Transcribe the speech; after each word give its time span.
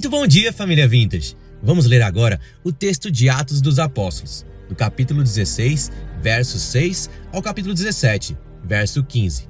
Muito 0.00 0.08
bom 0.08 0.26
dia, 0.26 0.50
família 0.50 0.88
Vintage! 0.88 1.36
Vamos 1.62 1.84
ler 1.84 2.00
agora 2.00 2.40
o 2.64 2.72
texto 2.72 3.10
de 3.10 3.28
Atos 3.28 3.60
dos 3.60 3.78
Apóstolos, 3.78 4.46
do 4.66 4.74
capítulo 4.74 5.22
16, 5.22 5.92
verso 6.22 6.58
6 6.58 7.10
ao 7.30 7.42
capítulo 7.42 7.74
17, 7.74 8.34
verso 8.64 9.04
15. 9.04 9.46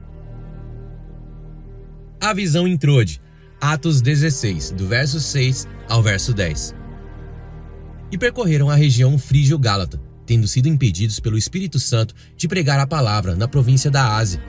A 2.20 2.34
visão 2.34 2.66
introde, 2.66 3.22
Atos 3.60 4.02
16, 4.02 4.72
do 4.72 4.88
verso 4.88 5.20
6 5.20 5.68
ao 5.88 6.02
verso 6.02 6.34
10. 6.34 6.74
E 8.10 8.18
percorreram 8.18 8.68
a 8.68 8.74
região 8.74 9.16
frígio-gálata, 9.16 10.02
tendo 10.26 10.48
sido 10.48 10.66
impedidos 10.66 11.20
pelo 11.20 11.38
Espírito 11.38 11.78
Santo 11.78 12.12
de 12.36 12.48
pregar 12.48 12.80
a 12.80 12.88
palavra 12.88 13.36
na 13.36 13.46
província 13.46 13.88
da 13.88 14.16
Ásia. 14.16 14.42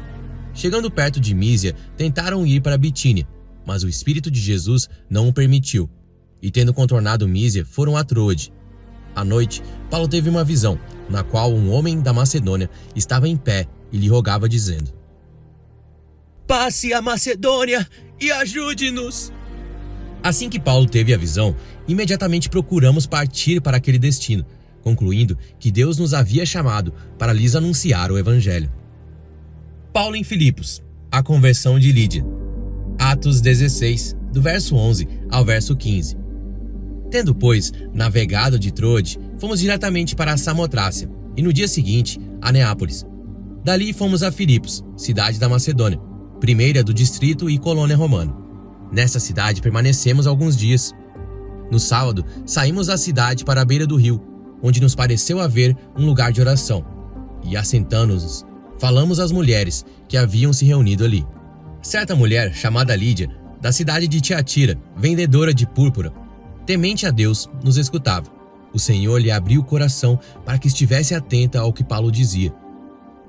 Chegando 0.51 0.89
perto 0.89 1.19
de 1.19 1.35
Mísia, 1.35 1.75
tentaram 1.95 2.43
ir 2.43 2.59
para 2.59 2.75
Bitínia, 2.75 3.27
mas 3.65 3.83
o 3.83 3.89
Espírito 3.89 4.29
de 4.31 4.39
Jesus 4.39 4.89
não 5.09 5.27
o 5.27 5.33
permitiu 5.33 5.89
e 6.41 6.49
tendo 6.49 6.73
contornado 6.73 7.27
Mísia, 7.27 7.65
foram 7.65 7.95
a 7.95 8.03
Troade. 8.03 8.51
À 9.15 9.23
noite, 9.23 9.61
Paulo 9.89 10.07
teve 10.07 10.29
uma 10.29 10.43
visão, 10.43 10.79
na 11.09 11.23
qual 11.23 11.53
um 11.53 11.71
homem 11.71 12.01
da 12.01 12.13
Macedônia 12.13 12.69
estava 12.95 13.27
em 13.27 13.37
pé 13.37 13.67
e 13.91 13.97
lhe 13.97 14.07
rogava, 14.07 14.49
dizendo: 14.49 14.91
Passe 16.47 16.93
a 16.93 17.01
Macedônia 17.01 17.87
e 18.19 18.31
ajude-nos. 18.31 19.31
Assim 20.23 20.49
que 20.49 20.59
Paulo 20.59 20.87
teve 20.87 21.13
a 21.13 21.17
visão, 21.17 21.55
imediatamente 21.87 22.49
procuramos 22.49 23.05
partir 23.05 23.59
para 23.59 23.77
aquele 23.77 23.99
destino, 23.99 24.45
concluindo 24.81 25.37
que 25.59 25.71
Deus 25.71 25.97
nos 25.97 26.13
havia 26.13 26.45
chamado 26.45 26.93
para 27.17 27.33
lhes 27.33 27.55
anunciar 27.55 28.11
o 28.11 28.17
Evangelho. 28.17 28.71
Paulo 29.91 30.15
em 30.15 30.23
Filipos, 30.23 30.81
a 31.11 31.21
conversão 31.21 31.77
de 31.77 31.91
Lídia. 31.91 32.40
Atos 33.03 33.41
16, 33.41 34.15
do 34.31 34.43
verso 34.43 34.75
11 34.75 35.07
ao 35.31 35.43
verso 35.43 35.75
15. 35.75 36.15
Tendo, 37.09 37.33
pois, 37.33 37.71
navegado 37.91 38.59
de 38.59 38.71
Troade, 38.71 39.19
fomos 39.39 39.59
diretamente 39.59 40.15
para 40.15 40.37
Samotrácia 40.37 41.09
e 41.35 41.41
no 41.41 41.51
dia 41.51 41.67
seguinte 41.67 42.21
a 42.39 42.51
Neápolis. 42.51 43.03
Dali 43.65 43.91
fomos 43.91 44.21
a 44.21 44.31
Filipos, 44.31 44.83
cidade 44.95 45.39
da 45.39 45.49
Macedônia, 45.49 45.99
primeira 46.39 46.83
do 46.83 46.93
distrito 46.93 47.49
e 47.49 47.57
colônia 47.57 47.97
romana. 47.97 48.37
Nesta 48.91 49.19
cidade 49.19 49.63
permanecemos 49.63 50.27
alguns 50.27 50.55
dias. 50.55 50.93
No 51.71 51.79
sábado, 51.79 52.23
saímos 52.45 52.85
da 52.85 52.97
cidade 52.97 53.43
para 53.43 53.61
a 53.61 53.65
beira 53.65 53.87
do 53.87 53.95
rio, 53.95 54.21
onde 54.61 54.79
nos 54.79 54.93
pareceu 54.93 55.39
haver 55.39 55.75
um 55.97 56.05
lugar 56.05 56.31
de 56.31 56.39
oração. 56.39 56.85
E 57.43 57.57
assentando-nos, 57.57 58.45
falamos 58.77 59.19
às 59.19 59.31
mulheres 59.31 59.83
que 60.07 60.17
haviam 60.17 60.53
se 60.53 60.65
reunido 60.65 61.03
ali. 61.03 61.25
Certa 61.81 62.15
mulher, 62.15 62.53
chamada 62.53 62.95
Lídia, 62.95 63.27
da 63.59 63.71
cidade 63.71 64.07
de 64.07 64.21
Tiatira, 64.21 64.79
vendedora 64.95 65.51
de 65.51 65.65
púrpura, 65.65 66.13
temente 66.63 67.07
a 67.07 67.11
Deus, 67.11 67.49
nos 67.63 67.77
escutava. 67.77 68.31
O 68.71 68.79
Senhor 68.79 69.19
lhe 69.19 69.31
abriu 69.31 69.61
o 69.61 69.65
coração 69.65 70.19
para 70.45 70.59
que 70.59 70.67
estivesse 70.67 71.15
atenta 71.15 71.59
ao 71.59 71.73
que 71.73 71.83
Paulo 71.83 72.11
dizia. 72.11 72.53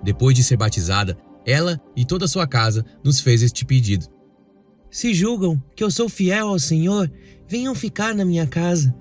Depois 0.02 0.36
de 0.36 0.44
ser 0.44 0.58
batizada, 0.58 1.16
ela 1.46 1.80
e 1.96 2.04
toda 2.04 2.26
a 2.26 2.28
sua 2.28 2.46
casa 2.46 2.84
nos 3.02 3.20
fez 3.20 3.42
este 3.42 3.64
pedido: 3.64 4.06
Se 4.90 5.14
julgam 5.14 5.60
que 5.74 5.82
eu 5.82 5.90
sou 5.90 6.08
fiel 6.08 6.48
ao 6.48 6.58
Senhor, 6.58 7.10
venham 7.48 7.74
ficar 7.74 8.14
na 8.14 8.24
minha 8.24 8.46
casa. 8.46 8.94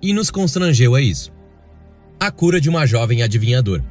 E 0.00 0.12
nos 0.12 0.30
constrangeu 0.30 0.94
a 0.94 1.00
isso. 1.00 1.32
A 2.20 2.30
cura 2.30 2.60
de 2.60 2.68
uma 2.68 2.86
jovem 2.86 3.22
adivinhadora. 3.22 3.84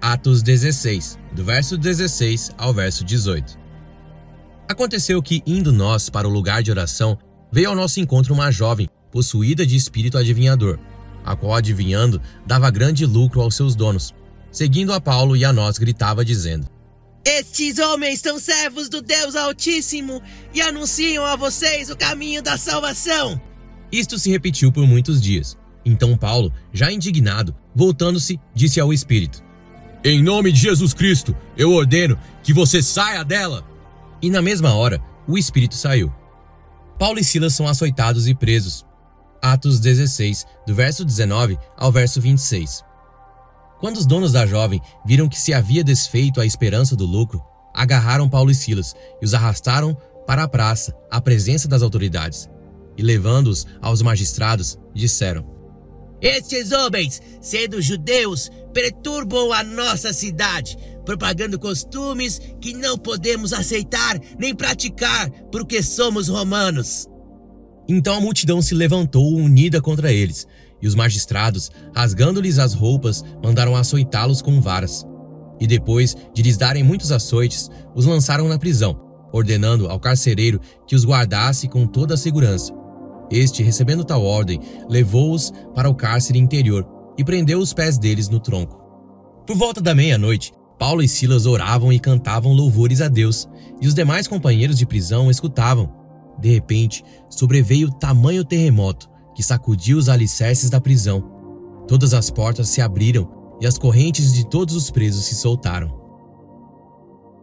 Atos 0.00 0.42
16, 0.42 1.18
do 1.32 1.44
verso 1.44 1.76
16 1.76 2.52
ao 2.56 2.72
verso 2.72 3.04
18. 3.04 3.59
Aconteceu 4.70 5.20
que, 5.20 5.42
indo 5.44 5.72
nós 5.72 6.08
para 6.08 6.28
o 6.28 6.30
lugar 6.30 6.62
de 6.62 6.70
oração, 6.70 7.18
veio 7.50 7.70
ao 7.70 7.74
nosso 7.74 7.98
encontro 7.98 8.32
uma 8.32 8.52
jovem 8.52 8.88
possuída 9.10 9.66
de 9.66 9.74
espírito 9.74 10.16
adivinhador, 10.16 10.78
a 11.24 11.34
qual, 11.34 11.56
adivinhando, 11.56 12.22
dava 12.46 12.70
grande 12.70 13.04
lucro 13.04 13.40
aos 13.40 13.56
seus 13.56 13.74
donos. 13.74 14.14
Seguindo 14.52 14.92
a 14.92 15.00
Paulo 15.00 15.36
e 15.36 15.44
a 15.44 15.52
nós, 15.52 15.76
gritava, 15.76 16.24
dizendo: 16.24 16.68
Estes 17.24 17.80
homens 17.80 18.20
são 18.20 18.38
servos 18.38 18.88
do 18.88 19.02
Deus 19.02 19.34
Altíssimo 19.34 20.22
e 20.54 20.62
anunciam 20.62 21.26
a 21.26 21.34
vocês 21.34 21.90
o 21.90 21.96
caminho 21.96 22.40
da 22.40 22.56
salvação. 22.56 23.40
Isto 23.90 24.20
se 24.20 24.30
repetiu 24.30 24.70
por 24.70 24.86
muitos 24.86 25.20
dias. 25.20 25.58
Então 25.84 26.16
Paulo, 26.16 26.52
já 26.72 26.92
indignado, 26.92 27.56
voltando-se, 27.74 28.38
disse 28.54 28.78
ao 28.78 28.92
espírito: 28.92 29.42
Em 30.04 30.22
nome 30.22 30.52
de 30.52 30.60
Jesus 30.60 30.94
Cristo, 30.94 31.36
eu 31.56 31.72
ordeno 31.72 32.16
que 32.44 32.52
você 32.52 32.80
saia 32.80 33.24
dela. 33.24 33.68
E 34.22 34.28
na 34.28 34.42
mesma 34.42 34.74
hora, 34.74 35.02
o 35.26 35.38
espírito 35.38 35.74
saiu. 35.74 36.12
Paulo 36.98 37.18
e 37.18 37.24
Silas 37.24 37.54
são 37.54 37.66
açoitados 37.66 38.28
e 38.28 38.34
presos, 38.34 38.84
Atos 39.40 39.80
16, 39.80 40.44
do 40.66 40.74
verso 40.74 41.04
19 41.04 41.58
ao 41.76 41.90
verso 41.90 42.20
26. 42.20 42.84
Quando 43.78 43.96
os 43.96 44.04
donos 44.04 44.32
da 44.32 44.46
jovem 44.46 44.80
viram 45.06 45.28
que 45.28 45.40
se 45.40 45.54
havia 45.54 45.82
desfeito 45.82 46.40
a 46.40 46.44
esperança 46.44 46.94
do 46.94 47.06
lucro, 47.06 47.42
agarraram 47.74 48.28
Paulo 48.28 48.50
e 48.50 48.54
Silas 48.54 48.94
e 49.22 49.24
os 49.24 49.32
arrastaram 49.32 49.96
para 50.26 50.42
a 50.42 50.48
praça, 50.48 50.94
à 51.10 51.20
presença 51.20 51.66
das 51.66 51.82
autoridades. 51.82 52.48
E 52.98 53.02
levando-os 53.02 53.66
aos 53.80 54.02
magistrados, 54.02 54.78
disseram: 54.92 55.46
Estes 56.20 56.70
homens, 56.72 57.22
sendo 57.40 57.80
judeus, 57.80 58.50
perturbam 58.74 59.52
a 59.52 59.64
nossa 59.64 60.12
cidade, 60.12 60.76
propagando 61.04 61.58
costumes 61.58 62.40
que 62.60 62.72
não 62.72 62.96
podemos 62.96 63.52
aceitar 63.52 64.20
nem 64.38 64.54
praticar, 64.54 65.30
porque 65.50 65.82
somos 65.82 66.28
romanos. 66.28 67.06
Então 67.88 68.16
a 68.16 68.20
multidão 68.20 68.62
se 68.62 68.74
levantou 68.74 69.34
unida 69.34 69.80
contra 69.80 70.12
eles, 70.12 70.46
e 70.80 70.86
os 70.86 70.94
magistrados, 70.94 71.70
rasgando-lhes 71.94 72.58
as 72.58 72.72
roupas, 72.72 73.24
mandaram 73.42 73.76
açoitá-los 73.76 74.40
com 74.40 74.60
varas. 74.60 75.04
E 75.60 75.66
depois 75.66 76.16
de 76.32 76.42
lhes 76.42 76.56
darem 76.56 76.82
muitos 76.82 77.12
açoites, 77.12 77.68
os 77.94 78.06
lançaram 78.06 78.48
na 78.48 78.58
prisão, 78.58 78.98
ordenando 79.32 79.88
ao 79.88 80.00
carcereiro 80.00 80.60
que 80.86 80.94
os 80.94 81.04
guardasse 81.04 81.68
com 81.68 81.86
toda 81.86 82.14
a 82.14 82.16
segurança. 82.16 82.72
Este, 83.30 83.62
recebendo 83.62 84.04
tal 84.04 84.24
ordem, 84.24 84.60
levou-os 84.88 85.52
para 85.74 85.88
o 85.88 85.94
cárcere 85.94 86.38
interior 86.38 86.86
e 87.16 87.24
prendeu 87.24 87.58
os 87.58 87.72
pés 87.72 87.98
deles 87.98 88.28
no 88.28 88.40
tronco. 88.40 88.80
Por 89.46 89.56
volta 89.56 89.80
da 89.80 89.94
meia-noite, 89.94 90.52
Paulo 90.80 91.02
e 91.02 91.08
Silas 91.08 91.44
oravam 91.44 91.92
e 91.92 92.00
cantavam 92.00 92.54
louvores 92.54 93.02
a 93.02 93.08
Deus, 93.08 93.46
e 93.82 93.86
os 93.86 93.92
demais 93.92 94.26
companheiros 94.26 94.78
de 94.78 94.86
prisão 94.86 95.30
escutavam. 95.30 95.94
De 96.40 96.48
repente, 96.48 97.04
sobreveio 97.28 97.90
tamanho 97.90 98.42
terremoto 98.42 99.06
que 99.34 99.42
sacudiu 99.42 99.98
os 99.98 100.08
alicerces 100.08 100.70
da 100.70 100.80
prisão. 100.80 101.22
Todas 101.86 102.14
as 102.14 102.30
portas 102.30 102.70
se 102.70 102.80
abriram 102.80 103.30
e 103.60 103.66
as 103.66 103.76
correntes 103.76 104.32
de 104.32 104.48
todos 104.48 104.74
os 104.74 104.90
presos 104.90 105.26
se 105.26 105.34
soltaram. 105.34 106.00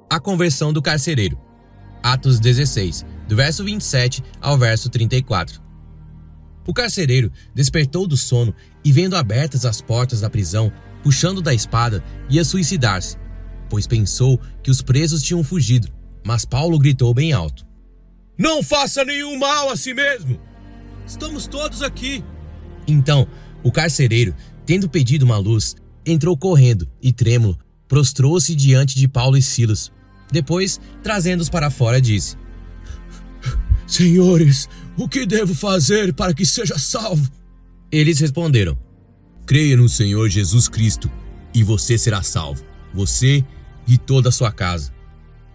A 0.09 0.19
conversão 0.19 0.73
do 0.73 0.81
carcereiro. 0.81 1.37
Atos 2.01 2.39
16, 2.39 3.05
do 3.27 3.35
verso 3.35 3.63
27 3.63 4.23
ao 4.41 4.57
verso 4.57 4.89
34. 4.89 5.61
O 6.65 6.73
carcereiro 6.73 7.31
despertou 7.53 8.07
do 8.07 8.17
sono 8.17 8.51
e, 8.83 8.91
vendo 8.91 9.15
abertas 9.15 9.63
as 9.63 9.79
portas 9.79 10.21
da 10.21 10.29
prisão, 10.29 10.71
puxando 11.03 11.39
da 11.39 11.53
espada, 11.53 12.03
ia 12.29 12.43
suicidar-se, 12.43 13.15
pois 13.69 13.87
pensou 13.87 14.39
que 14.63 14.71
os 14.71 14.81
presos 14.81 15.21
tinham 15.21 15.43
fugido. 15.43 15.89
Mas 16.25 16.45
Paulo 16.45 16.77
gritou 16.77 17.13
bem 17.13 17.33
alto: 17.33 17.67
não 18.37 18.61
faça 18.61 19.03
nenhum 19.03 19.37
mal 19.37 19.69
a 19.69 19.75
si 19.75 19.93
mesmo. 19.93 20.39
Estamos 21.05 21.47
todos 21.47 21.81
aqui. 21.81 22.23
Então, 22.87 23.27
o 23.63 23.71
carcereiro, 23.71 24.35
tendo 24.65 24.87
pedido 24.87 25.23
uma 25.23 25.37
luz, 25.37 25.75
entrou 26.05 26.37
correndo 26.37 26.87
e, 27.01 27.11
trêmulo, 27.11 27.57
prostrou-se 27.87 28.53
diante 28.53 28.95
de 28.95 29.07
Paulo 29.07 29.37
e 29.37 29.41
Silas. 29.41 29.91
Depois, 30.31 30.79
trazendo-os 31.01 31.49
para 31.49 31.71
fora, 31.71 31.99
disse: 31.99 32.37
Senhores, 33.87 34.69
o 34.95 35.07
que 35.09 35.25
devo 35.25 35.55
fazer 35.55 36.13
para 36.13 36.33
que 36.33 36.45
seja 36.45 36.77
salvo? 36.77 37.27
Eles 37.91 38.19
responderam: 38.19 38.77
Creia 39.47 39.75
no 39.75 39.89
Senhor 39.89 40.29
Jesus 40.29 40.67
Cristo 40.67 41.09
e 41.55 41.63
você 41.63 41.97
será 41.97 42.21
salvo, 42.21 42.63
você 42.93 43.43
e 43.87 43.97
toda 43.97 44.29
a 44.29 44.31
sua 44.31 44.51
casa 44.51 44.97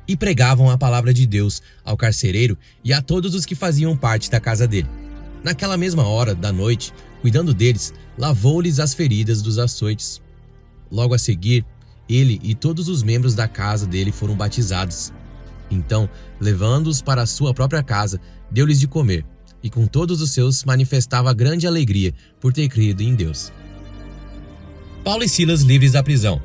e 0.07 0.17
pregavam 0.17 0.69
a 0.71 0.79
palavra 0.79 1.13
de 1.15 1.27
Deus 1.27 1.63
ao 1.85 1.97
carcereiro 1.97 2.59
e 2.85 2.93
a 2.93 3.01
todos 3.01 3.35
os 3.35 3.47
que 3.47 3.55
faziam 3.55 3.97
parte 3.97 4.31
da 4.31 4.41
casa 4.41 4.67
dele. 4.67 4.89
Naquela 5.43 5.77
mesma 5.77 6.07
hora 6.07 6.35
da 6.35 6.53
noite, 6.53 6.93
cuidando 7.21 7.55
deles, 7.55 7.93
lavou-lhes 8.17 8.79
as 8.79 8.95
feridas 8.95 9.43
dos 9.43 9.59
açoites. 9.59 10.21
Logo 10.91 11.15
a 11.15 11.19
seguir, 11.19 11.65
ele 12.09 12.41
e 12.43 12.55
todos 12.55 12.89
os 12.89 13.03
membros 13.03 13.35
da 13.35 13.49
casa 13.49 13.87
dele 13.87 14.13
foram 14.13 14.37
batizados. 14.37 15.13
Então, 15.71 16.09
levando-os 16.39 17.01
para 17.01 17.23
a 17.23 17.27
sua 17.27 17.55
própria 17.55 17.83
casa, 17.83 18.21
deu-lhes 18.51 18.79
de 18.79 18.87
comer, 18.87 19.25
e 19.63 19.71
com 19.71 19.87
todos 19.87 20.21
os 20.21 20.31
seus 20.33 20.65
manifestava 20.65 21.33
grande 21.33 21.67
alegria 21.67 22.13
por 22.41 22.53
ter 22.53 22.69
crido 22.69 23.03
em 23.03 23.15
Deus. 23.15 23.51
Paulo 25.03 25.25
e 25.25 25.29
Silas 25.29 25.63
livres 25.63 25.93
da 25.93 26.03
prisão. 26.03 26.43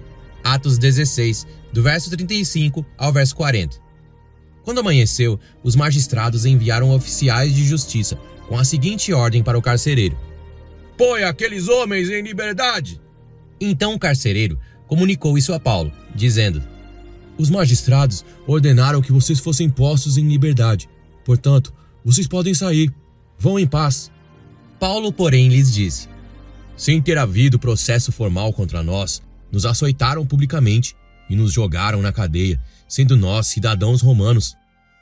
Atos 0.53 0.77
16, 0.77 1.45
do 1.73 1.83
verso 1.83 2.09
35 2.09 2.85
ao 2.97 3.11
verso 3.11 3.35
40. 3.35 3.81
Quando 4.63 4.79
amanheceu, 4.79 5.37
os 5.61 5.75
magistrados 5.75 6.45
enviaram 6.45 6.91
oficiais 6.91 7.53
de 7.53 7.65
justiça 7.65 8.17
com 8.47 8.57
a 8.57 8.63
seguinte 8.63 9.11
ordem 9.11 9.43
para 9.43 9.57
o 9.57 9.61
carcereiro: 9.61 10.17
Põe 10.97 11.23
aqueles 11.23 11.67
homens 11.67 12.09
em 12.09 12.21
liberdade! 12.21 13.01
Então 13.59 13.93
o 13.93 13.99
carcereiro 13.99 14.57
comunicou 14.87 15.37
isso 15.37 15.53
a 15.53 15.59
Paulo, 15.59 15.91
dizendo: 16.15 16.63
Os 17.37 17.49
magistrados 17.49 18.23
ordenaram 18.47 19.01
que 19.01 19.11
vocês 19.11 19.39
fossem 19.39 19.69
postos 19.69 20.17
em 20.17 20.29
liberdade. 20.29 20.89
Portanto, 21.25 21.73
vocês 22.05 22.25
podem 22.25 22.53
sair. 22.53 22.89
Vão 23.37 23.59
em 23.59 23.67
paz. 23.67 24.09
Paulo, 24.79 25.11
porém, 25.11 25.49
lhes 25.49 25.73
disse: 25.73 26.07
Sem 26.77 27.01
ter 27.01 27.17
havido 27.17 27.59
processo 27.59 28.13
formal 28.13 28.53
contra 28.53 28.81
nós, 28.81 29.21
nos 29.51 29.65
açoitaram 29.65 30.25
publicamente 30.25 30.95
e 31.29 31.35
nos 31.35 31.51
jogaram 31.51 32.01
na 32.01 32.11
cadeia, 32.11 32.61
sendo 32.87 33.15
nós 33.15 33.47
cidadãos 33.47 34.01
romanos. 34.01 34.55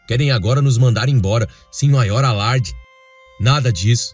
Querem 0.07 0.31
agora 0.31 0.61
nos 0.61 0.77
mandar 0.77 1.09
embora 1.09 1.47
sem 1.71 1.89
maior 1.89 2.23
alarde. 2.23 2.73
Nada 3.39 3.71
disso. 3.71 4.13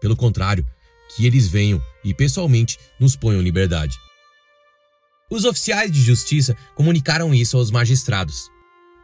Pelo 0.00 0.16
contrário, 0.16 0.66
que 1.14 1.26
eles 1.26 1.48
venham 1.48 1.82
e 2.04 2.14
pessoalmente 2.14 2.78
nos 2.98 3.16
ponham 3.16 3.42
liberdade. 3.42 3.96
Os 5.30 5.44
oficiais 5.44 5.90
de 5.92 6.02
justiça 6.02 6.56
comunicaram 6.74 7.34
isso 7.34 7.56
aos 7.56 7.70
magistrados. 7.70 8.48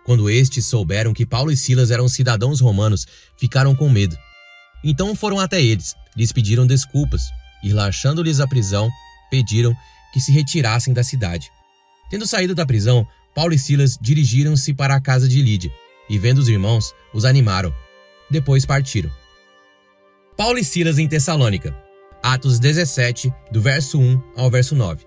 Quando 0.05 0.29
estes 0.31 0.67
souberam 0.67 1.13
que 1.13 1.27
Paulo 1.27 1.51
e 1.51 1.57
Silas 1.57 1.91
eram 1.91 2.09
cidadãos 2.09 2.61
romanos, 2.61 3.07
ficaram 3.39 3.75
com 3.75 3.89
medo. 3.89 4.17
Então 4.83 5.15
foram 5.15 5.39
até 5.39 5.63
eles, 5.63 5.95
lhes 6.17 6.33
pediram 6.33 6.67
desculpas 6.67 7.23
e, 7.63 7.69
relaxando-lhes 7.69 8.41
a 8.41 8.47
prisão, 8.47 8.91
pediram 9.31 9.75
que 10.15 10.21
se 10.21 10.31
retirassem 10.31 10.95
da 10.95 11.03
cidade. 11.03 11.51
Tendo 12.09 12.25
saído 12.25 12.55
da 12.55 12.65
prisão, 12.65 13.05
Paulo 13.35 13.53
e 13.53 13.59
Silas 13.59 13.99
dirigiram-se 14.01 14.73
para 14.73 14.95
a 14.95 15.01
casa 15.01 15.27
de 15.27 15.43
Lídia 15.43 15.73
e, 16.09 16.17
vendo 16.17 16.39
os 16.39 16.49
irmãos, 16.49 16.95
os 17.13 17.25
animaram. 17.25 17.75
Depois 18.31 18.65
partiram. 18.65 19.11
Paulo 20.37 20.57
e 20.57 20.63
Silas 20.63 21.01
em 21.01 21.09
Tessalônica. 21.09 21.77
Atos 22.23 22.61
17, 22.61 23.35
do 23.51 23.61
verso 23.61 23.99
1 23.99 24.23
ao 24.37 24.49
verso 24.49 24.77
9. 24.77 25.05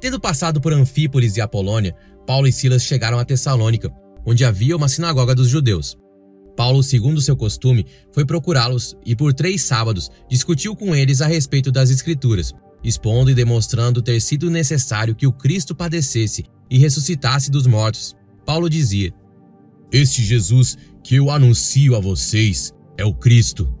Tendo 0.00 0.18
passado 0.18 0.62
por 0.62 0.72
Anfípolis 0.72 1.36
e 1.36 1.42
Apolônia, 1.42 1.94
Paulo 2.26 2.46
e 2.46 2.52
Silas 2.52 2.82
chegaram 2.82 3.18
a 3.18 3.26
Tessalônica, 3.26 3.92
onde 4.24 4.46
havia 4.46 4.74
uma 4.74 4.88
sinagoga 4.88 5.34
dos 5.34 5.48
judeus. 5.48 5.94
Paulo, 6.56 6.82
segundo 6.82 7.20
seu 7.20 7.36
costume, 7.36 7.84
foi 8.12 8.24
procurá-los 8.24 8.96
e 9.04 9.14
por 9.14 9.34
três 9.34 9.60
sábados 9.60 10.10
discutiu 10.26 10.74
com 10.74 10.94
eles 10.94 11.20
a 11.20 11.26
respeito 11.26 11.70
das 11.70 11.90
Escrituras, 11.90 12.54
expondo 12.82 13.30
e 13.30 13.34
demonstrando 13.34 14.02
ter 14.02 14.20
sido 14.20 14.50
necessário 14.50 15.14
que 15.14 15.26
o 15.26 15.32
Cristo 15.32 15.74
padecesse 15.74 16.44
e 16.70 16.78
ressuscitasse 16.78 17.50
dos 17.50 17.66
mortos. 17.66 18.16
Paulo 18.44 18.68
dizia: 18.68 19.12
Este 19.92 20.22
Jesus 20.22 20.76
que 21.02 21.16
eu 21.16 21.30
anuncio 21.30 21.96
a 21.96 22.00
vocês 22.00 22.72
é 22.96 23.04
o 23.04 23.14
Cristo. 23.14 23.72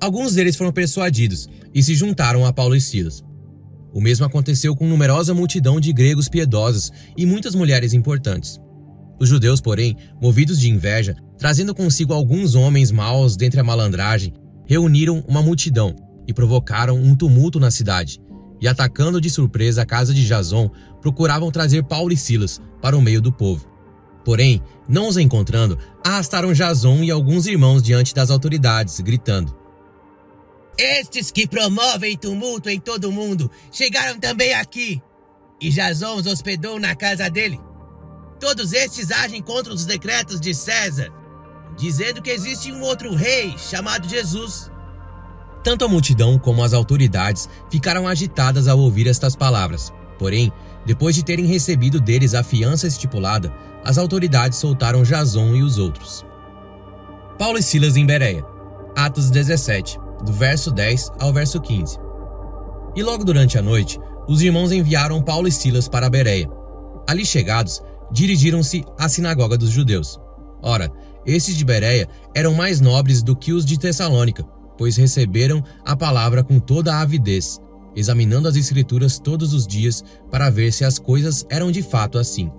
Alguns 0.00 0.34
deles 0.34 0.56
foram 0.56 0.72
persuadidos 0.72 1.48
e 1.74 1.82
se 1.82 1.94
juntaram 1.94 2.46
a 2.46 2.52
Paulo 2.52 2.76
e 2.76 2.80
Silas. 2.80 3.22
O 3.92 4.00
mesmo 4.00 4.24
aconteceu 4.24 4.76
com 4.76 4.86
numerosa 4.86 5.34
multidão 5.34 5.80
de 5.80 5.92
gregos 5.92 6.28
piedosos 6.28 6.92
e 7.16 7.26
muitas 7.26 7.54
mulheres 7.54 7.92
importantes. 7.92 8.60
Os 9.18 9.28
judeus, 9.28 9.60
porém, 9.60 9.96
movidos 10.22 10.60
de 10.60 10.70
inveja, 10.70 11.16
trazendo 11.36 11.74
consigo 11.74 12.12
alguns 12.12 12.54
homens 12.54 12.92
maus 12.92 13.36
dentre 13.36 13.58
a 13.58 13.64
malandragem, 13.64 14.32
reuniram 14.66 15.24
uma 15.26 15.42
multidão 15.42 15.96
e 16.28 16.34
provocaram 16.34 16.96
um 16.96 17.16
tumulto 17.16 17.58
na 17.58 17.70
cidade. 17.70 18.20
E 18.60 18.68
atacando 18.68 19.20
de 19.20 19.30
surpresa 19.30 19.82
a 19.82 19.86
casa 19.86 20.12
de 20.12 20.26
Jason, 20.26 20.70
procuravam 21.00 21.50
trazer 21.50 21.84
Paulo 21.84 22.12
e 22.12 22.16
Silas 22.16 22.60
para 22.82 22.96
o 22.96 23.00
meio 23.00 23.22
do 23.22 23.32
povo. 23.32 23.66
Porém, 24.24 24.62
não 24.86 25.08
os 25.08 25.16
encontrando, 25.16 25.78
arrastaram 26.04 26.52
Jason 26.52 27.02
e 27.02 27.10
alguns 27.10 27.46
irmãos 27.46 27.82
diante 27.82 28.14
das 28.14 28.30
autoridades, 28.30 29.00
gritando: 29.00 29.56
Estes 30.76 31.30
que 31.30 31.46
promovem 31.46 32.16
tumulto 32.16 32.68
em 32.68 32.78
todo 32.78 33.04
o 33.04 33.12
mundo 33.12 33.50
chegaram 33.72 34.20
também 34.20 34.52
aqui. 34.52 35.00
E 35.60 35.70
Jason 35.70 36.16
os 36.16 36.26
hospedou 36.26 36.78
na 36.78 36.94
casa 36.94 37.30
dele. 37.30 37.58
Todos 38.38 38.72
estes 38.72 39.10
agem 39.10 39.42
contra 39.42 39.72
os 39.72 39.86
decretos 39.86 40.40
de 40.40 40.54
César, 40.54 41.10
dizendo 41.76 42.20
que 42.20 42.30
existe 42.30 42.70
um 42.70 42.82
outro 42.82 43.14
rei 43.14 43.56
chamado 43.56 44.08
Jesus. 44.08 44.70
Tanto 45.62 45.84
a 45.84 45.88
multidão 45.88 46.38
como 46.38 46.62
as 46.62 46.72
autoridades 46.72 47.48
ficaram 47.70 48.06
agitadas 48.06 48.68
ao 48.68 48.78
ouvir 48.78 49.06
estas 49.06 49.34
palavras. 49.34 49.92
Porém, 50.18 50.52
depois 50.86 51.14
de 51.14 51.24
terem 51.24 51.46
recebido 51.46 52.00
deles 52.00 52.34
a 52.34 52.42
fiança 52.42 52.86
estipulada, 52.86 53.52
as 53.84 53.98
autoridades 53.98 54.58
soltaram 54.58 55.02
Jason 55.02 55.54
e 55.54 55.62
os 55.62 55.78
outros. 55.78 56.24
Paulo 57.38 57.58
e 57.58 57.62
Silas 57.62 57.96
em 57.96 58.04
Bereia. 58.04 58.44
Atos 58.96 59.30
17, 59.30 59.98
do 60.24 60.32
verso 60.32 60.70
10 60.70 61.12
ao 61.20 61.32
verso 61.32 61.60
15. 61.60 61.98
E 62.96 63.02
logo 63.02 63.24
durante 63.24 63.58
a 63.58 63.62
noite, 63.62 63.98
os 64.26 64.42
irmãos 64.42 64.72
enviaram 64.72 65.22
Paulo 65.22 65.46
e 65.46 65.52
Silas 65.52 65.88
para 65.88 66.10
Bereia. 66.10 66.50
Ali 67.06 67.24
chegados, 67.24 67.80
dirigiram-se 68.10 68.84
à 68.98 69.08
sinagoga 69.08 69.56
dos 69.56 69.70
judeus. 69.70 70.18
Ora, 70.62 70.90
esses 71.24 71.56
de 71.56 71.64
Bereia 71.64 72.08
eram 72.34 72.54
mais 72.54 72.80
nobres 72.80 73.22
do 73.22 73.36
que 73.36 73.52
os 73.52 73.64
de 73.64 73.78
Tessalônica, 73.78 74.44
pois 74.78 74.96
receberam 74.96 75.62
a 75.84 75.94
palavra 75.94 76.42
com 76.42 76.58
toda 76.58 76.94
a 76.94 77.00
avidez, 77.00 77.60
examinando 77.94 78.48
as 78.48 78.56
Escrituras 78.56 79.18
todos 79.18 79.52
os 79.52 79.66
dias 79.66 80.02
para 80.30 80.48
ver 80.48 80.72
se 80.72 80.84
as 80.84 80.98
coisas 80.98 81.44
eram 81.50 81.70
de 81.70 81.82
fato 81.82 82.16
assim. 82.16 82.50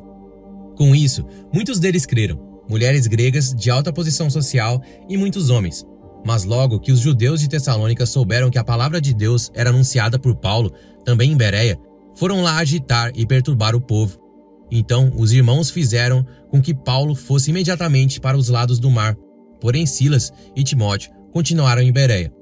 Com 0.75 0.93
isso, 0.93 1.25
muitos 1.51 1.79
deles 1.79 2.05
creram, 2.05 2.37
mulheres 2.69 3.07
gregas 3.07 3.53
de 3.53 3.71
alta 3.71 3.91
posição 3.91 4.29
social 4.29 4.81
e 5.09 5.17
muitos 5.17 5.49
homens. 5.49 5.83
Mas 6.25 6.43
logo 6.43 6.79
que 6.79 6.91
os 6.91 6.99
judeus 6.99 7.39
de 7.39 7.47
Tessalônica 7.47 8.05
souberam 8.05 8.51
que 8.51 8.59
a 8.59 8.63
palavra 8.63 8.99
de 8.99 9.13
Deus 9.13 9.49
era 9.55 9.69
anunciada 9.69 10.19
por 10.19 10.35
Paulo, 10.35 10.71
também 11.05 11.31
em 11.31 11.37
Bereia, 11.37 11.79
foram 12.13 12.43
lá 12.43 12.57
agitar 12.57 13.11
e 13.15 13.25
perturbar 13.25 13.73
o 13.73 13.81
povo 13.81 14.29
então 14.71 15.11
os 15.15 15.31
irmãos 15.31 15.71
fizeram 15.71 16.25
com 16.49 16.61
que 16.61 16.73
Paulo 16.73 17.15
fosse 17.15 17.49
imediatamente 17.49 18.19
para 18.19 18.37
os 18.37 18.49
lados 18.49 18.79
do 18.79 18.89
mar, 18.89 19.15
porém 19.59 19.85
Silas 19.85 20.31
e 20.55 20.63
Timóteo 20.63 21.11
continuaram 21.31 21.81
em 21.81 21.91
Bereia. 21.91 22.33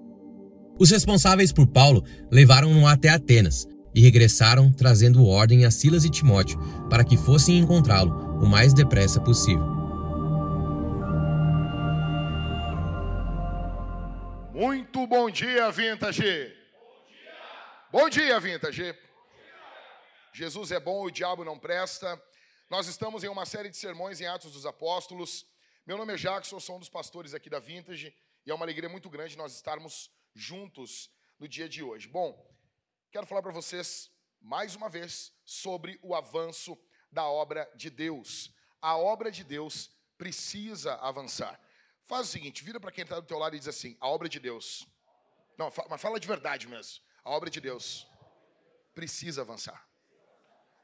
Os 0.80 0.92
responsáveis 0.92 1.52
por 1.52 1.68
Paulo 1.68 2.04
levaram-no 2.32 2.88
até 2.88 3.10
Atenas 3.10 3.68
e 3.94 4.00
regressaram 4.00 4.72
trazendo 4.72 5.26
ordem 5.26 5.66
a 5.66 5.72
Silas 5.72 6.06
e 6.06 6.10
Timóteo 6.10 6.60
para 6.90 7.04
que 7.04 7.18
fossem 7.18 7.58
encontrá-lo 7.58 8.12
o 8.40 8.46
mais 8.46 8.74
depressa 8.74 9.20
possível. 9.20 9.66
Muito 14.54 15.06
bom 15.08 15.30
dia, 15.30 15.72
Vintage! 15.72 16.54
Bom 17.92 18.10
dia, 18.10 18.40
bom 18.40 18.40
dia 18.40 18.40
Vintage! 18.40 18.96
Jesus 20.34 20.72
é 20.72 20.80
bom, 20.80 21.04
o 21.06 21.12
diabo 21.12 21.44
não 21.44 21.58
presta. 21.58 22.22
Nós 22.70 22.88
estamos 22.88 23.24
em 23.24 23.28
uma 23.28 23.46
série 23.46 23.70
de 23.70 23.78
sermões 23.78 24.22
em 24.22 24.28
Atos 24.28 24.52
dos 24.52 24.66
Apóstolos. 24.66 25.46
Meu 25.88 25.98
nome 25.98 26.14
é 26.14 26.18
Jackson, 26.18 26.60
sou 26.60 26.76
um 26.76 26.80
dos 26.80 26.90
pastores 26.90 27.34
aqui 27.34 27.50
da 27.50 27.60
Vintage 27.60 28.14
e 28.48 28.52
é 28.52 28.54
uma 28.54 28.64
alegria 28.64 28.88
muito 28.88 29.10
grande 29.10 29.38
nós 29.38 29.54
estarmos 29.54 30.10
juntos 30.34 31.12
no 31.38 31.48
dia 31.48 31.68
de 31.68 31.84
hoje. 31.84 32.08
Bom, 32.08 32.50
quero 33.12 33.28
falar 33.28 33.42
para 33.42 33.52
vocês 33.52 34.10
mais 34.40 34.74
uma 34.74 34.88
vez 34.88 35.34
sobre 35.44 36.00
o 36.02 36.16
avanço 36.16 36.76
da 37.12 37.28
obra 37.28 37.70
de 37.76 37.90
Deus. 37.90 38.50
A 38.82 38.98
obra 38.98 39.30
de 39.30 39.44
Deus 39.44 39.92
precisa 40.18 40.96
avançar. 40.96 41.60
Faz 42.06 42.30
o 42.30 42.32
seguinte, 42.32 42.64
vira 42.64 42.80
para 42.80 42.92
quem 42.92 43.04
está 43.04 43.20
do 43.20 43.28
teu 43.28 43.38
lado 43.38 43.56
e 43.56 43.60
diz 43.60 43.68
assim: 43.68 43.98
a 44.00 44.08
obra 44.08 44.30
de 44.30 44.40
Deus. 44.40 44.88
Não, 45.58 45.70
mas 45.90 46.02
fala 46.02 46.18
de 46.18 46.28
verdade 46.28 46.68
mesmo. 46.68 47.04
A 47.26 47.32
obra 47.32 47.50
de 47.50 47.60
Deus 47.60 48.08
precisa 48.96 49.42
avançar 49.42 49.86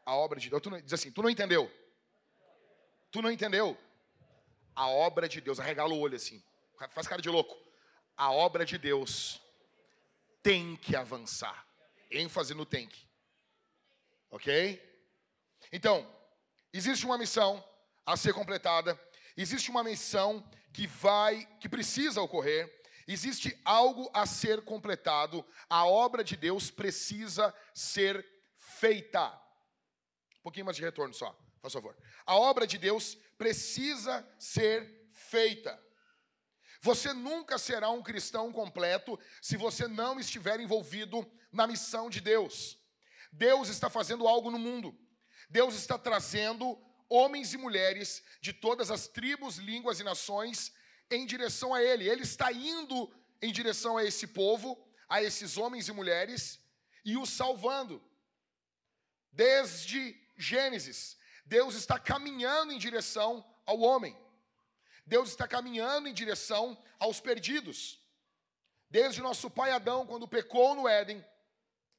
a 0.06 0.16
obra 0.16 0.40
de 0.40 0.50
Deus. 0.50 0.62
Tu 0.62 0.70
não, 0.70 0.82
diz 0.82 0.94
assim, 0.94 1.12
tu 1.12 1.22
não 1.22 1.30
entendeu? 1.30 1.72
Tu 3.12 3.22
não 3.22 3.32
entendeu? 3.32 3.78
A 4.76 4.90
obra 4.90 5.30
de 5.30 5.40
Deus, 5.40 5.60
arregala 5.60 5.94
o 5.94 6.00
olho 6.00 6.16
assim, 6.16 6.44
faz 6.92 7.08
cara 7.08 7.22
de 7.22 7.30
louco. 7.30 7.58
A 8.16 8.32
obra 8.32 8.66
de 8.66 8.78
Deus 8.78 9.42
tem 10.42 10.76
que 10.76 10.96
avançar. 10.96 11.66
ênfase 12.12 12.54
no 12.54 12.66
tem 12.66 12.88
que. 12.88 13.08
Ok? 14.30 14.82
Então, 15.72 16.08
existe 16.72 17.06
uma 17.06 17.18
missão 17.18 17.64
a 18.06 18.18
ser 18.18 18.34
completada, 18.34 19.00
existe 19.38 19.72
uma 19.72 19.84
missão 19.84 20.48
que 20.74 20.86
vai, 20.86 21.46
que 21.60 21.70
precisa 21.70 22.22
ocorrer, 22.22 22.84
existe 23.08 23.60
algo 23.64 24.10
a 24.14 24.26
ser 24.26 24.62
completado, 24.62 25.46
a 25.70 25.86
obra 25.86 26.24
de 26.24 26.36
Deus 26.36 26.70
precisa 26.70 27.54
ser 27.74 28.26
feita. 28.56 29.30
Um 30.40 30.44
pouquinho 30.44 30.66
mais 30.66 30.78
de 30.78 30.84
retorno 30.84 31.14
só, 31.14 31.32
por 31.62 31.72
favor. 31.72 31.98
A 32.26 32.36
obra 32.36 32.68
de 32.68 32.78
Deus 32.78 33.16
precisa 33.38 34.28
ser 34.38 35.10
feita. 35.12 35.82
Você 36.84 37.14
nunca 37.14 37.58
será 37.58 37.90
um 37.92 38.04
cristão 38.04 38.52
completo 38.52 39.18
se 39.42 39.56
você 39.56 39.88
não 39.88 40.20
estiver 40.20 40.60
envolvido 40.60 41.26
na 41.50 41.66
missão 41.66 42.10
de 42.10 42.20
Deus. 42.20 42.78
Deus 43.32 43.70
está 43.70 43.90
fazendo 43.90 44.28
algo 44.28 44.52
no 44.52 44.60
mundo. 44.60 44.94
Deus 45.50 45.76
está 45.76 45.98
trazendo 45.98 46.78
homens 47.08 47.54
e 47.54 47.58
mulheres 47.58 48.22
de 48.42 48.52
todas 48.52 48.92
as 48.92 49.08
tribos, 49.08 49.56
línguas 49.56 50.02
e 50.02 50.04
nações 50.04 50.74
em 51.10 51.26
direção 51.26 51.74
a 51.74 51.82
Ele. 51.82 52.10
Ele 52.10 52.24
está 52.24 52.52
indo 52.52 53.10
em 53.42 53.54
direção 53.54 53.96
a 53.96 54.04
esse 54.04 54.28
povo, 54.28 54.78
a 55.08 55.24
esses 55.24 55.56
homens 55.56 55.88
e 55.88 55.94
mulheres, 55.94 56.60
e 57.06 57.16
os 57.16 57.30
salvando. 57.30 58.04
Desde 59.32 60.20
Gênesis, 60.36 61.16
Deus 61.46 61.76
está 61.76 61.98
caminhando 61.98 62.74
em 62.74 62.78
direção 62.78 63.42
ao 63.66 63.80
homem. 63.80 64.22
Deus 65.06 65.30
está 65.30 65.48
caminhando 65.48 66.08
em 66.08 66.14
direção 66.14 66.78
aos 67.00 67.20
perdidos. 67.20 68.00
Desde 68.90 69.22
nosso 69.22 69.50
pai 69.50 69.72
Adão, 69.72 70.06
quando 70.06 70.28
pecou 70.28 70.76
no 70.76 70.88
Éden, 70.88 71.24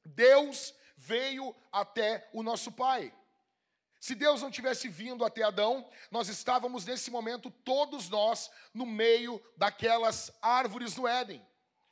Deus 0.05 0.73
veio 0.95 1.55
até 1.71 2.27
o 2.33 2.41
nosso 2.41 2.71
pai. 2.71 3.13
Se 3.99 4.13
Deus 4.13 4.41
não 4.41 4.51
tivesse 4.51 4.87
vindo 4.87 5.25
até 5.25 5.43
Adão, 5.43 5.89
nós 6.11 6.29
estávamos 6.29 6.85
nesse 6.85 7.09
momento, 7.09 7.49
todos 7.49 8.07
nós, 8.09 8.51
no 8.73 8.85
meio 8.85 9.43
daquelas 9.57 10.31
árvores 10.41 10.93
do 10.93 11.07
Éden, 11.07 11.45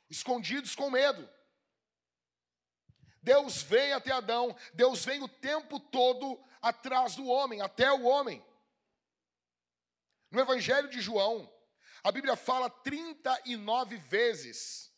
escondidos 0.08 0.74
com 0.74 0.90
medo. 0.90 1.28
Deus 3.20 3.62
vem 3.62 3.92
até 3.92 4.12
Adão, 4.12 4.54
Deus 4.74 5.04
vem 5.04 5.22
o 5.22 5.28
tempo 5.28 5.80
todo 5.80 6.40
atrás 6.62 7.16
do 7.16 7.26
homem, 7.26 7.60
até 7.60 7.90
o 7.90 8.04
homem. 8.04 8.44
No 10.34 10.40
Evangelho 10.40 10.88
de 10.88 11.00
João, 11.00 11.48
a 12.02 12.10
Bíblia 12.10 12.34
fala 12.34 12.68
39 12.68 13.96
vezes. 13.98 14.92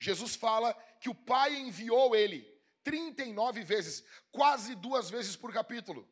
Jesus 0.00 0.34
fala 0.34 0.74
que 1.00 1.08
o 1.08 1.14
Pai 1.14 1.54
enviou 1.54 2.16
ele 2.16 2.42
39 2.82 3.62
vezes, 3.62 4.04
quase 4.32 4.74
duas 4.74 5.08
vezes 5.08 5.36
por 5.36 5.52
capítulo. 5.52 6.10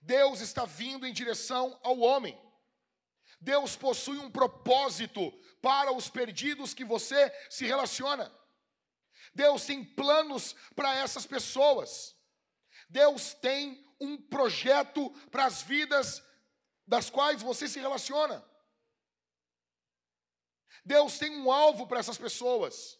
Deus 0.00 0.40
está 0.40 0.64
vindo 0.64 1.06
em 1.06 1.12
direção 1.12 1.78
ao 1.82 1.98
homem. 1.98 2.40
Deus 3.38 3.76
possui 3.76 4.16
um 4.16 4.30
propósito 4.30 5.30
para 5.60 5.92
os 5.92 6.08
perdidos 6.08 6.72
que 6.72 6.86
você 6.86 7.30
se 7.50 7.66
relaciona. 7.66 8.34
Deus 9.34 9.66
tem 9.66 9.84
planos 9.84 10.56
para 10.74 10.94
essas 10.94 11.26
pessoas. 11.26 12.16
Deus 12.88 13.34
tem 13.34 13.86
um 14.00 14.16
projeto 14.16 15.10
para 15.30 15.44
as 15.44 15.60
vidas 15.60 16.22
das 16.86 17.10
quais 17.10 17.42
você 17.42 17.68
se 17.68 17.80
relaciona. 17.80 18.44
Deus 20.84 21.18
tem 21.18 21.30
um 21.30 21.50
alvo 21.50 21.86
para 21.86 21.98
essas 21.98 22.16
pessoas. 22.16 22.98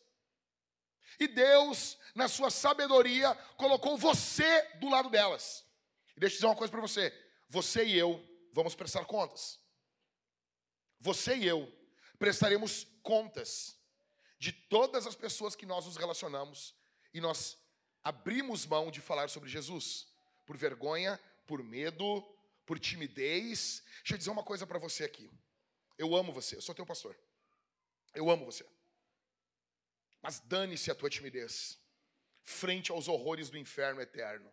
E 1.21 1.28
Deus, 1.28 1.97
na 2.14 2.28
sua 2.28 2.50
sabedoria, 2.50 3.35
colocou 3.57 3.97
você 3.97 4.62
do 4.81 4.88
lado 4.88 5.09
delas. 5.09 5.64
E 6.16 6.21
deixa 6.21 6.35
eu 6.35 6.38
dizer 6.38 6.47
uma 6.47 6.57
coisa 6.57 6.71
para 6.71 6.81
você: 6.81 7.12
você 7.49 7.85
e 7.85 7.97
eu 7.97 8.23
vamos 8.52 8.75
prestar 8.75 9.05
contas. 9.05 9.61
Você 10.99 11.37
e 11.37 11.47
eu 11.47 11.73
prestaremos 12.19 12.87
contas 13.02 13.76
de 14.38 14.50
todas 14.50 15.07
as 15.07 15.14
pessoas 15.14 15.55
que 15.55 15.66
nós 15.66 15.87
nos 15.87 15.97
relacionamos 15.97 16.75
e 17.12 17.21
nós 17.21 17.57
abrimos 18.02 18.66
mão 18.66 18.90
de 18.90 19.00
falar 19.00 19.28
sobre 19.28 19.49
Jesus 19.49 20.09
por 20.45 20.57
vergonha, 20.57 21.21
por 21.47 21.62
medo, 21.62 22.23
por 22.66 22.78
timidez. 22.78 23.82
Deixa 23.99 24.14
eu 24.14 24.18
dizer 24.18 24.30
uma 24.30 24.42
coisa 24.42 24.66
para 24.66 24.78
você 24.78 25.04
aqui. 25.04 25.30
Eu 25.96 26.14
amo 26.14 26.32
você, 26.32 26.56
eu 26.56 26.62
sou 26.62 26.75
teu 26.75 26.85
pastor. 26.85 27.16
Eu 28.14 28.28
amo 28.28 28.44
você. 28.44 28.66
Mas 30.20 30.40
dane-se 30.40 30.90
a 30.90 30.94
tua 30.94 31.08
timidez 31.08 31.78
frente 32.42 32.90
aos 32.90 33.08
horrores 33.08 33.49
do 33.49 33.56
inferno 33.56 34.00
eterno. 34.00 34.52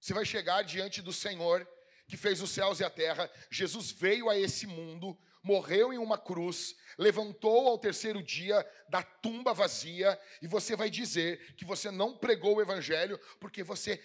Você 0.00 0.12
vai 0.12 0.24
chegar 0.24 0.62
diante 0.62 1.00
do 1.02 1.12
Senhor 1.12 1.68
que 2.06 2.16
fez 2.16 2.40
os 2.42 2.50
céus 2.50 2.80
e 2.80 2.84
a 2.84 2.90
terra. 2.90 3.30
Jesus 3.50 3.90
veio 3.90 4.28
a 4.28 4.38
esse 4.38 4.66
mundo, 4.66 5.18
morreu 5.42 5.92
em 5.92 5.98
uma 5.98 6.18
cruz, 6.18 6.76
levantou 6.98 7.68
ao 7.68 7.78
terceiro 7.78 8.22
dia 8.22 8.66
da 8.88 9.02
tumba 9.02 9.54
vazia, 9.54 10.20
e 10.42 10.46
você 10.46 10.76
vai 10.76 10.90
dizer 10.90 11.54
que 11.54 11.64
você 11.64 11.90
não 11.90 12.16
pregou 12.16 12.56
o 12.56 12.62
evangelho 12.62 13.18
porque 13.40 13.62
você 13.62 13.98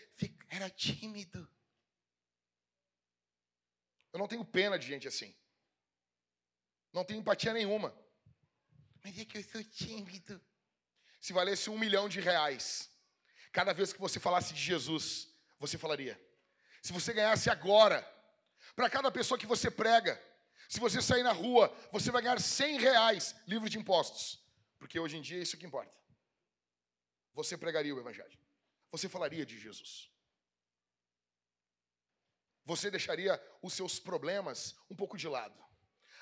era 0.49 0.69
tímido. 0.69 1.49
Eu 4.11 4.19
não 4.19 4.27
tenho 4.27 4.43
pena 4.43 4.77
de 4.77 4.87
gente 4.87 5.07
assim. 5.07 5.35
Não 6.91 7.03
tenho 7.03 7.19
empatia 7.19 7.53
nenhuma. 7.53 7.95
Mas 9.03 9.17
é 9.17 9.25
que 9.25 9.37
eu 9.37 9.43
sou 9.43 9.63
tímido. 9.63 10.41
Se 11.19 11.33
valesse 11.33 11.69
um 11.69 11.77
milhão 11.77 12.07
de 12.09 12.19
reais, 12.19 12.89
cada 13.51 13.73
vez 13.73 13.93
que 13.93 13.99
você 13.99 14.19
falasse 14.19 14.53
de 14.53 14.61
Jesus, 14.61 15.27
você 15.59 15.77
falaria? 15.77 16.19
Se 16.81 16.93
você 16.93 17.13
ganhasse 17.13 17.49
agora, 17.49 18.01
para 18.75 18.89
cada 18.89 19.11
pessoa 19.11 19.37
que 19.37 19.45
você 19.45 19.69
prega, 19.69 20.21
se 20.67 20.79
você 20.79 21.01
sair 21.01 21.23
na 21.23 21.31
rua, 21.31 21.75
você 21.91 22.11
vai 22.11 22.21
ganhar 22.21 22.39
100 22.39 22.79
reais 22.79 23.35
livre 23.47 23.69
de 23.69 23.77
impostos. 23.77 24.39
Porque 24.77 24.99
hoje 24.99 25.17
em 25.17 25.21
dia 25.21 25.39
é 25.39 25.41
isso 25.41 25.57
que 25.57 25.65
importa. 25.65 25.93
Você 27.33 27.57
pregaria 27.57 27.93
o 27.93 27.99
Evangelho. 27.99 28.37
Você 28.91 29.09
falaria 29.09 29.45
de 29.45 29.59
Jesus. 29.59 30.09
Você 32.69 32.91
deixaria 32.91 33.43
os 33.63 33.73
seus 33.73 33.99
problemas 33.99 34.75
um 34.91 34.95
pouco 34.95 35.17
de 35.17 35.27
lado. 35.27 35.59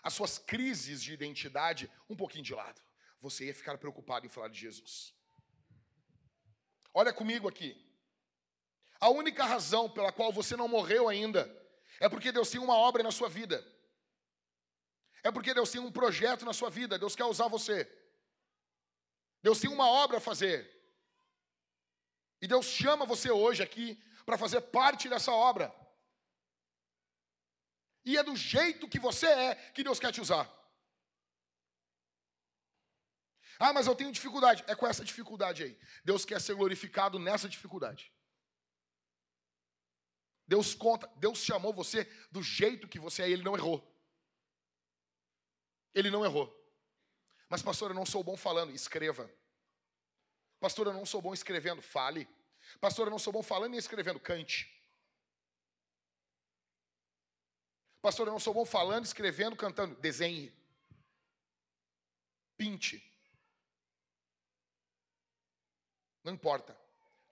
As 0.01 0.13
suas 0.13 0.37
crises 0.37 1.03
de 1.03 1.11
identidade 1.11 1.91
um 2.09 2.15
pouquinho 2.15 2.45
de 2.45 2.55
lado. 2.55 2.81
Você 3.19 3.47
ia 3.47 3.53
ficar 3.53 3.77
preocupado 3.77 4.25
em 4.25 4.29
falar 4.29 4.47
de 4.47 4.57
Jesus. 4.57 5.13
Olha 6.93 7.11
comigo 7.11 7.49
aqui. 7.49 7.75
A 8.97 9.09
única 9.09 9.43
razão 9.43 9.89
pela 9.89 10.09
qual 10.09 10.31
você 10.31 10.55
não 10.55 10.69
morreu 10.69 11.09
ainda 11.09 11.53
é 11.99 12.07
porque 12.07 12.31
Deus 12.31 12.49
tem 12.49 12.61
uma 12.61 12.77
obra 12.77 13.03
na 13.03 13.11
sua 13.11 13.27
vida. 13.27 13.61
É 15.25 15.29
porque 15.29 15.53
Deus 15.53 15.69
tem 15.69 15.81
um 15.81 15.91
projeto 15.91 16.45
na 16.45 16.53
sua 16.53 16.69
vida. 16.69 16.97
Deus 16.97 17.13
quer 17.13 17.25
usar 17.25 17.49
você. 17.49 17.85
Deus 19.43 19.59
tem 19.59 19.69
uma 19.69 19.89
obra 19.89 20.19
a 20.19 20.21
fazer. 20.21 20.65
E 22.41 22.47
Deus 22.47 22.67
chama 22.67 23.05
você 23.05 23.29
hoje 23.29 23.61
aqui 23.61 24.01
para 24.25 24.37
fazer 24.37 24.61
parte 24.61 25.09
dessa 25.09 25.33
obra. 25.33 25.86
E 28.07 28.15
é 28.15 28.23
do 28.23 28.37
jeito 28.37 28.87
que 28.87 28.97
você 28.97 29.27
é 29.27 29.55
que 29.73 29.83
Deus 29.83 29.99
quer 29.99 30.13
te 30.13 30.21
usar. 30.21 30.49
Ah, 33.59 33.73
mas 33.73 33.85
eu 33.85 33.93
tenho 33.93 34.13
dificuldade. 34.13 34.63
É 34.65 34.73
com 34.73 34.87
essa 34.87 35.03
dificuldade 35.03 35.63
aí. 35.63 35.77
Deus 36.05 36.23
quer 36.23 36.39
ser 36.39 36.55
glorificado 36.55 37.19
nessa 37.19 37.49
dificuldade. 37.49 38.09
Deus 40.47 40.73
conta, 40.73 41.05
Deus 41.17 41.39
chamou 41.39 41.73
você 41.73 42.05
do 42.31 42.41
jeito 42.41 42.87
que 42.87 42.97
você 42.97 43.23
é, 43.23 43.29
ele 43.29 43.43
não 43.43 43.57
errou. 43.57 43.85
Ele 45.93 46.09
não 46.09 46.23
errou. 46.23 46.47
Mas, 47.49 47.61
pastor, 47.61 47.91
eu 47.91 47.95
não 47.95 48.05
sou 48.05 48.23
bom 48.23 48.37
falando, 48.37 48.71
escreva. 48.71 49.29
Pastor, 50.61 50.87
eu 50.87 50.93
não 50.93 51.05
sou 51.05 51.21
bom 51.21 51.33
escrevendo, 51.33 51.81
fale. 51.81 52.25
Pastor, 52.79 53.07
eu 53.07 53.11
não 53.11 53.19
sou 53.19 53.33
bom 53.33 53.43
falando 53.43 53.73
e 53.73 53.77
escrevendo, 53.77 54.17
cante. 54.17 54.76
Pastor, 58.07 58.25
eu 58.25 58.31
não 58.31 58.39
sou 58.39 58.53
bom 58.53 58.63
falando, 58.63 59.03
escrevendo, 59.03 59.53
cantando, 59.53 59.93
desenhe. 59.95 60.53
Pinte. 62.55 63.03
Não 66.23 66.31
importa. 66.31 66.73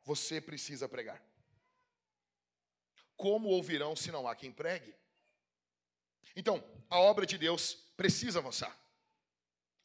Você 0.03 0.41
precisa 0.41 0.89
pregar. 0.89 1.23
Como 3.15 3.47
ouvirão 3.47 3.95
se 3.95 4.11
não 4.11 4.27
há 4.27 4.35
quem 4.35 4.51
pregue? 4.51 4.93
Então, 6.35 6.61
a 6.89 6.99
obra 6.99 7.25
de 7.25 7.37
Deus 7.37 7.75
precisa 7.95 8.39
avançar. 8.39 8.77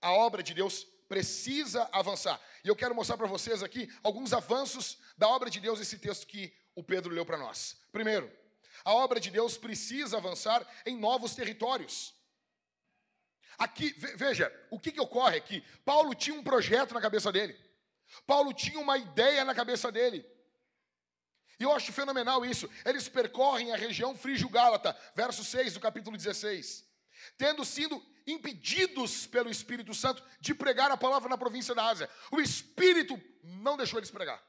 A 0.00 0.10
obra 0.10 0.42
de 0.42 0.52
Deus 0.52 0.82
precisa 1.08 1.88
avançar. 1.92 2.42
E 2.64 2.68
eu 2.68 2.74
quero 2.74 2.96
mostrar 2.96 3.16
para 3.16 3.28
vocês 3.28 3.62
aqui 3.62 3.88
alguns 4.02 4.32
avanços 4.32 4.98
da 5.16 5.28
obra 5.28 5.48
de 5.48 5.60
Deus, 5.60 5.78
esse 5.78 6.00
texto 6.00 6.26
que 6.26 6.52
o 6.74 6.82
Pedro 6.82 7.14
leu 7.14 7.24
para 7.24 7.38
nós. 7.38 7.80
Primeiro, 7.92 8.28
a 8.84 8.92
obra 8.92 9.20
de 9.20 9.30
Deus 9.30 9.56
precisa 9.56 10.16
avançar 10.16 10.66
em 10.86 10.96
novos 10.96 11.34
territórios. 11.34 12.14
Aqui, 13.58 13.90
veja, 14.16 14.50
o 14.70 14.78
que, 14.78 14.90
que 14.90 15.00
ocorre 15.00 15.36
aqui? 15.36 15.62
Paulo 15.84 16.14
tinha 16.14 16.34
um 16.34 16.42
projeto 16.42 16.94
na 16.94 17.00
cabeça 17.00 17.30
dele. 17.30 17.54
Paulo 18.26 18.54
tinha 18.54 18.80
uma 18.80 18.96
ideia 18.96 19.44
na 19.44 19.54
cabeça 19.54 19.92
dele. 19.92 20.24
E 21.58 21.62
eu 21.62 21.72
acho 21.72 21.92
fenomenal 21.92 22.44
isso. 22.44 22.70
Eles 22.86 23.06
percorrem 23.06 23.70
a 23.70 23.76
região 23.76 24.16
frígio-gálata, 24.16 24.96
verso 25.14 25.44
6 25.44 25.74
do 25.74 25.80
capítulo 25.80 26.16
16. 26.16 26.88
Tendo 27.36 27.64
sido 27.64 28.02
impedidos 28.26 29.26
pelo 29.26 29.50
Espírito 29.50 29.92
Santo 29.92 30.24
de 30.40 30.54
pregar 30.54 30.90
a 30.90 30.96
palavra 30.96 31.28
na 31.28 31.36
província 31.36 31.74
da 31.74 31.84
Ásia. 31.84 32.08
O 32.30 32.40
Espírito 32.40 33.20
não 33.42 33.76
deixou 33.76 33.98
eles 33.98 34.10
pregar. 34.10 34.42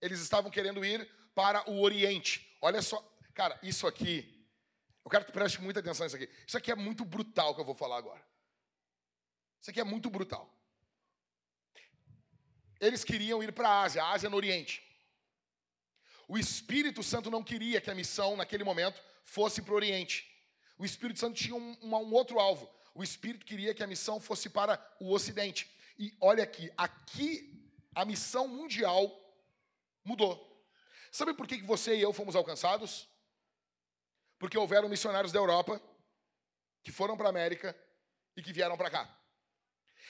Eles 0.00 0.20
estavam 0.20 0.50
querendo 0.50 0.84
ir 0.84 1.08
para 1.36 1.70
o 1.70 1.82
Oriente. 1.82 2.56
Olha 2.62 2.80
só, 2.80 2.98
cara, 3.34 3.58
isso 3.62 3.86
aqui. 3.86 4.34
Eu 5.04 5.10
quero 5.10 5.26
que 5.26 5.32
preste 5.32 5.60
muita 5.60 5.80
atenção 5.80 6.04
nisso 6.04 6.16
aqui. 6.16 6.30
Isso 6.46 6.56
aqui 6.56 6.72
é 6.72 6.74
muito 6.74 7.04
brutal 7.04 7.54
que 7.54 7.60
eu 7.60 7.64
vou 7.64 7.74
falar 7.74 7.98
agora. 7.98 8.26
Isso 9.60 9.70
aqui 9.70 9.78
é 9.78 9.84
muito 9.84 10.08
brutal. 10.08 10.50
Eles 12.80 13.04
queriam 13.04 13.42
ir 13.42 13.52
para 13.52 13.68
a 13.68 13.82
Ásia, 13.82 14.02
a 14.02 14.12
Ásia 14.12 14.30
no 14.30 14.36
Oriente. 14.36 14.82
O 16.26 16.38
Espírito 16.38 17.02
Santo 17.02 17.30
não 17.30 17.44
queria 17.44 17.82
que 17.82 17.90
a 17.90 17.94
missão, 17.94 18.34
naquele 18.34 18.64
momento, 18.64 19.00
fosse 19.22 19.60
para 19.60 19.74
o 19.74 19.76
Oriente. 19.76 20.26
O 20.78 20.86
Espírito 20.86 21.20
Santo 21.20 21.36
tinha 21.36 21.54
um, 21.54 21.76
um, 21.82 21.94
um 21.94 22.14
outro 22.14 22.40
alvo. 22.40 22.68
o 22.94 23.04
Espírito 23.04 23.44
queria 23.44 23.74
que 23.74 23.82
a 23.82 23.86
missão 23.86 24.18
fosse 24.18 24.48
para 24.48 24.82
o 24.98 25.12
Ocidente. 25.12 25.70
E 25.98 26.16
olha 26.18 26.44
aqui, 26.44 26.72
aqui 26.78 27.62
a 27.94 28.06
missão 28.06 28.48
mundial 28.48 29.14
mudou. 30.02 30.55
Sabe 31.16 31.32
por 31.32 31.46
que 31.46 31.62
você 31.62 31.96
e 31.96 32.02
eu 32.02 32.12
fomos 32.12 32.36
alcançados? 32.36 33.08
Porque 34.38 34.58
houveram 34.58 34.86
missionários 34.86 35.32
da 35.32 35.38
Europa 35.38 35.80
que 36.82 36.92
foram 36.92 37.16
para 37.16 37.28
a 37.28 37.30
América 37.30 37.74
e 38.36 38.42
que 38.42 38.52
vieram 38.52 38.76
para 38.76 38.90
cá. 38.90 39.18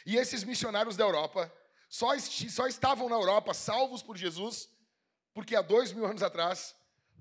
E 0.05 0.17
esses 0.17 0.43
missionários 0.43 0.97
da 0.97 1.05
Europa 1.05 1.53
só, 1.89 2.19
só 2.19 2.67
estavam 2.67 3.09
na 3.09 3.15
Europa 3.15 3.55
salvos 3.55 4.03
por 4.03 4.17
Jesus, 4.17 4.69
porque 5.33 5.55
há 5.55 5.63
dois 5.63 5.93
mil 5.93 6.05
anos 6.05 6.25
atrás, 6.25 6.75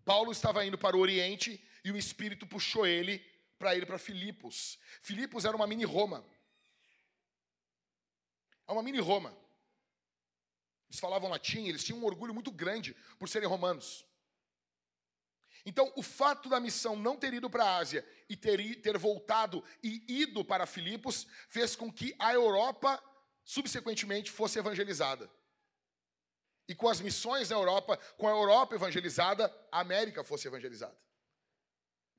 Paulo 0.04 0.32
estava 0.32 0.66
indo 0.66 0.80
para 0.80 0.98
o 0.98 1.00
Oriente 1.00 1.64
e 1.84 1.92
o 1.92 1.98
Espírito 1.98 2.48
puxou 2.48 2.88
ele 2.88 3.20
para 3.60 3.76
ir 3.76 3.86
para 3.86 4.00
Filipos. 4.00 4.80
Filipos 5.04 5.46
era 5.46 5.56
uma 5.56 5.68
mini 5.68 5.86
Roma. 5.86 6.26
É 8.68 8.72
uma 8.72 8.82
mini 8.82 9.00
Roma. 9.00 9.45
Eles 10.90 11.00
falavam 11.00 11.30
latim, 11.30 11.68
eles 11.68 11.84
tinham 11.84 12.00
um 12.00 12.06
orgulho 12.06 12.34
muito 12.34 12.52
grande 12.52 12.96
por 13.18 13.28
serem 13.28 13.48
romanos. 13.48 14.06
Então, 15.66 15.92
o 15.96 16.04
fato 16.04 16.48
da 16.48 16.60
missão 16.60 16.96
não 16.96 17.18
ter 17.18 17.34
ido 17.34 17.50
para 17.50 17.64
a 17.64 17.78
Ásia 17.78 18.08
e 18.30 18.38
ter, 18.38 18.82
ter 18.82 18.98
voltado 18.98 19.64
e 19.82 20.04
ido 20.08 20.46
para 20.46 20.68
Filipos 20.68 21.26
fez 21.50 21.76
com 21.76 21.92
que 21.92 22.16
a 22.20 22.32
Europa, 22.34 23.04
subsequentemente, 23.44 24.30
fosse 24.30 24.60
evangelizada. 24.60 25.30
E 26.68 26.76
com 26.76 26.88
as 26.88 27.02
missões 27.02 27.50
na 27.50 27.56
Europa, 27.56 27.98
com 28.18 28.28
a 28.28 28.32
Europa 28.32 28.76
evangelizada, 28.76 29.52
a 29.72 29.80
América 29.80 30.24
fosse 30.24 30.48
evangelizada. 30.48 30.98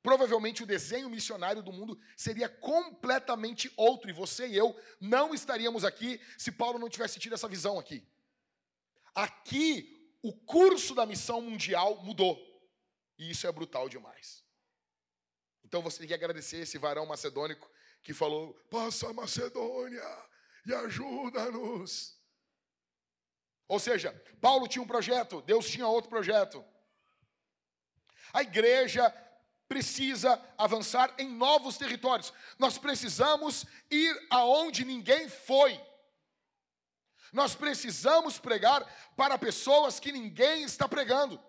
Provavelmente 0.03 0.63
o 0.63 0.67
desenho 0.67 1.11
missionário 1.11 1.63
do 1.63 1.73
mundo 1.73 1.99
seria 2.17 2.49
completamente 2.49 3.73
outro, 3.77 4.09
e 4.09 4.13
você 4.13 4.47
e 4.47 4.57
eu 4.57 4.81
não 5.01 5.35
estaríamos 5.35 5.85
aqui 5.85 6.21
se 6.39 6.53
Paulo 6.53 6.79
não 6.79 6.89
tivesse 6.89 7.19
tido 7.19 7.35
essa 7.35 7.49
visão 7.49 7.79
aqui. 7.79 8.07
Aqui, 9.17 10.15
o 10.23 10.31
curso 10.31 10.95
da 10.95 11.07
missão 11.07 11.41
mundial 11.41 12.03
mudou. 12.03 12.39
E 13.19 13.31
isso 13.31 13.47
é 13.47 13.53
brutal 13.53 13.89
demais. 13.89 14.45
Então 15.65 15.81
você 15.81 15.99
tem 15.99 16.09
que 16.09 16.15
agradecer 16.15 16.59
esse 16.59 16.77
varão 16.77 17.07
macedônico 17.07 17.69
que 18.03 18.13
falou: 18.13 18.53
passa 18.71 19.09
a 19.09 19.15
Macedônia 19.15 20.05
e 20.67 20.75
ajuda-nos. 20.75 22.21
Ou 23.67 23.81
seja, 23.81 24.13
Paulo 24.41 24.69
tinha 24.69 24.83
um 24.83 24.87
projeto, 24.87 25.41
Deus 25.43 25.69
tinha 25.69 25.89
outro 25.89 26.11
projeto. 26.11 26.63
A 28.35 28.43
igreja 28.43 29.11
precisa 29.67 30.41
avançar 30.59 31.15
em 31.19 31.29
novos 31.29 31.79
territórios. 31.79 32.33
Nós 32.59 32.79
precisamos 32.79 33.65
ir 33.91 34.27
aonde 34.31 34.85
ninguém 34.85 35.29
foi. 35.29 35.81
Nós 37.33 37.55
precisamos 37.55 38.39
pregar 38.39 38.85
para 39.17 39.39
pessoas 39.39 39.99
que 40.01 40.13
ninguém 40.13 40.63
está 40.63 40.89
pregando. 40.89 41.43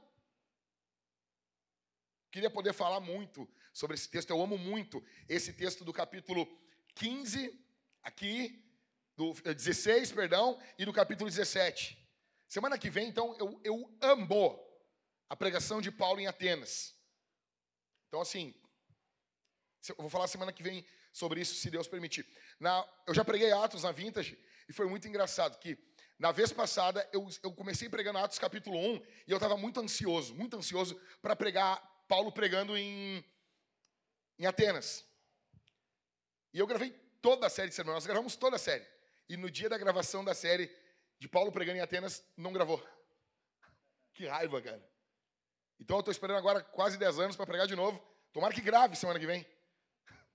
Queria 2.32 2.50
poder 2.50 2.74
falar 2.74 3.00
muito 3.00 3.50
sobre 3.74 3.96
esse 3.96 4.10
texto, 4.10 4.30
eu 4.32 4.42
amo 4.42 4.58
muito 4.58 5.04
esse 5.30 5.54
texto 5.54 5.86
do 5.86 5.94
capítulo 5.94 6.48
15, 6.96 7.58
aqui, 8.04 8.63
do 9.16 9.34
16, 9.34 10.12
eh, 10.12 10.16
perdão, 10.16 10.60
e 10.78 10.86
do 10.86 10.94
capítulo 10.94 11.30
17. 11.30 11.98
Semana 12.48 12.78
que 12.78 12.90
vem, 12.90 13.08
então, 13.08 13.36
eu, 13.38 13.60
eu 13.63 13.98
amo 14.02 14.60
a 15.30 15.36
pregação 15.36 15.82
de 15.82 15.92
Paulo 15.92 16.20
em 16.20 16.28
Atenas. 16.28 16.96
Então, 18.08 18.22
assim, 18.22 18.54
eu 19.90 19.96
vou 19.98 20.10
falar 20.10 20.28
semana 20.28 20.54
que 20.54 20.63
vem 20.63 20.86
sobre 21.12 21.42
isso, 21.42 21.56
se 21.56 21.70
Deus 21.70 21.88
permitir. 21.88 22.26
Na, 22.60 22.88
eu 23.06 23.13
já 23.13 23.26
preguei 23.26 23.52
Atos 23.52 23.84
na 23.84 23.92
Vintage, 23.92 24.38
e 24.67 24.73
foi 24.73 24.88
muito 24.88 25.08
engraçado 25.08 25.58
que 25.60 25.77
na 26.19 26.32
vez 26.32 26.51
passada 26.51 27.08
eu, 27.13 27.27
eu 27.43 27.53
comecei 27.53 27.88
pregando 27.88 28.17
Atos 28.17 28.39
capítulo 28.39 28.77
1 28.77 28.95
e 29.27 29.32
eu 29.32 29.38
estava 29.38 29.56
muito 29.56 29.80
ansioso, 29.80 30.34
muito 30.34 30.58
ansioso 30.58 30.99
para 31.21 31.36
pregar 31.36 31.80
Paulo 32.08 32.32
pregando 32.32 32.75
em, 32.75 33.23
em 34.39 34.45
Atenas. 34.45 35.06
E 36.53 36.60
eu 36.60 36.65
gravei 36.65 36.91
toda 37.21 37.45
a 37.45 37.49
série 37.49 37.69
de 37.69 37.75
sermões, 37.75 37.95
nós 37.95 38.06
gravamos 38.06 38.36
toda 38.36 38.56
a 38.56 38.60
série. 38.60 38.86
E 39.30 39.38
no 39.38 39.51
dia 39.51 39.69
da 39.69 39.77
gravação 39.77 40.23
da 40.23 40.34
série 40.34 40.75
de 41.19 41.27
Paulo 41.27 41.51
pregando 41.51 41.77
em 41.77 41.82
Atenas, 41.82 42.23
não 42.36 42.51
gravou. 42.51 42.84
Que 44.13 44.25
raiva, 44.25 44.60
cara. 44.60 44.84
Então 45.80 45.97
eu 45.97 45.99
estou 45.99 46.12
esperando 46.12 46.38
agora 46.38 46.63
quase 46.63 46.97
10 46.97 47.19
anos 47.19 47.36
para 47.36 47.45
pregar 47.45 47.67
de 47.67 47.75
novo. 47.75 48.03
Tomara 48.34 48.51
que 48.51 48.62
grave 48.62 48.95
semana 48.95 49.19
que 49.19 49.27
vem. 49.27 49.45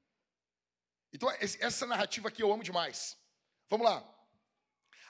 Então, 1.14 1.28
essa 1.60 1.84
narrativa 1.84 2.28
aqui 2.28 2.42
eu 2.42 2.50
amo 2.50 2.62
demais. 2.62 3.18
Vamos 3.68 3.86
lá. 3.86 4.21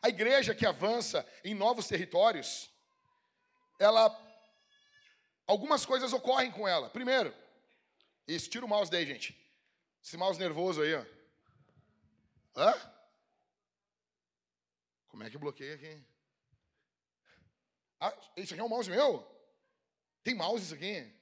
A 0.03 0.09
igreja 0.09 0.55
que 0.55 0.67
avança 0.67 1.25
em 1.45 1.55
novos 1.55 1.87
territórios, 1.87 2.69
ela. 3.79 4.11
Algumas 5.47 5.87
coisas 5.87 6.13
ocorrem 6.13 6.51
com 6.51 6.67
ela. 6.67 6.91
Primeiro, 6.91 7.33
isso, 8.27 8.51
tira 8.51 8.65
o 8.65 8.69
mouse 8.69 8.91
daí, 8.91 9.07
gente. 9.07 9.39
Esse 10.03 10.17
mouse 10.17 10.39
nervoso 10.39 10.83
aí, 10.83 10.95
ó. 10.95 11.05
Hã? 12.57 12.93
Como 15.09 15.23
é 15.23 15.31
que 15.31 15.39
bloqueia 15.39 15.75
aqui? 15.75 16.05
Ah, 18.01 18.13
esse 18.37 18.55
aqui 18.55 18.61
é 18.61 18.65
um 18.65 18.69
mouse 18.69 18.91
meu? 18.91 19.25
Tem 20.25 20.35
mouse 20.35 20.65
isso 20.65 20.75
aqui? 20.75 21.13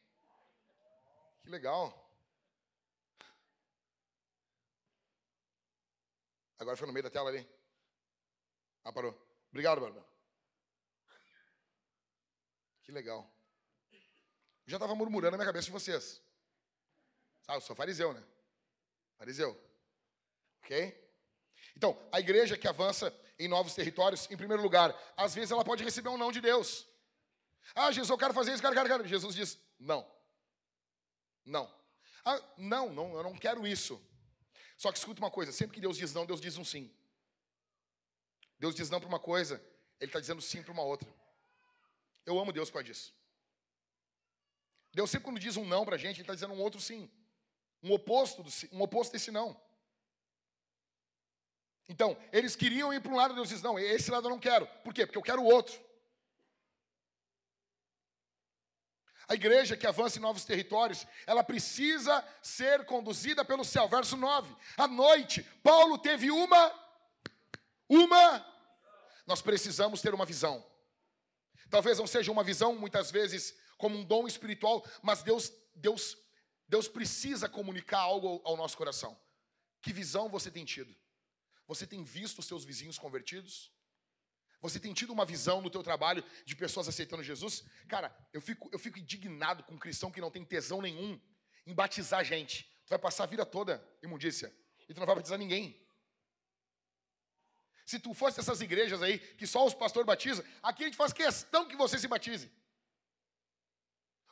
Que 1.43 1.51
legal. 1.51 1.97
Agora 6.59 6.77
foi 6.77 6.87
no 6.87 6.93
meio 6.93 7.05
da 7.05 7.11
tela 7.11 7.29
ali. 7.31 7.60
Ah, 8.85 8.93
parou. 8.93 9.17
Obrigado, 9.51 9.81
Bárbara. 9.81 10.05
Que 12.83 12.93
legal. 12.93 13.31
Já 14.67 14.77
estava 14.77 14.95
murmurando 14.95 15.33
na 15.33 15.37
minha 15.37 15.47
cabeça 15.47 15.67
de 15.67 15.73
vocês. 15.73 16.23
Sabe, 17.43 17.59
eu 17.59 17.61
sou 17.63 17.77
fariseu, 17.77 18.13
né? 18.13 18.23
Fariseu. 19.19 19.61
Ok? 20.63 21.11
Então, 21.77 22.01
a 22.13 22.21
igreja 22.21 22.57
que 22.57 22.69
avança 22.69 23.15
em 23.39 23.49
novos 23.49 23.75
territórios, 23.75 24.31
em 24.31 24.37
primeiro 24.37 24.63
lugar, 24.63 24.95
às 25.17 25.35
vezes 25.35 25.51
ela 25.51 25.65
pode 25.65 25.83
receber 25.83 26.09
um 26.09 26.17
não 26.17 26.31
de 26.31 26.41
Deus. 26.41 26.87
Ah, 27.75 27.91
Jesus, 27.91 28.11
eu 28.11 28.19
quero 28.19 28.35
fazer 28.35 28.53
isso, 28.53 28.63
quero, 28.63 28.75
quero, 28.75 28.89
quero. 28.89 29.09
Jesus 29.09 29.35
diz: 29.35 29.59
não. 29.79 30.07
Não. 31.45 31.73
Ah, 32.25 32.41
não, 32.57 32.93
não, 32.93 33.15
eu 33.15 33.23
não 33.23 33.37
quero 33.37 33.67
isso. 33.67 34.01
Só 34.77 34.93
que 34.93 34.99
escuta 34.99 35.21
uma 35.21 35.31
coisa: 35.31 35.53
sempre 35.53 35.75
que 35.75 35.81
Deus 35.81 35.97
diz 35.97 36.13
não, 36.13 36.27
Deus 36.27 36.41
diz 36.41 36.57
um 36.57 36.65
sim. 36.65 36.95
Deus 38.61 38.75
diz 38.75 38.91
não 38.91 39.01
para 39.01 39.09
uma 39.09 39.19
coisa, 39.19 39.55
Ele 39.99 40.11
está 40.11 40.21
dizendo 40.21 40.43
sim 40.43 40.63
para 40.63 40.71
uma 40.71 40.83
outra. 40.83 41.09
Eu 42.27 42.39
amo 42.39 42.53
Deus 42.53 42.71
por 42.71 42.85
disso. 42.85 43.13
Deus 44.93 45.11
sempre 45.11 45.25
quando 45.25 45.41
diz 45.41 45.57
um 45.57 45.65
não 45.65 45.85
para 45.85 45.97
a 45.97 45.99
gente, 45.99 46.17
Ele 46.17 46.23
está 46.23 46.35
dizendo 46.35 46.53
um 46.53 46.61
outro 46.61 46.79
sim. 46.79 47.11
Um 47.83 47.91
oposto, 47.93 48.43
do, 48.43 48.51
um 48.73 48.83
oposto 48.83 49.13
desse 49.13 49.31
não. 49.31 49.59
Então, 51.89 52.17
eles 52.31 52.55
queriam 52.55 52.93
ir 52.93 53.01
para 53.01 53.11
um 53.11 53.17
lado, 53.17 53.35
Deus 53.35 53.49
diz: 53.49 53.63
não, 53.63 53.79
esse 53.79 54.11
lado 54.11 54.27
eu 54.27 54.31
não 54.31 54.39
quero. 54.39 54.67
Por 54.85 54.93
quê? 54.93 55.07
Porque 55.07 55.19
eu 55.19 55.23
quero 55.23 55.41
o 55.41 55.47
outro. 55.47 55.81
A 59.27 59.35
igreja 59.35 59.77
que 59.77 59.87
avança 59.87 60.19
em 60.19 60.23
novos 60.23 60.45
territórios, 60.45 61.07
ela 61.27 61.43
precisa 61.43 62.23
ser 62.43 62.85
conduzida 62.85 63.43
pelo 63.43 63.65
céu. 63.65 63.89
Verso 63.89 64.17
9. 64.19 64.55
À 64.77 64.87
noite, 64.87 65.43
Paulo 65.63 65.97
teve 65.97 66.31
uma 66.31 66.91
uma. 67.91 68.50
Nós 69.27 69.43
precisamos 69.43 70.01
ter 70.01 70.15
uma 70.15 70.27
visão. 70.27 70.65
Talvez 71.69 71.99
não 71.99 72.07
seja 72.07 72.33
uma 72.33 72.43
visão, 72.43 72.77
muitas 72.77 73.11
vezes, 73.11 73.55
como 73.79 73.97
um 73.97 74.05
dom 74.05 74.27
espiritual, 74.27 74.85
mas 75.03 75.23
Deus, 75.23 75.53
Deus, 75.75 76.17
Deus 76.69 76.89
precisa 76.89 77.49
comunicar 77.49 78.01
algo 78.01 78.43
ao, 78.45 78.57
nosso 78.57 78.77
coração. 78.77 79.19
Que 79.81 79.93
visão 79.93 80.29
você 80.29 80.51
tem 80.51 80.65
tido? 80.65 80.95
Você 81.67 81.87
tem 81.87 82.03
visto 82.03 82.41
os 82.41 82.47
seus 82.47 82.65
vizinhos 82.65 82.99
convertidos? 82.99 83.73
Você 84.61 84.79
tem 84.79 84.93
tido 84.93 85.13
uma 85.13 85.25
visão 85.25 85.63
no 85.63 85.71
teu 85.71 85.83
trabalho 85.83 86.23
de 86.45 86.55
pessoas 86.55 86.89
aceitando 86.89 87.23
Jesus? 87.23 87.65
Cara, 87.89 88.15
eu 88.33 88.41
fico, 88.41 88.69
eu 88.73 88.79
fico 88.79 88.99
indignado 88.99 89.63
com 89.63 89.75
um 89.75 89.79
cristão 89.79 90.11
que 90.11 90.21
não 90.21 90.31
tem 90.31 90.45
tesão 90.45 90.83
nenhum 90.83 91.19
em 91.67 91.73
batizar 91.73 92.25
gente. 92.25 92.65
Tu 92.85 92.91
vai 92.91 92.99
passar 92.99 93.25
a 93.25 93.27
vida 93.27 93.47
toda 93.47 93.83
imundícia 94.03 94.55
e 94.89 94.93
tu 94.93 94.99
não 94.99 95.07
vai 95.07 95.17
batizar 95.17 95.39
ninguém. 95.39 95.81
Se 97.91 97.99
tu 97.99 98.15
fosse 98.15 98.39
essas 98.39 98.61
igrejas 98.61 99.03
aí, 99.03 99.19
que 99.19 99.45
só 99.49 99.67
os 99.67 99.75
pastores 99.75 100.07
batizam, 100.07 100.45
aqui 100.63 100.85
a 100.85 100.87
gente 100.87 100.97
faz 100.97 101.13
questão 101.13 101.67
que 101.67 101.75
você 101.75 101.99
se 101.99 102.07
batize. 102.07 102.49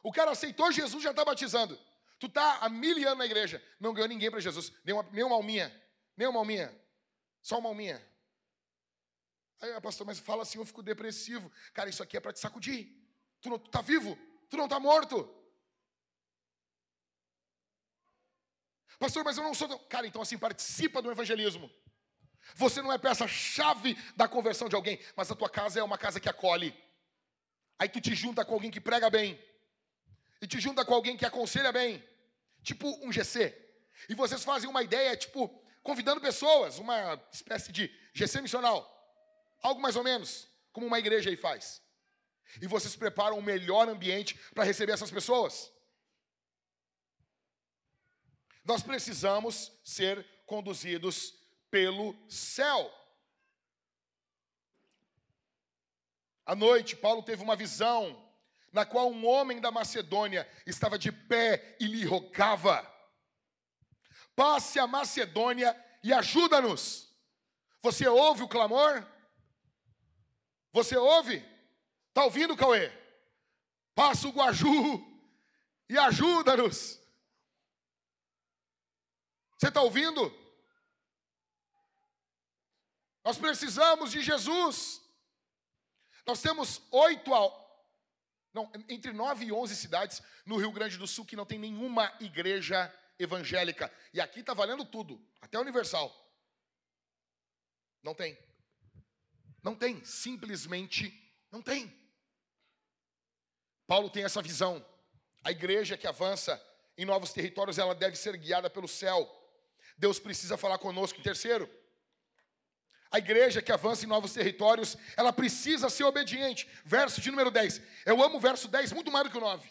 O 0.00 0.12
cara 0.12 0.30
aceitou 0.30 0.70
Jesus 0.70 1.02
já 1.02 1.10
está 1.10 1.24
batizando. 1.24 1.76
Tu 2.20 2.28
está 2.28 2.58
há 2.58 2.68
mil 2.68 2.96
anos 3.04 3.18
na 3.18 3.26
igreja, 3.26 3.60
não 3.80 3.92
ganhou 3.92 4.08
ninguém 4.08 4.30
para 4.30 4.38
Jesus, 4.38 4.72
nem 4.84 4.94
uma, 4.94 5.02
nem 5.10 5.24
uma 5.24 5.34
alminha, 5.34 5.74
nem 6.16 6.28
uma 6.28 6.38
alminha, 6.38 6.72
só 7.42 7.58
uma 7.58 7.68
alminha. 7.68 8.00
Aí, 9.60 9.72
ah, 9.72 9.80
pastor, 9.80 10.06
mas 10.06 10.20
fala 10.20 10.44
assim, 10.44 10.58
eu 10.58 10.64
fico 10.64 10.80
depressivo. 10.80 11.50
Cara, 11.74 11.90
isso 11.90 12.00
aqui 12.00 12.16
é 12.16 12.20
para 12.20 12.32
te 12.32 12.38
sacudir. 12.38 12.96
Tu 13.40 13.50
não 13.50 13.58
tu 13.58 13.68
tá 13.70 13.80
vivo, 13.80 14.16
tu 14.48 14.56
não 14.56 14.66
está 14.66 14.78
morto. 14.78 15.28
Pastor, 19.00 19.24
mas 19.24 19.36
eu 19.36 19.42
não 19.42 19.52
sou. 19.52 19.76
Cara, 19.80 20.06
então 20.06 20.22
assim, 20.22 20.38
participa 20.38 21.02
do 21.02 21.10
evangelismo. 21.10 21.68
Você 22.54 22.82
não 22.82 22.92
é 22.92 22.98
peça-chave 22.98 23.96
da 24.16 24.26
conversão 24.26 24.68
de 24.68 24.74
alguém, 24.74 24.98
mas 25.14 25.30
a 25.30 25.34
tua 25.34 25.48
casa 25.48 25.80
é 25.80 25.82
uma 25.82 25.98
casa 25.98 26.20
que 26.20 26.28
acolhe. 26.28 26.74
Aí 27.78 27.88
tu 27.88 28.00
te 28.00 28.14
junta 28.14 28.44
com 28.44 28.54
alguém 28.54 28.70
que 28.70 28.80
prega 28.80 29.08
bem. 29.08 29.38
E 30.40 30.46
te 30.46 30.60
junta 30.60 30.84
com 30.84 30.94
alguém 30.94 31.16
que 31.16 31.26
aconselha 31.26 31.72
bem. 31.72 32.02
Tipo 32.62 32.88
um 33.04 33.12
GC. 33.12 33.56
E 34.08 34.14
vocês 34.14 34.44
fazem 34.44 34.68
uma 34.68 34.82
ideia, 34.82 35.16
tipo, 35.16 35.48
convidando 35.82 36.20
pessoas, 36.20 36.78
uma 36.78 37.20
espécie 37.32 37.72
de 37.72 37.92
GC 38.12 38.40
missional. 38.40 38.94
Algo 39.62 39.80
mais 39.80 39.96
ou 39.96 40.04
menos, 40.04 40.48
como 40.72 40.86
uma 40.86 40.98
igreja 40.98 41.30
aí 41.30 41.36
faz. 41.36 41.80
E 42.60 42.66
vocês 42.66 42.96
preparam 42.96 43.38
o 43.38 43.42
melhor 43.42 43.88
ambiente 43.88 44.38
para 44.54 44.64
receber 44.64 44.92
essas 44.92 45.10
pessoas. 45.10 45.72
Nós 48.64 48.82
precisamos 48.82 49.72
ser 49.84 50.26
conduzidos 50.46 51.37
pelo 51.70 52.16
céu. 52.28 52.92
À 56.44 56.54
noite, 56.54 56.96
Paulo 56.96 57.22
teve 57.22 57.42
uma 57.42 57.56
visão 57.56 58.26
na 58.72 58.84
qual 58.84 59.10
um 59.10 59.26
homem 59.26 59.60
da 59.60 59.70
Macedônia 59.70 60.48
estava 60.66 60.98
de 60.98 61.12
pé 61.12 61.76
e 61.80 61.86
lhe 61.86 62.04
rogava: 62.04 62.86
Passe 64.34 64.78
a 64.78 64.86
Macedônia 64.86 65.76
e 66.02 66.12
ajuda-nos. 66.12 67.12
Você 67.82 68.08
ouve 68.08 68.42
o 68.42 68.48
clamor? 68.48 69.06
Você 70.72 70.96
ouve? 70.96 71.44
Está 72.08 72.24
ouvindo, 72.24 72.56
Cauê? 72.56 72.90
Passa 73.94 74.28
o 74.28 74.32
Guaju 74.32 75.04
e 75.88 75.98
ajuda-nos. 75.98 77.00
Você 79.58 79.68
está 79.68 79.82
ouvindo? 79.82 80.32
Nós 83.28 83.36
precisamos 83.36 84.10
de 84.10 84.22
Jesus. 84.22 85.02
Nós 86.26 86.40
temos 86.40 86.80
oito, 86.90 87.30
não, 88.54 88.72
entre 88.88 89.12
nove 89.12 89.44
e 89.44 89.52
onze 89.52 89.76
cidades 89.76 90.22
no 90.46 90.56
Rio 90.56 90.72
Grande 90.72 90.96
do 90.96 91.06
Sul 91.06 91.26
que 91.26 91.36
não 91.36 91.44
tem 91.44 91.58
nenhuma 91.58 92.10
igreja 92.20 92.90
evangélica. 93.18 93.92
E 94.14 94.20
aqui 94.22 94.40
está 94.40 94.54
valendo 94.54 94.82
tudo, 94.82 95.22
até 95.42 95.58
universal. 95.58 96.10
Não 98.02 98.14
tem. 98.14 98.34
Não 99.62 99.74
tem, 99.74 100.02
simplesmente 100.06 101.12
não 101.52 101.60
tem. 101.60 101.94
Paulo 103.86 104.08
tem 104.08 104.24
essa 104.24 104.40
visão. 104.40 104.82
A 105.44 105.50
igreja 105.50 105.98
que 105.98 106.06
avança 106.06 106.58
em 106.96 107.04
novos 107.04 107.34
territórios, 107.34 107.76
ela 107.76 107.94
deve 107.94 108.16
ser 108.16 108.38
guiada 108.38 108.70
pelo 108.70 108.88
céu. 108.88 109.30
Deus 109.98 110.18
precisa 110.18 110.56
falar 110.56 110.78
conosco. 110.78 111.20
Em 111.20 111.22
terceiro, 111.22 111.68
a 113.10 113.18
igreja 113.18 113.62
que 113.62 113.72
avança 113.72 114.04
em 114.04 114.08
novos 114.08 114.32
territórios, 114.32 114.96
ela 115.16 115.32
precisa 115.32 115.88
ser 115.88 116.04
obediente. 116.04 116.68
Verso 116.84 117.20
de 117.20 117.30
número 117.30 117.50
10. 117.50 117.80
Eu 118.04 118.22
amo 118.22 118.36
o 118.36 118.40
verso 118.40 118.68
10 118.68 118.92
muito 118.92 119.10
mais 119.10 119.24
do 119.24 119.30
que 119.30 119.38
o 119.38 119.40
9. 119.40 119.70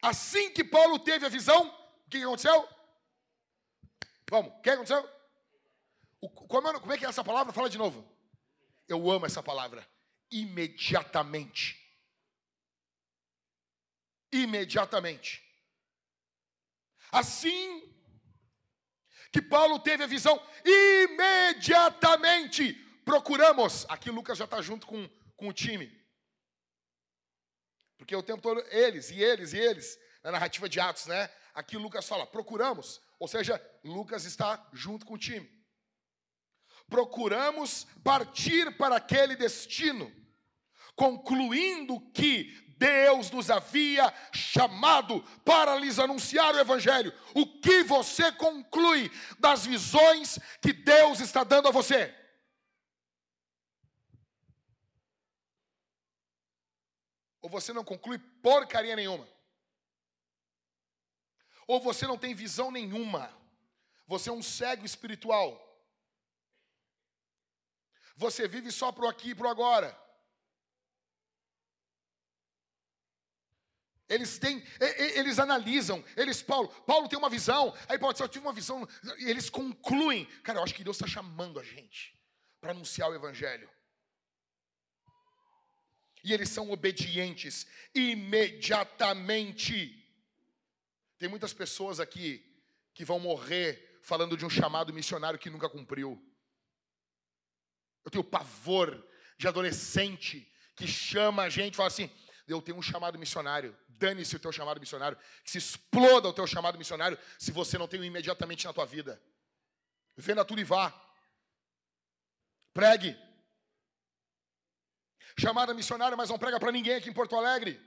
Assim 0.00 0.50
que 0.50 0.62
Paulo 0.62 0.98
teve 0.98 1.26
a 1.26 1.28
visão, 1.28 1.68
o 2.06 2.10
que 2.10 2.22
aconteceu? 2.22 2.68
Vamos, 4.30 4.52
o 4.52 4.60
que 4.60 4.70
aconteceu? 4.70 5.08
Como, 6.48 6.68
é, 6.68 6.80
como 6.80 6.92
é 6.92 6.98
que 6.98 7.04
é 7.04 7.08
essa 7.08 7.24
palavra? 7.24 7.52
Fala 7.52 7.68
de 7.68 7.78
novo. 7.78 8.06
Eu 8.88 9.10
amo 9.10 9.26
essa 9.26 9.42
palavra. 9.42 9.86
Imediatamente. 10.30 11.82
Imediatamente. 14.32 15.44
Assim 17.10 17.95
que 19.36 19.42
Paulo 19.42 19.78
teve 19.78 20.02
a 20.02 20.06
visão, 20.06 20.42
imediatamente 20.64 22.72
procuramos. 23.04 23.84
Aqui 23.86 24.10
Lucas 24.10 24.38
já 24.38 24.46
está 24.46 24.62
junto 24.62 24.86
com, 24.86 25.06
com 25.36 25.48
o 25.48 25.52
time. 25.52 25.94
Porque 27.98 28.16
o 28.16 28.22
tempo 28.22 28.40
todo, 28.40 28.64
eles, 28.70 29.10
e 29.10 29.22
eles, 29.22 29.52
e 29.52 29.58
eles, 29.58 29.98
na 30.22 30.32
narrativa 30.32 30.70
de 30.70 30.80
Atos, 30.80 31.04
né? 31.04 31.30
Aqui 31.52 31.76
Lucas 31.76 32.08
fala, 32.08 32.26
procuramos. 32.26 33.02
Ou 33.18 33.28
seja, 33.28 33.62
Lucas 33.84 34.24
está 34.24 34.66
junto 34.72 35.04
com 35.04 35.12
o 35.12 35.18
time. 35.18 35.54
Procuramos 36.88 37.86
partir 38.02 38.74
para 38.78 38.96
aquele 38.96 39.36
destino, 39.36 40.10
concluindo 40.94 42.00
que 42.12 42.65
Deus 42.76 43.30
nos 43.30 43.50
havia 43.50 44.12
chamado 44.32 45.22
para 45.44 45.76
lhes 45.76 45.98
anunciar 45.98 46.54
o 46.54 46.58
Evangelho. 46.58 47.12
O 47.34 47.46
que 47.60 47.82
você 47.82 48.30
conclui 48.32 49.10
das 49.38 49.64
visões 49.64 50.38
que 50.60 50.72
Deus 50.72 51.20
está 51.20 51.42
dando 51.42 51.68
a 51.68 51.70
você? 51.70 52.14
Ou 57.40 57.48
você 57.48 57.72
não 57.72 57.84
conclui 57.84 58.18
porcaria 58.18 58.96
nenhuma? 58.96 59.26
Ou 61.66 61.80
você 61.80 62.06
não 62.06 62.18
tem 62.18 62.34
visão 62.34 62.70
nenhuma? 62.70 63.32
Você 64.06 64.28
é 64.28 64.32
um 64.32 64.42
cego 64.42 64.84
espiritual? 64.84 65.62
Você 68.16 68.46
vive 68.46 68.70
só 68.70 68.92
pro 68.92 69.08
aqui 69.08 69.30
e 69.30 69.34
pro 69.34 69.48
agora? 69.48 70.05
Eles 74.08 74.38
têm, 74.38 74.62
eles 75.16 75.40
analisam, 75.40 76.04
eles, 76.16 76.40
Paulo, 76.40 76.68
Paulo 76.68 77.08
tem 77.08 77.18
uma 77.18 77.28
visão, 77.28 77.74
aí 77.88 77.98
Paulo 77.98 78.12
diz, 78.12 78.20
eu 78.20 78.28
tive 78.28 78.46
uma 78.46 78.52
visão, 78.52 78.88
e 79.18 79.28
eles 79.28 79.50
concluem, 79.50 80.26
cara, 80.44 80.60
eu 80.60 80.62
acho 80.62 80.74
que 80.74 80.84
Deus 80.84 80.96
está 80.96 81.08
chamando 81.08 81.58
a 81.58 81.64
gente 81.64 82.16
para 82.60 82.70
anunciar 82.70 83.10
o 83.10 83.14
Evangelho. 83.14 83.68
E 86.22 86.32
eles 86.32 86.48
são 86.48 86.70
obedientes 86.70 87.66
imediatamente. 87.94 90.02
Tem 91.18 91.28
muitas 91.28 91.52
pessoas 91.52 92.00
aqui 92.00 92.42
que 92.94 93.04
vão 93.04 93.20
morrer 93.20 94.00
falando 94.02 94.36
de 94.36 94.44
um 94.44 94.50
chamado 94.50 94.92
missionário 94.92 95.38
que 95.38 95.50
nunca 95.50 95.68
cumpriu. 95.68 96.20
Eu 98.04 98.10
tenho 98.10 98.24
pavor 98.24 99.06
de 99.38 99.48
adolescente 99.48 100.52
que 100.76 100.86
chama 100.86 101.44
a 101.44 101.48
gente 101.48 101.74
e 101.74 101.76
fala 101.76 101.88
assim: 101.88 102.10
eu 102.46 102.62
tenho 102.62 102.78
um 102.78 102.82
chamado 102.82 103.18
missionário. 103.18 103.76
Dane-se 103.98 104.36
o 104.36 104.38
teu 104.38 104.52
chamado 104.52 104.80
missionário. 104.80 105.18
Que 105.42 105.50
se 105.50 105.58
exploda 105.58 106.28
o 106.28 106.32
teu 106.32 106.46
chamado 106.46 106.78
missionário 106.78 107.18
se 107.38 107.50
você 107.50 107.78
não 107.78 107.88
tem 107.88 108.00
o 108.00 108.04
imediatamente 108.04 108.64
na 108.64 108.72
tua 108.72 108.86
vida. 108.86 109.20
Venda 110.16 110.44
tudo 110.44 110.60
e 110.60 110.64
vá. 110.64 110.92
Pregue. 112.72 113.16
Chamada 115.38 115.74
missionária, 115.74 116.16
mas 116.16 116.30
não 116.30 116.38
prega 116.38 116.58
para 116.58 116.72
ninguém 116.72 116.94
aqui 116.94 117.10
em 117.10 117.12
Porto 117.12 117.36
Alegre. 117.36 117.80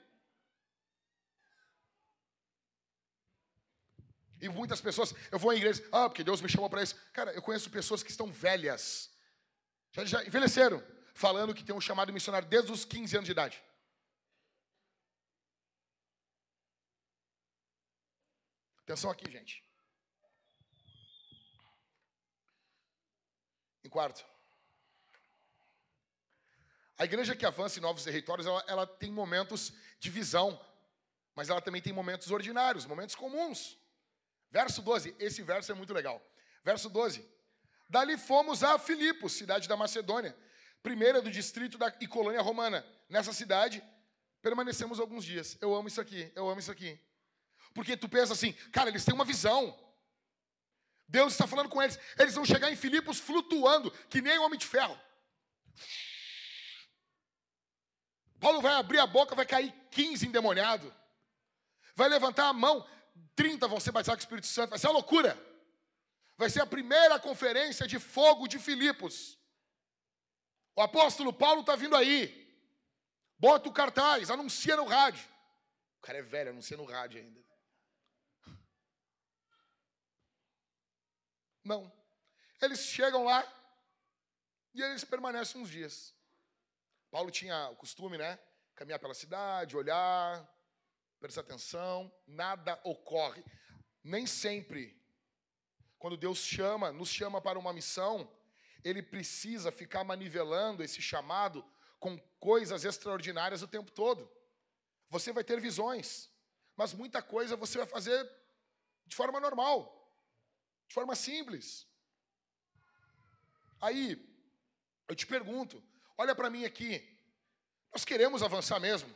E 4.41 4.47
muitas 4.47 4.79
pessoas, 4.79 5.13
eu 5.31 5.39
vou 5.39 5.51
em 5.51 5.57
igreja, 5.57 5.83
ah, 5.91 6.07
porque 6.07 6.23
Deus 6.23 6.41
me 6.41 6.47
chamou 6.47 6.69
para 6.69 6.81
isso. 6.81 6.95
Cara, 7.11 7.31
eu 7.33 7.41
conheço 7.41 7.69
pessoas 7.69 8.01
que 8.01 8.09
estão 8.09 8.31
velhas, 8.31 9.09
já, 9.91 10.05
já 10.05 10.23
envelheceram, 10.23 10.81
falando 11.13 11.53
que 11.53 11.63
tem 11.63 11.75
um 11.75 11.81
chamado 11.81 12.13
missionário 12.13 12.47
desde 12.47 12.71
os 12.71 12.85
15 12.85 13.17
anos 13.17 13.25
de 13.25 13.31
idade. 13.31 13.61
Atenção 18.89 19.11
aqui, 19.11 19.29
gente. 19.29 19.63
Em 23.83 23.87
quarto, 23.87 24.25
a 26.97 27.05
igreja 27.05 27.35
que 27.35 27.45
avança 27.45 27.77
em 27.77 27.83
novos 27.83 28.03
territórios, 28.03 28.47
ela, 28.47 28.65
ela, 28.67 28.87
tem 28.87 29.11
momentos 29.11 29.71
de 29.99 30.09
visão, 30.09 30.59
mas 31.35 31.49
ela 31.49 31.61
também 31.61 31.83
tem 31.83 31.93
momentos 31.93 32.31
ordinários, 32.31 32.87
momentos 32.87 33.13
comuns. 33.13 33.77
Verso 34.49 34.81
12, 34.81 35.15
esse 35.19 35.43
verso 35.43 35.71
é 35.71 35.75
muito 35.75 35.93
legal. 35.93 36.19
Verso 36.63 36.89
12: 36.89 37.23
Dali 37.87 38.17
fomos 38.17 38.63
a 38.63 38.79
Filipos, 38.79 39.33
cidade 39.33 39.67
da 39.67 39.77
Macedônia, 39.77 40.35
primeira 40.81 41.21
do 41.21 41.29
distrito 41.29 41.77
da, 41.77 41.95
e 42.01 42.07
colônia 42.07 42.41
romana. 42.41 42.83
Nessa 43.07 43.33
cidade, 43.33 43.83
permanecemos 44.41 44.99
alguns 44.99 45.23
dias. 45.23 45.59
Eu 45.61 45.75
amo 45.75 45.89
isso 45.89 46.01
aqui, 46.01 46.31
eu 46.35 46.49
amo 46.49 46.59
isso 46.59 46.71
aqui. 46.71 46.99
Porque 47.73 47.95
tu 47.95 48.09
pensa 48.09 48.33
assim, 48.33 48.53
cara, 48.71 48.89
eles 48.89 49.05
têm 49.05 49.13
uma 49.13 49.25
visão. 49.25 49.77
Deus 51.07 51.33
está 51.33 51.47
falando 51.47 51.69
com 51.69 51.81
eles. 51.81 51.99
Eles 52.17 52.35
vão 52.35 52.45
chegar 52.45 52.71
em 52.71 52.75
Filipos 52.75 53.19
flutuando, 53.19 53.91
que 54.09 54.21
nem 54.21 54.37
o 54.37 54.43
homem 54.43 54.59
de 54.59 54.65
ferro. 54.65 54.99
Paulo 58.39 58.61
vai 58.61 58.73
abrir 58.73 58.99
a 58.99 59.07
boca, 59.07 59.35
vai 59.35 59.45
cair 59.45 59.73
15 59.91 60.27
endemoniados. 60.27 60.91
Vai 61.95 62.07
levantar 62.07 62.47
a 62.47 62.53
mão, 62.53 62.87
30 63.35 63.67
vão 63.67 63.79
ser 63.79 63.91
batizados 63.91 64.23
com 64.23 64.27
o 64.27 64.27
Espírito 64.27 64.47
Santo. 64.47 64.69
Vai 64.69 64.79
ser 64.79 64.87
uma 64.87 64.93
loucura. 64.93 65.37
Vai 66.37 66.49
ser 66.49 66.61
a 66.61 66.65
primeira 66.65 67.19
conferência 67.19 67.85
de 67.85 67.99
fogo 67.99 68.47
de 68.47 68.57
Filipos. 68.59 69.37
O 70.75 70.81
apóstolo 70.81 71.33
Paulo 71.33 71.61
está 71.61 71.75
vindo 71.75 71.95
aí. 71.95 72.47
Bota 73.37 73.67
o 73.67 73.73
cartaz, 73.73 74.29
anuncia 74.29 74.77
no 74.77 74.85
rádio. 74.85 75.27
O 75.97 76.01
cara 76.01 76.19
é 76.19 76.21
velho, 76.21 76.51
anuncia 76.51 76.77
no 76.77 76.85
rádio 76.85 77.19
ainda. 77.19 77.48
Não. 81.63 81.91
Eles 82.61 82.79
chegam 82.79 83.23
lá 83.23 83.45
e 84.73 84.81
eles 84.81 85.03
permanecem 85.03 85.61
uns 85.61 85.69
dias. 85.69 86.13
Paulo 87.11 87.31
tinha 87.31 87.69
o 87.69 87.75
costume, 87.75 88.17
né? 88.17 88.39
Caminhar 88.75 88.99
pela 88.99 89.13
cidade, 89.13 89.75
olhar, 89.75 90.47
prestar 91.19 91.41
atenção, 91.41 92.11
nada 92.27 92.79
ocorre. 92.83 93.43
Nem 94.03 94.25
sempre, 94.25 94.97
quando 95.97 96.15
Deus 96.15 96.39
chama, 96.39 96.91
nos 96.91 97.09
chama 97.09 97.41
para 97.41 97.59
uma 97.59 97.73
missão, 97.73 98.31
ele 98.83 99.01
precisa 99.01 99.71
ficar 99.71 100.03
manivelando 100.03 100.83
esse 100.83 101.01
chamado 101.01 101.65
com 101.99 102.17
coisas 102.39 102.85
extraordinárias 102.85 103.61
o 103.61 103.67
tempo 103.67 103.91
todo. 103.91 104.31
Você 105.09 105.33
vai 105.33 105.43
ter 105.43 105.59
visões, 105.59 106.29
mas 106.75 106.93
muita 106.93 107.21
coisa 107.21 107.57
você 107.57 107.79
vai 107.79 107.87
fazer 107.87 108.29
de 109.05 109.15
forma 109.15 109.39
normal, 109.39 109.98
de 110.89 110.93
forma 110.93 111.15
simples. 111.15 111.87
Aí, 113.79 114.27
eu 115.07 115.15
te 115.15 115.25
pergunto, 115.25 115.81
olha 116.17 116.35
para 116.35 116.49
mim 116.49 116.65
aqui, 116.65 117.17
nós 117.93 118.03
queremos 118.03 118.41
avançar 118.43 118.79
mesmo? 118.79 119.09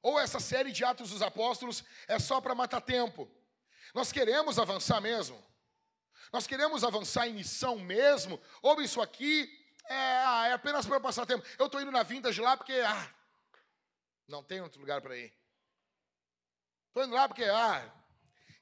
Ou 0.00 0.18
essa 0.18 0.40
série 0.40 0.72
de 0.72 0.84
Atos 0.84 1.10
dos 1.10 1.22
Apóstolos 1.22 1.84
é 2.08 2.18
só 2.18 2.40
para 2.40 2.54
matar 2.54 2.80
tempo? 2.80 3.30
Nós 3.94 4.10
queremos 4.10 4.58
avançar 4.58 5.00
mesmo? 5.00 5.40
Nós 6.32 6.46
queremos 6.46 6.82
avançar 6.82 7.28
em 7.28 7.34
missão 7.34 7.78
mesmo? 7.78 8.40
Ou 8.62 8.80
isso 8.80 9.00
aqui 9.02 9.48
é, 9.84 9.94
ah, 9.94 10.48
é 10.48 10.52
apenas 10.54 10.86
para 10.86 10.98
passar 10.98 11.26
tempo? 11.26 11.46
Eu 11.58 11.66
estou 11.66 11.80
indo 11.80 11.92
na 11.92 12.02
Vintage 12.02 12.40
lá 12.40 12.56
porque 12.56 12.72
ah, 12.72 13.14
não 14.26 14.42
tem 14.42 14.62
outro 14.62 14.80
lugar 14.80 15.02
para 15.02 15.16
ir. 15.16 15.32
Estou 16.88 17.04
indo 17.04 17.14
lá 17.14 17.28
porque 17.28 17.44
ah, 17.44 18.01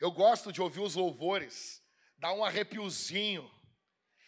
eu 0.00 0.10
gosto 0.10 0.50
de 0.50 0.62
ouvir 0.62 0.80
os 0.80 0.94
louvores, 0.94 1.82
dá 2.16 2.32
um 2.32 2.42
arrepiozinho. 2.42 3.48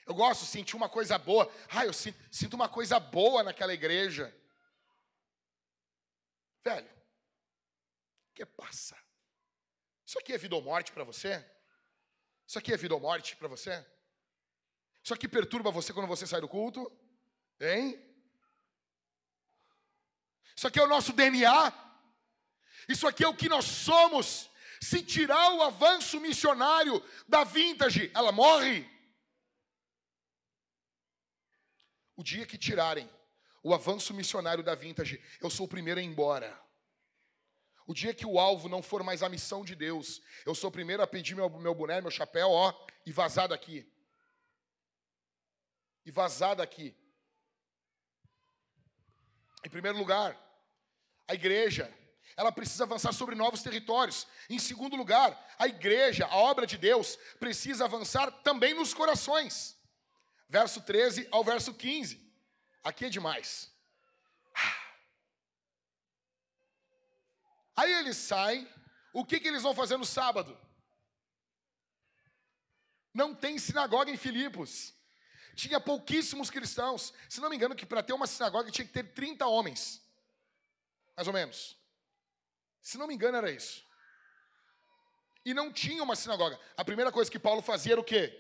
Eu 0.07 0.15
gosto 0.15 0.43
de 0.43 0.49
sentir 0.49 0.77
uma 0.77 0.89
coisa 0.89 1.17
boa. 1.17 1.51
Ah, 1.71 1.87
eu 1.87 1.93
sinto, 1.93 2.55
uma 2.55 2.69
coisa 2.69 3.01
boa 3.01 3.43
naquela 3.43 3.73
igreja. 3.73 4.37
Velho, 6.63 6.91
que 8.35 8.45
passa? 8.45 8.97
Isso 10.05 10.19
aqui 10.19 10.35
é 10.35 10.39
vida 10.39 10.55
ou 10.55 10.63
morte 10.63 10.93
para 10.93 11.05
você? 11.05 11.43
Isso 12.47 12.59
aqui 12.59 12.73
é 12.73 12.77
vida 12.77 12.95
ou 12.95 13.01
morte 13.01 13.35
para 13.37 13.49
você? 13.49 13.85
Isso 15.03 15.15
aqui 15.15 15.27
perturba 15.27 15.71
você 15.71 15.93
quando 15.93 16.07
você 16.07 16.27
sai 16.27 16.41
do 16.41 16.49
culto? 16.49 16.91
Hein? 17.59 17.99
Isso 20.55 20.67
aqui 20.67 20.79
é 20.79 20.85
o 20.85 20.89
nosso 20.89 21.13
DNA? 21.13 21.73
Isso 22.89 23.07
aqui 23.07 23.25
é 23.25 23.29
o 23.29 23.35
que 23.35 23.49
nós 23.49 23.65
somos? 23.65 24.52
Se 24.83 25.01
tirar 25.01 25.55
o 25.55 25.63
avanço 25.63 26.19
missionário 26.19 27.01
da 27.29 27.45
vintage, 27.45 28.11
ela 28.13 28.33
morre? 28.33 28.85
O 32.17 32.25
dia 32.25 32.45
que 32.45 32.59
tirarem 32.59 33.09
o 33.63 33.73
avanço 33.73 34.13
missionário 34.13 34.65
da 34.65 34.75
vintage, 34.75 35.23
eu 35.41 35.49
sou 35.49 35.67
o 35.67 35.69
primeiro 35.69 36.01
a 36.01 36.03
ir 36.03 36.07
embora. 36.07 36.61
O 37.87 37.95
dia 37.95 38.13
que 38.13 38.27
o 38.27 38.41
alvo 38.41 38.69
não 38.69 38.83
for 38.83 39.05
mais 39.05 39.23
a 39.23 39.29
missão 39.29 39.65
de 39.65 39.77
Deus, 39.77 40.21
eu 40.45 40.53
sou 40.53 40.69
o 40.69 40.73
primeiro 40.73 41.01
a 41.01 41.07
pedir 41.07 41.37
meu, 41.37 41.49
meu 41.49 41.77
boné, 41.77 42.01
meu 42.01 42.11
chapéu, 42.11 42.51
ó, 42.51 42.75
e 43.07 43.13
vazar 43.13 43.47
daqui. 43.47 43.89
E 46.05 46.11
vazar 46.11 46.57
daqui. 46.57 46.93
Em 49.65 49.71
primeiro 49.71 49.97
lugar, 49.97 50.37
a 51.29 51.35
igreja, 51.35 51.89
ela 52.37 52.51
precisa 52.51 52.85
avançar 52.85 53.13
sobre 53.13 53.35
novos 53.35 53.63
territórios. 53.63 54.27
Em 54.49 54.59
segundo 54.59 54.97
lugar, 54.97 55.39
a 55.59 55.67
igreja, 55.67 56.27
a 56.27 56.37
obra 56.37 56.67
de 56.67 56.79
Deus, 56.79 57.17
precisa 57.39 57.85
avançar 57.85 58.31
também 58.43 58.75
nos 58.75 58.95
corações. 58.95 59.77
Verso 60.49 60.81
13 60.81 61.29
ao 61.31 61.45
verso 61.45 61.75
15. 61.75 62.21
Aqui 62.83 63.07
é 63.07 63.09
demais. 63.09 63.71
Aí 67.77 67.93
eles 67.93 68.17
saem, 68.17 68.69
o 69.13 69.25
que, 69.25 69.41
que 69.41 69.49
eles 69.49 69.63
vão 69.63 69.75
fazer 69.75 69.97
no 69.97 70.05
sábado? 70.05 70.59
Não 73.13 73.35
tem 73.35 73.59
sinagoga 73.59 74.11
em 74.11 74.17
Filipos. 74.17 74.95
Tinha 75.55 75.79
pouquíssimos 75.79 76.51
cristãos. 76.51 77.13
Se 77.29 77.41
não 77.41 77.51
me 77.51 77.57
engano, 77.57 77.75
que 77.75 77.85
para 77.85 78.03
ter 78.03 78.13
uma 78.13 78.27
sinagoga 78.27 78.71
tinha 78.71 78.87
que 78.87 78.93
ter 78.93 79.13
30 79.13 79.47
homens. 79.47 80.03
Mais 81.15 81.27
ou 81.27 81.35
menos. 81.35 81.82
Se 82.83 82.99
não 82.99 83.07
me 83.07 83.15
engano, 83.15 83.39
era 83.39 83.51
isso. 83.51 83.87
E 85.45 85.55
não 85.55 85.73
tinha 85.73 86.03
uma 86.03 86.17
sinagoga. 86.17 86.59
A 86.77 86.85
primeira 86.85 87.11
coisa 87.13 87.31
que 87.31 87.39
Paulo 87.39 87.63
fazia 87.63 87.93
era 87.93 88.01
o 88.01 88.05
quê? 88.05 88.39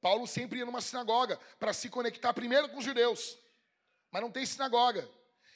Paulo 0.00 0.26
sempre 0.26 0.58
ia 0.58 0.66
numa 0.66 0.80
sinagoga 0.80 1.38
para 1.58 1.72
se 1.72 1.88
conectar 1.88 2.32
primeiro 2.34 2.68
com 2.68 2.78
os 2.78 2.84
judeus. 2.84 3.38
Mas 4.10 4.22
não 4.22 4.30
tem 4.30 4.44
sinagoga. 4.44 5.08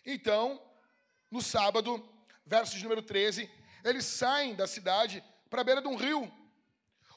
Então, 0.04 0.60
no 1.30 1.42
sábado, 1.42 2.02
verso 2.46 2.76
de 2.76 2.82
número 2.82 3.02
13, 3.02 3.50
eles 3.84 4.06
saem 4.06 4.54
da 4.54 4.66
cidade 4.66 5.22
para 5.50 5.60
a 5.60 5.64
beira 5.64 5.82
de 5.82 5.88
um 5.88 5.96
rio, 5.96 6.32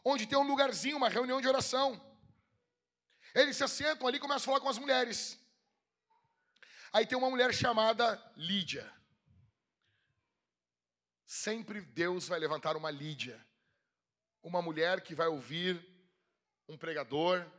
onde 0.04 0.26
tem 0.26 0.38
um 0.38 0.44
lugarzinho, 0.44 0.98
uma 0.98 1.10
reunião 1.10 1.40
de 1.40 1.48
oração. 1.48 2.00
Eles 3.34 3.56
se 3.56 3.64
assentam 3.64 4.08
ali 4.08 4.18
e 4.18 4.20
começam 4.20 4.44
a 4.44 4.46
falar 4.46 4.60
com 4.60 4.70
as 4.70 4.78
mulheres. 4.78 5.40
Aí 6.92 7.06
tem 7.06 7.18
uma 7.18 7.30
mulher 7.30 7.54
chamada 7.54 8.22
Lídia. 8.36 8.92
Sempre 11.34 11.80
Deus 11.80 12.28
vai 12.28 12.38
levantar 12.38 12.76
uma 12.76 12.92
Lídia, 12.92 13.40
uma 14.44 14.62
mulher 14.62 15.00
que 15.00 15.16
vai 15.16 15.28
ouvir 15.28 15.82
um 16.68 16.76
pregador, 16.76 17.50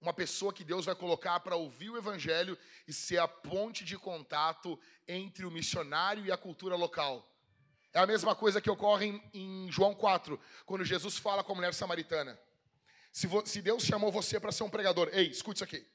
uma 0.00 0.12
pessoa 0.12 0.52
que 0.52 0.64
Deus 0.64 0.84
vai 0.84 0.96
colocar 0.96 1.38
para 1.38 1.54
ouvir 1.54 1.90
o 1.90 1.96
evangelho 1.96 2.58
e 2.84 2.92
ser 2.92 3.18
a 3.18 3.28
ponte 3.28 3.84
de 3.84 3.96
contato 3.96 4.76
entre 5.06 5.46
o 5.46 5.52
missionário 5.52 6.26
e 6.26 6.32
a 6.32 6.36
cultura 6.36 6.74
local. 6.74 7.24
É 7.92 8.00
a 8.00 8.06
mesma 8.08 8.34
coisa 8.34 8.60
que 8.60 8.68
ocorre 8.68 9.06
em, 9.06 9.22
em 9.32 9.70
João 9.70 9.94
4, 9.94 10.36
quando 10.66 10.84
Jesus 10.84 11.18
fala 11.18 11.44
com 11.44 11.52
a 11.52 11.54
mulher 11.54 11.72
samaritana. 11.72 12.36
Se, 13.12 13.28
vo, 13.28 13.46
se 13.46 13.62
Deus 13.62 13.84
chamou 13.84 14.10
você 14.10 14.40
para 14.40 14.50
ser 14.50 14.64
um 14.64 14.70
pregador, 14.70 15.08
ei, 15.12 15.28
escute 15.28 15.58
isso 15.58 15.64
aqui. 15.64 15.86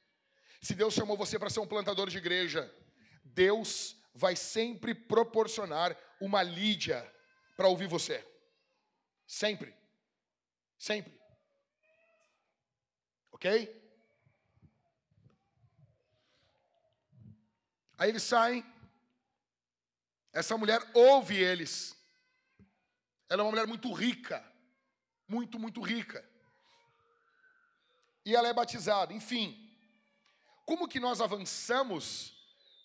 Se 0.62 0.74
Deus 0.74 0.94
chamou 0.94 1.18
você 1.18 1.38
para 1.38 1.50
ser 1.50 1.60
um 1.60 1.68
plantador 1.68 2.10
de 2.10 2.18
igreja, 2.18 2.74
Deus 3.22 3.97
vai 4.18 4.36
sempre 4.36 4.96
proporcionar 4.96 5.96
uma 6.20 6.42
Lídia 6.42 7.00
para 7.56 7.68
ouvir 7.68 7.88
você. 7.88 8.26
Sempre. 9.28 9.76
Sempre. 10.76 11.22
Ok? 13.32 13.48
Aí 18.00 18.10
eles 18.10 18.24
saem. 18.24 18.66
Essa 20.34 20.58
mulher 20.58 20.82
ouve 20.96 21.36
eles. 21.36 21.96
Ela 23.30 23.42
é 23.42 23.44
uma 23.44 23.52
mulher 23.52 23.68
muito 23.68 23.94
rica. 23.94 24.44
Muito, 25.28 25.60
muito 25.60 25.80
rica. 25.80 26.28
E 28.26 28.36
ela 28.36 28.48
é 28.48 28.54
batizada. 28.54 29.14
Enfim, 29.14 29.64
como 30.66 30.88
que 30.88 31.00
nós 31.00 31.22
avançamos, 31.22 32.37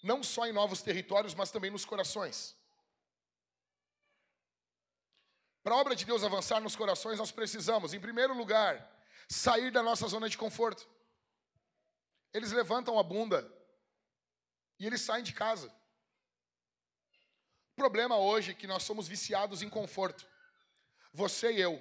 não 0.02 0.22
só 0.22 0.46
em 0.46 0.52
novos 0.52 0.82
territórios, 0.82 1.34
mas 1.34 1.50
também 1.50 1.70
nos 1.70 1.84
corações? 1.84 2.56
Para 5.62 5.74
a 5.74 5.78
obra 5.78 5.94
de 5.94 6.04
Deus 6.04 6.24
avançar 6.24 6.60
nos 6.60 6.74
corações, 6.74 7.18
nós 7.18 7.30
precisamos, 7.30 7.94
em 7.94 8.00
primeiro 8.00 8.34
lugar, 8.34 8.90
sair 9.28 9.70
da 9.70 9.82
nossa 9.82 10.08
zona 10.08 10.28
de 10.28 10.36
conforto. 10.36 10.88
Eles 12.34 12.50
levantam 12.50 12.98
a 12.98 13.02
bunda 13.02 13.48
e 14.78 14.86
eles 14.86 15.00
saem 15.02 15.22
de 15.22 15.32
casa. 15.32 15.72
O 17.72 17.76
problema 17.76 18.16
hoje 18.16 18.50
é 18.50 18.54
que 18.54 18.66
nós 18.66 18.82
somos 18.82 19.06
viciados 19.06 19.62
em 19.62 19.68
conforto. 19.68 20.26
Você 21.12 21.52
e 21.52 21.60
eu 21.60 21.80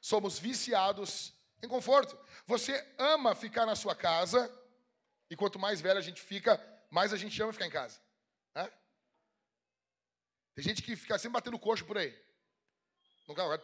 somos 0.00 0.38
viciados 0.38 1.32
em 1.62 1.68
conforto. 1.68 2.18
Você 2.46 2.86
ama 2.98 3.34
ficar 3.34 3.64
na 3.64 3.76
sua 3.76 3.94
casa, 3.94 4.52
e 5.30 5.36
quanto 5.36 5.58
mais 5.58 5.80
velho 5.80 5.98
a 5.98 6.02
gente 6.02 6.20
fica, 6.20 6.60
mais 6.92 7.10
a 7.10 7.16
gente 7.16 7.42
ama 7.42 7.54
ficar 7.54 7.66
em 7.66 7.70
casa. 7.70 7.98
Né? 8.54 8.70
Tem 10.54 10.62
gente 10.62 10.82
que 10.82 10.94
fica 10.94 11.18
sempre 11.18 11.32
batendo 11.32 11.58
coxo 11.58 11.86
por 11.86 11.96
aí. 11.96 12.14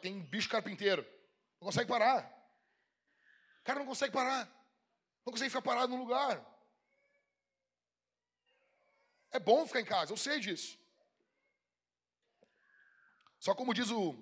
Tem 0.01 0.19
bicho 0.19 0.49
carpinteiro. 0.49 1.03
Não 1.61 1.67
consegue 1.67 1.87
parar. 1.87 2.25
O 3.61 3.65
cara 3.65 3.81
não 3.81 3.87
consegue 3.87 4.15
parar. 4.15 4.47
Não 5.27 5.33
consegue 5.33 5.51
ficar 5.51 5.61
parado 5.61 5.89
no 5.89 5.99
lugar. 6.03 6.43
É 9.31 9.39
bom 9.39 9.67
ficar 9.67 9.83
em 9.83 9.85
casa, 9.85 10.11
eu 10.11 10.17
sei 10.17 10.41
disso. 10.41 10.79
Só 13.39 13.55
como 13.55 13.75
diz 13.75 13.91
o 13.91 14.17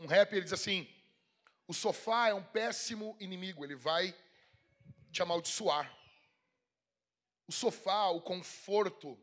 um 0.00 0.06
rapper, 0.06 0.38
ele 0.38 0.44
diz 0.44 0.52
assim: 0.52 0.92
o 1.68 1.72
sofá 1.72 2.28
é 2.28 2.34
um 2.34 2.42
péssimo 2.42 3.16
inimigo, 3.20 3.64
ele 3.64 3.76
vai 3.76 4.12
te 5.12 5.22
amaldiçoar. 5.22 5.99
O 7.50 7.52
sofá, 7.52 8.06
o 8.10 8.20
conforto. 8.20 9.18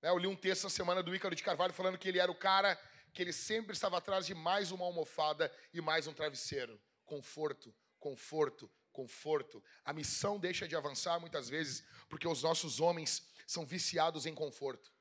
Né, 0.00 0.08
eu 0.08 0.18
li 0.18 0.28
um 0.28 0.36
texto 0.36 0.66
essa 0.66 0.76
semana 0.76 1.02
do 1.02 1.12
Ícaro 1.12 1.34
de 1.34 1.42
Carvalho 1.42 1.72
falando 1.72 1.98
que 1.98 2.08
ele 2.08 2.20
era 2.20 2.30
o 2.30 2.34
cara 2.34 2.80
que 3.12 3.20
ele 3.20 3.32
sempre 3.32 3.72
estava 3.72 3.98
atrás 3.98 4.24
de 4.24 4.36
mais 4.36 4.70
uma 4.70 4.84
almofada 4.84 5.52
e 5.74 5.80
mais 5.80 6.06
um 6.06 6.12
travesseiro. 6.12 6.80
Conforto, 7.04 7.74
conforto, 7.98 8.70
conforto. 8.92 9.60
A 9.84 9.92
missão 9.92 10.38
deixa 10.38 10.68
de 10.68 10.76
avançar 10.76 11.18
muitas 11.18 11.48
vezes 11.48 11.84
porque 12.08 12.28
os 12.28 12.40
nossos 12.40 12.78
homens 12.78 13.28
são 13.48 13.66
viciados 13.66 14.24
em 14.24 14.32
conforto. 14.32 14.92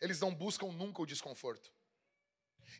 Eles 0.00 0.18
não 0.18 0.34
buscam 0.34 0.72
nunca 0.72 1.00
o 1.00 1.06
desconforto. 1.06 1.72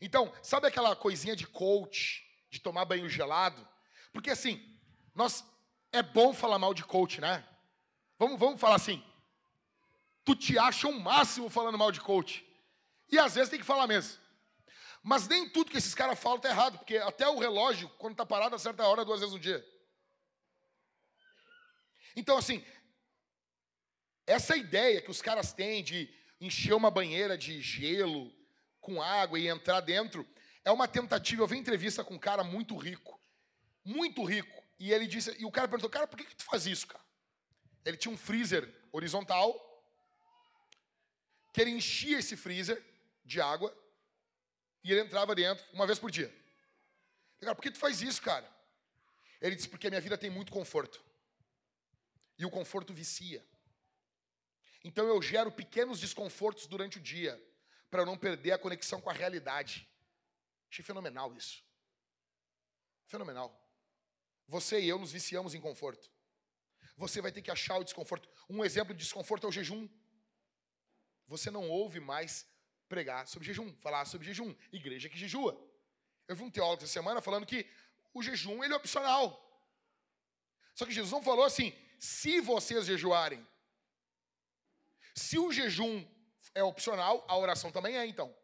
Então, 0.01 0.35
sabe 0.43 0.67
aquela 0.67 0.97
coisinha 0.97 1.37
de 1.37 1.47
coach, 1.47 2.29
de 2.51 2.59
tomar 2.59 2.85
banho 2.85 3.09
gelado? 3.09 3.65
Porque 4.13 4.31
assim, 4.31 4.77
nós 5.15 5.45
é 5.93 6.03
bom 6.03 6.35
falar 6.35 6.59
mal 6.59 6.75
de 6.75 6.83
coach, 6.83 7.21
né? 7.21 7.49
Vamos, 8.25 8.41
vamos 8.41 8.61
falar 8.61 8.77
assim. 8.77 9.05
Tu 10.25 10.35
te 10.35 10.59
acha 10.59 10.89
um 10.89 10.99
máximo 10.99 11.51
falando 11.51 11.77
mal 11.77 11.93
de 11.93 12.01
coach. 12.01 12.43
E 13.13 13.19
às 13.19 13.35
vezes 13.35 13.51
tem 13.51 13.59
que 13.59 13.67
falar 13.67 13.87
mesmo. 13.87 14.19
Mas 15.03 15.29
nem 15.29 15.47
tudo 15.51 15.71
que 15.71 15.77
esses 15.77 15.95
caras 15.95 16.19
falam 16.19 16.39
tá 16.39 16.49
errado, 16.49 16.79
porque 16.79 16.97
até 16.97 17.29
o 17.29 17.39
relógio, 17.39 17.91
quando 17.99 18.17
tá 18.17 18.25
parado 18.25 18.57
a 18.57 18.59
certa 18.59 18.89
hora, 18.89 19.05
duas 19.05 19.21
vezes 19.21 19.35
no 19.35 19.39
dia. 19.39 19.63
Então, 22.17 22.39
assim, 22.39 22.65
essa 24.27 24.57
ideia 24.57 25.03
que 25.03 25.11
os 25.11 25.21
caras 25.21 25.53
têm 25.53 25.85
de 25.85 26.09
encher 26.41 26.73
uma 26.73 26.91
banheira 26.91 27.37
de 27.37 27.61
gelo 27.61 28.33
com 28.81 29.03
água 29.03 29.39
e 29.39 29.49
entrar 29.49 29.81
dentro 29.81 30.27
é 30.65 30.71
uma 30.71 30.89
tentativa. 30.89 31.43
Eu 31.43 31.47
vi 31.47 31.59
entrevista 31.59 32.03
com 32.03 32.15
um 32.15 32.19
cara 32.19 32.43
muito 32.43 32.75
rico, 32.75 33.21
muito 33.85 34.25
rico, 34.25 34.65
e 34.79 34.91
ele 34.91 35.07
disse, 35.07 35.37
e 35.39 35.45
o 35.45 35.53
cara 35.53 35.69
perguntou, 35.69 35.91
cara, 35.91 36.07
por 36.07 36.17
que, 36.17 36.25
que 36.25 36.37
tu 36.37 36.45
faz 36.45 36.67
isso, 36.67 36.87
cara? 36.87 37.04
Ele 37.85 37.97
tinha 37.97 38.13
um 38.13 38.17
freezer 38.17 38.73
horizontal, 38.93 39.61
que 41.53 41.61
ele 41.61 41.71
enchia 41.71 42.19
esse 42.19 42.37
freezer 42.37 42.83
de 43.25 43.41
água 43.41 43.75
e 44.83 44.91
ele 44.91 45.01
entrava 45.01 45.35
dentro 45.35 45.65
uma 45.73 45.87
vez 45.87 45.99
por 45.99 46.11
dia. 46.11 46.35
Cara, 47.41 47.55
por 47.55 47.63
que 47.63 47.71
tu 47.71 47.79
faz 47.79 48.01
isso, 48.01 48.23
cara? 48.23 48.51
Ele 49.41 49.55
disse, 49.55 49.69
porque 49.69 49.87
a 49.87 49.91
minha 49.91 50.01
vida 50.01 50.17
tem 50.17 50.31
muito 50.31 50.51
conforto. 50.51 51.03
E 52.39 52.47
o 52.47 52.51
conforto 52.51 52.93
vicia. 52.93 53.47
Então 54.83 55.07
eu 55.07 55.21
gero 55.21 55.53
pequenos 55.53 56.01
desconfortos 56.01 56.67
durante 56.67 56.99
o 56.99 57.01
dia, 57.01 57.41
para 57.91 58.03
eu 58.03 58.07
não 58.07 58.19
perder 58.19 58.53
a 58.53 58.59
conexão 58.59 59.01
com 59.01 59.11
a 59.11 59.13
realidade. 59.13 59.89
Achei 60.71 60.85
fenomenal 60.85 61.35
isso. 61.35 61.63
Fenomenal. 63.07 63.61
Você 64.49 64.81
e 64.81 64.89
eu 64.89 64.99
nos 64.99 65.13
viciamos 65.13 65.55
em 65.55 65.61
conforto. 65.61 66.11
Você 66.97 67.21
vai 67.21 67.33
ter 67.33 67.43
que 67.43 67.51
achar 67.51 67.77
o 67.79 67.85
desconforto. 67.85 68.29
Um 68.49 68.65
exemplo 68.65 68.95
de 68.95 69.01
desconforto 69.01 69.47
é 69.47 69.49
o 69.49 69.53
jejum. 69.53 69.89
Você 71.27 71.51
não 71.51 71.69
ouve 71.69 72.01
mais 72.01 72.47
pregar 72.89 73.27
sobre 73.27 73.47
jejum, 73.47 73.75
falar 73.77 74.05
sobre 74.05 74.27
jejum. 74.27 74.55
Igreja 74.73 75.09
que 75.09 75.19
jejua. 75.19 75.61
Eu 76.29 76.37
vi 76.37 76.43
um 76.43 76.51
teólogo 76.51 76.83
essa 76.83 76.93
semana 76.93 77.21
falando 77.21 77.47
que 77.47 77.69
o 78.13 78.23
jejum 78.23 78.63
ele 78.63 78.75
é 78.75 78.77
opcional. 78.77 79.41
Só 80.75 80.87
que 80.87 80.93
Jesus 80.93 81.13
não 81.13 81.23
falou 81.23 81.45
assim, 81.45 81.73
se 81.99 82.41
vocês 82.41 82.87
jejuarem. 82.87 83.47
Se 85.15 85.39
o 85.39 85.53
jejum 85.53 86.07
é 86.55 86.63
opcional, 86.63 87.25
a 87.29 87.37
oração 87.37 87.71
também 87.71 87.97
é 87.97 88.07
então. 88.07 88.35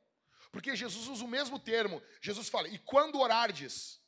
Porque 0.51 0.75
Jesus 0.75 1.07
usa 1.07 1.25
o 1.25 1.29
mesmo 1.29 1.59
termo. 1.59 2.03
Jesus 2.21 2.49
fala, 2.49 2.69
e 2.69 2.79
quando 2.79 3.21
orardes? 3.21 4.01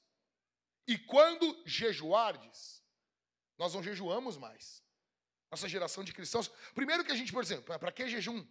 E 0.87 0.99
quando 0.99 1.63
jejuardes? 1.65 2.82
Nós 3.63 3.75
não 3.75 3.81
jejuamos 3.81 4.37
mais. 4.37 4.83
Nossa 5.49 5.69
geração 5.69 6.03
de 6.03 6.13
cristãos. 6.13 6.51
Primeiro 6.75 7.05
que 7.05 7.13
a 7.13 7.15
gente, 7.15 7.33
por 7.33 7.45
exemplo, 7.45 7.79
para 7.79 7.93
que 7.93 8.09
jejum? 8.09 8.45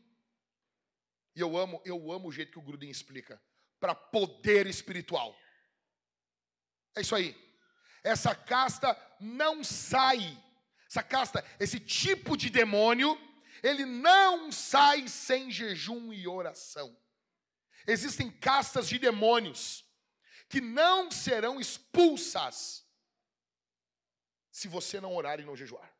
E 1.36 1.42
eu 1.42 1.58
amo, 1.58 1.82
eu 1.84 2.14
amo 2.14 2.30
o 2.30 2.32
jeito 2.32 2.54
que 2.54 2.60
o 2.60 2.62
Gruden 2.62 2.90
explica. 2.90 3.42
Para 3.78 3.94
poder 3.94 4.68
espiritual. 4.68 5.38
É 6.96 7.02
isso 7.02 7.14
aí. 7.14 7.36
Essa 8.02 8.34
casta 8.34 8.98
não 9.20 9.66
sai. 9.66 10.42
Essa 10.88 11.04
casta, 11.04 11.44
esse 11.60 11.78
tipo 11.78 12.38
de 12.38 12.50
demônio, 12.50 13.20
ele 13.62 13.86
não 13.86 14.50
sai 14.50 15.10
sem 15.10 15.52
jejum 15.52 16.14
e 16.14 16.26
oração. 16.26 16.98
Existem 17.86 18.32
castas 18.32 18.88
de 18.88 18.98
demônios 18.98 19.84
que 20.48 20.62
não 20.62 21.12
serão 21.12 21.60
expulsas 21.60 22.90
se 24.52 24.68
você 24.68 25.00
não 25.00 25.16
orar 25.16 25.40
e 25.40 25.46
não 25.46 25.56
jejuar. 25.56 25.92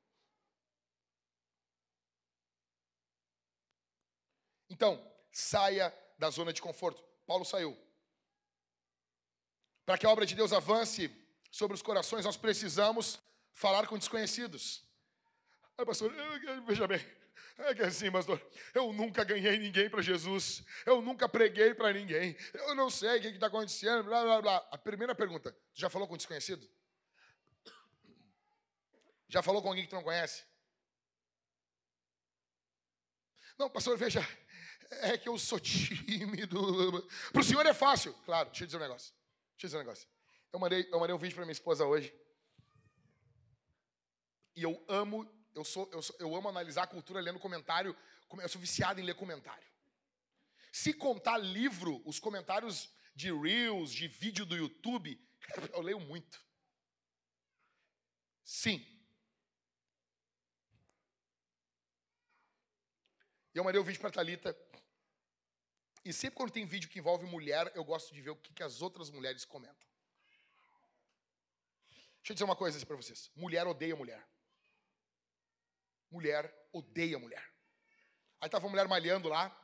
Então, 4.70 5.06
saia 5.32 5.94
da 6.18 6.30
zona 6.30 6.54
de 6.54 6.62
conforto. 6.62 7.04
Paulo 7.26 7.46
saiu. 7.46 7.78
Para 9.86 9.98
que 9.98 10.06
a 10.06 10.10
obra 10.10 10.26
de 10.26 10.36
Deus 10.36 10.54
avance 10.54 11.10
sobre 11.52 11.76
os 11.76 11.82
corações, 11.82 12.26
nós 12.26 12.38
precisamos 12.38 13.20
falar 13.52 13.88
com 13.88 13.98
desconhecidos. 13.98 14.84
Pastor, 15.86 16.14
veja 16.68 16.88
bem, 16.88 17.04
é 17.58 17.74
que 17.74 17.82
assim, 17.82 18.12
pastor, 18.12 18.42
eu 18.74 18.94
nunca 18.94 19.24
ganhei 19.24 19.58
ninguém 19.58 19.90
para 19.90 20.02
Jesus, 20.02 20.64
eu 20.86 21.02
nunca 21.02 21.28
preguei 21.28 21.74
para 21.74 21.92
ninguém, 21.92 22.36
eu 22.54 22.76
não 22.76 22.90
sei 22.90 23.18
o 23.18 23.22
que 23.22 23.28
está 23.30 23.48
acontecendo, 23.48 24.04
blá, 24.04 24.24
blá, 24.24 24.42
blá. 24.42 24.58
A 24.72 24.78
primeira 24.78 25.16
pergunta, 25.16 25.56
já 25.74 25.90
falou 25.90 26.08
com 26.08 26.16
desconhecido? 26.16 26.70
Já 29.32 29.42
falou 29.42 29.62
com 29.62 29.70
alguém 29.70 29.86
que 29.86 29.90
tu 29.90 29.96
não 29.96 30.04
conhece? 30.04 30.44
Não, 33.58 33.70
pastor, 33.70 33.98
veja, 33.98 34.20
é 35.04 35.18
que 35.18 35.30
eu 35.30 35.38
sou 35.40 35.58
tímido. 35.62 37.08
Para 37.32 37.40
o 37.40 37.44
senhor 37.44 37.66
é 37.66 37.74
fácil. 37.74 38.14
Claro, 38.26 38.50
deixa 38.50 38.66
eu 38.66 38.68
dizer 38.68 38.78
um 38.78 38.82
negócio. 38.82 39.14
Deixa 39.54 39.64
eu 39.64 39.68
dizer 39.70 39.78
um 39.78 39.80
negócio. 39.80 40.10
Eu 40.52 40.60
mandei, 40.60 40.86
eu 40.92 41.00
mandei 41.00 41.16
um 41.16 41.18
vídeo 41.18 41.36
para 41.36 41.46
minha 41.46 41.54
esposa 41.54 41.86
hoje. 41.86 42.14
E 44.54 44.64
eu 44.64 44.84
amo, 44.90 45.26
eu 45.56 45.64
sou, 45.64 45.90
eu 45.94 46.02
sou, 46.02 46.14
eu 46.20 46.36
amo 46.36 46.50
analisar 46.50 46.84
a 46.84 46.88
cultura 46.88 47.22
lendo 47.22 47.40
comentário. 47.40 47.96
Eu 48.38 48.50
sou 48.50 48.60
viciado 48.60 49.00
em 49.00 49.04
ler 49.06 49.16
comentário. 49.16 49.66
Se 50.74 50.94
contar 50.94 51.38
livro, 51.38 52.02
os 52.06 52.20
comentários 52.20 52.90
de 53.16 53.32
Reels, 53.32 53.94
de 53.94 54.10
vídeo 54.10 54.46
do 54.46 54.58
YouTube, 54.58 55.18
eu 55.72 55.82
leio 55.82 56.02
muito. 56.02 56.46
Sim. 58.44 58.91
E 63.54 63.58
eu 63.58 63.64
mandei 63.64 63.80
um 63.80 63.84
vídeo 63.84 64.00
para 64.00 64.10
a 64.10 64.14
Thalita 64.14 64.56
e 66.04 66.12
sempre 66.12 66.38
quando 66.38 66.52
tem 66.52 66.66
vídeo 66.66 66.90
que 66.90 67.00
envolve 67.00 67.26
mulher, 67.26 67.72
eu 67.76 67.84
gosto 67.84 68.14
de 68.14 68.22
ver 68.22 68.32
o 68.32 68.36
que, 68.36 68.54
que 68.54 68.64
as 68.64 68.82
outras 68.82 69.10
mulheres 69.10 69.46
comentam. 69.46 69.88
Deixa 72.18 72.32
eu 72.32 72.34
dizer 72.34 72.44
uma 72.44 72.56
coisa 72.56 72.84
para 72.86 72.96
vocês. 72.96 73.30
Mulher 73.36 73.68
odeia 73.68 73.96
mulher. 73.96 74.28
Mulher 76.10 76.70
odeia 76.74 77.20
mulher. 77.20 77.48
Aí 78.40 78.50
tava 78.50 78.66
uma 78.66 78.72
mulher 78.72 78.88
malhando 78.88 79.30
lá, 79.30 79.56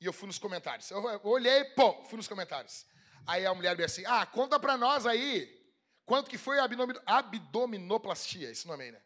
e 0.00 0.06
eu 0.06 0.12
fui 0.12 0.26
nos 0.26 0.38
comentários. 0.38 0.90
Eu 0.90 1.02
olhei, 1.24 1.64
pô, 1.64 2.04
fui 2.04 2.16
nos 2.16 2.28
comentários. 2.28 2.86
Aí 3.26 3.44
a 3.44 3.54
mulher 3.54 3.76
me 3.76 3.84
assim, 3.84 4.04
ah, 4.06 4.24
conta 4.26 4.58
pra 4.58 4.76
nós 4.76 5.06
aí, 5.06 5.60
quanto 6.04 6.30
que 6.30 6.38
foi 6.38 6.58
a 6.58 6.68
abdominoplastia, 7.06 8.50
esse 8.50 8.66
nome 8.66 8.84
aí, 8.84 8.92
né? 8.92 9.02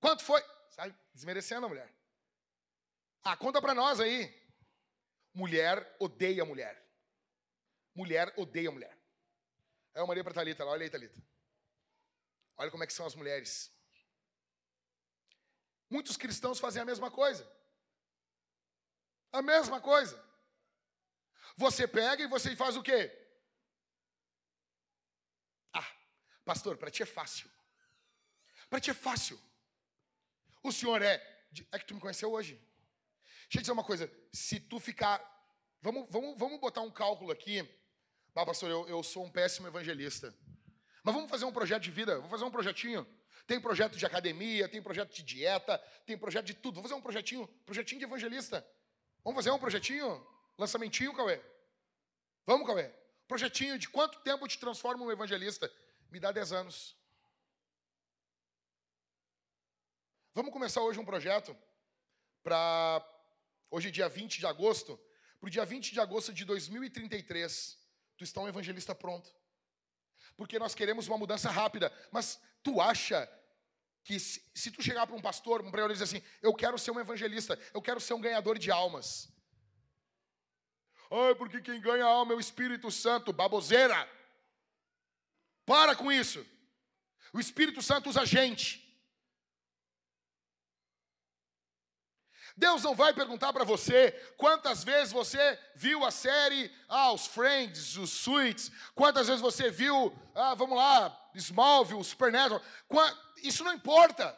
Quanto 0.00 0.24
foi? 0.24 0.42
Sabe, 0.70 0.94
desmerecendo 1.12 1.66
a 1.66 1.68
mulher. 1.68 1.92
Ah, 3.24 3.36
conta 3.36 3.60
pra 3.60 3.74
nós 3.74 4.00
aí. 4.00 4.34
Mulher 5.32 5.96
odeia 5.98 6.44
mulher. 6.44 6.82
Mulher 7.94 8.32
odeia 8.36 8.70
mulher. 8.70 8.98
Aí 9.94 10.02
eu 10.02 10.06
mandei 10.06 10.22
para 10.22 10.34
Thalita 10.34 10.64
lá, 10.64 10.72
olha 10.72 10.84
aí, 10.84 10.90
Thalita. 10.90 11.22
Olha 12.56 12.70
como 12.70 12.82
é 12.82 12.86
que 12.86 12.92
são 12.92 13.06
as 13.06 13.14
mulheres. 13.14 13.70
Muitos 15.88 16.16
cristãos 16.16 16.58
fazem 16.58 16.82
a 16.82 16.84
mesma 16.84 17.10
coisa. 17.10 17.50
A 19.30 19.42
mesma 19.42 19.80
coisa. 19.80 20.22
Você 21.56 21.86
pega 21.86 22.22
e 22.22 22.26
você 22.26 22.56
faz 22.56 22.76
o 22.76 22.82
quê? 22.82 23.10
Ah, 25.72 25.96
pastor, 26.44 26.76
para 26.76 26.90
ti 26.90 27.02
é 27.02 27.06
fácil. 27.06 27.50
Para 28.70 28.80
ti 28.80 28.90
é 28.90 28.94
fácil. 28.94 29.40
O 30.62 30.72
senhor 30.72 31.02
é. 31.02 31.14
É 31.70 31.78
que 31.78 31.84
tu 31.84 31.94
me 31.94 32.00
conheceu 32.00 32.32
hoje. 32.32 32.58
Deixa 33.52 33.58
eu 33.58 33.62
dizer 33.64 33.72
uma 33.72 33.84
coisa. 33.84 34.10
Se 34.32 34.58
tu 34.58 34.80
ficar. 34.80 35.20
Vamos, 35.82 36.08
vamos, 36.08 36.38
vamos 36.38 36.58
botar 36.58 36.80
um 36.80 36.90
cálculo 36.90 37.30
aqui. 37.30 37.60
Ah, 38.34 38.46
pastor, 38.46 38.70
eu, 38.70 38.88
eu 38.88 39.02
sou 39.02 39.26
um 39.26 39.30
péssimo 39.30 39.68
evangelista. 39.68 40.34
Mas 41.04 41.14
vamos 41.14 41.28
fazer 41.28 41.44
um 41.44 41.52
projeto 41.52 41.82
de 41.82 41.90
vida, 41.90 42.14
vamos 42.14 42.30
fazer 42.30 42.44
um 42.44 42.50
projetinho. 42.50 43.06
Tem 43.46 43.60
projeto 43.60 43.98
de 43.98 44.06
academia, 44.06 44.66
tem 44.70 44.82
projeto 44.82 45.12
de 45.12 45.22
dieta, 45.22 45.76
tem 46.06 46.16
projeto 46.16 46.46
de 46.46 46.54
tudo. 46.54 46.76
Vamos 46.76 46.88
fazer 46.88 46.98
um 46.98 47.02
projetinho, 47.02 47.46
projetinho 47.66 47.98
de 47.98 48.06
evangelista. 48.06 48.66
Vamos 49.22 49.36
fazer 49.36 49.50
um 49.50 49.58
projetinho? 49.58 50.26
Lançamentinho, 50.56 51.12
Cauê? 51.12 51.38
Vamos, 52.46 52.66
Cauê? 52.66 52.90
Projetinho 53.28 53.78
de 53.78 53.86
quanto 53.86 54.18
tempo 54.20 54.48
te 54.48 54.58
transforma 54.58 55.04
um 55.04 55.12
evangelista? 55.12 55.70
Me 56.10 56.18
dá 56.18 56.32
10 56.32 56.52
anos. 56.54 56.96
Vamos 60.32 60.52
começar 60.54 60.80
hoje 60.80 60.98
um 60.98 61.04
projeto 61.04 61.54
para 62.42 63.11
Hoje, 63.74 63.90
dia 63.90 64.06
20 64.06 64.38
de 64.38 64.46
agosto, 64.46 65.00
para 65.40 65.46
o 65.46 65.50
dia 65.50 65.64
20 65.64 65.92
de 65.94 65.98
agosto 65.98 66.30
de 66.30 66.44
2033, 66.44 67.78
tu 68.18 68.22
está 68.22 68.38
um 68.42 68.46
evangelista 68.46 68.94
pronto. 68.94 69.34
Porque 70.36 70.58
nós 70.58 70.74
queremos 70.74 71.08
uma 71.08 71.16
mudança 71.16 71.50
rápida. 71.50 71.90
Mas 72.10 72.38
tu 72.62 72.82
acha 72.82 73.26
que 74.04 74.20
se, 74.20 74.44
se 74.54 74.70
tu 74.70 74.82
chegar 74.82 75.06
para 75.06 75.16
um 75.16 75.22
pastor, 75.22 75.62
um 75.62 75.70
pregador 75.70 75.90
e 75.90 75.94
dizer 75.94 76.04
assim, 76.04 76.22
eu 76.42 76.52
quero 76.52 76.78
ser 76.78 76.90
um 76.90 77.00
evangelista, 77.00 77.58
eu 77.72 77.80
quero 77.80 77.98
ser 77.98 78.12
um 78.12 78.20
ganhador 78.20 78.58
de 78.58 78.70
almas. 78.70 79.32
Ai, 81.10 81.34
porque 81.34 81.62
quem 81.62 81.80
ganha 81.80 82.04
alma 82.04 82.34
é 82.34 82.36
o 82.36 82.40
Espírito 82.40 82.90
Santo, 82.90 83.32
baboseira. 83.32 84.06
Para 85.64 85.96
com 85.96 86.12
isso. 86.12 86.46
O 87.32 87.40
Espírito 87.40 87.80
Santo 87.80 88.10
usa 88.10 88.26
gente. 88.26 88.91
Deus 92.56 92.82
não 92.82 92.94
vai 92.94 93.14
perguntar 93.14 93.52
para 93.52 93.64
você 93.64 94.12
quantas 94.36 94.84
vezes 94.84 95.12
você 95.12 95.58
viu 95.74 96.04
a 96.04 96.10
série, 96.10 96.70
ah, 96.88 97.12
os 97.12 97.26
Friends, 97.26 97.96
os 97.96 98.10
Suits, 98.10 98.70
quantas 98.94 99.26
vezes 99.26 99.40
você 99.40 99.70
viu, 99.70 100.16
ah, 100.34 100.54
vamos 100.54 100.76
lá, 100.76 101.30
Smallville, 101.34 102.04
Supernatural. 102.04 102.62
Isso 103.42 103.64
não 103.64 103.72
importa. 103.72 104.36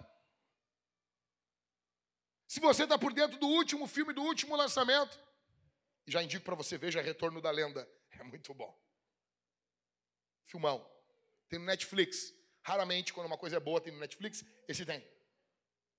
Se 2.46 2.60
você 2.60 2.84
está 2.84 2.96
por 2.96 3.12
dentro 3.12 3.38
do 3.38 3.48
último 3.48 3.86
filme, 3.86 4.12
do 4.12 4.22
último 4.22 4.54
lançamento, 4.54 5.18
já 6.06 6.22
indico 6.22 6.44
para 6.44 6.54
você, 6.54 6.78
veja 6.78 7.02
Retorno 7.02 7.40
da 7.40 7.50
Lenda. 7.50 7.88
É 8.10 8.22
muito 8.22 8.54
bom. 8.54 8.78
Filmão. 10.44 10.88
Tem 11.48 11.58
no 11.58 11.64
Netflix. 11.64 12.32
Raramente, 12.62 13.12
quando 13.12 13.26
uma 13.26 13.38
coisa 13.38 13.56
é 13.56 13.60
boa, 13.60 13.80
tem 13.80 13.92
no 13.92 13.98
Netflix. 13.98 14.44
Esse 14.68 14.86
tem. 14.86 15.04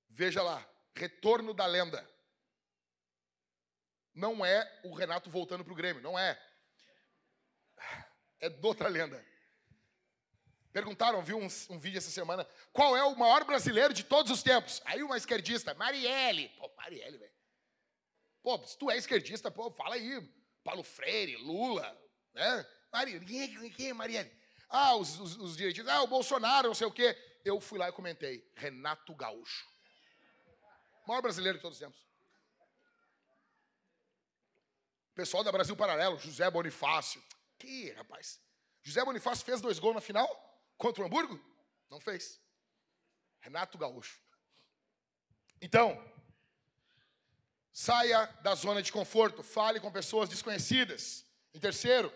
Veja 0.10 0.42
lá. 0.42 0.66
Retorno 0.96 1.54
da 1.54 1.66
lenda. 1.66 2.08
Não 4.14 4.46
é 4.46 4.82
o 4.84 4.94
Renato 4.94 5.30
voltando 5.30 5.64
para 5.64 5.74
o 5.74 5.76
Grêmio, 5.76 6.02
não 6.02 6.18
é. 6.18 6.42
É 8.40 8.50
de 8.50 8.66
outra 8.66 8.88
lenda. 8.88 9.24
Perguntaram, 10.72 11.22
viu 11.22 11.38
um, 11.38 11.48
um, 11.70 11.80
vídeo 11.80 11.98
essa 11.98 12.10
semana, 12.10 12.46
qual 12.74 12.96
é 12.96 13.04
o 13.04 13.16
maior 13.16 13.46
brasileiro 13.46 13.94
de 13.94 14.04
todos 14.04 14.32
os 14.32 14.44
tempos? 14.44 14.82
Aí 14.86 15.02
uma 15.04 15.18
esquerdista, 15.18 15.74
Marielle. 15.74 16.50
Pô, 16.50 16.70
Marielle, 16.76 17.18
velho. 17.18 17.32
Pô, 18.44 18.58
se 18.66 18.78
tu 18.78 18.92
é 18.92 18.98
esquerdista, 18.98 19.50
pô, 19.50 19.72
fala 19.72 19.96
aí. 19.96 20.22
Paulo 20.64 20.84
Freire, 20.84 21.38
Lula, 21.38 21.98
né? 22.34 22.68
Marielle, 22.92 23.26
quem 23.26 23.42
é, 23.42 23.70
quem 23.70 23.90
é 23.90 23.94
Marielle? 23.94 24.32
Ah, 24.70 24.96
os, 24.96 25.20
os, 25.20 25.38
os 25.38 25.58
direitistas, 25.58 25.94
ah, 25.94 26.02
o 26.02 26.08
Bolsonaro, 26.08 26.68
não 26.68 26.76
sei 26.76 26.88
o 26.88 26.92
quê. 26.92 27.18
Eu 27.44 27.62
fui 27.62 27.78
lá 27.78 27.90
e 27.90 27.94
comentei, 27.94 28.52
Renato 28.56 29.14
Gaúcho. 29.16 29.75
Maior 31.06 31.22
brasileiro 31.22 31.58
de 31.58 31.62
todos 31.62 31.78
os 31.78 31.86
tempos. 31.86 32.06
Pessoal 35.14 35.44
da 35.44 35.52
Brasil 35.52 35.76
Paralelo, 35.78 36.20
José 36.20 36.50
Bonifácio. 36.50 37.24
Que, 37.58 37.92
rapaz. 37.92 38.40
José 38.84 39.04
Bonifácio 39.04 39.46
fez 39.46 39.62
dois 39.62 39.80
gols 39.80 39.96
na 39.96 40.02
final 40.02 40.28
contra 40.78 41.02
o 41.02 41.06
Hamburgo? 41.06 41.40
Não 41.90 42.00
fez. 42.00 42.40
Renato 43.40 43.78
Gaúcho. 43.78 44.20
Então, 45.62 46.04
saia 47.72 48.26
da 48.42 48.56
zona 48.56 48.82
de 48.82 48.92
conforto, 48.92 49.42
fale 49.42 49.80
com 49.80 49.92
pessoas 49.92 50.28
desconhecidas. 50.28 51.26
Em 51.54 51.60
terceiro, 51.60 52.12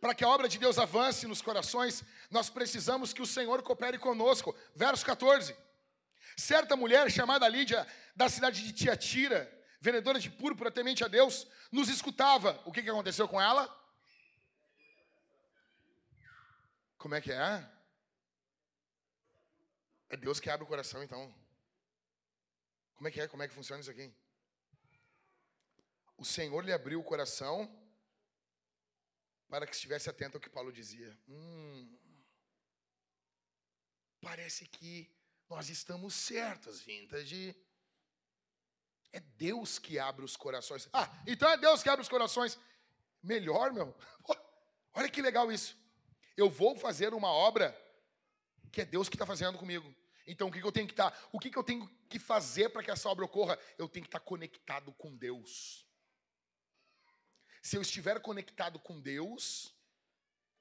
para 0.00 0.14
que 0.14 0.22
a 0.22 0.28
obra 0.28 0.48
de 0.48 0.58
Deus 0.58 0.78
avance 0.78 1.26
nos 1.26 1.42
corações, 1.42 2.04
nós 2.30 2.48
precisamos 2.48 3.12
que 3.12 3.22
o 3.22 3.26
Senhor 3.26 3.62
coopere 3.62 3.98
conosco. 3.98 4.56
Verso 4.74 5.04
14. 5.04 5.56
Certa 6.38 6.76
mulher 6.76 7.10
chamada 7.10 7.48
Lídia, 7.48 7.84
da 8.14 8.28
cidade 8.28 8.62
de 8.62 8.72
Tiatira, 8.72 9.52
vendedora 9.80 10.20
de 10.20 10.30
púrpura, 10.30 10.70
temente 10.70 11.02
a 11.02 11.08
Deus, 11.08 11.48
nos 11.72 11.88
escutava. 11.88 12.62
O 12.64 12.70
que, 12.70 12.80
que 12.80 12.88
aconteceu 12.88 13.26
com 13.26 13.40
ela? 13.40 13.66
Como 16.96 17.16
é 17.16 17.20
que 17.20 17.32
é? 17.32 17.68
É 20.10 20.16
Deus 20.16 20.38
que 20.38 20.48
abre 20.48 20.62
o 20.62 20.68
coração, 20.68 21.02
então. 21.02 21.34
Como 22.94 23.08
é 23.08 23.10
que 23.10 23.20
é? 23.20 23.26
Como 23.26 23.42
é 23.42 23.48
que 23.48 23.54
funciona 23.54 23.80
isso 23.80 23.90
aqui? 23.90 24.08
O 26.16 26.24
Senhor 26.24 26.64
lhe 26.64 26.72
abriu 26.72 27.00
o 27.00 27.04
coração 27.04 27.68
para 29.48 29.66
que 29.66 29.74
estivesse 29.74 30.08
atento 30.08 30.36
ao 30.36 30.40
que 30.40 30.48
Paulo 30.48 30.72
dizia. 30.72 31.18
Hum, 31.26 31.98
parece 34.20 34.68
que 34.68 35.17
nós 35.48 35.68
estamos 35.68 36.14
certos, 36.14 36.80
vintage. 36.80 37.56
É 39.12 39.20
Deus 39.20 39.78
que 39.78 39.98
abre 39.98 40.24
os 40.24 40.36
corações. 40.36 40.88
Ah, 40.92 41.10
então 41.26 41.48
é 41.48 41.56
Deus 41.56 41.82
que 41.82 41.88
abre 41.88 42.02
os 42.02 42.08
corações. 42.08 42.58
Melhor, 43.22 43.72
meu. 43.72 43.96
Olha 44.94 45.08
que 45.08 45.22
legal 45.22 45.50
isso. 45.50 45.76
Eu 46.36 46.50
vou 46.50 46.76
fazer 46.76 47.14
uma 47.14 47.30
obra 47.32 47.76
que 48.70 48.82
é 48.82 48.84
Deus 48.84 49.08
que 49.08 49.14
está 49.14 49.24
fazendo 49.24 49.58
comigo. 49.58 49.94
Então, 50.26 50.48
o 50.48 50.52
que, 50.52 50.60
que 50.60 50.66
eu 50.66 50.72
tenho 50.72 50.86
que 50.86 50.92
estar? 50.92 51.10
Tá, 51.10 51.28
o 51.32 51.38
que, 51.38 51.50
que 51.50 51.56
eu 51.56 51.64
tenho 51.64 51.88
que 52.08 52.18
fazer 52.18 52.68
para 52.68 52.82
que 52.82 52.90
essa 52.90 53.08
obra 53.08 53.24
ocorra? 53.24 53.58
Eu 53.78 53.88
tenho 53.88 54.04
que 54.04 54.08
estar 54.08 54.20
tá 54.20 54.24
conectado 54.24 54.92
com 54.92 55.16
Deus. 55.16 55.86
Se 57.62 57.76
eu 57.76 57.82
estiver 57.82 58.20
conectado 58.20 58.78
com 58.78 59.00
Deus, 59.00 59.74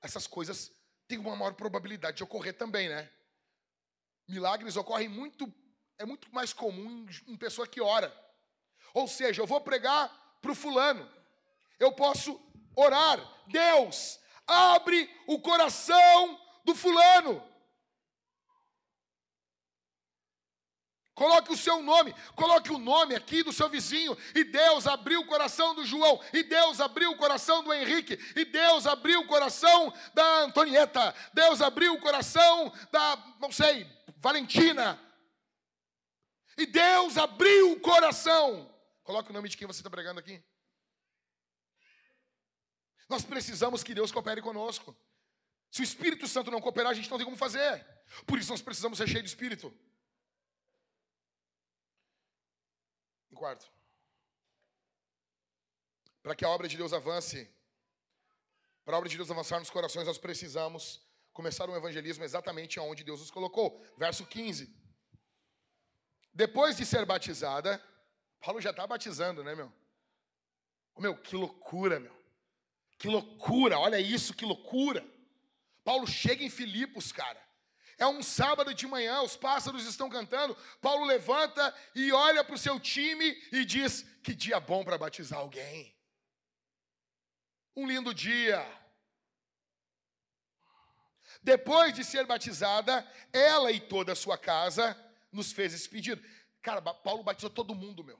essas 0.01 0.25
coisas 0.25 0.71
têm 1.07 1.17
uma 1.17 1.35
maior 1.35 1.53
probabilidade 1.53 2.17
de 2.17 2.23
ocorrer 2.23 2.53
também, 2.53 2.87
né? 2.87 3.11
Milagres 4.27 4.75
ocorrem 4.75 5.07
muito, 5.07 5.51
é 5.97 6.05
muito 6.05 6.33
mais 6.33 6.51
comum 6.51 7.05
em 7.27 7.37
pessoa 7.37 7.67
que 7.67 7.79
ora. 7.79 8.13
Ou 8.93 9.07
seja, 9.07 9.41
eu 9.41 9.47
vou 9.47 9.61
pregar 9.61 10.09
para 10.41 10.51
o 10.51 10.55
fulano. 10.55 11.09
Eu 11.79 11.91
posso 11.93 12.39
orar. 12.75 13.19
Deus, 13.47 14.19
abre 14.45 15.09
o 15.27 15.39
coração 15.39 16.39
do 16.65 16.75
fulano. 16.75 17.43
Coloque 21.17 21.51
o 21.51 21.57
seu 21.57 21.81
nome, 21.81 22.13
coloque 22.35 22.71
o 22.71 22.77
nome 22.77 23.15
aqui 23.15 23.41
do 23.41 23.51
seu 23.51 23.67
vizinho. 23.67 24.15
E 24.35 24.43
Deus 24.43 24.85
abriu 24.85 25.21
o 25.21 25.25
coração 25.25 25.73
do 25.73 25.83
João, 25.83 26.21
e 26.31 26.43
Deus 26.43 26.79
abriu 26.79 27.09
o 27.09 27.17
coração 27.17 27.63
do 27.63 27.73
Henrique, 27.73 28.19
e 28.35 28.45
Deus 28.45 28.85
abriu 28.85 29.21
o 29.21 29.25
coração 29.25 29.91
da 30.13 30.41
Antonieta, 30.41 31.15
Deus 31.33 31.59
abriu 31.59 31.95
o 31.95 31.99
coração 31.99 32.71
da, 32.91 33.17
não 33.39 33.51
sei, 33.51 33.87
Valentina. 34.17 34.99
E 36.57 36.65
Deus 36.65 37.17
abriu 37.17 37.73
o 37.73 37.79
coração. 37.79 38.73
Coloque 39.03 39.29
o 39.29 39.33
nome 39.33 39.47
de 39.47 39.57
quem 39.57 39.67
você 39.67 39.79
está 39.79 39.89
pregando 39.89 40.19
aqui. 40.19 40.43
Nós 43.07 43.23
precisamos 43.23 43.83
que 43.83 43.93
Deus 43.93 44.11
coopere 44.11 44.41
conosco. 44.41 44.95
Se 45.71 45.81
o 45.81 45.83
Espírito 45.83 46.27
Santo 46.27 46.51
não 46.51 46.59
cooperar, 46.59 46.91
a 46.91 46.95
gente 46.95 47.09
não 47.09 47.17
tem 47.17 47.25
como 47.25 47.37
fazer. 47.37 47.85
Por 48.25 48.39
isso 48.39 48.51
nós 48.51 48.61
precisamos 48.61 48.97
ser 48.97 49.07
cheios 49.07 49.23
de 49.23 49.29
Espírito. 49.29 49.73
Em 53.31 53.35
quarto, 53.35 53.71
para 56.23 56.35
que 56.35 56.43
a 56.43 56.49
obra 56.49 56.67
de 56.67 56.75
Deus 56.75 56.91
avance, 56.91 57.49
para 58.83 58.95
a 58.95 58.97
obra 58.97 59.09
de 59.09 59.15
Deus 59.15 59.29
avançar 59.29 59.59
nos 59.59 59.69
corações, 59.69 60.07
nós 60.07 60.17
precisamos 60.17 61.06
começar 61.37 61.69
um 61.69 61.77
evangelismo 61.77 62.23
exatamente 62.23 62.79
onde 62.79 63.03
Deus 63.03 63.19
nos 63.19 63.29
colocou. 63.29 63.79
Verso 63.95 64.25
15. 64.25 64.75
Depois 66.33 66.75
de 66.75 66.83
ser 66.83 67.05
batizada, 67.05 67.79
Paulo 68.39 68.59
já 68.59 68.71
está 68.71 68.87
batizando, 68.87 69.43
né, 69.43 69.53
meu? 69.53 69.71
Oh, 70.95 71.01
meu, 71.01 71.15
que 71.15 71.35
loucura, 71.35 71.99
meu. 71.99 72.17
Que 72.97 73.07
loucura, 73.07 73.77
olha 73.77 73.99
isso, 73.99 74.33
que 74.33 74.45
loucura. 74.45 75.05
Paulo 75.83 76.07
chega 76.07 76.43
em 76.43 76.49
Filipos, 76.49 77.11
cara. 77.11 77.39
É 77.99 78.07
um 78.07 78.23
sábado 78.23 78.73
de 78.73 78.87
manhã, 78.87 79.21
os 79.21 79.37
pássaros 79.37 79.85
estão 79.85 80.09
cantando. 80.09 80.57
Paulo 80.81 81.05
levanta 81.05 81.73
e 81.93 82.11
olha 82.11 82.43
para 82.43 82.55
o 82.55 82.57
seu 82.57 82.79
time 82.79 83.29
e 83.51 83.63
diz: 83.63 84.03
Que 84.23 84.33
dia 84.33 84.59
bom 84.59 84.83
para 84.83 84.97
batizar 84.97 85.37
alguém. 85.37 85.95
Um 87.75 87.85
lindo 87.85 88.11
dia. 88.11 88.65
Depois 91.47 91.93
de 91.93 92.03
ser 92.03 92.25
batizada, 92.25 93.09
ela 93.31 93.71
e 93.71 93.79
toda 93.79 94.11
a 94.11 94.15
sua 94.17 94.37
casa 94.37 95.01
nos 95.31 95.53
fez 95.53 95.73
esse 95.73 95.87
pedido. 95.87 96.21
Cara, 96.61 96.81
Paulo 96.81 97.23
batizou 97.23 97.49
todo 97.49 97.73
mundo, 97.73 98.03
meu. 98.03 98.19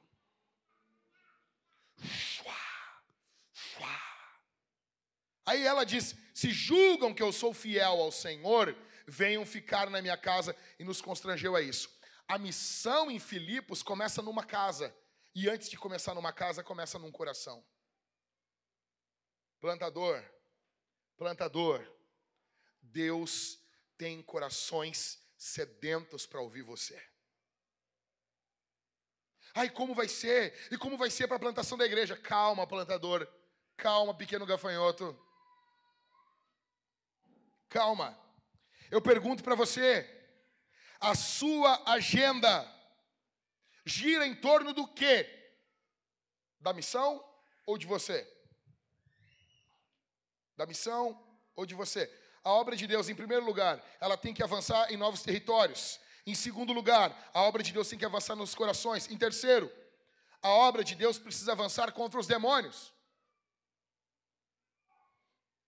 Aí 5.45 5.61
ela 5.61 5.85
diz: 5.85 6.15
Se 6.33 6.51
julgam 6.51 7.13
que 7.13 7.21
eu 7.21 7.33
sou 7.33 7.53
fiel 7.53 7.99
ao 8.01 8.13
Senhor, 8.13 8.73
venham 9.05 9.45
ficar 9.45 9.89
na 9.89 10.01
minha 10.01 10.15
casa, 10.15 10.55
e 10.79 10.85
nos 10.85 11.01
constrangeu 11.01 11.53
a 11.53 11.61
isso. 11.61 11.89
A 12.29 12.37
missão 12.37 13.11
em 13.11 13.19
Filipos 13.19 13.83
começa 13.83 14.21
numa 14.21 14.45
casa, 14.45 14.95
e 15.35 15.49
antes 15.49 15.67
de 15.69 15.77
começar 15.77 16.15
numa 16.15 16.31
casa, 16.31 16.63
começa 16.63 16.97
num 16.97 17.11
coração. 17.11 17.61
Plantador, 19.59 20.23
plantador, 21.17 21.96
Deus 22.97 23.59
tem 23.95 24.23
corações 24.23 25.23
sedentos 25.37 26.25
para 26.25 26.41
ouvir 26.41 26.63
você. 26.63 26.99
Ai, 29.53 29.69
como 29.69 29.93
vai 29.93 30.07
ser? 30.07 30.67
E 30.71 30.77
como 30.79 30.97
vai 30.97 31.11
ser 31.11 31.27
para 31.27 31.37
a 31.37 31.39
plantação 31.39 31.77
da 31.77 31.85
igreja? 31.85 32.17
Calma, 32.17 32.65
plantador. 32.65 33.31
Calma, 33.75 34.17
pequeno 34.17 34.47
gafanhoto. 34.47 35.15
Calma. 37.69 38.19
Eu 38.89 38.99
pergunto 38.99 39.43
para 39.43 39.53
você: 39.53 40.03
a 40.99 41.13
sua 41.13 41.91
agenda 41.91 42.51
gira 43.85 44.25
em 44.25 44.33
torno 44.33 44.73
do 44.73 44.87
quê? 44.87 45.29
Da 46.59 46.73
missão 46.73 47.23
ou 47.63 47.77
de 47.77 47.85
você? 47.85 48.27
Da 50.55 50.65
missão 50.65 51.39
ou 51.55 51.63
de 51.63 51.75
você? 51.75 52.11
A 52.47 52.51
obra 52.51 52.77
de 52.77 52.87
Deus, 52.87 53.09
em 53.09 53.13
primeiro 53.13 53.43
lugar, 53.43 53.83
ela 53.99 54.15
tem 54.15 54.33
que 54.33 54.41
avançar 54.41 54.89
em 54.89 54.95
novos 54.95 55.21
territórios. 55.21 55.99
Em 56.25 56.33
segundo 56.33 56.71
lugar, 56.71 57.29
a 57.33 57.41
obra 57.41 57.61
de 57.61 57.73
Deus 57.73 57.89
tem 57.89 57.99
que 57.99 58.05
avançar 58.05 58.37
nos 58.37 58.55
corações. 58.55 59.11
Em 59.11 59.17
terceiro, 59.17 59.69
a 60.41 60.47
obra 60.47 60.81
de 60.81 60.95
Deus 60.95 61.19
precisa 61.19 61.51
avançar 61.51 61.91
contra 61.91 62.17
os 62.17 62.25
demônios. 62.25 62.87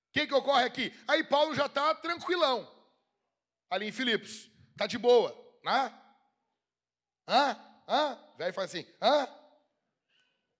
O 0.08 0.14
que, 0.14 0.26
que 0.26 0.34
ocorre 0.34 0.64
aqui? 0.64 0.98
Aí 1.06 1.22
Paulo 1.22 1.54
já 1.54 1.66
está 1.66 1.94
tranquilão, 1.96 2.66
ali 3.70 3.90
em 3.90 3.92
Filipos, 3.92 4.50
está 4.72 4.88
de 4.88 4.98
boa, 4.98 5.36
né? 5.66 5.94
Hã? 7.28 7.60
Hã? 7.90 8.20
Velho 8.38 8.54
faz 8.54 8.74
assim, 8.74 8.88
hã? 9.02 9.28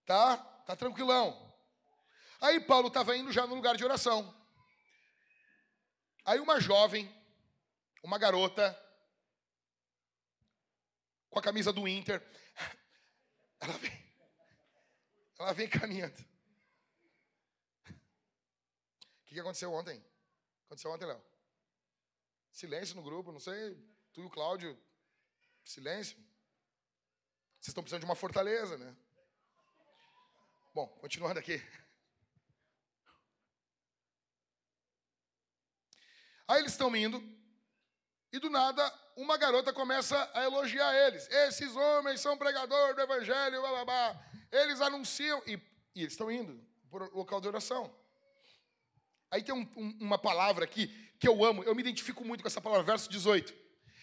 Tá, 0.04 0.36
tá 0.36 0.76
tranquilão. 0.76 1.50
Aí 2.42 2.60
Paulo 2.60 2.88
estava 2.88 3.16
indo 3.16 3.32
já 3.32 3.46
no 3.46 3.54
lugar 3.54 3.74
de 3.74 3.84
oração. 3.86 4.38
Aí 6.24 6.38
uma 6.38 6.60
jovem, 6.60 7.12
uma 8.02 8.18
garota, 8.18 8.78
com 11.28 11.38
a 11.38 11.42
camisa 11.42 11.72
do 11.72 11.86
Inter, 11.86 12.20
ela 13.60 13.78
vem, 13.78 14.14
ela 15.38 15.52
vem 15.52 15.68
caminhando. 15.68 16.18
O 19.20 19.24
que, 19.26 19.38
aconteceu 19.38 19.72
ontem? 19.72 20.04
Aconteceu 20.66 20.90
ontem, 20.90 21.06
Léo? 21.06 21.22
Silêncio 22.50 22.96
no 22.96 23.02
grupo, 23.02 23.30
não 23.30 23.38
sei, 23.38 23.76
tu 24.12 24.22
e 24.22 24.24
o 24.24 24.30
Cláudio, 24.30 24.76
silêncio. 25.64 26.16
Vocês 27.60 27.68
estão 27.68 27.82
precisando 27.82 28.00
de 28.00 28.06
uma 28.06 28.16
fortaleza, 28.16 28.76
né? 28.76 28.96
Bom, 30.74 30.88
continuando 31.00 31.38
aqui. 31.38 31.62
Aí 36.50 36.58
eles 36.58 36.72
estão 36.72 36.94
indo, 36.96 37.22
e 38.32 38.40
do 38.40 38.50
nada, 38.50 38.82
uma 39.16 39.36
garota 39.36 39.72
começa 39.72 40.28
a 40.34 40.42
elogiar 40.42 40.92
eles. 41.06 41.28
Esses 41.30 41.76
homens 41.76 42.20
são 42.20 42.36
pregadores 42.36 42.96
do 42.96 43.02
evangelho, 43.02 43.60
blá, 43.60 43.70
blá, 43.70 43.84
blá. 43.84 44.26
Eles 44.50 44.80
anunciam, 44.80 45.40
e, 45.46 45.52
e 45.94 46.00
eles 46.00 46.12
estão 46.12 46.28
indo 46.28 46.60
para 46.90 47.04
o 47.04 47.18
local 47.18 47.40
de 47.40 47.46
oração. 47.46 47.94
Aí 49.30 49.44
tem 49.44 49.54
um, 49.54 49.60
um, 49.76 49.98
uma 50.00 50.18
palavra 50.18 50.64
aqui 50.64 50.88
que 51.20 51.28
eu 51.28 51.44
amo, 51.44 51.62
eu 51.62 51.72
me 51.72 51.82
identifico 51.82 52.24
muito 52.24 52.42
com 52.42 52.48
essa 52.48 52.60
palavra, 52.60 52.82
verso 52.82 53.08
18. 53.08 53.54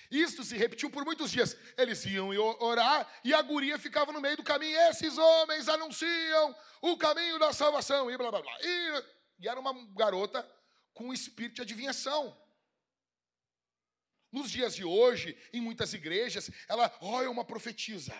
Isto 0.09 0.41
se 0.41 0.55
repetiu 0.55 0.89
por 0.89 1.03
muitos 1.03 1.29
dias. 1.29 1.53
Eles 1.77 2.05
iam 2.05 2.29
orar 2.61 3.05
e 3.25 3.33
a 3.33 3.41
guria 3.41 3.77
ficava 3.77 4.13
no 4.13 4.21
meio 4.21 4.37
do 4.37 4.43
caminho. 4.43 4.79
Esses 4.89 5.17
homens 5.17 5.67
anunciam 5.67 6.55
o 6.81 6.95
caminho 6.95 7.37
da 7.39 7.51
salvação, 7.51 8.09
e 8.09 8.17
blá 8.17 8.31
blá 8.31 8.41
blá. 8.41 8.57
E, 8.61 9.03
e 9.41 9.49
era 9.49 9.59
uma 9.59 9.73
garota 9.93 10.49
com 10.97 11.13
espírito 11.13 11.57
de 11.57 11.61
adivinhação. 11.61 12.35
Nos 14.31 14.49
dias 14.49 14.75
de 14.75 14.83
hoje, 14.83 15.37
em 15.53 15.61
muitas 15.61 15.93
igrejas, 15.93 16.49
ela, 16.67 16.85
é 17.23 17.29
uma 17.29 17.45
profetisa. 17.45 18.13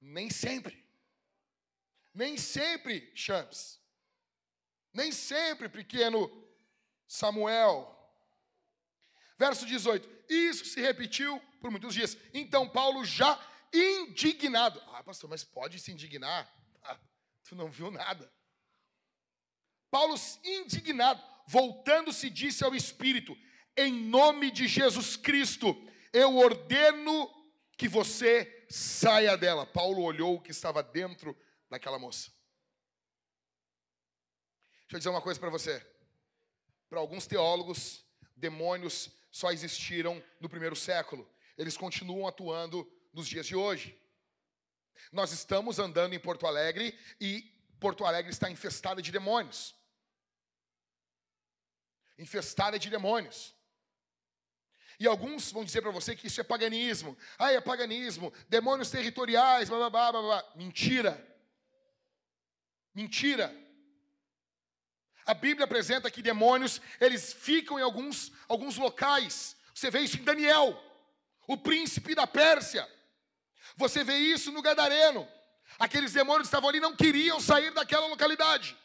Nem 0.00 0.30
sempre. 0.30 0.86
Nem 2.14 2.38
sempre, 2.38 3.12
Champs. 3.14 3.80
Nem 4.94 5.10
sempre, 5.10 5.68
pequeno 5.68 6.30
Samuel. 7.08 7.94
Verso 9.36 9.66
18: 9.66 10.08
Isso 10.28 10.64
se 10.64 10.80
repetiu 10.80 11.40
por 11.60 11.72
muitos 11.72 11.92
dias. 11.92 12.16
Então 12.32 12.68
Paulo, 12.68 13.04
já 13.04 13.38
indignado. 13.72 14.80
Ah, 14.92 15.02
pastor, 15.02 15.28
mas 15.28 15.42
pode 15.42 15.80
se 15.80 15.90
indignar? 15.90 16.48
Ah, 16.82 16.98
tu 17.48 17.56
não 17.56 17.68
viu 17.68 17.90
nada. 17.90 18.32
Paulo, 19.90 20.14
indignado, 20.44 21.22
voltando-se, 21.48 22.28
disse 22.28 22.62
ao 22.62 22.74
Espírito: 22.74 23.36
Em 23.76 23.92
nome 23.92 24.50
de 24.50 24.68
Jesus 24.68 25.16
Cristo, 25.16 25.74
eu 26.12 26.36
ordeno 26.36 27.28
que 27.76 27.88
você 27.88 28.66
saia 28.68 29.36
dela. 29.36 29.64
Paulo 29.66 30.02
olhou 30.02 30.36
o 30.36 30.40
que 30.40 30.50
estava 30.50 30.82
dentro 30.82 31.36
daquela 31.70 31.98
moça. 31.98 32.30
Deixa 34.82 34.96
eu 34.96 34.98
dizer 34.98 35.10
uma 35.10 35.22
coisa 35.22 35.40
para 35.40 35.50
você. 35.50 35.84
Para 36.88 37.00
alguns 37.00 37.26
teólogos, 37.26 38.04
demônios 38.36 39.10
só 39.30 39.50
existiram 39.50 40.22
no 40.40 40.48
primeiro 40.48 40.76
século. 40.76 41.28
Eles 41.56 41.76
continuam 41.76 42.26
atuando 42.26 42.90
nos 43.12 43.28
dias 43.28 43.46
de 43.46 43.54
hoje. 43.54 43.98
Nós 45.12 45.32
estamos 45.32 45.78
andando 45.78 46.14
em 46.14 46.18
Porto 46.18 46.46
Alegre 46.46 46.98
e 47.20 47.42
Porto 47.78 48.04
Alegre 48.04 48.32
está 48.32 48.50
infestada 48.50 49.00
de 49.00 49.12
demônios 49.12 49.77
infestada 52.18 52.78
de 52.78 52.90
demônios. 52.90 53.54
E 55.00 55.06
alguns 55.06 55.52
vão 55.52 55.64
dizer 55.64 55.80
para 55.80 55.92
você 55.92 56.16
que 56.16 56.26
isso 56.26 56.40
é 56.40 56.44
paganismo. 56.44 57.16
Ah, 57.38 57.52
é 57.52 57.60
paganismo, 57.60 58.32
demônios 58.48 58.90
territoriais, 58.90 59.68
blá, 59.68 59.88
blá, 59.88 60.12
blá, 60.12 60.22
blá. 60.22 60.52
Mentira. 60.56 61.24
Mentira. 62.92 63.54
A 65.24 65.34
Bíblia 65.34 65.66
apresenta 65.66 66.10
que 66.10 66.20
demônios, 66.20 66.80
eles 67.00 67.32
ficam 67.32 67.78
em 67.78 67.82
alguns, 67.82 68.32
alguns 68.48 68.76
locais. 68.76 69.56
Você 69.72 69.90
vê 69.90 70.00
isso 70.00 70.18
em 70.18 70.24
Daniel, 70.24 70.82
o 71.46 71.56
príncipe 71.56 72.14
da 72.14 72.26
Pérsia. 72.26 72.88
Você 73.76 74.02
vê 74.02 74.16
isso 74.16 74.50
no 74.50 74.62
Gadareno. 74.62 75.28
Aqueles 75.78 76.12
demônios 76.12 76.48
que 76.48 76.48
estavam 76.48 76.68
ali 76.68 76.80
não 76.80 76.96
queriam 76.96 77.38
sair 77.38 77.70
daquela 77.72 78.06
localidade. 78.06 78.76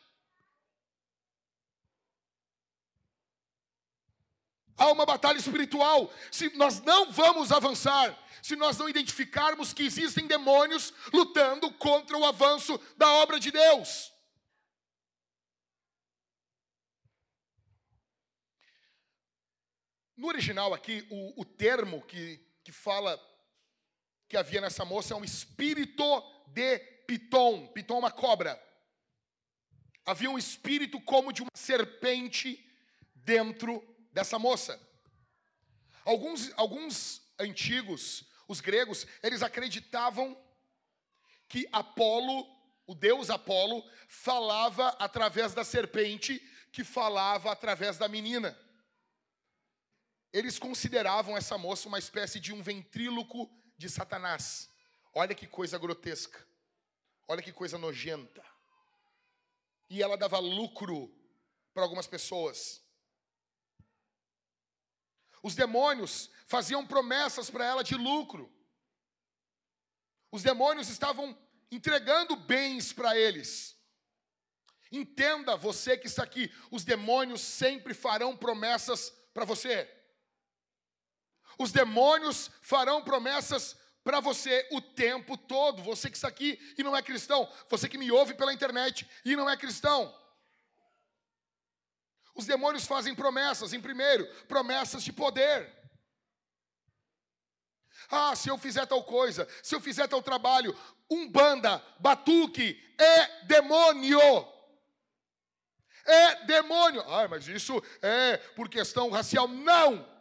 Há 4.78 4.91
uma 4.91 5.05
batalha 5.05 5.38
espiritual. 5.38 6.11
Se 6.32 6.49
nós 6.55 6.82
não 6.82 7.11
vamos 7.11 7.51
avançar, 7.51 8.17
se 8.41 8.55
nós 8.55 8.78
não 8.78 8.89
identificarmos 8.89 9.74
que 9.74 9.84
existem 9.84 10.28
demônios 10.28 10.93
lutando 11.13 11.71
contra 11.74 12.17
o 12.17 12.26
avanço 12.26 12.80
da 12.97 13.09
obra 13.09 13.39
de 13.39 13.51
Deus. 13.51 14.11
No 20.15 20.28
original 20.28 20.74
aqui, 20.74 21.05
o, 21.09 21.41
o 21.41 21.45
termo 21.45 22.01
que, 22.03 22.39
que 22.63 22.71
fala 22.71 23.19
que 24.28 24.38
havia 24.38 24.61
nessa 24.61 24.86
moça 24.86 25.13
é 25.13 25.17
um 25.17 25.24
espírito 25.24 26.03
de 26.47 26.80
piton. 27.07 27.67
Piton 27.67 27.95
é 27.95 27.99
uma 27.99 28.11
cobra. 28.11 28.61
Havia 30.05 30.30
um 30.30 30.38
espírito 30.38 30.99
como 31.01 31.32
de 31.32 31.41
uma 31.41 31.51
serpente 31.53 32.63
dentro 33.15 33.82
dessa 34.14 34.39
moça. 34.39 34.80
Alguns, 36.05 36.51
alguns 36.55 37.22
antigos, 37.39 38.26
os 38.47 38.61
gregos, 38.61 39.07
eles 39.22 39.41
acreditavam 39.41 40.38
que 41.47 41.68
Apolo, 41.72 42.47
o 42.86 42.93
deus 42.93 43.30
Apolo, 43.30 43.84
falava 44.07 44.89
através 44.99 45.53
da 45.53 45.64
serpente, 45.64 46.39
que 46.72 46.84
falava 46.84 47.51
através 47.51 47.97
da 47.97 48.07
menina. 48.07 48.57
Eles 50.32 50.57
consideravam 50.57 51.38
essa 51.38 51.57
moça 51.57 51.88
uma 51.88 51.99
espécie 51.99 52.39
de 52.39 52.53
um 52.53 52.61
ventríloco 52.61 53.49
de 53.78 53.89
Satanás. 53.89 54.70
Olha 55.14 55.36
que 55.36 55.45
coisa 55.45 55.78
grotesca. 55.78 56.43
Olha 57.28 57.41
que 57.41 57.53
coisa 57.53 57.78
nojenta. 57.78 58.43
E 59.89 60.01
ela 60.01 60.18
dava 60.18 60.39
lucro 60.39 61.14
para 61.74 61.84
algumas 61.84 62.07
pessoas. 62.07 62.82
Os 65.43 65.53
demônios 65.53 66.29
faziam 66.47 66.87
promessas 66.87 67.49
para 67.49 67.65
ela 67.65 67.83
de 67.83 67.95
lucro. 67.95 68.51
Os 70.31 70.41
demônios 70.41 70.89
estavam 70.89 71.37
entregando 71.69 72.35
bens 72.35 72.93
para 72.93 73.15
eles. 73.17 73.77
Entenda 74.89 75.57
você 75.57 75.97
que 75.97 76.07
está 76.07 76.23
aqui, 76.23 76.51
os 76.71 76.85
demônios 76.85 77.41
sempre 77.41 77.93
farão 77.93 78.37
promessas 78.37 79.13
para 79.33 79.43
você. 79.43 79.91
Os 81.59 81.71
demônios 81.71 82.49
farão 82.61 83.03
promessas 83.03 83.75
para 84.03 84.19
você 84.19 84.67
o 84.71 84.79
tempo 84.79 85.35
todo. 85.35 85.83
Você 85.83 86.09
que 86.09 86.15
está 86.15 86.27
aqui 86.27 86.59
e 86.77 86.83
não 86.83 86.95
é 86.95 87.01
cristão, 87.01 87.51
você 87.69 87.89
que 87.89 87.97
me 87.97 88.11
ouve 88.11 88.33
pela 88.33 88.53
internet 88.53 89.07
e 89.25 89.35
não 89.35 89.49
é 89.49 89.57
cristão. 89.57 90.13
Os 92.36 92.45
demônios 92.45 92.86
fazem 92.86 93.13
promessas, 93.13 93.73
em 93.73 93.81
primeiro, 93.81 94.25
promessas 94.45 95.03
de 95.03 95.13
poder. 95.13 95.71
Ah, 98.09 98.36
se 98.36 98.49
eu 98.49 98.57
fizer 98.57 98.86
tal 98.86 99.03
coisa, 99.03 99.47
se 99.61 99.75
eu 99.75 99.81
fizer 99.81 100.07
tal 100.07 100.21
trabalho, 100.21 100.77
umbanda, 101.09 101.84
batuque, 101.99 102.79
é 102.99 103.45
demônio. 103.45 104.19
É 106.05 106.45
demônio. 106.45 107.01
Ah, 107.07 107.27
mas 107.27 107.47
isso 107.47 107.81
é 108.01 108.38
por 108.38 108.67
questão 108.67 109.09
racial. 109.09 109.47
Não! 109.47 110.11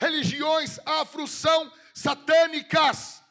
Religiões 0.00 0.78
afro 0.84 1.26
são 1.26 1.72
satânicas. 1.94 3.22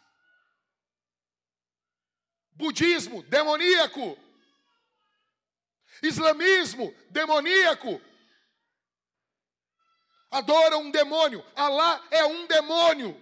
Budismo, 2.52 3.24
demoníaco. 3.24 4.18
Islamismo, 6.04 6.94
demoníaco. 7.10 8.02
Adoram 10.30 10.82
um 10.82 10.92
demônio. 10.92 11.46
Alá 11.56 12.06
é 12.12 12.26
um 12.26 12.46
demônio. 12.46 13.22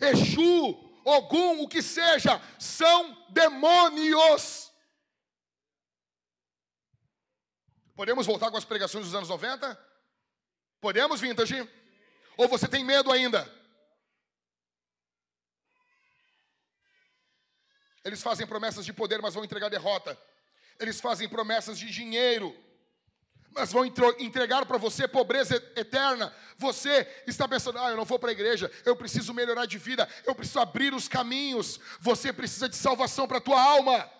Exu, 0.00 1.00
Ogum, 1.04 1.62
o 1.62 1.68
que 1.68 1.82
seja, 1.82 2.40
são 2.58 3.26
demônios. 3.30 4.72
Podemos 7.96 8.26
voltar 8.26 8.50
com 8.50 8.56
as 8.56 8.64
pregações 8.64 9.06
dos 9.06 9.14
anos 9.14 9.28
90? 9.28 9.76
Podemos, 10.80 11.20
Vintage? 11.20 11.68
Ou 12.36 12.46
você 12.46 12.68
tem 12.68 12.84
medo 12.84 13.10
ainda? 13.10 13.57
Eles 18.08 18.22
fazem 18.22 18.46
promessas 18.46 18.84
de 18.84 18.92
poder, 18.92 19.20
mas 19.20 19.34
vão 19.34 19.44
entregar 19.44 19.68
derrota. 19.68 20.18
Eles 20.80 20.98
fazem 20.98 21.28
promessas 21.28 21.78
de 21.78 21.90
dinheiro, 21.90 22.56
mas 23.50 23.70
vão 23.70 23.84
entregar 23.84 24.64
para 24.64 24.78
você 24.78 25.06
pobreza 25.06 25.56
eterna. 25.76 26.34
Você 26.56 27.06
está 27.26 27.46
pensando, 27.46 27.78
ah, 27.78 27.90
eu 27.90 27.96
não 27.96 28.06
vou 28.06 28.18
para 28.18 28.30
a 28.30 28.32
igreja, 28.32 28.70
eu 28.86 28.96
preciso 28.96 29.34
melhorar 29.34 29.66
de 29.66 29.76
vida, 29.76 30.08
eu 30.24 30.34
preciso 30.34 30.58
abrir 30.58 30.94
os 30.94 31.06
caminhos. 31.06 31.78
Você 32.00 32.32
precisa 32.32 32.66
de 32.66 32.76
salvação 32.76 33.28
para 33.28 33.38
a 33.38 33.42
tua 33.42 33.60
alma. 33.60 34.10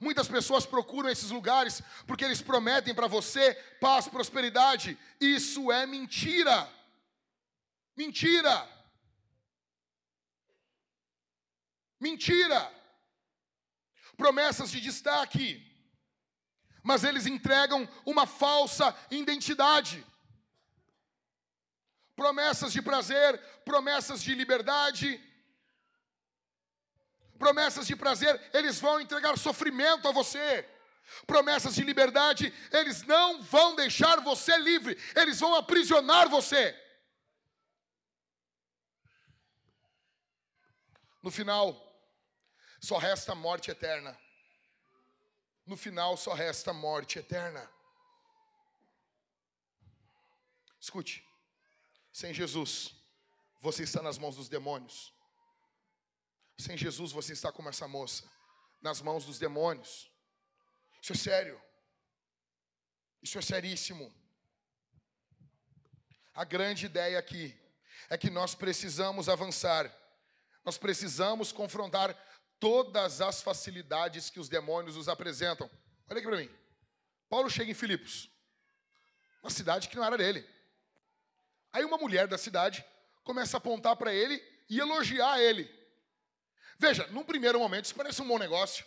Muitas 0.00 0.26
pessoas 0.26 0.66
procuram 0.66 1.08
esses 1.08 1.30
lugares 1.30 1.80
porque 2.04 2.24
eles 2.24 2.42
prometem 2.42 2.94
para 2.94 3.06
você 3.06 3.54
paz, 3.80 4.08
prosperidade. 4.08 4.98
Isso 5.20 5.70
é 5.70 5.86
mentira. 5.86 6.68
Mentira. 7.96 8.75
Mentira. 12.00 12.72
Promessas 14.16 14.70
de 14.70 14.80
destaque. 14.80 15.62
Mas 16.82 17.04
eles 17.04 17.26
entregam 17.26 17.88
uma 18.04 18.26
falsa 18.26 18.96
identidade. 19.10 20.04
Promessas 22.14 22.72
de 22.72 22.80
prazer, 22.80 23.38
promessas 23.64 24.22
de 24.22 24.34
liberdade, 24.34 25.20
promessas 27.38 27.86
de 27.86 27.94
prazer, 27.94 28.40
eles 28.54 28.80
vão 28.80 28.98
entregar 29.00 29.36
sofrimento 29.36 30.08
a 30.08 30.12
você. 30.12 30.66
Promessas 31.26 31.74
de 31.74 31.82
liberdade, 31.82 32.52
eles 32.72 33.02
não 33.02 33.42
vão 33.42 33.76
deixar 33.76 34.20
você 34.22 34.56
livre, 34.58 34.98
eles 35.14 35.38
vão 35.38 35.54
aprisionar 35.54 36.28
você. 36.28 36.74
No 41.22 41.30
final, 41.30 41.85
só 42.86 42.98
resta 42.98 43.34
morte 43.34 43.68
eterna. 43.68 44.16
No 45.66 45.76
final, 45.76 46.16
só 46.16 46.34
resta 46.34 46.72
morte 46.72 47.18
eterna. 47.18 47.68
Escute, 50.80 51.26
sem 52.12 52.32
Jesus, 52.32 52.94
você 53.60 53.82
está 53.82 54.00
nas 54.00 54.18
mãos 54.18 54.36
dos 54.36 54.48
demônios. 54.48 55.12
Sem 56.56 56.76
Jesus 56.76 57.10
você 57.10 57.32
está 57.32 57.50
como 57.50 57.68
essa 57.68 57.88
moça, 57.88 58.22
nas 58.80 59.02
mãos 59.02 59.24
dos 59.24 59.40
demônios. 59.40 60.08
Isso 61.02 61.12
é 61.12 61.16
sério. 61.16 61.60
Isso 63.20 63.36
é 63.36 63.42
seríssimo. 63.42 64.14
A 66.32 66.44
grande 66.44 66.86
ideia 66.86 67.18
aqui 67.18 67.52
é 68.08 68.16
que 68.16 68.30
nós 68.30 68.54
precisamos 68.54 69.28
avançar. 69.28 69.92
Nós 70.64 70.78
precisamos 70.78 71.50
confrontar 71.50 72.16
todas 72.58 73.20
as 73.20 73.42
facilidades 73.42 74.30
que 74.30 74.40
os 74.40 74.48
demônios 74.48 74.96
nos 74.96 75.08
apresentam. 75.08 75.70
Olha 76.08 76.18
aqui 76.18 76.28
para 76.28 76.38
mim. 76.38 76.50
Paulo 77.28 77.50
chega 77.50 77.70
em 77.70 77.74
Filipos, 77.74 78.30
uma 79.42 79.50
cidade 79.50 79.88
que 79.88 79.96
não 79.96 80.04
era 80.04 80.16
dele. 80.16 80.48
Aí 81.72 81.84
uma 81.84 81.98
mulher 81.98 82.26
da 82.28 82.38
cidade 82.38 82.84
começa 83.24 83.56
a 83.56 83.58
apontar 83.58 83.96
para 83.96 84.14
ele 84.14 84.42
e 84.68 84.78
elogiar 84.78 85.40
ele. 85.40 85.68
Veja, 86.78 87.06
num 87.08 87.24
primeiro 87.24 87.58
momento, 87.58 87.86
isso 87.86 87.94
parece 87.94 88.22
um 88.22 88.28
bom 88.28 88.38
negócio. 88.38 88.84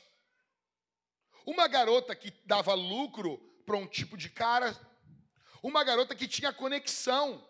Uma 1.45 1.67
garota 1.67 2.15
que 2.15 2.31
dava 2.45 2.73
lucro 2.73 3.37
para 3.65 3.77
um 3.77 3.87
tipo 3.87 4.15
de 4.15 4.29
cara, 4.29 4.75
uma 5.61 5.83
garota 5.83 6.15
que 6.15 6.27
tinha 6.27 6.53
conexão 6.53 7.45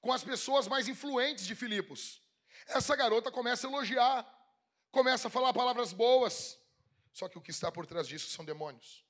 com 0.00 0.12
as 0.12 0.22
pessoas 0.22 0.68
mais 0.68 0.88
influentes 0.88 1.46
de 1.46 1.54
Filipos. 1.54 2.20
Essa 2.66 2.94
garota 2.94 3.30
começa 3.30 3.66
a 3.66 3.70
elogiar, 3.70 4.35
começa 4.96 5.28
a 5.28 5.30
falar 5.30 5.52
palavras 5.52 5.92
boas. 5.92 6.58
Só 7.12 7.28
que 7.28 7.36
o 7.36 7.42
que 7.42 7.50
está 7.50 7.70
por 7.70 7.84
trás 7.84 8.08
disso 8.08 8.30
são 8.30 8.42
demônios. 8.42 9.04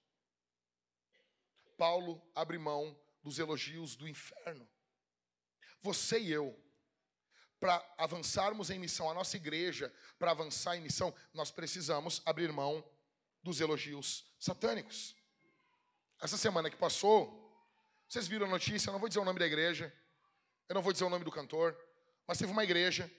Paulo 1.79 2.21
abre 2.35 2.59
mão 2.59 2.99
dos 3.23 3.39
elogios 3.39 3.95
do 3.95 4.09
inferno. 4.09 4.69
Você 5.81 6.19
e 6.19 6.33
eu 6.33 6.61
para 7.61 7.81
avançarmos 7.97 8.69
em 8.69 8.81
missão, 8.81 9.09
a 9.09 9.15
nossa 9.15 9.37
igreja, 9.37 9.95
para 10.19 10.33
avançar 10.33 10.77
em 10.77 10.81
missão, 10.81 11.15
nós 11.33 11.53
precisamos 11.53 12.21
abrir 12.27 12.53
mão 12.53 12.85
dos 13.41 13.61
elogios 13.61 14.27
satânicos. 14.41 15.15
Essa 16.21 16.37
semana 16.37 16.69
que 16.69 16.77
passou, 16.77 17.17
vocês 18.09 18.27
viram 18.27 18.47
a 18.47 18.51
notícia, 18.51 18.89
eu 18.89 18.93
não 18.93 18.99
vou 18.99 19.09
dizer 19.09 19.21
o 19.21 19.25
nome 19.25 19.39
da 19.39 19.47
igreja, 19.47 19.95
eu 20.69 20.75
não 20.75 20.83
vou 20.83 20.93
dizer 20.93 21.05
o 21.05 21.11
nome 21.11 21.25
do 21.25 21.31
cantor, 21.31 21.79
mas 22.27 22.39
teve 22.39 22.51
uma 22.51 22.65
igreja 22.65 23.11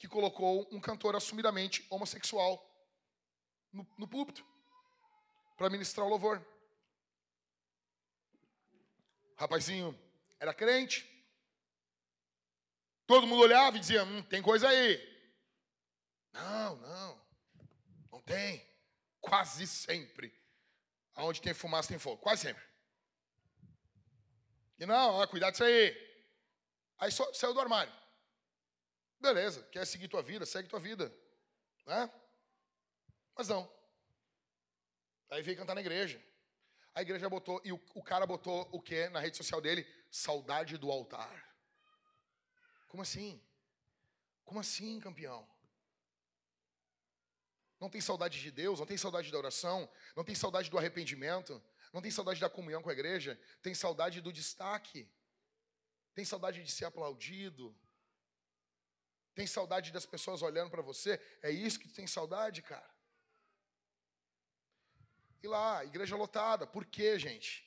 que 0.00 0.08
colocou 0.08 0.66
um 0.72 0.80
cantor 0.80 1.14
assumidamente 1.14 1.86
homossexual 1.88 2.60
no, 3.72 3.86
no 3.96 4.08
púlpito 4.08 4.44
para 5.56 5.70
ministrar 5.70 6.04
o 6.04 6.10
louvor. 6.10 6.44
rapazinho 9.36 9.96
era 10.40 10.52
crente, 10.52 11.08
Todo 13.10 13.26
mundo 13.26 13.42
olhava 13.42 13.76
e 13.76 13.80
dizia: 13.80 14.04
hum, 14.04 14.22
tem 14.22 14.40
coisa 14.40 14.68
aí. 14.68 14.96
Não, 16.32 16.76
não, 16.76 17.20
não 18.12 18.20
tem. 18.20 18.64
Quase 19.20 19.66
sempre. 19.66 20.32
Aonde 21.16 21.42
tem 21.42 21.52
fumaça 21.52 21.88
tem 21.88 21.98
fogo. 21.98 22.22
Quase 22.22 22.42
sempre. 22.42 22.62
E 24.78 24.86
não, 24.86 25.14
ó, 25.14 25.26
cuidado 25.26 25.50
disso 25.50 25.64
aí. 25.64 25.92
Aí 27.00 27.10
só, 27.10 27.34
saiu 27.34 27.52
do 27.52 27.58
armário. 27.58 27.92
Beleza, 29.20 29.62
quer 29.70 29.86
seguir 29.86 30.08
tua 30.08 30.22
vida, 30.22 30.46
segue 30.46 30.68
tua 30.68 30.80
vida. 30.80 31.14
Né? 31.86 32.10
Mas 33.36 33.48
não. 33.48 33.70
Aí 35.28 35.42
veio 35.42 35.58
cantar 35.58 35.74
na 35.74 35.80
igreja. 35.80 36.22
A 36.94 37.02
igreja 37.02 37.28
botou, 37.28 37.60
e 37.64 37.72
o, 37.72 37.80
o 37.94 38.02
cara 38.02 38.26
botou 38.26 38.68
o 38.72 38.80
que 38.80 39.08
na 39.10 39.20
rede 39.20 39.36
social 39.36 39.60
dele? 39.60 39.86
Saudade 40.10 40.76
do 40.76 40.90
altar. 40.90 41.54
Como 42.88 43.02
assim? 43.02 43.40
Como 44.44 44.58
assim, 44.58 44.98
campeão? 44.98 45.48
Não 47.78 47.88
tem 47.88 48.00
saudade 48.00 48.40
de 48.40 48.50
Deus, 48.50 48.80
não 48.80 48.86
tem 48.86 48.96
saudade 48.96 49.30
da 49.30 49.38
oração, 49.38 49.88
não 50.16 50.24
tem 50.24 50.34
saudade 50.34 50.68
do 50.68 50.76
arrependimento, 50.76 51.62
não 51.92 52.02
tem 52.02 52.10
saudade 52.10 52.40
da 52.40 52.50
comunhão 52.50 52.82
com 52.82 52.90
a 52.90 52.92
igreja, 52.92 53.40
tem 53.62 53.74
saudade 53.74 54.20
do 54.20 54.32
destaque, 54.32 55.08
tem 56.14 56.24
saudade 56.24 56.62
de 56.62 56.70
ser 56.70 56.84
aplaudido, 56.86 57.74
tem 59.40 59.46
saudade 59.46 59.90
das 59.90 60.04
pessoas 60.04 60.42
olhando 60.42 60.70
para 60.70 60.82
você. 60.82 61.18
É 61.42 61.50
isso 61.50 61.80
que 61.80 61.88
tem 61.88 62.06
saudade, 62.06 62.60
cara. 62.60 62.90
E 65.42 65.48
lá, 65.48 65.82
igreja 65.82 66.14
lotada. 66.14 66.66
Por 66.66 66.84
quê, 66.84 67.18
gente? 67.18 67.66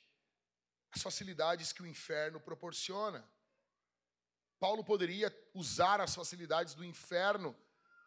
As 0.92 1.02
facilidades 1.02 1.72
que 1.72 1.82
o 1.82 1.86
inferno 1.86 2.38
proporciona. 2.38 3.28
Paulo 4.60 4.84
poderia 4.84 5.36
usar 5.52 6.00
as 6.00 6.14
facilidades 6.14 6.74
do 6.74 6.84
inferno 6.84 7.56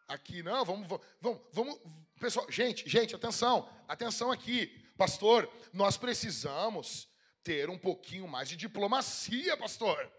aqui. 0.08 0.42
Não, 0.42 0.64
vamos, 0.64 0.88
vamos, 1.20 1.42
vamos. 1.52 1.78
Pessoal, 2.22 2.50
gente, 2.50 2.88
gente, 2.88 3.14
atenção, 3.14 3.70
atenção 3.86 4.32
aqui. 4.32 4.68
Pastor, 4.96 5.52
nós 5.74 5.98
precisamos 5.98 7.06
ter 7.44 7.70
um 7.70 7.78
pouquinho 7.78 8.30
mais 8.30 8.48
de 8.48 8.56
diplomacia, 8.56 9.58
pastor. 9.58 10.10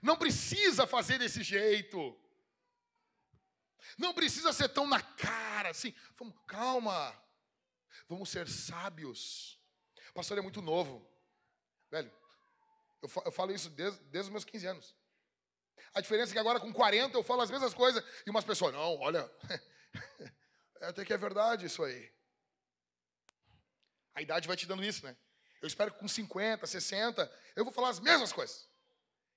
Não 0.00 0.16
precisa 0.16 0.86
fazer 0.86 1.18
desse 1.18 1.42
jeito. 1.42 2.16
Não 3.98 4.14
precisa 4.14 4.52
ser 4.52 4.68
tão 4.68 4.86
na 4.86 5.00
cara 5.00 5.70
assim. 5.70 5.94
Vamos, 6.16 6.34
calma. 6.46 7.14
Vamos 8.08 8.28
ser 8.28 8.48
sábios. 8.48 9.60
Pastor 10.14 10.38
é 10.38 10.40
muito 10.40 10.62
novo. 10.62 11.06
Velho, 11.90 12.12
eu, 13.02 13.10
eu 13.24 13.32
falo 13.32 13.52
isso 13.52 13.70
desde, 13.70 13.98
desde 14.04 14.28
os 14.28 14.32
meus 14.32 14.44
15 14.44 14.66
anos. 14.66 14.96
A 15.94 16.00
diferença 16.00 16.32
é 16.32 16.34
que 16.34 16.38
agora 16.38 16.60
com 16.60 16.72
40 16.72 17.16
eu 17.16 17.22
falo 17.22 17.42
as 17.42 17.50
mesmas 17.50 17.72
coisas 17.72 18.04
e 18.26 18.30
umas 18.30 18.44
pessoas, 18.44 18.72
não, 18.72 18.98
olha, 18.98 19.30
até 20.80 21.04
que 21.04 21.12
é 21.12 21.16
verdade 21.16 21.66
isso 21.66 21.82
aí. 21.82 22.12
A 24.14 24.22
idade 24.22 24.48
vai 24.48 24.56
te 24.56 24.66
dando 24.66 24.84
isso, 24.84 25.04
né? 25.04 25.16
Eu 25.60 25.68
espero 25.68 25.92
que 25.92 25.98
com 25.98 26.08
50, 26.08 26.66
60, 26.66 27.32
eu 27.54 27.64
vou 27.64 27.72
falar 27.72 27.90
as 27.90 28.00
mesmas 28.00 28.32
coisas. 28.32 28.68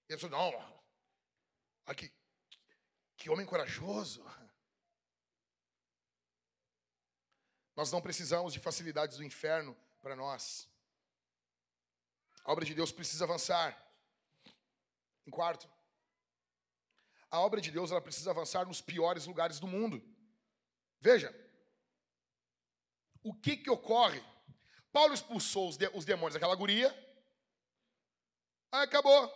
E 0.10 0.14
a 0.14 0.18
pessoa, 0.18 0.32
não, 0.32 0.84
aqui, 1.86 2.12
que 3.20 3.30
homem 3.30 3.45
corajoso. 3.45 4.26
Nós 7.76 7.91
não 7.91 8.01
precisamos 8.01 8.53
de 8.53 8.59
facilidades 8.59 9.17
do 9.17 9.24
inferno 9.24 9.78
para 10.01 10.15
nós. 10.15 10.70
A 12.45 12.51
obra 12.51 12.65
de 12.65 12.74
Deus 12.74 12.93
precisa 12.93 13.26
avançar. 13.26 13.78
Em 15.28 15.30
quarto, 15.30 15.70
a 17.30 17.39
obra 17.41 17.59
de 17.59 17.70
Deus 17.70 17.91
ela 17.91 18.01
precisa 18.01 18.32
avançar 18.32 18.65
nos 18.65 18.82
piores 18.82 19.26
lugares 19.26 19.59
do 19.59 19.67
mundo. 19.67 20.01
Veja, 20.99 21.30
o 23.22 23.34
que 23.34 23.57
que 23.57 23.70
ocorre? 23.70 24.24
Paulo 24.93 25.13
expulsou 25.13 25.70
os, 25.70 25.78
de, 25.78 25.88
os 25.93 26.05
demônios 26.05 26.34
daquela 26.34 26.55
guria, 26.55 26.89
aí 28.72 28.84
acabou. 28.84 29.32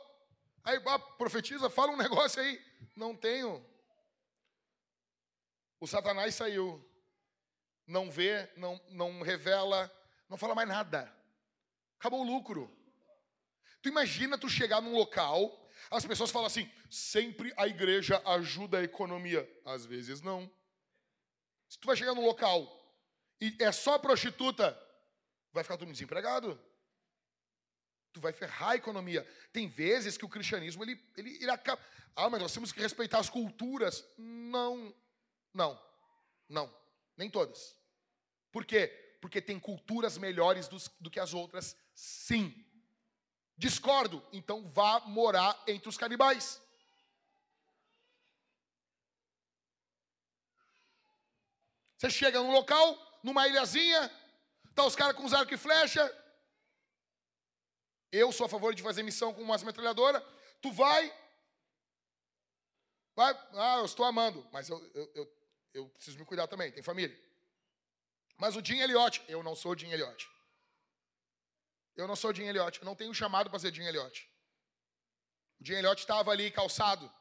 Aí 0.63 0.81
ah, 0.87 0.99
profetiza, 0.99 1.69
fala 1.69 1.91
um 1.91 1.97
negócio 1.97 2.41
aí. 2.41 2.59
Não 2.95 3.15
tenho. 3.15 3.72
O 5.83 5.87
Satanás 5.87 6.35
saiu. 6.35 6.83
Não 7.85 8.09
vê, 8.09 8.49
não, 8.55 8.79
não 8.89 9.21
revela, 9.21 9.91
não 10.29 10.37
fala 10.37 10.55
mais 10.55 10.69
nada. 10.69 11.13
Acabou 11.99 12.21
o 12.21 12.25
lucro. 12.25 12.73
Tu 13.81 13.89
imagina 13.89 14.37
tu 14.37 14.47
chegar 14.47 14.81
num 14.81 14.95
local 14.95 15.63
as 15.91 16.05
pessoas 16.05 16.31
falam 16.31 16.47
assim: 16.47 16.69
sempre 16.89 17.53
a 17.57 17.67
igreja 17.67 18.21
ajuda 18.25 18.79
a 18.79 18.83
economia. 18.83 19.47
Às 19.65 19.85
vezes 19.85 20.21
não. 20.21 20.49
Se 21.67 21.77
tu 21.77 21.85
vai 21.85 21.95
chegar 21.95 22.13
num 22.13 22.25
local 22.25 22.67
e 23.41 23.55
é 23.59 23.71
só 23.71 23.97
prostituta, 23.97 24.79
vai 25.51 25.63
ficar 25.63 25.77
todo 25.77 25.87
mundo 25.87 25.95
desempregado. 25.95 26.59
Tu 28.11 28.21
vai 28.21 28.31
ferrar 28.31 28.71
a 28.71 28.75
economia. 28.75 29.27
Tem 29.51 29.67
vezes 29.67 30.17
que 30.17 30.25
o 30.25 30.29
cristianismo 30.29 30.83
ele, 30.83 30.99
ele, 31.17 31.35
ele 31.35 31.51
acaba. 31.51 31.81
Ah, 32.15 32.29
mas 32.29 32.41
nós 32.41 32.53
temos 32.53 32.71
que 32.71 32.79
respeitar 32.79 33.19
as 33.19 33.29
culturas. 33.29 34.07
Não, 34.17 34.93
não, 35.53 35.79
não, 36.49 36.73
nem 37.15 37.29
todas. 37.29 37.75
Por 38.51 38.65
quê? 38.65 38.87
Porque 39.21 39.41
tem 39.41 39.59
culturas 39.59 40.17
melhores 40.17 40.67
dos, 40.67 40.89
do 40.99 41.09
que 41.09 41.19
as 41.19 41.33
outras, 41.33 41.77
sim. 41.93 42.53
Discordo, 43.57 44.25
então 44.33 44.67
vá 44.67 44.99
morar 45.01 45.61
entre 45.67 45.87
os 45.87 45.97
canibais. 45.97 46.61
Você 51.97 52.09
chega 52.09 52.39
num 52.39 52.51
local, 52.51 52.97
numa 53.23 53.47
ilhazinha, 53.47 54.11
tá 54.75 54.83
os 54.85 54.95
caras 54.95 55.15
com 55.15 55.23
os 55.23 55.33
arco 55.33 55.53
e 55.53 55.57
flecha. 55.57 56.03
Eu 58.11 58.31
sou 58.33 58.45
a 58.45 58.49
favor 58.49 58.75
de 58.75 58.83
fazer 58.83 59.03
missão 59.03 59.33
com 59.33 59.41
umas 59.41 59.63
metralhadoras. 59.63 60.21
Tu 60.61 60.69
vai, 60.71 61.17
vai, 63.15 63.33
ah, 63.53 63.77
eu 63.77 63.85
estou 63.85 64.05
amando, 64.05 64.45
mas 64.51 64.67
eu, 64.67 64.85
eu, 64.93 65.11
eu, 65.15 65.42
eu 65.73 65.89
preciso 65.89 66.17
me 66.19 66.25
cuidar 66.25 66.47
também, 66.47 66.71
tem 66.71 66.83
família. 66.83 67.17
Mas 68.37 68.55
o 68.55 68.63
Jim 68.63 68.79
Elliot, 68.79 69.23
eu 69.27 69.41
não 69.41 69.55
sou 69.55 69.73
o 69.73 69.77
Jim 69.77 69.89
Elliot. 69.89 70.29
Eu 71.95 72.07
não 72.07 72.15
sou 72.15 72.33
Jim 72.33 72.43
Elliot, 72.43 72.79
eu 72.79 72.85
não 72.85 72.95
tenho 72.95 73.13
chamado 73.13 73.49
para 73.49 73.59
ser 73.59 73.73
Jim 73.73 73.83
Elliot. 73.83 74.29
O 75.59 75.65
Jim 75.65 75.73
Elliot 75.73 76.01
estava 76.01 76.31
ali 76.31 76.51
calçado. 76.51 77.11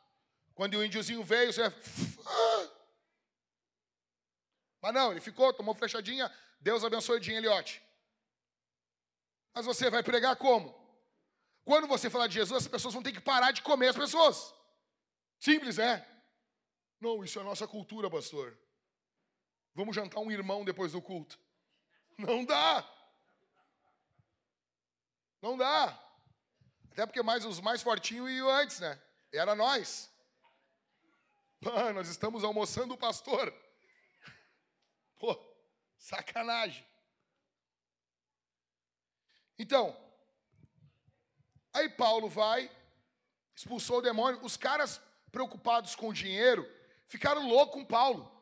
Quando 0.55 0.74
o 0.74 0.84
índiozinho 0.84 1.22
veio, 1.22 1.53
você. 1.53 1.62
Mas 4.80 4.94
não, 4.94 5.12
ele 5.12 5.20
ficou, 5.20 5.53
tomou 5.53 5.74
flechadinha. 5.74 6.30
Deus 6.61 6.84
abençoe 6.84 7.18
o 7.18 7.22
Jim 7.22 7.34
Elliot. 7.34 7.82
Mas 9.55 9.66
você 9.66 9.90
vai 9.90 10.03
pregar 10.03 10.36
como? 10.36 10.74
Quando 11.64 11.86
você 11.86 12.11
falar 12.11 12.26
de 12.26 12.34
Jesus, 12.34 12.64
as 12.64 12.68
pessoas 12.68 12.94
vão 12.94 13.03
ter 13.03 13.12
que 13.12 13.20
parar 13.20 13.53
de 13.53 13.62
comer 13.62 13.88
as 13.88 13.96
pessoas. 13.96 14.53
Simples, 15.38 15.78
é? 15.78 16.07
Não, 17.03 17.24
isso 17.24 17.40
é 17.40 17.42
nossa 17.42 17.66
cultura, 17.66 18.09
pastor. 18.09 18.57
Vamos 19.74 19.96
jantar 19.96 20.20
um 20.20 20.30
irmão 20.30 20.64
depois 20.64 20.92
do 20.92 21.03
culto. 21.03 21.36
Não 22.16 22.44
dá. 22.44 22.88
Não 25.40 25.57
dá. 25.57 26.00
Até 26.92 27.05
porque 27.05 27.20
mais 27.20 27.44
os 27.44 27.59
mais 27.59 27.82
fortinhos 27.82 28.30
iam 28.30 28.48
antes, 28.48 28.78
né? 28.78 29.03
Era 29.32 29.57
nós. 29.57 30.14
Pô, 31.61 31.70
nós 31.92 32.07
estamos 32.09 32.44
almoçando 32.44 32.94
o 32.94 32.98
pastor. 32.98 33.53
Pô, 35.18 35.36
sacanagem. 35.98 36.86
Então, 39.59 39.96
aí 41.72 41.88
Paulo 41.88 42.28
vai, 42.28 42.70
expulsou 43.57 43.98
o 43.98 44.03
demônio. 44.03 44.40
Os 44.44 44.57
caras 44.57 45.00
preocupados 45.32 45.96
com 45.96 46.12
dinheiro 46.12 46.64
ficaram 47.12 47.46
loucos 47.46 47.74
com 47.74 47.84
Paulo. 47.84 48.32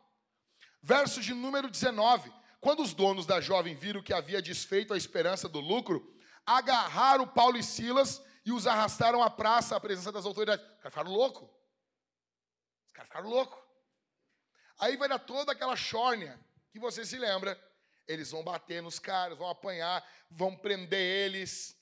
Verso 0.80 1.20
de 1.20 1.34
número 1.34 1.68
19. 1.68 2.32
Quando 2.60 2.82
os 2.82 2.94
donos 2.94 3.26
da 3.26 3.40
jovem 3.40 3.74
viram 3.74 4.00
que 4.00 4.12
havia 4.12 4.40
desfeito 4.40 4.94
a 4.94 4.96
esperança 4.96 5.48
do 5.48 5.58
lucro, 5.58 6.16
agarraram 6.46 7.26
Paulo 7.26 7.56
e 7.56 7.64
Silas 7.64 8.22
e 8.46 8.52
os 8.52 8.68
arrastaram 8.68 9.22
à 9.24 9.28
praça 9.28 9.74
à 9.74 9.80
presença 9.80 10.12
das 10.12 10.24
autoridades. 10.24 10.64
Os 10.64 10.76
caras 10.76 10.92
ficaram 10.92 11.10
loucos. 11.10 11.48
Os 12.86 12.92
caras 12.92 13.08
ficaram 13.08 13.28
loucos. 13.28 13.58
Aí 14.78 14.96
vai 14.96 15.08
dar 15.08 15.18
toda 15.18 15.50
aquela 15.50 15.74
chórnia 15.74 16.38
que 16.70 16.78
você 16.78 17.04
se 17.04 17.18
lembra. 17.18 17.60
Eles 18.06 18.30
vão 18.30 18.44
bater 18.44 18.80
nos 18.80 19.00
caras, 19.00 19.36
vão 19.36 19.48
apanhar, 19.48 20.08
vão 20.30 20.56
prender 20.56 21.00
eles. 21.00 21.76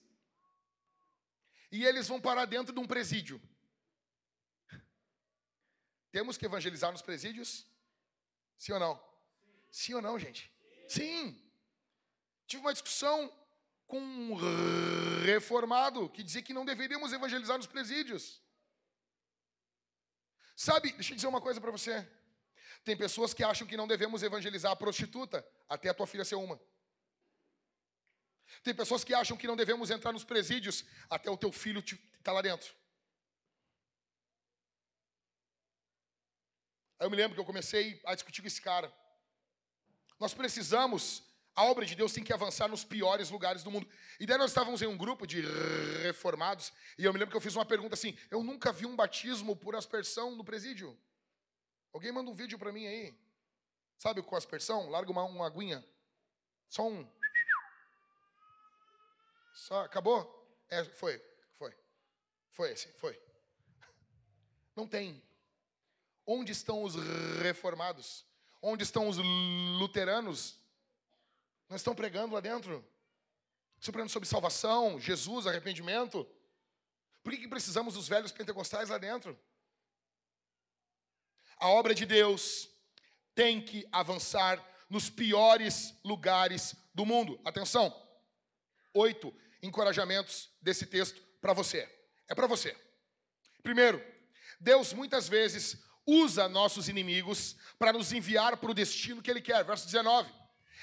E 1.71 1.85
eles 1.85 2.09
vão 2.09 2.19
parar 2.19 2.47
dentro 2.47 2.73
de 2.73 2.81
um 2.81 2.87
presídio. 2.87 3.41
Temos 6.11 6.37
que 6.37 6.47
evangelizar 6.47 6.91
nos 6.91 7.03
presídios? 7.03 7.67
Sim 8.57 8.73
ou 8.73 8.81
não? 8.81 9.09
Sim 9.71 9.95
ou 9.95 10.03
não, 10.03 10.19
gente? 10.19 10.51
Sim. 10.89 11.41
Tive 12.47 12.63
uma 12.63 12.73
discussão 12.73 13.33
com 13.87 14.01
um 14.01 14.35
reformado 15.25 16.09
que 16.09 16.23
dizia 16.23 16.43
que 16.43 16.55
não 16.55 16.65
deveríamos 16.65 17.13
evangelizar 17.13 17.57
nos 17.57 17.67
presídios. 17.67 18.41
Sabe, 20.57 20.93
deixa 20.93 21.13
eu 21.13 21.17
dizer 21.17 21.29
uma 21.29 21.41
coisa 21.41 21.61
para 21.61 21.71
você. 21.71 22.07
Tem 22.85 22.97
pessoas 22.97 23.35
que 23.35 23.45
acham 23.45 23.67
que 23.67 23.77
não 23.77 23.87
devemos 23.87 24.23
evangelizar 24.23 24.73
a 24.73 24.77
prostituta 24.77 25.47
até 25.69 25.89
a 25.89 25.95
tua 25.95 26.07
filha 26.07 26.25
ser 26.25 26.37
uma. 26.37 26.61
Tem 28.63 28.75
pessoas 28.75 29.05
que 29.05 29.15
acham 29.15 29.37
que 29.37 29.47
não 29.47 29.57
devemos 29.57 29.91
entrar 29.91 30.13
nos 30.13 30.25
presídios 30.25 30.85
até 31.09 31.31
o 31.31 31.37
teu 31.37 31.53
filho 31.53 31.81
estar 31.81 31.99
tá 32.23 32.33
lá 32.33 32.43
dentro. 32.43 32.75
Aí 36.99 37.07
eu 37.07 37.11
me 37.11 37.17
lembro 37.17 37.35
que 37.35 37.41
eu 37.41 37.45
comecei 37.45 38.01
a 38.05 38.15
discutir 38.15 38.41
com 38.41 38.49
esse 38.49 38.61
cara. 38.61 38.93
Nós 40.19 40.35
precisamos 40.35 41.23
a 41.59 41.65
obra 41.65 41.85
de 41.85 41.97
Deus 41.97 42.13
tem 42.13 42.23
que 42.23 42.33
avançar 42.33 42.69
nos 42.69 42.85
piores 42.85 43.31
lugares 43.31 43.65
do 43.65 43.71
mundo. 43.73 43.85
E 44.21 44.25
daí 44.25 44.39
nós 44.39 44.53
estávamos 44.53 44.81
em 44.81 44.87
um 44.87 44.97
grupo 44.97 45.27
de 45.27 45.41
reformados, 46.05 46.73
e 46.97 47.05
eu 47.05 47.13
me 47.13 47.19
lembro 47.19 47.33
que 47.33 47.37
eu 47.37 47.41
fiz 47.41 47.57
uma 47.57 47.67
pergunta 47.67 47.95
assim: 47.95 48.17
eu 48.31 48.45
nunca 48.45 48.73
vi 48.73 48.87
um 48.87 48.95
batismo 48.95 49.57
por 49.57 49.75
aspersão 49.75 50.37
no 50.37 50.45
presídio. 50.45 50.97
Alguém 51.93 52.13
manda 52.13 52.31
um 52.31 52.33
vídeo 52.33 52.57
para 52.61 52.71
mim 52.71 52.87
aí? 52.87 53.19
Sabe 53.99 54.23
com 54.23 54.37
aspersão? 54.37 54.89
Larga 54.89 55.11
uma, 55.11 55.25
uma 55.25 55.49
aguinha. 55.49 55.85
Só 56.69 56.87
um. 56.87 57.05
Só, 59.53 59.81
acabou? 59.81 60.49
É, 60.71 60.85
foi, 60.85 61.21
foi. 61.55 61.77
Foi 62.51 62.71
esse, 62.71 62.87
foi. 62.93 63.21
Não 64.77 64.87
tem. 64.87 65.21
Onde 66.31 66.53
estão 66.53 66.83
os 66.83 66.95
reformados? 67.41 68.27
Onde 68.61 68.83
estão 68.83 69.09
os 69.09 69.17
luteranos? 69.17 70.59
Não 71.71 71.75
estão 71.75 71.95
pregando 71.95 72.35
lá 72.35 72.41
dentro? 72.41 72.87
Estão 73.81 73.93
pregando 73.93 74.13
sobre 74.13 74.29
salvação, 74.29 75.01
Jesus, 75.01 75.47
arrependimento? 75.47 76.29
Por 77.23 77.33
que, 77.33 77.39
que 77.39 77.49
precisamos 77.49 77.95
dos 77.95 78.09
velhos 78.09 78.31
pentecostais 78.31 78.91
lá 78.91 78.99
dentro? 78.99 79.41
A 81.57 81.69
obra 81.71 81.95
de 81.95 82.05
Deus 82.05 82.69
tem 83.35 83.59
que 83.59 83.89
avançar 83.91 84.63
nos 84.91 85.09
piores 85.09 85.95
lugares 86.05 86.77
do 86.93 87.07
mundo. 87.07 87.41
Atenção, 87.43 87.91
oito 88.93 89.35
encorajamentos 89.63 90.51
desse 90.61 90.85
texto 90.85 91.23
para 91.41 91.55
você. 91.55 91.89
É 92.29 92.35
para 92.35 92.47
você. 92.47 92.77
Primeiro, 93.63 94.05
Deus 94.61 94.93
muitas 94.93 95.27
vezes 95.27 95.88
usa 96.09 96.49
nossos 96.49 96.89
inimigos 96.89 97.55
para 97.79 97.93
nos 97.93 98.13
enviar 98.13 98.57
para 98.57 98.71
o 98.71 98.75
destino 98.75 99.21
que 99.21 99.31
Ele 99.31 99.43
quer. 99.43 99.63
Verso 99.63 99.85
19. 99.85 100.33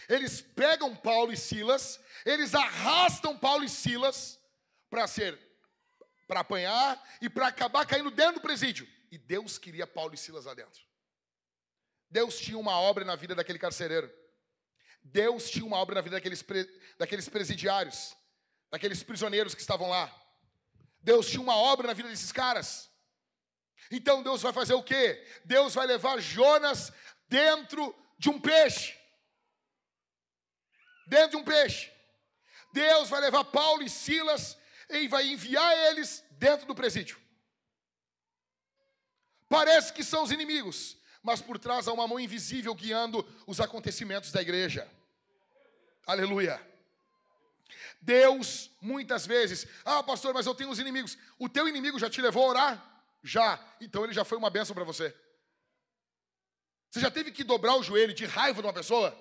Eles 0.08 0.40
pegam 0.40 0.96
Paulo 0.96 1.34
e 1.34 1.38
Silas, 1.38 2.00
eles 2.24 2.54
arrastam 2.54 3.36
Paulo 3.36 3.64
e 3.64 3.70
Silas 3.70 4.40
para 4.88 5.08
ser 5.08 5.44
para 6.28 6.40
apanhar 6.40 7.02
e 7.22 7.30
para 7.30 7.48
acabar 7.48 7.86
caindo 7.86 8.12
dentro 8.12 8.36
do 8.36 8.42
presídio. 8.42 8.88
E 9.12 9.18
Deus 9.18 9.58
queria 9.58 9.86
Paulo 9.86 10.14
e 10.14 10.18
Silas 10.18 10.46
lá 10.46 10.54
dentro. 10.54 10.82
Deus 12.10 12.40
tinha 12.40 12.58
uma 12.58 12.80
obra 12.80 13.06
na 13.06 13.16
vida 13.16 13.36
daquele 13.36 13.60
carcereiro. 13.60 14.12
Deus 15.04 15.50
tinha 15.50 15.66
uma 15.66 15.78
obra 15.78 15.96
na 15.96 16.02
vida 16.02 16.16
daqueles, 16.16 16.44
daqueles 16.98 17.30
presidiários, 17.30 18.16
daqueles 18.72 19.04
prisioneiros 19.04 19.54
que 19.54 19.62
estavam 19.62 19.90
lá. 19.90 20.14
Deus 21.02 21.28
tinha 21.28 21.42
uma 21.42 21.56
obra 21.56 21.88
na 21.88 21.94
vida 21.94 22.10
desses 22.10 22.32
caras. 22.32 22.90
Então 23.92 24.24
Deus 24.24 24.42
vai 24.42 24.52
fazer 24.52 24.74
o 24.74 24.84
quê? 24.84 25.26
Deus 25.44 25.74
vai 25.74 25.86
levar 25.86 26.20
Jonas 26.20 26.92
dentro 27.28 27.96
de 28.18 28.30
um 28.30 28.40
peixe. 28.40 28.98
Dentro 31.08 31.32
de 31.32 31.38
um 31.38 31.44
peixe. 31.44 31.92
Deus 32.74 33.10
vai 33.10 33.22
levar 33.22 33.44
Paulo 33.46 33.84
e 33.84 33.90
Silas 33.90 34.58
e 34.90 35.08
vai 35.08 35.28
enviar 35.28 35.72
eles 35.90 36.24
dentro 36.32 36.66
do 36.66 36.76
presídio. 36.76 37.20
Parece 39.48 39.94
que 39.94 40.04
são 40.04 40.24
os 40.24 40.32
inimigos, 40.32 40.98
mas 41.22 41.42
por 41.42 41.58
trás 41.58 41.88
há 41.88 41.94
uma 41.94 42.08
mão 42.08 42.20
invisível 42.20 42.74
guiando 42.74 43.26
os 43.46 43.60
acontecimentos 43.60 44.32
da 44.32 44.42
igreja. 44.42 44.90
Aleluia. 46.06 46.62
Deus, 48.02 48.70
muitas 48.82 49.26
vezes, 49.26 49.68
ah, 49.84 50.04
pastor, 50.04 50.34
mas 50.34 50.46
eu 50.46 50.54
tenho 50.54 50.70
os 50.70 50.80
inimigos. 50.80 51.18
O 51.40 51.50
teu 51.50 51.68
inimigo 51.68 51.98
já 51.98 52.10
te 52.10 52.22
levou 52.22 52.44
a 52.44 52.50
orar? 52.50 52.95
Já. 53.26 53.60
Então 53.82 54.04
ele 54.04 54.14
já 54.14 54.24
foi 54.24 54.38
uma 54.38 54.52
bênção 54.52 54.76
para 54.76 54.84
você. 54.84 55.14
Você 56.92 57.00
já 57.00 57.10
teve 57.10 57.32
que 57.32 57.44
dobrar 57.44 57.76
o 57.76 57.82
joelho 57.82 58.14
de 58.14 58.24
raiva 58.24 58.62
de 58.62 58.68
uma 58.68 58.74
pessoa? 58.74 59.12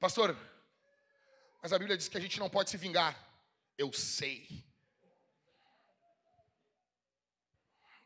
Pastor, 0.00 0.34
mas 1.62 1.70
a 1.70 1.78
Bíblia 1.78 1.98
diz 1.98 2.08
que 2.08 2.16
a 2.16 2.20
gente 2.20 2.40
não 2.40 2.48
pode 2.48 2.70
se 2.70 2.78
vingar. 2.78 3.14
Eu 3.76 3.92
sei. 3.92 4.64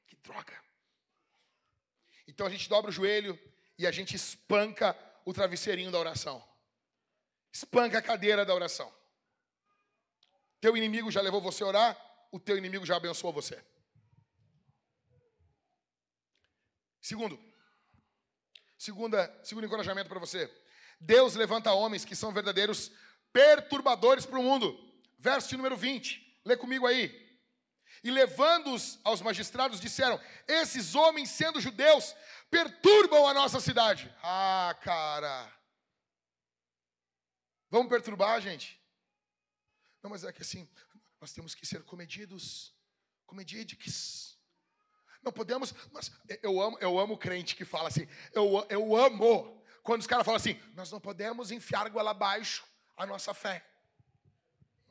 Que 0.09 0.17
droga. 0.17 0.61
Então 2.27 2.45
a 2.45 2.51
gente 2.51 2.69
dobra 2.69 2.91
o 2.91 2.93
joelho 2.93 3.39
e 3.79 3.87
a 3.87 3.93
gente 3.93 4.17
espanca 4.17 4.99
o 5.25 5.33
travesseirinho 5.33 5.93
da 5.93 5.99
oração. 5.99 6.45
Espanca 7.53 7.99
a 7.99 8.03
cadeira 8.03 8.45
da 8.45 8.53
oração. 8.53 8.93
Teu 10.61 10.77
inimigo 10.77 11.11
já 11.11 11.21
levou 11.21 11.41
você 11.41 11.63
a 11.63 11.67
orar, 11.69 12.27
o 12.33 12.41
teu 12.41 12.59
inimigo 12.59 12.85
já 12.85 12.97
abençoou 12.97 13.33
você. 13.33 13.63
Segundo, 17.03 17.37
segunda, 18.79 19.41
segundo 19.43 19.67
encorajamento 19.67 20.09
para 20.09 20.21
você. 20.21 20.49
Deus 21.01 21.35
levanta 21.35 21.73
homens 21.73 22.05
que 22.05 22.15
são 22.15 22.33
verdadeiros 22.33 22.93
perturbadores 23.33 24.25
para 24.25 24.39
o 24.39 24.43
mundo. 24.43 24.79
Verso 25.19 25.49
de 25.49 25.57
número 25.57 25.77
20, 25.77 26.41
lê 26.45 26.57
comigo 26.57 26.87
aí. 26.87 27.21
E 28.05 28.11
levando-os 28.11 29.01
aos 29.03 29.21
magistrados, 29.21 29.81
disseram: 29.81 30.21
Esses 30.47 30.95
homens, 30.95 31.31
sendo 31.31 31.61
judeus, 31.61 32.15
perturbam 32.49 33.27
a 33.27 33.35
nossa 33.35 33.61
cidade. 33.61 34.13
Ah, 34.23 34.77
cara. 34.81 35.53
Vamos 37.69 37.89
perturbar, 37.89 38.41
gente? 38.41 38.81
Não, 40.03 40.11
mas 40.11 40.25
é 40.25 40.33
que 40.33 40.43
assim, 40.43 40.69
nós 41.21 41.33
temos 41.33 41.55
que 41.55 41.67
ser 41.67 41.83
comedidos, 41.85 42.75
comedidiques. 43.27 44.37
Não 45.23 45.33
podemos, 45.33 45.75
mas 45.93 46.11
eu 46.43 46.61
amo, 46.61 46.79
eu 46.81 46.99
amo 46.99 47.16
crente 47.16 47.55
que 47.55 47.64
fala 47.64 47.89
assim, 47.89 48.09
eu, 48.33 48.66
eu 48.68 48.97
amo 48.97 49.62
quando 49.83 50.01
os 50.01 50.07
caras 50.07 50.25
falam 50.25 50.37
assim, 50.37 50.61
nós 50.75 50.91
não 50.91 51.01
podemos 51.01 51.51
enfiar 51.51 51.89
goela 51.91 52.11
abaixo 52.11 52.64
a 52.97 53.07
nossa 53.07 53.33
fé. 53.35 53.64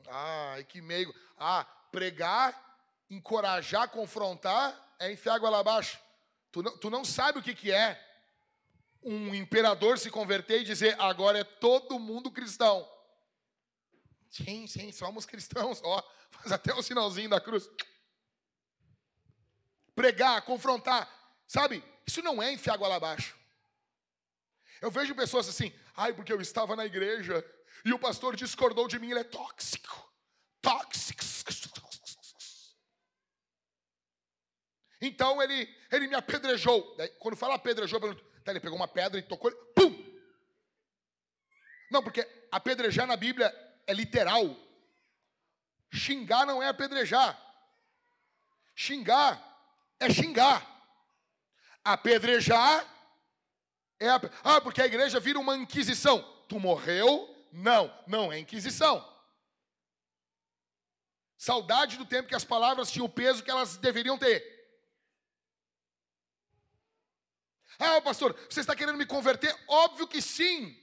Ai, 0.08 0.64
que 0.64 0.80
meio. 0.80 1.14
Ah, 1.38 1.64
pregar, 1.90 2.78
encorajar, 3.08 3.88
confrontar 3.88 4.94
é 4.98 5.12
enfiar 5.12 5.40
lá 5.40 5.58
abaixo. 5.58 5.98
Tu 6.50 6.62
não, 6.62 6.78
tu 6.78 6.90
não 6.90 7.04
sabe 7.04 7.38
o 7.38 7.42
que, 7.42 7.54
que 7.54 7.72
é 7.72 8.00
um 9.02 9.34
imperador 9.34 9.98
se 9.98 10.10
converter 10.10 10.60
e 10.60 10.64
dizer 10.64 10.98
agora 11.00 11.38
é 11.38 11.44
todo 11.44 11.98
mundo 11.98 12.30
cristão. 12.30 12.88
Sim, 14.30 14.66
sim, 14.66 14.92
somos 14.92 15.26
cristãos. 15.26 15.80
Ó, 15.82 16.02
faz 16.30 16.52
até 16.52 16.72
o 16.74 16.82
sinalzinho 16.82 17.28
da 17.28 17.40
cruz. 17.40 17.68
Pregar, 19.94 20.42
confrontar. 20.42 21.08
Sabe, 21.46 21.84
isso 22.06 22.22
não 22.22 22.42
é 22.42 22.52
enfiar 22.52 22.74
água 22.74 22.88
lá 22.88 22.96
abaixo. 22.96 23.36
Eu 24.80 24.90
vejo 24.90 25.14
pessoas 25.14 25.48
assim, 25.48 25.72
ai, 25.96 26.12
porque 26.12 26.32
eu 26.32 26.40
estava 26.40 26.74
na 26.74 26.84
igreja 26.84 27.44
e 27.84 27.92
o 27.92 27.98
pastor 27.98 28.34
discordou 28.36 28.88
de 28.88 28.98
mim, 28.98 29.10
ele 29.10 29.20
é 29.20 29.24
tóxico. 29.24 30.12
Tóxico. 30.60 31.22
Então 35.02 35.42
ele, 35.42 35.68
ele 35.90 36.06
me 36.06 36.14
apedrejou. 36.14 36.94
Daí, 36.96 37.08
quando 37.18 37.36
fala 37.36 37.56
apedrejou, 37.56 37.98
tá, 38.00 38.52
ele 38.52 38.60
pegou 38.60 38.76
uma 38.76 38.86
pedra 38.86 39.18
e 39.18 39.22
tocou, 39.22 39.50
pum! 39.74 39.92
Não, 41.90 42.02
porque 42.04 42.26
apedrejar 42.52 43.04
na 43.04 43.16
Bíblia 43.16 43.52
é 43.84 43.92
literal. 43.92 44.56
Xingar 45.92 46.46
não 46.46 46.62
é 46.62 46.68
apedrejar. 46.68 47.36
Xingar 48.76 49.51
é 50.02 50.10
xingar. 50.10 50.68
Apedrejar 51.84 52.86
é. 54.02 54.08
Ah, 54.42 54.60
porque 54.60 54.82
a 54.82 54.86
igreja 54.86 55.20
vira 55.20 55.38
uma 55.38 55.56
inquisição. 55.56 56.20
Tu 56.48 56.58
morreu, 56.58 57.48
não, 57.52 57.92
não 58.06 58.32
é 58.32 58.38
Inquisição. 58.40 59.08
Saudade 61.38 61.96
do 61.96 62.04
tempo 62.04 62.28
que 62.28 62.34
as 62.34 62.44
palavras 62.44 62.90
tinham 62.90 63.06
o 63.06 63.12
peso 63.12 63.42
que 63.42 63.50
elas 63.50 63.76
deveriam 63.76 64.18
ter. 64.18 64.52
Ah, 67.78 68.00
pastor, 68.00 68.34
você 68.48 68.60
está 68.60 68.76
querendo 68.76 68.98
me 68.98 69.06
converter? 69.06 69.56
Óbvio 69.66 70.06
que 70.06 70.20
sim. 70.20 70.78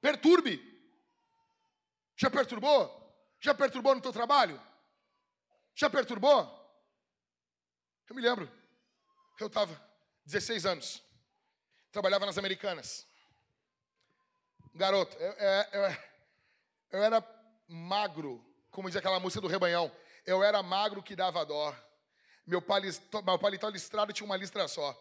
Perturbe. 0.00 0.58
Já 2.16 2.30
perturbou? 2.30 2.98
Já 3.40 3.54
perturbou 3.54 3.94
no 3.94 4.00
teu 4.00 4.12
trabalho? 4.12 4.60
Já 5.80 5.88
perturbou? 5.88 6.38
Eu 8.08 8.14
me 8.14 8.20
lembro. 8.22 8.50
Eu 9.38 9.46
estava 9.46 9.72
16 10.26 10.66
anos. 10.66 11.02
Trabalhava 11.90 12.26
nas 12.26 12.36
Americanas 12.36 13.10
garoto, 14.74 15.16
eu, 15.18 15.32
eu, 15.32 15.96
eu, 16.92 17.02
era 17.02 17.24
magro, 17.68 18.44
como 18.70 18.88
diz 18.88 18.96
aquela 18.96 19.20
música 19.20 19.40
do 19.40 19.48
Rebanhão. 19.48 19.90
Eu 20.26 20.42
era 20.42 20.62
magro 20.62 21.02
que 21.02 21.16
dava 21.16 21.44
dó. 21.44 21.74
Meu 22.46 22.62
paletó, 22.62 23.22
meu 23.22 23.38
paletó 23.38 23.68
listrado 23.68 24.12
tinha 24.12 24.24
uma 24.24 24.36
listra 24.36 24.66
só. 24.68 24.96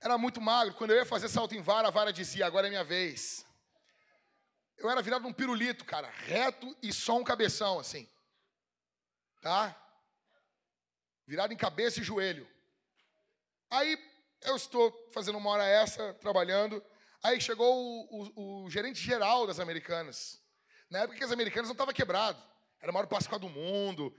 Era 0.00 0.16
muito 0.18 0.40
magro. 0.40 0.74
Quando 0.74 0.90
eu 0.90 0.96
ia 0.96 1.06
fazer 1.06 1.28
salto 1.28 1.54
em 1.54 1.62
vara, 1.62 1.88
a 1.88 1.90
vara 1.90 2.12
dizia: 2.12 2.46
agora 2.46 2.66
é 2.66 2.70
minha 2.70 2.84
vez. 2.84 3.44
Eu 4.78 4.90
era 4.90 5.02
virado 5.02 5.22
num 5.22 5.32
pirulito, 5.32 5.84
cara, 5.84 6.10
reto 6.10 6.76
e 6.82 6.92
só 6.92 7.16
um 7.16 7.24
cabeção 7.24 7.78
assim. 7.78 8.08
Tá? 9.40 9.74
Virado 11.26 11.52
em 11.52 11.56
cabeça 11.56 12.00
e 12.00 12.04
joelho. 12.04 12.48
Aí 13.70 13.98
eu 14.42 14.56
estou 14.56 14.92
fazendo 15.12 15.38
uma 15.38 15.50
hora 15.50 15.64
essa, 15.64 16.14
trabalhando. 16.14 16.82
Aí 17.22 17.40
chegou 17.40 17.74
o, 17.74 18.32
o, 18.34 18.64
o 18.64 18.70
gerente 18.70 19.00
geral 19.00 19.46
das 19.46 19.58
americanas. 19.58 20.40
Na 20.88 21.00
época 21.00 21.18
que 21.18 21.24
as 21.24 21.32
americanas 21.32 21.68
não 21.68 21.74
estavam 21.74 21.92
quebrado. 21.92 22.40
Era 22.80 22.90
o 22.90 22.94
maior 22.94 23.06
Páscoa 23.06 23.38
do 23.38 23.48
mundo. 23.48 24.16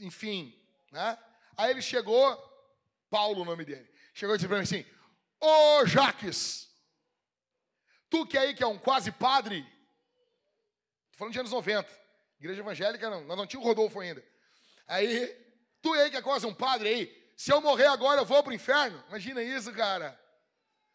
Enfim. 0.00 0.58
Né? 0.90 1.18
Aí 1.56 1.70
ele 1.70 1.82
chegou, 1.82 2.36
Paulo 3.08 3.42
o 3.42 3.44
nome 3.44 3.64
dele. 3.64 3.88
Chegou 4.14 4.34
e 4.34 4.38
disse 4.38 4.48
para 4.48 4.56
mim 4.56 4.64
assim: 4.64 4.84
Ô 5.40 5.86
Jaques, 5.86 6.68
tu 8.08 8.26
que 8.26 8.36
aí 8.36 8.54
que 8.54 8.62
é 8.62 8.66
um 8.66 8.78
quase 8.78 9.12
padre. 9.12 9.58
Estou 9.58 11.18
falando 11.18 11.32
de 11.32 11.38
anos 11.38 11.52
90. 11.52 12.00
Igreja 12.38 12.60
evangélica, 12.60 13.10
não, 13.10 13.24
nós 13.24 13.36
não 13.36 13.46
tínhamos 13.46 13.68
Rodolfo 13.68 14.00
ainda. 14.00 14.24
Aí, 14.90 15.28
tu 15.80 15.92
aí 15.94 16.10
que 16.10 16.16
é 16.16 16.22
quase 16.22 16.44
um 16.46 16.52
padre 16.52 16.88
aí, 16.88 17.32
se 17.36 17.52
eu 17.52 17.60
morrer 17.60 17.86
agora 17.86 18.20
eu 18.20 18.26
vou 18.26 18.42
para 18.42 18.50
o 18.50 18.54
inferno. 18.54 19.02
Imagina 19.08 19.40
isso, 19.40 19.72
cara. 19.72 20.20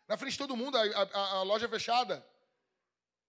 Na 0.05 0.17
frente 0.17 0.33
de 0.33 0.37
todo 0.37 0.57
mundo, 0.57 0.77
a, 0.77 0.81
a, 0.81 1.31
a 1.37 1.43
loja 1.43 1.69
fechada. 1.69 2.23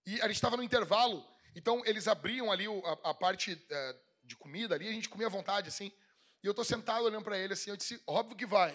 E 0.05 0.21
a 0.21 0.27
gente 0.27 0.35
estava 0.35 0.57
no 0.57 0.65
intervalo. 0.65 1.25
Então, 1.55 1.83
eles 1.87 2.09
abriam 2.09 2.51
ali 2.51 2.67
a, 2.67 3.11
a 3.11 3.15
parte 3.15 3.65
é, 3.71 3.97
de 4.25 4.37
comida 4.37 4.75
ali, 4.75 4.89
a 4.89 4.93
gente 4.93 5.09
comia 5.09 5.29
à 5.29 5.31
vontade, 5.31 5.69
assim. 5.69 5.93
E 6.43 6.47
eu 6.47 6.53
tô 6.53 6.65
sentado 6.65 7.05
olhando 7.05 7.25
para 7.25 7.39
ele 7.39 7.53
assim, 7.53 7.71
eu 7.71 7.77
disse, 7.77 8.03
óbvio 8.05 8.37
que 8.37 8.45
vai. 8.45 8.73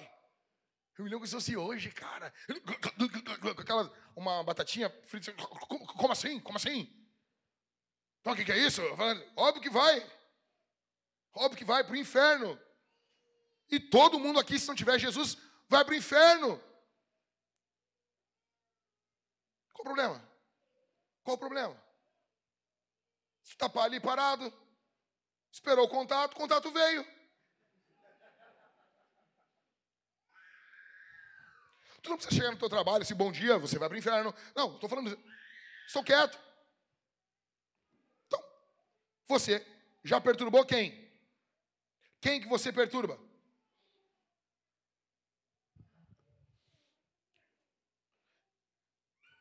Eu 0.97 1.03
me 1.03 1.11
lembro 1.11 1.27
que 1.27 1.35
disse, 1.35 1.57
hoje, 1.57 1.91
cara. 1.91 2.33
Aquela, 3.59 3.93
uma 4.15 4.43
batatinha 4.43 4.89
frita. 5.07 5.33
Como, 5.33 5.85
como 5.85 6.13
assim? 6.13 6.39
Como 6.39 6.57
assim? 6.57 6.89
Então, 8.21 8.31
o 8.31 8.35
que, 8.35 8.45
que 8.45 8.51
é 8.51 8.57
isso? 8.57 8.81
Óbvio 9.35 9.61
que 9.61 9.69
vai. 9.69 10.20
Óbvio 11.33 11.57
que 11.57 11.65
vai 11.65 11.83
para 11.83 11.93
o 11.93 11.97
inferno. 11.97 12.59
E 13.69 13.79
todo 13.79 14.19
mundo 14.19 14.39
aqui, 14.39 14.59
se 14.59 14.67
não 14.67 14.75
tiver 14.75 14.99
Jesus, 14.99 15.37
vai 15.69 15.85
para 15.85 15.93
o 15.93 15.97
inferno. 15.97 16.61
Qual 19.73 19.81
o 19.81 19.83
problema? 19.83 20.29
Qual 21.23 21.35
o 21.35 21.39
problema? 21.39 21.83
Se 23.43 23.55
tá 23.57 23.71
ali 23.81 23.99
parado, 23.99 24.53
esperou 25.51 25.85
o 25.85 25.89
contato, 25.89 26.33
o 26.33 26.35
contato 26.35 26.69
veio. 26.71 27.05
Tu 32.01 32.09
não 32.09 32.17
precisa 32.17 32.35
chegar 32.35 32.51
no 32.51 32.57
teu 32.57 32.69
trabalho, 32.69 33.03
esse 33.03 33.13
bom 33.13 33.31
dia, 33.31 33.59
você 33.59 33.77
vai 33.77 33.87
para 33.87 33.95
o 33.95 33.99
inferno. 33.99 34.33
Não, 34.55 34.73
estou 34.73 34.89
falando, 34.89 35.17
estou 35.85 36.03
quieto. 36.03 36.37
Então, 38.25 38.43
você 39.27 39.65
já 40.03 40.19
perturbou 40.19 40.65
quem? 40.65 41.00
Quem 42.21 42.39
que 42.39 42.47
você 42.47 42.71
perturba? 42.71 43.19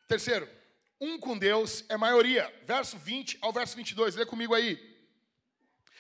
Terceiro, 0.08 0.48
um 1.00 1.20
com 1.20 1.38
Deus 1.38 1.84
é 1.88 1.96
maioria. 1.96 2.52
Verso 2.64 2.98
20 2.98 3.38
ao 3.40 3.52
verso 3.52 3.76
22, 3.76 4.16
lê 4.16 4.26
comigo 4.26 4.54
aí. 4.54 4.88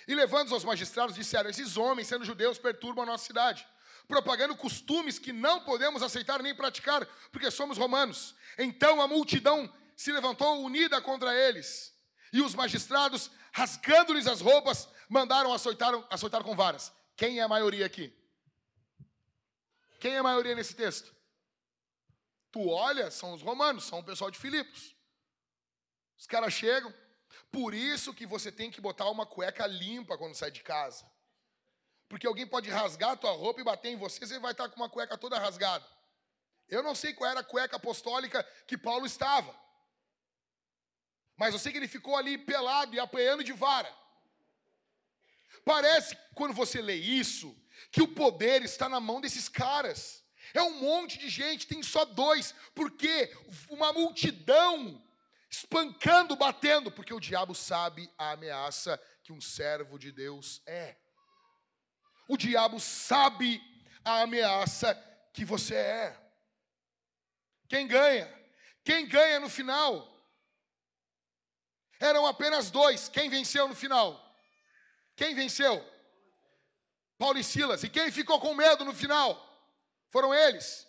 E 0.08 0.14
levando 0.14 0.52
os 0.56 0.64
magistrados, 0.64 1.14
disseram: 1.14 1.48
Esses 1.48 1.76
homens, 1.76 2.08
sendo 2.08 2.24
judeus, 2.24 2.58
perturbam 2.58 3.04
a 3.04 3.06
nossa 3.06 3.24
cidade 3.24 3.64
propagando 4.10 4.56
costumes 4.56 5.20
que 5.20 5.32
não 5.32 5.60
podemos 5.60 6.02
aceitar 6.02 6.42
nem 6.42 6.52
praticar, 6.52 7.06
porque 7.30 7.48
somos 7.48 7.78
romanos. 7.78 8.34
Então 8.58 9.00
a 9.00 9.06
multidão 9.06 9.72
se 9.96 10.10
levantou 10.10 10.64
unida 10.64 11.00
contra 11.00 11.32
eles, 11.32 11.94
e 12.32 12.42
os 12.42 12.54
magistrados, 12.54 13.30
rasgando-lhes 13.52 14.26
as 14.26 14.40
roupas, 14.40 14.88
mandaram 15.10 15.52
açoitar, 15.52 15.92
açoitar 16.08 16.44
com 16.44 16.54
varas. 16.54 16.92
Quem 17.16 17.40
é 17.40 17.42
a 17.42 17.48
maioria 17.48 17.84
aqui? 17.84 18.16
Quem 19.98 20.14
é 20.14 20.18
a 20.18 20.22
maioria 20.22 20.54
nesse 20.54 20.74
texto? 20.74 21.14
Tu 22.52 22.66
olha, 22.68 23.10
são 23.10 23.34
os 23.34 23.42
romanos, 23.42 23.84
são 23.84 23.98
o 23.98 24.04
pessoal 24.04 24.30
de 24.30 24.38
Filipos. 24.38 24.96
Os 26.16 26.26
caras 26.26 26.52
chegam, 26.52 26.94
por 27.50 27.74
isso 27.74 28.14
que 28.14 28.24
você 28.24 28.52
tem 28.52 28.70
que 28.70 28.80
botar 28.80 29.10
uma 29.10 29.26
cueca 29.26 29.66
limpa 29.66 30.16
quando 30.16 30.34
sai 30.34 30.50
de 30.50 30.62
casa. 30.62 31.04
Porque 32.08 32.26
alguém 32.26 32.46
pode 32.46 32.70
rasgar 32.70 33.10
a 33.10 33.16
tua 33.16 33.32
roupa 33.32 33.60
e 33.60 33.64
bater 33.64 33.90
em 33.90 33.96
você, 33.96 34.24
você 34.24 34.38
vai 34.38 34.52
estar 34.52 34.68
com 34.68 34.76
uma 34.76 34.88
cueca 34.88 35.18
toda 35.18 35.38
rasgada. 35.38 35.86
Eu 36.68 36.82
não 36.82 36.94
sei 36.94 37.12
qual 37.12 37.30
era 37.30 37.40
a 37.40 37.44
cueca 37.44 37.76
apostólica 37.76 38.44
que 38.66 38.78
Paulo 38.78 39.04
estava. 39.04 39.54
Mas 41.36 41.52
eu 41.52 41.58
sei 41.58 41.72
que 41.72 41.78
ele 41.78 41.88
ficou 41.88 42.16
ali 42.16 42.38
pelado 42.38 42.94
e 42.94 43.00
apanhando 43.00 43.42
de 43.42 43.52
vara. 43.52 43.99
Parece, 45.64 46.16
quando 46.34 46.54
você 46.54 46.80
lê 46.80 46.94
isso, 46.94 47.56
que 47.90 48.02
o 48.02 48.08
poder 48.08 48.62
está 48.62 48.88
na 48.88 49.00
mão 49.00 49.20
desses 49.20 49.48
caras. 49.48 50.24
É 50.52 50.62
um 50.62 50.80
monte 50.80 51.18
de 51.18 51.28
gente, 51.28 51.66
tem 51.66 51.82
só 51.82 52.04
dois. 52.04 52.54
Porque 52.74 53.32
uma 53.68 53.92
multidão 53.92 55.02
espancando, 55.50 56.36
batendo, 56.36 56.90
porque 56.90 57.12
o 57.12 57.20
diabo 57.20 57.54
sabe 57.54 58.10
a 58.16 58.32
ameaça 58.32 59.00
que 59.22 59.32
um 59.32 59.40
servo 59.40 59.98
de 59.98 60.12
Deus 60.12 60.62
é. 60.66 60.96
O 62.28 62.36
diabo 62.36 62.78
sabe 62.78 63.60
a 64.04 64.22
ameaça 64.22 64.94
que 65.32 65.44
você 65.44 65.74
é. 65.74 66.20
Quem 67.68 67.86
ganha? 67.86 68.32
Quem 68.84 69.06
ganha 69.06 69.40
no 69.40 69.48
final? 69.48 70.08
Eram 71.98 72.26
apenas 72.26 72.70
dois. 72.70 73.08
Quem 73.08 73.28
venceu 73.28 73.68
no 73.68 73.74
final? 73.74 74.29
Quem 75.20 75.34
venceu? 75.34 75.86
Paulo 77.18 77.38
e 77.38 77.44
Silas. 77.44 77.82
E 77.84 77.90
quem 77.90 78.10
ficou 78.10 78.40
com 78.40 78.54
medo 78.54 78.86
no 78.86 78.94
final? 78.94 79.28
Foram 80.08 80.34
eles. 80.34 80.88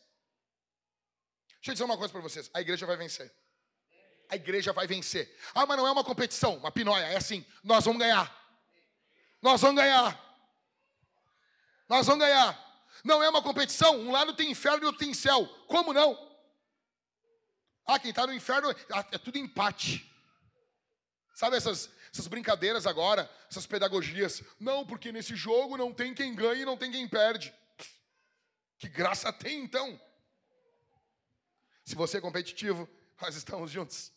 Deixa 1.55 1.71
eu 1.71 1.73
dizer 1.73 1.83
uma 1.83 1.97
coisa 1.97 2.13
para 2.13 2.21
vocês: 2.21 2.49
a 2.53 2.61
igreja 2.61 2.85
vai 2.85 2.95
vencer. 2.95 3.29
A 4.29 4.37
igreja 4.37 4.71
vai 4.71 4.87
vencer. 4.87 5.37
Ah, 5.53 5.65
mas 5.65 5.75
não 5.75 5.85
é 5.85 5.91
uma 5.91 6.05
competição, 6.05 6.55
uma 6.55 6.71
pinóia. 6.71 7.07
É 7.07 7.17
assim: 7.17 7.45
nós 7.61 7.83
vamos 7.83 7.99
ganhar. 7.99 8.25
Nós 9.41 9.59
vamos 9.59 9.81
ganhar. 9.81 10.17
Nós 11.89 12.07
vamos 12.07 12.25
ganhar. 12.25 12.87
Não 13.03 13.21
é 13.21 13.27
uma 13.27 13.43
competição. 13.43 13.99
Um 13.99 14.13
lado 14.13 14.33
tem 14.33 14.49
inferno 14.49 14.83
e 14.83 14.85
outro 14.85 14.99
tem 14.99 15.13
céu. 15.13 15.45
Como 15.67 15.91
não? 15.91 16.17
Ah, 17.85 17.99
quem 17.99 18.11
está 18.11 18.25
no 18.25 18.33
inferno 18.33 18.73
ah, 18.93 19.05
é 19.11 19.17
tudo 19.17 19.37
empate. 19.37 20.09
Sabe 21.35 21.57
essas, 21.57 21.89
essas 22.13 22.27
brincadeiras 22.27 22.85
agora, 22.85 23.29
essas 23.49 23.65
pedagogias? 23.65 24.43
Não, 24.59 24.85
porque 24.85 25.11
nesse 25.11 25.35
jogo 25.35 25.77
não 25.77 25.93
tem 25.93 26.13
quem 26.13 26.35
ganha 26.35 26.61
e 26.61 26.65
não 26.65 26.75
tem 26.75 26.91
quem 26.91 27.07
perde. 27.07 27.53
Que 28.77 28.89
graça 28.89 29.31
tem 29.31 29.63
então? 29.63 29.99
Se 31.85 31.95
você 31.95 32.17
é 32.17 32.21
competitivo, 32.21 32.89
nós 33.21 33.35
estamos 33.35 33.71
juntos. 33.71 34.11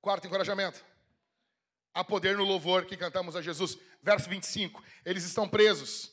Quarto 0.00 0.26
encorajamento. 0.26 0.84
Há 1.92 2.04
poder 2.04 2.36
no 2.36 2.44
louvor 2.44 2.86
que 2.86 2.96
cantamos 2.96 3.34
a 3.34 3.42
Jesus. 3.42 3.78
Verso 4.02 4.28
25. 4.28 4.82
Eles 5.04 5.24
estão 5.24 5.48
presos. 5.48 6.12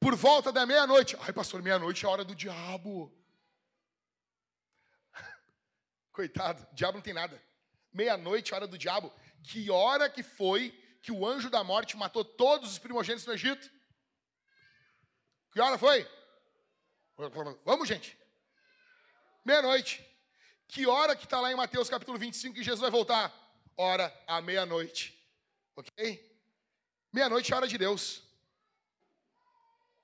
Por 0.00 0.16
volta 0.16 0.50
da 0.50 0.66
meia-noite. 0.66 1.16
Ai, 1.20 1.32
pastor, 1.32 1.62
meia-noite 1.62 2.04
é 2.04 2.08
a 2.08 2.10
hora 2.10 2.24
do 2.24 2.34
diabo. 2.34 3.16
Coitado, 6.12 6.66
diabo 6.72 6.98
não 6.98 7.02
tem 7.02 7.14
nada. 7.14 7.42
Meia-noite 7.92 8.54
hora 8.54 8.66
do 8.66 8.78
diabo. 8.78 9.12
Que 9.42 9.70
hora 9.70 10.08
que 10.08 10.22
foi 10.22 10.70
que 11.02 11.10
o 11.10 11.26
anjo 11.26 11.50
da 11.50 11.64
morte 11.64 11.96
matou 11.96 12.24
todos 12.24 12.70
os 12.70 12.78
primogênitos 12.78 13.26
no 13.26 13.32
Egito? 13.32 13.70
Que 15.52 15.60
hora 15.60 15.76
foi? 15.76 16.08
Vamos, 17.64 17.88
gente. 17.88 18.18
Meia-noite. 19.44 20.06
Que 20.68 20.86
hora 20.86 21.14
que 21.14 21.24
está 21.24 21.40
lá 21.40 21.52
em 21.52 21.56
Mateus 21.56 21.90
capítulo 21.90 22.18
25 22.18 22.54
que 22.54 22.62
Jesus 22.62 22.80
vai 22.80 22.90
voltar? 22.90 23.42
hora 23.76 24.14
à 24.26 24.40
meia-noite. 24.40 25.18
Ok? 25.76 26.38
Meia-noite 27.12 27.52
é 27.52 27.56
hora 27.56 27.68
de 27.68 27.78
Deus. 27.78 28.22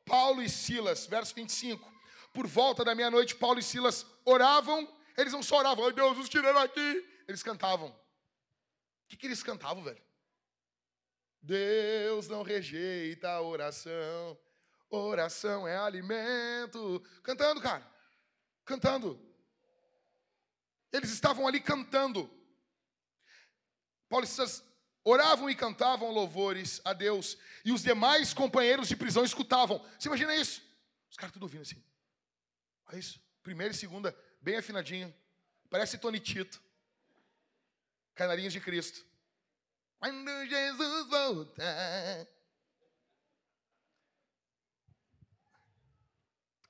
Paulo 0.05 0.43
e 0.43 0.49
Silas, 0.49 1.07
verso 1.07 1.35
25. 1.35 1.91
Por 2.33 2.47
volta 2.47 2.85
da 2.85 2.95
meia-noite, 2.95 3.35
Paulo 3.35 3.59
e 3.59 3.63
Silas 3.63 4.07
oravam. 4.25 4.89
Eles 5.19 5.33
não 5.33 5.43
só 5.43 5.59
oravam, 5.59 5.85
ai 5.85 5.93
Deus, 5.93 6.17
nos 6.17 6.29
tiraram 6.29 6.61
aqui. 6.61 7.05
Eles 7.27 7.43
cantavam. 7.43 7.89
O 7.89 7.97
que, 9.09 9.17
que 9.17 9.27
eles 9.27 9.43
cantavam, 9.43 9.83
velho? 9.83 10.01
Deus 11.43 12.29
não 12.29 12.43
rejeita 12.43 13.29
a 13.29 13.43
oração. 13.43 14.39
Oração 14.89 15.67
é 15.67 15.77
alimento. 15.77 17.01
Cantando, 17.23 17.61
cara. 17.61 17.85
Cantando. 18.65 19.21
Eles 20.93 21.11
estavam 21.11 21.49
ali 21.49 21.61
cantando. 21.61 22.31
Paulo 24.09 24.25
Silas 24.25 24.65
oravam 25.05 25.51
e 25.51 25.55
cantavam 25.55 26.11
louvores 26.13 26.81
a 26.85 26.93
Deus, 26.93 27.39
e 27.65 27.73
os 27.73 27.83
demais 27.83 28.33
companheiros 28.33 28.89
de 28.89 28.97
prisão 28.97 29.25
escutavam. 29.25 29.85
Você 29.99 30.09
imagina 30.09 30.35
isso? 30.37 30.63
Os 31.11 31.17
caras 31.17 31.33
tudo 31.33 31.43
ouvindo 31.43 31.63
assim. 31.63 31.83
Olha 32.87 32.99
isso. 32.99 33.21
Primeira 33.43 33.73
e 33.73 33.77
segunda, 33.77 34.15
bem 34.41 34.57
afinadinho. 34.57 35.15
Parece 35.71 35.99
Tony 35.99 36.21
Tito. 36.21 36.61
Canarinhos 38.15 38.53
de 38.53 38.61
Cristo. 38.61 39.05
Quando 39.99 40.47
Jesus 40.47 41.09
voltar. 41.09 42.27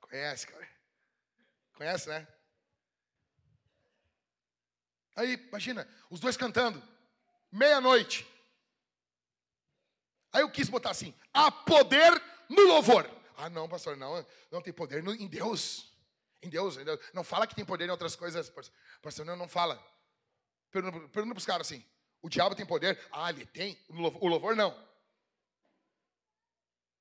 Conhece, 0.00 0.46
cara? 0.46 0.68
Conhece, 1.74 2.08
né? 2.08 2.26
Aí, 5.14 5.34
imagina, 5.34 5.88
os 6.10 6.20
dois 6.20 6.36
cantando 6.36 6.82
meia-noite. 7.50 8.26
Aí 10.32 10.42
eu 10.42 10.50
quis 10.50 10.68
botar 10.68 10.90
assim: 10.90 11.14
há 11.32 11.50
poder 11.50 12.22
no 12.48 12.62
louvor. 12.62 13.08
Ah, 13.36 13.50
não, 13.50 13.68
pastor, 13.68 13.96
não, 13.96 14.26
não 14.50 14.62
tem 14.62 14.72
poder 14.72 15.02
no, 15.02 15.14
em 15.14 15.26
Deus. 15.26 15.87
Em 16.42 16.48
Deus, 16.48 16.76
em 16.76 16.84
Deus. 16.84 17.00
Não 17.12 17.24
fala 17.24 17.46
que 17.46 17.54
tem 17.54 17.64
poder 17.64 17.86
em 17.86 17.90
outras 17.90 18.14
coisas. 18.14 18.50
Pastor, 19.02 19.24
não, 19.24 19.36
não 19.36 19.48
fala. 19.48 19.76
Pergunta, 20.70 21.08
pergunta 21.08 21.34
para 21.34 21.40
os 21.40 21.46
caras 21.46 21.66
assim: 21.66 21.84
o 22.22 22.28
diabo 22.28 22.54
tem 22.54 22.66
poder? 22.66 22.98
Ah, 23.10 23.30
ele 23.30 23.46
tem. 23.46 23.78
O 23.88 24.26
louvor, 24.26 24.54
não. 24.54 24.88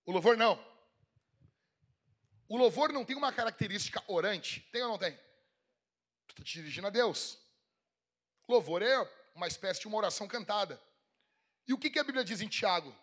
O 0.06 0.12
louvor 0.12 0.38
não. 0.38 0.58
O 2.48 2.58
louvor 2.58 2.94
não 2.94 3.04
tem 3.04 3.16
uma 3.16 3.32
característica 3.32 4.04
orante? 4.08 4.62
Tem 4.72 4.82
ou 4.84 4.90
não 4.90 4.98
tem? 4.98 5.12
Tu 6.28 6.32
está 6.32 6.44
te 6.44 6.54
dirigindo 6.54 6.88
a 6.88 6.90
Deus. 6.92 7.38
Louvor 8.48 8.82
é 8.82 8.98
uma 9.36 9.48
espécie 9.48 9.82
de 9.82 9.88
uma 9.88 9.98
oração 9.98 10.28
cantada. 10.28 10.82
E 11.68 11.74
o 11.74 11.78
que, 11.78 11.90
que 11.90 12.00
a 12.00 12.04
Bíblia 12.04 12.24
diz 12.24 12.40
em 12.40 12.48
Tiago? 12.48 12.96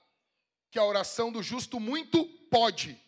Que 0.71 0.79
a 0.79 0.85
oração 0.85 1.31
do 1.31 1.43
justo 1.43 1.79
muito 1.79 2.25
pode, 2.49 3.01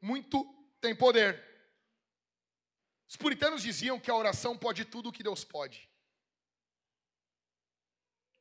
muito 0.00 0.44
tem 0.84 0.94
poder. 0.94 1.42
Os 3.08 3.16
puritanos 3.16 3.62
diziam 3.62 3.98
que 3.98 4.10
a 4.10 4.14
oração 4.14 4.56
pode 4.56 4.84
tudo 4.84 5.08
o 5.08 5.12
que 5.12 5.22
Deus 5.22 5.42
pode. 5.42 5.90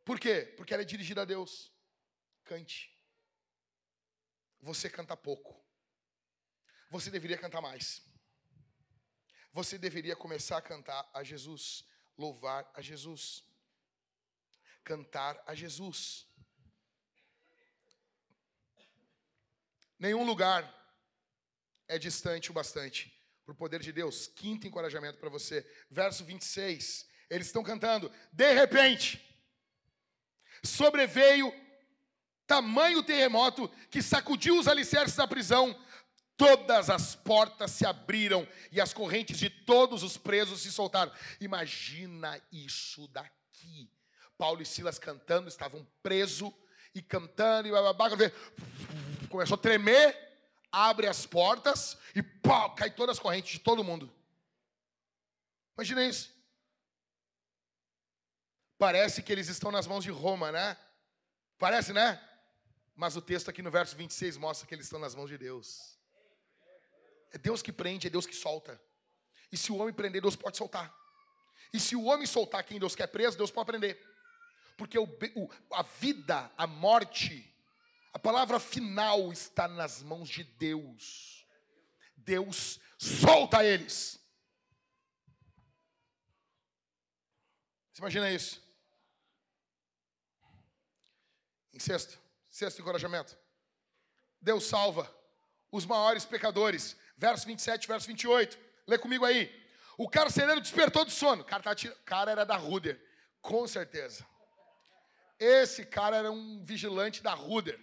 Por 0.03 0.19
quê? 0.19 0.53
Porque 0.57 0.73
ela 0.73 0.83
é 0.83 0.85
dirigida 0.85 1.21
a 1.21 1.25
Deus. 1.25 1.71
Cante. 2.43 2.93
Você 4.59 4.89
canta 4.89 5.15
pouco. 5.15 5.63
você 6.89 7.09
deveria 7.09 7.37
cantar 7.37 7.61
mais. 7.61 8.03
Você 9.53 9.77
deveria 9.77 10.15
começar 10.15 10.57
a 10.57 10.61
cantar 10.61 11.09
a 11.13 11.23
Jesus, 11.23 11.85
louvar 12.17 12.69
a 12.73 12.81
Jesus, 12.81 13.43
cantar 14.83 15.41
a 15.47 15.55
Jesus. 15.55 16.27
Nenhum 19.97 20.25
lugar 20.25 20.82
é 21.93 21.99
distante 21.99 22.49
o 22.49 22.53
bastante 22.53 23.13
para 23.45 23.53
o 23.53 23.55
poder 23.55 23.79
de 23.79 23.91
Deus. 23.91 24.25
Quinto 24.25 24.65
encorajamento 24.65 25.19
para 25.19 25.29
você, 25.29 25.65
verso 25.89 26.25
26. 26.25 27.05
Eles 27.29 27.47
estão 27.47 27.63
cantando, 27.63 28.11
de 28.31 28.51
repente, 28.51 29.23
sobreveio 30.63 31.53
tamanho 32.47 33.03
terremoto 33.03 33.69
que 33.91 34.01
sacudiu 34.01 34.57
os 34.59 34.67
alicerces 34.67 35.15
da 35.15 35.27
prisão, 35.27 35.79
todas 36.35 36.89
as 36.89 37.15
portas 37.15 37.71
se 37.71 37.85
abriram 37.85 38.47
e 38.71 38.81
as 38.81 38.91
correntes 38.91 39.37
de 39.37 39.49
todos 39.49 40.01
os 40.01 40.17
presos 40.17 40.61
se 40.61 40.71
soltaram. 40.71 41.11
Imagina 41.39 42.41
isso 42.51 43.07
daqui. 43.09 43.89
Paulo 44.35 44.63
e 44.63 44.65
Silas 44.65 44.97
cantando, 44.97 45.47
estavam 45.47 45.87
presos 46.01 46.51
e 46.93 47.01
cantando, 47.01 47.67
e 47.67 47.71
bababá, 47.71 48.09
começou 49.29 49.55
a 49.55 49.57
tremer, 49.57 50.32
abre 50.73 51.07
as 51.07 51.23
portas 51.23 51.95
e 52.15 52.23
pau, 52.23 52.73
cai 52.73 52.89
todas 52.89 53.17
as 53.17 53.21
correntes 53.21 53.51
de 53.51 53.59
todo 53.59 53.83
mundo. 53.83 54.11
Imagina 55.77 56.03
isso. 56.03 56.33
Parece 58.79 59.21
que 59.21 59.31
eles 59.31 59.47
estão 59.47 59.71
nas 59.71 59.85
mãos 59.85 60.03
de 60.03 60.09
Roma, 60.09 60.51
né? 60.51 60.75
Parece, 61.59 61.93
né? 61.93 62.19
Mas 62.95 63.15
o 63.15 63.21
texto 63.21 63.49
aqui 63.49 63.61
no 63.61 63.69
verso 63.69 63.95
26 63.95 64.35
mostra 64.37 64.67
que 64.67 64.73
eles 64.73 64.87
estão 64.87 64.99
nas 64.99 65.13
mãos 65.13 65.29
de 65.29 65.37
Deus. 65.37 65.97
É 67.31 67.37
Deus 67.37 67.61
que 67.61 67.71
prende, 67.71 68.07
é 68.07 68.09
Deus 68.09 68.25
que 68.25 68.35
solta. 68.35 68.81
E 69.51 69.57
se 69.57 69.71
o 69.71 69.77
homem 69.77 69.93
prender, 69.93 70.21
Deus 70.21 70.35
pode 70.35 70.57
soltar. 70.57 70.93
E 71.71 71.79
se 71.79 71.95
o 71.95 72.05
homem 72.05 72.25
soltar 72.25 72.63
quem 72.63 72.79
Deus 72.79 72.95
quer 72.95 73.07
preso, 73.07 73.37
Deus 73.37 73.51
pode 73.51 73.67
prender. 73.67 74.01
Porque 74.75 74.97
o, 74.97 75.07
a 75.71 75.83
vida, 75.83 76.51
a 76.57 76.65
morte, 76.65 77.52
a 78.13 78.19
palavra 78.19 78.59
final 78.59 79.31
está 79.33 79.67
nas 79.67 80.03
mãos 80.03 80.29
de 80.29 80.43
Deus. 80.43 81.47
Deus 82.15 82.79
solta 82.97 83.65
eles. 83.65 84.19
Você 87.91 88.01
imagina 88.01 88.31
isso? 88.31 88.61
Sexto, 91.77 92.19
sexto 92.49 92.79
encorajamento. 92.79 93.35
Deus 94.39 94.65
salva 94.65 95.11
os 95.71 95.85
maiores 95.85 96.23
pecadores. 96.23 96.95
Verso 97.17 97.47
27, 97.47 97.87
verso 97.87 98.07
28. 98.07 98.59
Lê 98.85 98.97
comigo 98.97 99.25
aí. 99.25 99.51
O 99.97 100.07
carcereiro 100.07 100.61
despertou 100.61 101.03
do 101.03 101.11
sono. 101.11 101.41
O 101.41 101.45
cara, 101.45 101.63
tá 101.63 101.75
cara 102.05 102.31
era 102.31 102.45
da 102.45 102.55
Ruder, 102.55 103.01
com 103.41 103.67
certeza. 103.67 104.25
Esse 105.39 105.83
cara 105.83 106.17
era 106.17 106.31
um 106.31 106.63
vigilante 106.63 107.21
da 107.21 107.33
Ruder. 107.33 107.79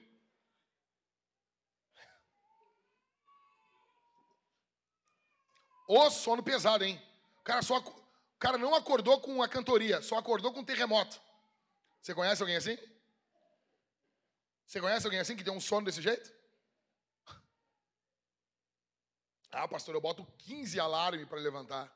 O 5.93 6.09
sono 6.09 6.41
pesado, 6.41 6.85
hein? 6.85 7.03
O 7.41 7.43
cara, 7.43 7.63
só, 7.63 7.79
o 7.79 8.39
cara 8.39 8.57
não 8.57 8.77
acordou 8.77 9.21
com 9.21 9.43
a 9.43 9.49
cantoria, 9.49 10.01
só 10.01 10.19
acordou 10.19 10.53
com 10.53 10.61
um 10.61 10.65
terremoto. 10.65 11.21
Você 12.01 12.15
conhece 12.15 12.41
alguém 12.41 12.55
assim? 12.57 12.79
Você 14.65 14.81
conhece 14.81 15.05
alguém 15.05 15.19
assim 15.19 15.35
que 15.35 15.43
tem 15.43 15.53
um 15.53 15.61
sono 15.61 15.87
desse 15.87 16.01
jeito? 16.01 16.33
Ah, 19.53 19.67
pastor, 19.67 19.97
eu 19.97 20.01
boto 20.01 20.25
15 20.39 20.79
alarmes 20.79 21.27
para 21.27 21.41
levantar. 21.41 21.93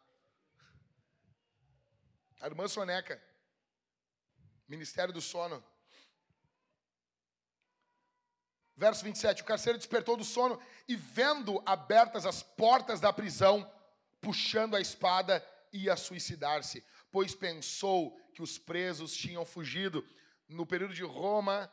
A 2.40 2.47
irmã 2.47 2.66
Soneca, 2.66 3.22
Ministério 4.66 5.14
do 5.14 5.20
Sono. 5.20 5.62
Verso 8.76 9.05
27, 9.05 9.42
o 9.42 9.45
carcereiro 9.45 9.78
despertou 9.78 10.16
do 10.16 10.24
sono 10.24 10.61
e 10.88 10.97
vendo 10.97 11.62
abertas 11.64 12.26
as 12.26 12.42
portas 12.42 12.99
da 12.99 13.12
prisão, 13.12 13.70
puxando 14.25 14.75
a 14.75 14.81
espada, 14.81 15.47
ia 15.70 15.95
suicidar-se, 15.97 16.83
pois 17.12 17.35
pensou 17.35 18.18
que 18.33 18.43
os 18.43 18.57
presos 18.59 19.14
tinham 19.14 19.45
fugido. 19.45 20.05
No 20.49 20.64
período 20.66 20.95
de 20.95 21.05
Roma, 21.05 21.70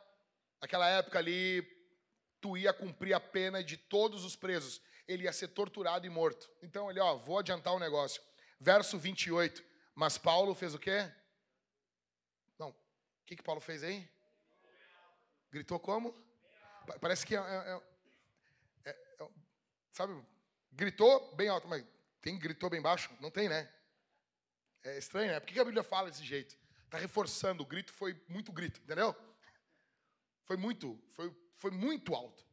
naquela 0.60 0.88
época 0.88 1.18
ali, 1.18 1.66
tu 2.40 2.56
ia 2.56 2.72
cumprir 2.72 3.14
a 3.14 3.20
pena 3.20 3.64
de 3.64 3.76
todos 3.76 4.24
os 4.24 4.36
presos. 4.36 4.82
Ele 5.08 5.24
ia 5.24 5.32
ser 5.32 5.48
torturado 5.48 6.06
e 6.06 6.10
morto. 6.10 6.50
Então 6.62 6.90
ele, 6.90 7.00
ó, 7.00 7.16
vou 7.16 7.38
adiantar 7.38 7.72
o 7.72 7.78
negócio. 7.78 8.22
Verso 8.60 8.98
28. 8.98 9.64
Mas 9.94 10.18
Paulo 10.18 10.54
fez 10.54 10.74
o 10.74 10.78
quê? 10.78 11.10
Não. 12.58 12.68
O 12.68 12.76
que, 13.24 13.36
que 13.36 13.42
Paulo 13.42 13.60
fez 13.60 13.82
aí? 13.82 14.08
Gritou 15.50 15.80
como? 15.80 16.14
Parece 17.00 17.26
que 17.26 17.36
é, 17.36 17.38
é, 17.38 17.80
é, 18.84 18.90
é, 18.90 19.28
sabe, 19.92 20.20
gritou 20.72 21.34
bem 21.36 21.48
alto, 21.48 21.68
mas 21.68 21.84
tem 22.22 22.38
gritou 22.38 22.70
bem 22.70 22.80
baixo? 22.80 23.10
Não 23.20 23.30
tem, 23.30 23.48
né? 23.48 23.70
É 24.84 24.96
estranho, 24.96 25.32
né? 25.32 25.40
Por 25.40 25.48
que 25.48 25.60
a 25.60 25.64
Bíblia 25.64 25.82
fala 25.82 26.08
desse 26.08 26.24
jeito? 26.24 26.56
Está 26.84 26.96
reforçando, 26.96 27.62
o 27.62 27.66
grito 27.66 27.92
foi 27.92 28.20
muito 28.28 28.52
grito, 28.52 28.80
entendeu? 28.80 29.14
Foi 30.44 30.56
muito, 30.56 30.98
foi, 31.10 31.34
foi 31.56 31.70
muito 31.70 32.14
alto. 32.14 32.44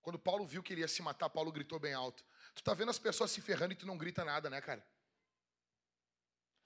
Quando 0.00 0.18
Paulo 0.18 0.46
viu 0.46 0.62
que 0.62 0.72
ele 0.72 0.80
ia 0.80 0.88
se 0.88 1.02
matar, 1.02 1.28
Paulo 1.28 1.52
gritou 1.52 1.78
bem 1.78 1.92
alto. 1.92 2.24
Tu 2.54 2.62
tá 2.62 2.72
vendo 2.72 2.90
as 2.90 2.98
pessoas 2.98 3.30
se 3.30 3.40
ferrando 3.40 3.72
e 3.72 3.76
tu 3.76 3.86
não 3.86 3.98
grita 3.98 4.24
nada, 4.24 4.48
né, 4.48 4.60
cara? 4.60 4.84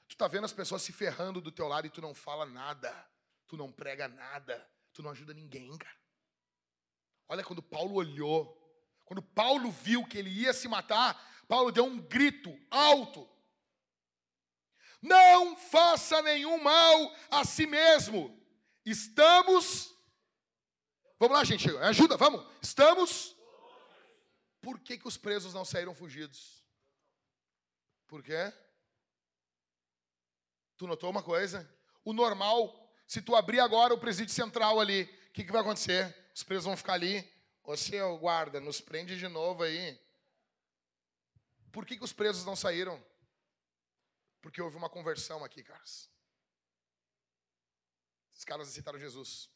Tu 0.06 0.16
tá 0.16 0.28
vendo 0.28 0.44
as 0.44 0.52
pessoas 0.52 0.82
se 0.82 0.92
ferrando 0.92 1.40
do 1.40 1.50
teu 1.50 1.66
lado 1.66 1.86
e 1.86 1.90
tu 1.90 2.00
não 2.00 2.14
fala 2.14 2.46
nada. 2.46 2.92
Tu 3.48 3.56
não 3.56 3.72
prega 3.72 4.06
nada. 4.06 4.70
Tu 4.92 5.02
não 5.02 5.10
ajuda 5.10 5.34
ninguém, 5.34 5.76
cara. 5.76 5.96
Olha 7.28 7.42
quando 7.42 7.62
Paulo 7.62 7.94
olhou, 7.94 8.58
quando 9.06 9.22
Paulo 9.22 9.70
viu 9.70 10.04
que 10.06 10.18
ele 10.18 10.30
ia 10.30 10.52
se 10.52 10.68
matar, 10.68 11.31
Paulo 11.48 11.72
deu 11.72 11.84
um 11.84 11.98
grito 12.00 12.56
alto. 12.70 13.28
Não 15.00 15.56
faça 15.56 16.22
nenhum 16.22 16.62
mal 16.62 17.16
a 17.30 17.44
si 17.44 17.66
mesmo. 17.66 18.40
Estamos. 18.84 19.92
Vamos 21.18 21.36
lá, 21.36 21.44
gente, 21.44 21.68
ajuda, 21.78 22.16
vamos. 22.16 22.46
Estamos. 22.60 23.36
Por 24.60 24.78
que, 24.78 24.96
que 24.96 25.08
os 25.08 25.16
presos 25.16 25.52
não 25.52 25.64
saíram 25.64 25.94
fugidos? 25.94 26.62
Por 28.06 28.22
quê? 28.22 28.52
Tu 30.76 30.86
notou 30.86 31.10
uma 31.10 31.22
coisa? 31.22 31.68
O 32.04 32.12
normal, 32.12 32.92
se 33.06 33.20
tu 33.20 33.34
abrir 33.34 33.60
agora 33.60 33.94
o 33.94 33.98
presídio 33.98 34.34
central 34.34 34.80
ali, 34.80 35.02
o 35.28 35.32
que, 35.32 35.44
que 35.44 35.52
vai 35.52 35.60
acontecer? 35.60 36.14
Os 36.34 36.42
presos 36.42 36.64
vão 36.64 36.76
ficar 36.76 36.94
ali. 36.94 37.28
Você, 37.64 37.98
guarda, 38.18 38.60
nos 38.60 38.80
prende 38.80 39.18
de 39.18 39.28
novo 39.28 39.62
aí. 39.62 39.98
Por 41.72 41.86
que, 41.86 41.96
que 41.96 42.04
os 42.04 42.12
presos 42.12 42.44
não 42.44 42.54
saíram? 42.54 43.02
Porque 44.42 44.60
houve 44.60 44.76
uma 44.76 44.90
conversão 44.90 45.42
aqui, 45.42 45.62
caras. 45.62 46.10
Esses 48.34 48.44
caras 48.44 48.68
aceitaram 48.68 48.98
Jesus. 48.98 49.50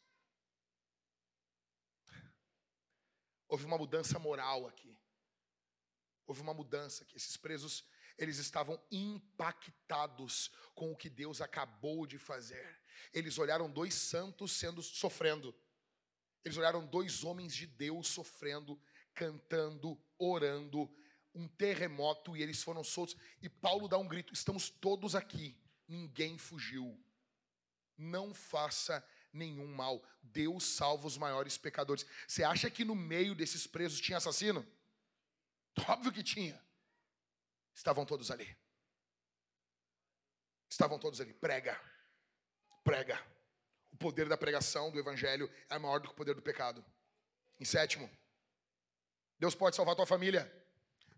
Houve 3.48 3.64
uma 3.64 3.76
mudança 3.76 4.18
moral 4.18 4.66
aqui. 4.66 4.98
Houve 6.26 6.40
uma 6.40 6.54
mudança 6.54 7.04
aqui. 7.04 7.16
Esses 7.16 7.36
presos, 7.36 7.84
eles 8.16 8.38
estavam 8.38 8.82
impactados 8.90 10.50
com 10.74 10.92
o 10.92 10.96
que 10.96 11.10
Deus 11.10 11.40
acabou 11.40 12.06
de 12.06 12.18
fazer. 12.18 12.80
Eles 13.12 13.38
olharam 13.38 13.70
dois 13.70 13.94
santos 13.94 14.52
sendo 14.52 14.82
sofrendo. 14.82 15.54
Eles 16.44 16.56
olharam 16.56 16.86
dois 16.86 17.24
homens 17.24 17.54
de 17.54 17.66
Deus 17.66 18.08
sofrendo, 18.08 18.80
cantando, 19.14 20.00
orando, 20.18 20.88
um 21.36 21.46
terremoto 21.46 22.34
e 22.36 22.42
eles 22.42 22.62
foram 22.62 22.82
soltos. 22.82 23.16
E 23.42 23.48
Paulo 23.48 23.86
dá 23.86 23.98
um 23.98 24.08
grito: 24.08 24.32
estamos 24.32 24.70
todos 24.70 25.14
aqui, 25.14 25.56
ninguém 25.86 26.38
fugiu. 26.38 26.98
Não 27.96 28.34
faça 28.34 29.06
nenhum 29.32 29.66
mal. 29.66 30.02
Deus 30.22 30.64
salva 30.64 31.06
os 31.06 31.18
maiores 31.18 31.58
pecadores. 31.58 32.06
Você 32.26 32.42
acha 32.42 32.70
que 32.70 32.84
no 32.84 32.94
meio 32.94 33.34
desses 33.34 33.66
presos 33.66 34.00
tinha 34.00 34.18
assassino? 34.18 34.66
Óbvio 35.86 36.12
que 36.12 36.22
tinha. 36.22 36.60
Estavam 37.74 38.06
todos 38.06 38.30
ali. 38.30 38.56
Estavam 40.68 40.98
todos 40.98 41.20
ali. 41.20 41.34
Prega. 41.34 41.78
Prega. 42.82 43.22
O 43.92 43.96
poder 43.96 44.28
da 44.28 44.36
pregação 44.36 44.90
do 44.90 44.98
evangelho 44.98 45.50
é 45.68 45.78
maior 45.78 46.00
do 46.00 46.08
que 46.08 46.14
o 46.14 46.16
poder 46.16 46.34
do 46.34 46.42
pecado. 46.42 46.84
Em 47.58 47.64
sétimo, 47.64 48.10
Deus 49.38 49.54
pode 49.54 49.76
salvar 49.76 49.94
tua 49.94 50.06
família 50.06 50.50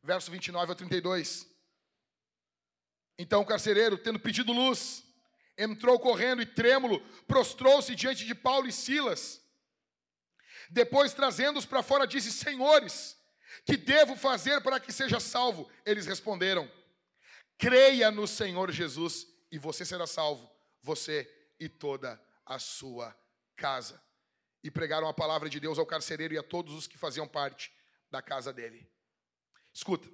verso 0.02 0.30
29 0.30 0.72
ao 0.72 0.76
32. 0.76 1.46
Então 3.18 3.40
o 3.40 3.46
carcereiro, 3.46 3.98
tendo 3.98 4.20
pedido 4.20 4.52
luz, 4.52 5.04
entrou 5.56 5.98
correndo 5.98 6.40
e 6.40 6.46
trêmulo, 6.46 7.00
prostrou-se 7.26 7.94
diante 7.94 8.24
de 8.24 8.34
Paulo 8.34 8.68
e 8.68 8.72
Silas. 8.72 9.42
Depois, 10.70 11.12
trazendo-os 11.12 11.66
para 11.66 11.82
fora, 11.82 12.06
disse: 12.06 12.30
Senhores, 12.30 13.16
Que 13.64 13.76
devo 13.76 14.16
fazer 14.16 14.62
para 14.62 14.80
que 14.80 14.92
seja 14.92 15.20
salvo? 15.20 15.70
Eles 15.84 16.06
responderam: 16.06 16.70
Creia 17.56 18.10
no 18.10 18.26
Senhor 18.26 18.70
Jesus 18.70 19.26
e 19.50 19.58
você 19.58 19.84
será 19.84 20.06
salvo, 20.06 20.50
você 20.80 21.30
e 21.58 21.68
toda 21.68 22.22
a 22.46 22.58
sua 22.58 23.14
casa. 23.56 24.00
E 24.62 24.70
pregaram 24.70 25.08
a 25.08 25.14
palavra 25.14 25.48
de 25.48 25.60
Deus 25.60 25.78
ao 25.78 25.86
carcereiro 25.86 26.34
e 26.34 26.38
a 26.38 26.42
todos 26.42 26.74
os 26.74 26.86
que 26.86 26.98
faziam 26.98 27.26
parte 27.26 27.72
da 28.10 28.22
casa 28.22 28.52
dele. 28.52 28.88
Escuta, 29.78 30.10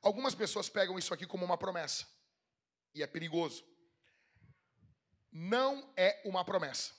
algumas 0.00 0.34
pessoas 0.34 0.70
pegam 0.70 0.98
isso 0.98 1.12
aqui 1.12 1.26
como 1.26 1.44
uma 1.44 1.58
promessa, 1.58 2.08
e 2.94 3.02
é 3.02 3.06
perigoso. 3.06 3.62
Não 5.30 5.92
é 5.94 6.22
uma 6.24 6.42
promessa. 6.42 6.90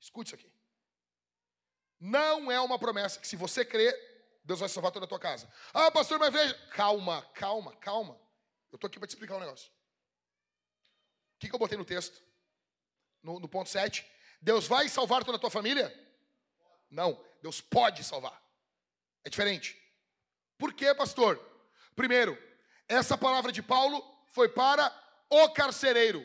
Escute 0.00 0.28
isso 0.28 0.36
aqui. 0.36 0.50
Não 2.00 2.50
é 2.50 2.58
uma 2.62 2.78
promessa 2.78 3.20
que 3.20 3.28
se 3.28 3.36
você 3.36 3.62
crer, 3.62 3.94
Deus 4.42 4.60
vai 4.60 4.70
salvar 4.70 4.90
toda 4.90 5.04
a 5.04 5.08
tua 5.08 5.20
casa. 5.20 5.52
Ah, 5.74 5.90
pastor, 5.90 6.18
mas 6.18 6.32
veja. 6.32 6.54
Calma, 6.70 7.20
calma, 7.34 7.76
calma. 7.76 8.18
Eu 8.72 8.76
estou 8.76 8.88
aqui 8.88 8.98
para 8.98 9.06
te 9.06 9.10
explicar 9.10 9.36
um 9.36 9.40
negócio. 9.40 9.70
O 11.34 11.38
que, 11.40 11.50
que 11.50 11.54
eu 11.54 11.58
botei 11.58 11.76
no 11.76 11.84
texto? 11.84 12.22
No, 13.22 13.38
no 13.38 13.48
ponto 13.50 13.68
7. 13.68 14.10
Deus 14.40 14.66
vai 14.66 14.88
salvar 14.88 15.24
toda 15.24 15.36
a 15.36 15.40
tua 15.40 15.50
família? 15.50 15.92
Não, 16.88 17.22
Deus 17.42 17.60
pode 17.60 18.02
salvar. 18.02 18.42
É 19.24 19.28
diferente. 19.28 19.85
Por 20.58 20.72
quê, 20.72 20.94
pastor? 20.94 21.40
Primeiro, 21.94 22.36
essa 22.88 23.16
palavra 23.16 23.50
de 23.50 23.62
Paulo 23.62 24.02
foi 24.28 24.48
para 24.48 24.92
o 25.30 25.48
carcereiro. 25.50 26.24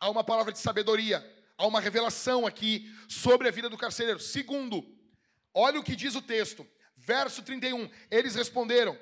Há 0.00 0.10
uma 0.10 0.22
palavra 0.22 0.52
de 0.52 0.58
sabedoria, 0.58 1.24
há 1.56 1.66
uma 1.66 1.80
revelação 1.80 2.46
aqui 2.46 2.92
sobre 3.08 3.48
a 3.48 3.50
vida 3.50 3.68
do 3.68 3.78
carcereiro. 3.78 4.20
Segundo, 4.20 4.84
olha 5.54 5.80
o 5.80 5.82
que 5.82 5.96
diz 5.96 6.14
o 6.14 6.22
texto, 6.22 6.66
verso 6.96 7.42
31. 7.42 7.90
Eles 8.10 8.34
responderam: 8.34 8.98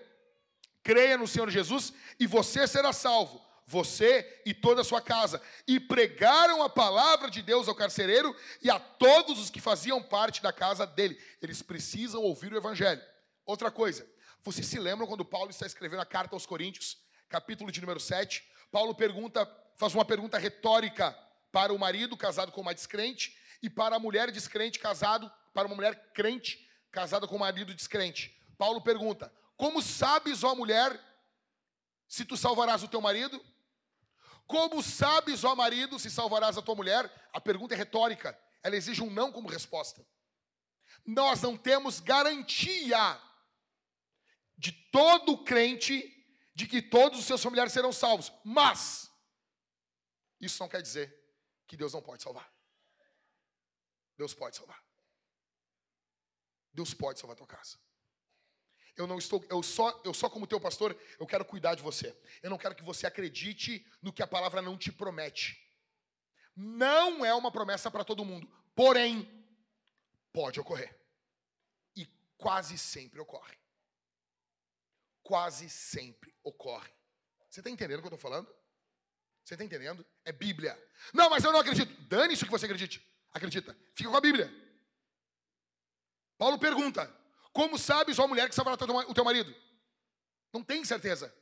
creia 0.82 1.18
no 1.18 1.26
Senhor 1.26 1.50
Jesus 1.50 1.92
e 2.18 2.26
você 2.26 2.66
será 2.66 2.92
salvo, 2.92 3.42
você 3.66 4.42
e 4.46 4.54
toda 4.54 4.82
a 4.82 4.84
sua 4.84 5.00
casa. 5.00 5.42
E 5.66 5.80
pregaram 5.80 6.62
a 6.62 6.70
palavra 6.70 7.28
de 7.28 7.42
Deus 7.42 7.66
ao 7.66 7.74
carcereiro 7.74 8.34
e 8.62 8.70
a 8.70 8.78
todos 8.78 9.38
os 9.38 9.50
que 9.50 9.60
faziam 9.60 10.02
parte 10.02 10.42
da 10.42 10.52
casa 10.52 10.86
dele. 10.86 11.18
Eles 11.42 11.60
precisam 11.60 12.22
ouvir 12.22 12.52
o 12.52 12.56
evangelho. 12.56 13.02
Outra 13.44 13.70
coisa, 13.70 14.06
vocês 14.44 14.66
se 14.66 14.78
lembram 14.78 15.06
quando 15.06 15.24
Paulo 15.24 15.50
está 15.50 15.64
escrevendo 15.64 16.00
a 16.00 16.06
carta 16.06 16.36
aos 16.36 16.44
Coríntios, 16.44 16.98
capítulo 17.30 17.72
de 17.72 17.80
número 17.80 17.98
7? 17.98 18.44
Paulo 18.70 18.94
pergunta, 18.94 19.50
faz 19.74 19.94
uma 19.94 20.04
pergunta 20.04 20.36
retórica 20.36 21.12
para 21.50 21.72
o 21.72 21.78
marido 21.78 22.14
casado 22.14 22.52
com 22.52 22.60
uma 22.60 22.74
descrente 22.74 23.34
e 23.62 23.70
para 23.70 23.96
a 23.96 23.98
mulher 23.98 24.30
descrente 24.30 24.78
casado, 24.78 25.32
para 25.54 25.66
uma 25.66 25.74
mulher 25.74 26.12
crente 26.12 26.68
casada 26.92 27.26
com 27.26 27.36
um 27.36 27.38
marido 27.38 27.74
descrente. 27.74 28.38
Paulo 28.58 28.82
pergunta: 28.82 29.32
Como 29.56 29.80
sabes, 29.80 30.44
ó 30.44 30.54
mulher, 30.54 31.00
se 32.06 32.26
tu 32.26 32.36
salvarás 32.36 32.82
o 32.82 32.88
teu 32.88 33.00
marido? 33.00 33.42
Como 34.46 34.82
sabes, 34.82 35.42
ó 35.42 35.56
marido, 35.56 35.98
se 35.98 36.10
salvarás 36.10 36.58
a 36.58 36.62
tua 36.62 36.74
mulher? 36.74 37.10
A 37.32 37.40
pergunta 37.40 37.72
é 37.72 37.78
retórica, 37.78 38.38
ela 38.62 38.76
exige 38.76 39.00
um 39.00 39.08
não 39.08 39.32
como 39.32 39.48
resposta. 39.48 40.06
Nós 41.06 41.40
não 41.40 41.56
temos 41.56 41.98
garantia 41.98 43.18
de 44.56 44.72
todo 44.72 45.42
crente 45.44 46.10
de 46.54 46.66
que 46.66 46.80
todos 46.80 47.18
os 47.18 47.24
seus 47.24 47.42
familiares 47.42 47.72
serão 47.72 47.92
salvos. 47.92 48.32
Mas 48.44 49.10
isso 50.40 50.62
não 50.62 50.68
quer 50.68 50.80
dizer 50.80 51.14
que 51.66 51.76
Deus 51.76 51.92
não 51.92 52.02
pode 52.02 52.22
salvar. 52.22 52.52
Deus 54.16 54.32
pode 54.32 54.56
salvar. 54.56 54.82
Deus 56.72 56.94
pode 56.94 57.18
salvar 57.18 57.34
a 57.34 57.38
tua 57.38 57.46
casa. 57.46 57.78
Eu 58.96 59.08
não 59.08 59.18
estou, 59.18 59.44
eu 59.50 59.60
só, 59.60 60.00
eu 60.04 60.14
só 60.14 60.30
como 60.30 60.46
teu 60.46 60.60
pastor, 60.60 60.96
eu 61.18 61.26
quero 61.26 61.44
cuidar 61.44 61.74
de 61.74 61.82
você. 61.82 62.16
Eu 62.40 62.50
não 62.50 62.58
quero 62.58 62.76
que 62.76 62.82
você 62.84 63.06
acredite 63.06 63.84
no 64.00 64.12
que 64.12 64.22
a 64.22 64.26
palavra 64.26 64.62
não 64.62 64.78
te 64.78 64.92
promete. 64.92 65.60
Não 66.54 67.24
é 67.24 67.34
uma 67.34 67.50
promessa 67.50 67.90
para 67.90 68.04
todo 68.04 68.24
mundo, 68.24 68.48
porém 68.72 69.28
pode 70.32 70.60
ocorrer. 70.60 70.96
E 71.96 72.06
quase 72.36 72.78
sempre 72.78 73.18
ocorre 73.18 73.63
quase 75.24 75.68
sempre 75.68 76.32
ocorre. 76.44 76.92
Você 77.50 77.60
está 77.60 77.70
entendendo 77.70 77.98
o 77.98 78.02
que 78.02 78.06
eu 78.06 78.14
estou 78.14 78.30
falando? 78.30 78.48
Você 79.42 79.54
está 79.54 79.64
entendendo? 79.64 80.06
É 80.24 80.30
Bíblia. 80.30 80.80
Não, 81.12 81.28
mas 81.28 81.42
eu 81.42 81.50
não 81.50 81.60
acredito. 81.60 81.92
Dane 82.02 82.34
isso 82.34 82.44
que 82.44 82.50
você 82.50 82.66
acredite. 82.66 83.04
Acredita. 83.32 83.76
Fica 83.94 84.08
com 84.08 84.16
a 84.16 84.20
Bíblia. 84.20 84.52
Paulo 86.38 86.58
pergunta: 86.58 87.12
Como 87.52 87.78
sabes, 87.78 88.18
ó 88.18 88.28
mulher, 88.28 88.48
que 88.48 88.54
salvará 88.54 88.76
o 89.08 89.14
teu 89.14 89.24
marido? 89.24 89.54
Não 90.52 90.62
tem 90.62 90.84
certeza. 90.84 91.34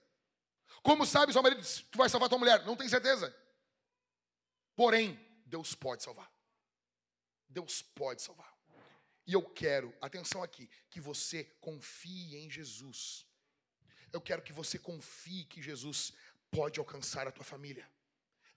Como 0.82 1.04
sabes, 1.04 1.36
ó 1.36 1.42
marido, 1.42 1.62
que 1.62 1.84
tu 1.84 1.98
vai 1.98 2.08
salvar 2.08 2.28
tua 2.28 2.38
mulher? 2.38 2.64
Não 2.64 2.76
tem 2.76 2.88
certeza. 2.88 3.34
Porém, 4.74 5.20
Deus 5.44 5.74
pode 5.74 6.02
salvar. 6.02 6.32
Deus 7.48 7.82
pode 7.82 8.22
salvar. 8.22 8.52
E 9.26 9.34
eu 9.34 9.42
quero, 9.42 9.94
atenção 10.00 10.42
aqui, 10.42 10.68
que 10.90 11.00
você 11.00 11.44
confie 11.60 12.36
em 12.36 12.50
Jesus. 12.50 13.26
Eu 14.12 14.20
quero 14.20 14.42
que 14.42 14.52
você 14.52 14.78
confie 14.78 15.44
que 15.44 15.62
Jesus 15.62 16.12
pode 16.50 16.78
alcançar 16.78 17.26
a 17.26 17.32
tua 17.32 17.44
família. 17.44 17.88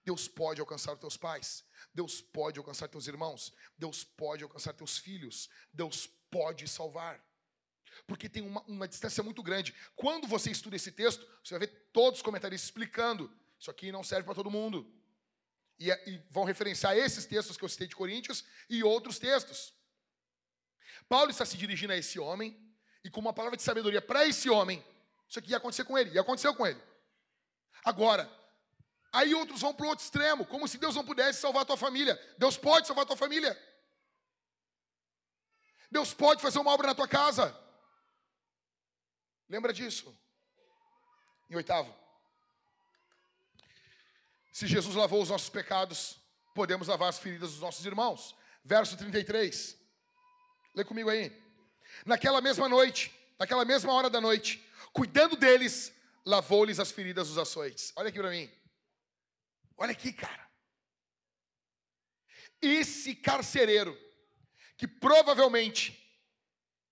Deus 0.04 0.28
pode 0.28 0.60
alcançar 0.60 0.92
os 0.92 1.00
teus 1.00 1.16
pais. 1.16 1.64
Deus 1.92 2.20
pode 2.20 2.58
alcançar 2.58 2.88
teus 2.88 3.08
irmãos. 3.08 3.52
Deus 3.76 4.04
pode 4.04 4.44
alcançar 4.44 4.72
teus 4.72 4.98
filhos. 4.98 5.48
Deus 5.72 6.06
pode 6.30 6.68
salvar. 6.68 7.20
Porque 8.06 8.28
tem 8.28 8.42
uma, 8.42 8.62
uma 8.62 8.86
distância 8.86 9.22
muito 9.22 9.42
grande. 9.42 9.74
Quando 9.96 10.28
você 10.28 10.50
estuda 10.50 10.76
esse 10.76 10.92
texto, 10.92 11.26
você 11.42 11.58
vai 11.58 11.66
ver 11.66 11.88
todos 11.92 12.20
os 12.20 12.22
comentários 12.22 12.62
explicando. 12.62 13.32
Isso 13.58 13.70
aqui 13.70 13.90
não 13.90 14.04
serve 14.04 14.24
para 14.24 14.34
todo 14.34 14.50
mundo. 14.50 14.86
E, 15.78 15.90
e 15.90 16.22
vão 16.30 16.44
referenciar 16.44 16.96
esses 16.96 17.26
textos 17.26 17.56
que 17.56 17.64
eu 17.64 17.68
citei 17.68 17.88
de 17.88 17.96
Coríntios 17.96 18.44
e 18.68 18.84
outros 18.84 19.18
textos. 19.18 19.74
Paulo 21.08 21.30
está 21.30 21.44
se 21.44 21.56
dirigindo 21.56 21.92
a 21.92 21.96
esse 21.96 22.18
homem 22.18 22.56
e 23.02 23.10
com 23.10 23.20
uma 23.20 23.32
palavra 23.32 23.56
de 23.56 23.62
sabedoria 23.62 24.02
para 24.02 24.26
esse 24.26 24.48
homem, 24.48 24.84
isso 25.28 25.38
aqui 25.38 25.50
ia 25.50 25.56
acontecer 25.56 25.84
com 25.84 25.98
ele, 25.98 26.10
e 26.10 26.18
aconteceu 26.18 26.54
com 26.54 26.66
ele. 26.66 26.80
Agora, 27.84 28.30
aí 29.12 29.34
outros 29.34 29.60
vão 29.60 29.74
para 29.74 29.86
o 29.86 29.88
outro 29.88 30.04
extremo, 30.04 30.46
como 30.46 30.66
se 30.68 30.78
Deus 30.78 30.94
não 30.94 31.04
pudesse 31.04 31.40
salvar 31.40 31.62
a 31.62 31.66
tua 31.66 31.76
família. 31.76 32.18
Deus 32.38 32.56
pode 32.56 32.86
salvar 32.86 33.04
a 33.04 33.06
tua 33.06 33.16
família. 33.16 33.56
Deus 35.90 36.12
pode 36.12 36.42
fazer 36.42 36.58
uma 36.58 36.72
obra 36.72 36.88
na 36.88 36.94
tua 36.94 37.08
casa. 37.08 37.56
Lembra 39.48 39.72
disso? 39.72 40.16
Em 41.48 41.54
oitavo. 41.54 41.94
Se 44.52 44.66
Jesus 44.66 44.96
lavou 44.96 45.22
os 45.22 45.28
nossos 45.28 45.48
pecados, 45.48 46.18
podemos 46.54 46.88
lavar 46.88 47.08
as 47.08 47.18
feridas 47.18 47.52
dos 47.52 47.60
nossos 47.60 47.84
irmãos. 47.84 48.34
Verso 48.64 48.96
33. 48.96 49.78
Lê 50.74 50.84
comigo 50.84 51.08
aí. 51.08 51.30
Naquela 52.04 52.40
mesma 52.40 52.68
noite, 52.68 53.14
naquela 53.38 53.64
mesma 53.64 53.92
hora 53.92 54.10
da 54.10 54.20
noite, 54.20 54.65
cuidando 54.96 55.36
deles, 55.36 55.92
lavou-lhes 56.24 56.80
as 56.80 56.90
feridas 56.90 57.28
dos 57.28 57.36
açoites. 57.36 57.92
Olha 57.96 58.08
aqui 58.08 58.18
para 58.18 58.30
mim. 58.30 58.50
Olha 59.76 59.92
aqui, 59.92 60.10
cara. 60.10 60.50
Esse 62.62 63.14
carcereiro, 63.14 63.94
que 64.78 64.88
provavelmente 64.88 66.02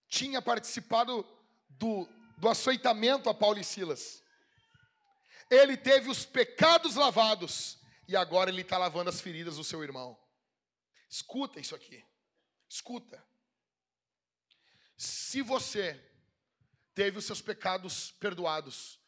tinha 0.07 0.43
participado 0.43 1.27
do, 1.71 2.07
do 2.37 2.47
açoitamento 2.47 3.31
a 3.31 3.35
Paulo 3.35 3.59
e 3.59 3.65
Silas, 3.65 4.23
ele 5.51 5.75
teve 5.75 6.11
os 6.11 6.27
pecados 6.27 6.97
lavados 6.97 7.79
e 8.07 8.15
agora 8.15 8.51
ele 8.51 8.61
está 8.61 8.77
lavando 8.77 9.09
as 9.09 9.23
feridas 9.23 9.57
do 9.57 9.65
seu 9.65 9.83
irmão. 9.83 10.15
Escuta 11.09 11.59
isso 11.59 11.75
aqui. 11.75 12.05
Escuta. 12.69 13.25
Se 14.95 15.41
você 15.41 15.99
teve 16.95 17.19
os 17.19 17.25
seus 17.25 17.43
pecados 17.43 18.13
perdoados. 18.13 19.01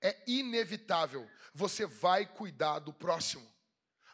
É 0.00 0.22
inevitável. 0.26 1.28
Você 1.54 1.86
vai 1.86 2.26
cuidar 2.26 2.78
do 2.78 2.92
próximo. 2.92 3.50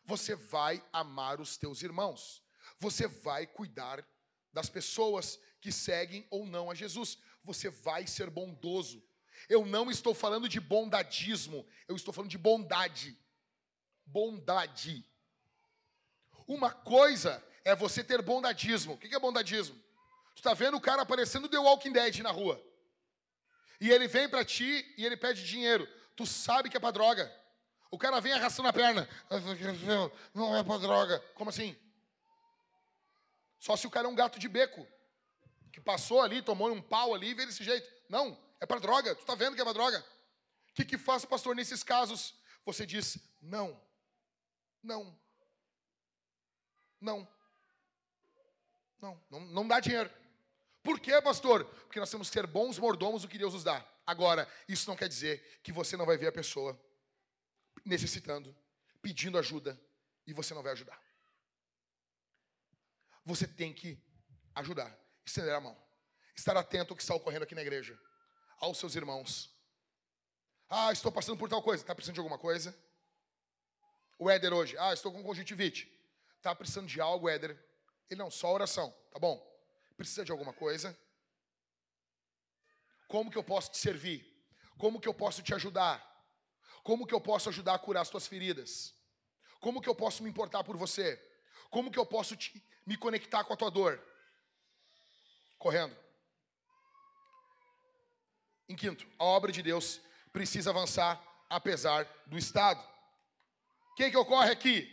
Você 0.04 0.34
vai 0.34 0.82
amar 0.92 1.40
os 1.40 1.56
teus 1.56 1.82
irmãos. 1.82 2.42
Você 2.78 3.06
vai 3.06 3.46
cuidar 3.46 4.06
das 4.52 4.68
pessoas 4.68 5.38
que 5.60 5.72
seguem 5.72 6.26
ou 6.30 6.46
não 6.46 6.70
a 6.70 6.74
Jesus. 6.74 7.18
Você 7.44 7.68
vai 7.68 8.06
ser 8.06 8.30
bondoso. 8.30 9.02
Eu 9.48 9.66
não 9.66 9.90
estou 9.90 10.14
falando 10.14 10.48
de 10.48 10.58
bondadismo, 10.58 11.66
eu 11.86 11.94
estou 11.94 12.12
falando 12.12 12.30
de 12.30 12.38
bondade. 12.38 13.18
Bondade. 14.04 15.04
Uma 16.46 16.70
coisa 16.70 17.44
é 17.64 17.74
você 17.74 18.02
ter 18.02 18.22
bondadismo. 18.22 18.94
O 18.94 18.98
que 18.98 19.14
é 19.14 19.18
bondadismo? 19.18 19.76
Tu 20.34 20.38
está 20.38 20.54
vendo 20.54 20.76
o 20.76 20.80
cara 20.80 21.02
aparecendo 21.02 21.48
The 21.48 21.58
Walking 21.58 21.92
Dead 21.92 22.18
na 22.20 22.30
rua. 22.30 22.62
E 23.80 23.90
ele 23.90 24.08
vem 24.08 24.28
para 24.28 24.44
ti 24.44 24.94
e 24.96 25.04
ele 25.04 25.16
pede 25.16 25.44
dinheiro. 25.44 25.86
Tu 26.14 26.26
sabe 26.26 26.70
que 26.70 26.76
é 26.76 26.80
para 26.80 26.92
droga. 26.92 27.32
O 27.90 27.98
cara 27.98 28.20
vem 28.20 28.32
arrastando 28.32 28.68
a 28.68 28.72
perna. 28.72 29.08
Não 30.34 30.56
é 30.56 30.62
para 30.62 30.78
droga. 30.78 31.18
Como 31.34 31.50
assim? 31.50 31.76
Só 33.58 33.76
se 33.76 33.86
o 33.86 33.90
cara 33.90 34.06
é 34.06 34.10
um 34.10 34.14
gato 34.14 34.38
de 34.38 34.48
beco. 34.48 34.86
que 35.72 35.80
passou 35.80 36.22
ali, 36.22 36.40
tomou 36.40 36.72
um 36.72 36.80
pau 36.80 37.14
ali 37.14 37.28
e 37.28 37.34
veio 37.34 37.48
desse 37.48 37.62
jeito. 37.62 37.86
Não, 38.08 38.38
é 38.60 38.66
para 38.66 38.80
droga. 38.80 39.14
Tu 39.14 39.20
está 39.20 39.34
vendo 39.34 39.54
que 39.54 39.60
é 39.60 39.64
para 39.64 39.72
droga? 39.72 40.04
O 40.70 40.74
que, 40.74 40.84
que 40.84 40.98
faz, 40.98 41.24
pastor, 41.24 41.54
nesses 41.54 41.82
casos? 41.82 42.34
Você 42.64 42.84
diz 42.84 43.18
não, 43.40 43.80
não, 44.82 45.16
não, 47.00 47.28
não, 49.00 49.22
não, 49.30 49.40
não 49.40 49.68
dá 49.68 49.80
dinheiro. 49.80 50.10
Por 50.86 51.00
quê, 51.00 51.20
pastor? 51.20 51.64
Porque 51.64 51.98
nós 51.98 52.08
temos 52.08 52.28
que 52.28 52.34
ser 52.34 52.46
bons 52.46 52.78
mordomos 52.78 53.22
do 53.22 53.28
que 53.28 53.36
Deus 53.36 53.54
nos 53.54 53.64
dá. 53.64 53.84
Agora, 54.06 54.48
isso 54.68 54.88
não 54.88 54.94
quer 54.94 55.08
dizer 55.08 55.58
que 55.60 55.72
você 55.72 55.96
não 55.96 56.06
vai 56.06 56.16
ver 56.16 56.28
a 56.28 56.32
pessoa 56.32 56.80
necessitando, 57.84 58.56
pedindo 59.02 59.36
ajuda, 59.36 59.76
e 60.28 60.32
você 60.32 60.54
não 60.54 60.62
vai 60.62 60.70
ajudar. 60.70 60.96
Você 63.24 63.48
tem 63.48 63.74
que 63.74 64.00
ajudar, 64.54 64.96
estender 65.24 65.52
a 65.52 65.60
mão, 65.60 65.76
estar 66.36 66.56
atento 66.56 66.92
ao 66.92 66.96
que 66.96 67.02
está 67.02 67.16
ocorrendo 67.16 67.42
aqui 67.42 67.56
na 67.56 67.62
igreja, 67.62 67.98
aos 68.60 68.78
seus 68.78 68.94
irmãos. 68.94 69.52
Ah, 70.68 70.92
estou 70.92 71.10
passando 71.10 71.36
por 71.36 71.48
tal 71.48 71.64
coisa. 71.64 71.82
Está 71.82 71.96
precisando 71.96 72.14
de 72.14 72.20
alguma 72.20 72.38
coisa? 72.38 72.72
O 74.20 74.30
Éder 74.30 74.52
hoje. 74.52 74.78
Ah, 74.78 74.92
estou 74.92 75.10
com 75.10 75.20
conjuntivite. 75.24 75.92
Está 76.36 76.54
precisando 76.54 76.86
de 76.86 77.00
algo, 77.00 77.28
Éder? 77.28 77.58
Ele 78.08 78.20
não, 78.20 78.30
só 78.30 78.52
oração, 78.54 78.96
tá 79.10 79.18
bom? 79.18 79.55
Precisa 79.96 80.24
de 80.24 80.32
alguma 80.32 80.52
coisa? 80.52 80.96
Como 83.08 83.30
que 83.30 83.38
eu 83.38 83.44
posso 83.44 83.70
te 83.70 83.78
servir? 83.78 84.26
Como 84.78 85.00
que 85.00 85.08
eu 85.08 85.14
posso 85.14 85.42
te 85.42 85.54
ajudar? 85.54 86.04
Como 86.82 87.06
que 87.06 87.14
eu 87.14 87.20
posso 87.20 87.48
ajudar 87.48 87.74
a 87.74 87.78
curar 87.78 88.02
as 88.02 88.10
tuas 88.10 88.26
feridas? 88.26 88.94
Como 89.60 89.80
que 89.80 89.88
eu 89.88 89.94
posso 89.94 90.22
me 90.22 90.28
importar 90.28 90.62
por 90.64 90.76
você? 90.76 91.20
Como 91.70 91.90
que 91.90 91.98
eu 91.98 92.06
posso 92.06 92.36
te, 92.36 92.62
me 92.84 92.96
conectar 92.96 93.42
com 93.44 93.52
a 93.52 93.56
tua 93.56 93.70
dor? 93.70 94.02
Correndo. 95.58 95.96
Em 98.68 98.76
quinto, 98.76 99.06
a 99.18 99.24
obra 99.24 99.50
de 99.50 99.62
Deus 99.62 100.00
precisa 100.32 100.70
avançar 100.70 101.22
apesar 101.48 102.04
do 102.26 102.36
Estado. 102.36 102.80
O 103.92 103.94
que, 103.94 104.10
que 104.10 104.16
ocorre 104.16 104.50
aqui? 104.50 104.92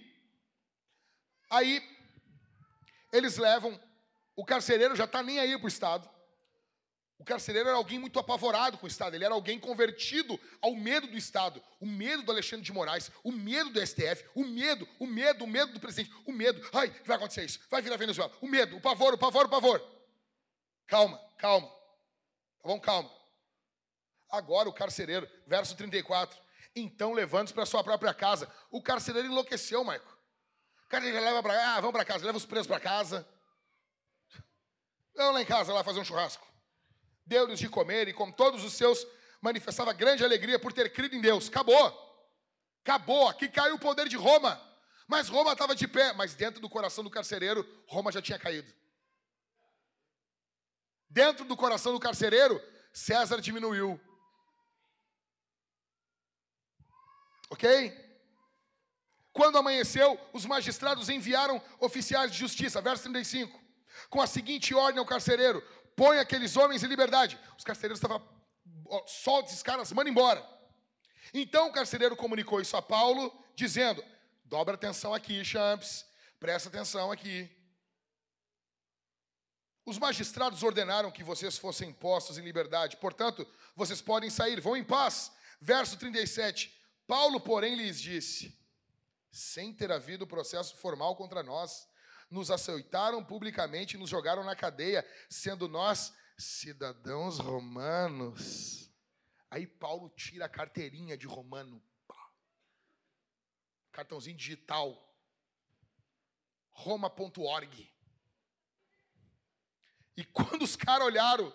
Aí, 1.49 1.81
eles 3.11 3.37
levam, 3.37 3.79
o 4.35 4.45
carcereiro 4.45 4.95
já 4.95 5.05
está 5.05 5.21
nem 5.21 5.39
aí 5.39 5.57
para 5.57 5.65
o 5.65 5.67
Estado. 5.67 6.09
O 7.23 7.23
carcereiro 7.23 7.69
era 7.69 7.77
alguém 7.77 7.97
muito 7.99 8.19
apavorado 8.19 8.77
com 8.77 8.85
o 8.85 8.89
Estado, 8.89 9.15
ele 9.15 9.23
era 9.23 9.33
alguém 9.33 9.57
convertido 9.57 10.37
ao 10.61 10.75
medo 10.75 11.07
do 11.07 11.17
Estado, 11.17 11.63
o 11.79 11.85
medo 11.85 12.23
do 12.23 12.31
Alexandre 12.31 12.65
de 12.65 12.73
Moraes, 12.73 13.09
o 13.23 13.31
medo 13.31 13.69
do 13.69 13.79
STF, 13.79 14.25
o 14.35 14.43
medo, 14.43 14.85
o 14.99 15.07
medo, 15.07 15.45
o 15.45 15.47
medo 15.47 15.71
do 15.71 15.79
presidente, 15.79 16.13
o 16.25 16.33
medo, 16.33 16.61
ai, 16.73 16.93
vai 17.05 17.15
acontecer 17.15 17.45
isso, 17.45 17.61
vai 17.69 17.81
virar 17.81 17.95
Venezuela, 17.95 18.29
o 18.41 18.47
medo, 18.47 18.75
o 18.75 18.81
pavor, 18.81 19.13
o 19.13 19.17
pavor, 19.17 19.45
o 19.45 19.49
pavor. 19.49 19.81
Calma, 20.85 21.17
calma, 21.37 21.67
tá 21.67 22.67
bom? 22.67 22.79
Calma. 22.79 23.09
Agora 24.29 24.67
o 24.67 24.73
carcereiro, 24.73 25.29
verso 25.47 25.77
34, 25.77 26.37
então 26.75 27.13
levando-se 27.13 27.53
para 27.53 27.65
sua 27.65 27.83
própria 27.83 28.13
casa. 28.13 28.51
O 28.69 28.81
carcereiro 28.81 29.29
enlouqueceu, 29.29 29.81
Maico. 29.83 30.17
O 30.85 30.89
cara 30.89 31.09
já 31.09 31.21
leva 31.21 31.41
para, 31.41 31.75
ah, 31.75 31.79
vamos 31.79 31.93
para 31.93 32.03
casa, 32.03 32.25
leva 32.25 32.37
os 32.37 32.45
presos 32.45 32.67
para 32.67 32.81
casa. 32.81 33.25
Vamos 35.15 35.35
lá 35.35 35.41
em 35.41 35.45
casa 35.45 35.73
lá 35.73 35.83
fazer 35.83 35.99
um 35.99 36.05
churrasco 36.05 36.53
deu-lhes 37.25 37.59
de 37.59 37.69
comer 37.69 38.07
e 38.07 38.13
com 38.13 38.31
todos 38.31 38.63
os 38.63 38.73
seus 38.73 39.05
manifestava 39.41 39.93
grande 39.93 40.23
alegria 40.23 40.59
por 40.59 40.73
ter 40.73 40.91
crido 40.91 41.15
em 41.15 41.21
Deus. 41.21 41.47
Acabou. 41.47 41.99
Acabou. 42.81 43.27
Aqui 43.27 43.47
caiu 43.47 43.75
o 43.75 43.79
poder 43.79 44.07
de 44.07 44.15
Roma. 44.15 44.61
Mas 45.07 45.27
Roma 45.27 45.51
estava 45.51 45.75
de 45.75 45.87
pé, 45.87 46.13
mas 46.13 46.33
dentro 46.33 46.61
do 46.61 46.69
coração 46.69 47.03
do 47.03 47.09
carcereiro, 47.09 47.67
Roma 47.87 48.11
já 48.11 48.21
tinha 48.21 48.39
caído. 48.39 48.71
Dentro 51.09 51.45
do 51.45 51.57
coração 51.57 51.93
do 51.93 51.99
carcereiro, 51.99 52.61
César 52.93 53.41
diminuiu. 53.41 53.99
Ok? 57.49 58.01
Quando 59.31 59.57
amanheceu, 59.57 60.19
os 60.31 60.45
magistrados 60.45 61.09
enviaram 61.09 61.61
oficiais 61.79 62.31
de 62.31 62.37
justiça, 62.37 62.81
verso 62.81 63.03
35, 63.03 63.62
com 64.09 64.21
a 64.21 64.27
seguinte 64.27 64.73
ordem 64.73 64.99
ao 64.99 65.05
carcereiro: 65.05 65.61
põe 65.95 66.19
aqueles 66.19 66.55
homens 66.57 66.83
em 66.83 66.87
liberdade. 66.87 67.39
Os 67.57 67.63
carcereiros 67.63 67.99
estavam, 67.99 68.21
solta 69.07 69.49
esses 69.49 69.63
caras, 69.63 69.91
manda 69.91 70.09
embora. 70.09 70.43
Então 71.33 71.67
o 71.69 71.73
carcereiro 71.73 72.15
comunicou 72.15 72.61
isso 72.61 72.77
a 72.77 72.81
Paulo, 72.81 73.33
dizendo: 73.55 74.03
dobra 74.45 74.75
atenção 74.75 75.13
aqui, 75.13 75.43
champs, 75.43 76.05
presta 76.39 76.69
atenção 76.69 77.11
aqui. 77.11 77.49
Os 79.85 79.97
magistrados 79.97 80.63
ordenaram 80.63 81.11
que 81.11 81.23
vocês 81.23 81.57
fossem 81.57 81.91
postos 81.91 82.37
em 82.37 82.41
liberdade, 82.41 82.95
portanto, 82.97 83.45
vocês 83.75 84.01
podem 84.01 84.29
sair, 84.29 84.61
vão 84.61 84.77
em 84.77 84.83
paz. 84.83 85.31
Verso 85.59 85.97
37. 85.97 86.73
Paulo, 87.05 87.39
porém, 87.39 87.75
lhes 87.75 87.99
disse: 87.99 88.57
sem 89.33 89.73
ter 89.73 89.91
havido 89.91 90.27
processo 90.27 90.75
formal 90.77 91.15
contra 91.15 91.41
nós, 91.41 91.87
nos 92.33 92.49
açoitaram 92.49 93.23
publicamente 93.23 93.95
e 93.95 93.99
nos 93.99 94.09
jogaram 94.09 94.43
na 94.43 94.55
cadeia, 94.55 95.07
sendo 95.29 95.67
nós 95.67 96.13
cidadãos 96.35 97.37
romanos. 97.37 98.91
Aí 99.51 99.67
Paulo 99.67 100.09
tira 100.09 100.45
a 100.45 100.49
carteirinha 100.49 101.15
de 101.15 101.27
romano, 101.27 101.81
cartãozinho 103.91 104.35
digital, 104.35 105.15
roma.org. 106.71 107.93
E 110.17 110.25
quando 110.25 110.63
os 110.63 110.75
caras 110.75 111.05
olharam 111.05 111.53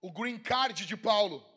o 0.00 0.12
green 0.12 0.40
card 0.40 0.86
de 0.86 0.96
Paulo, 0.96 1.48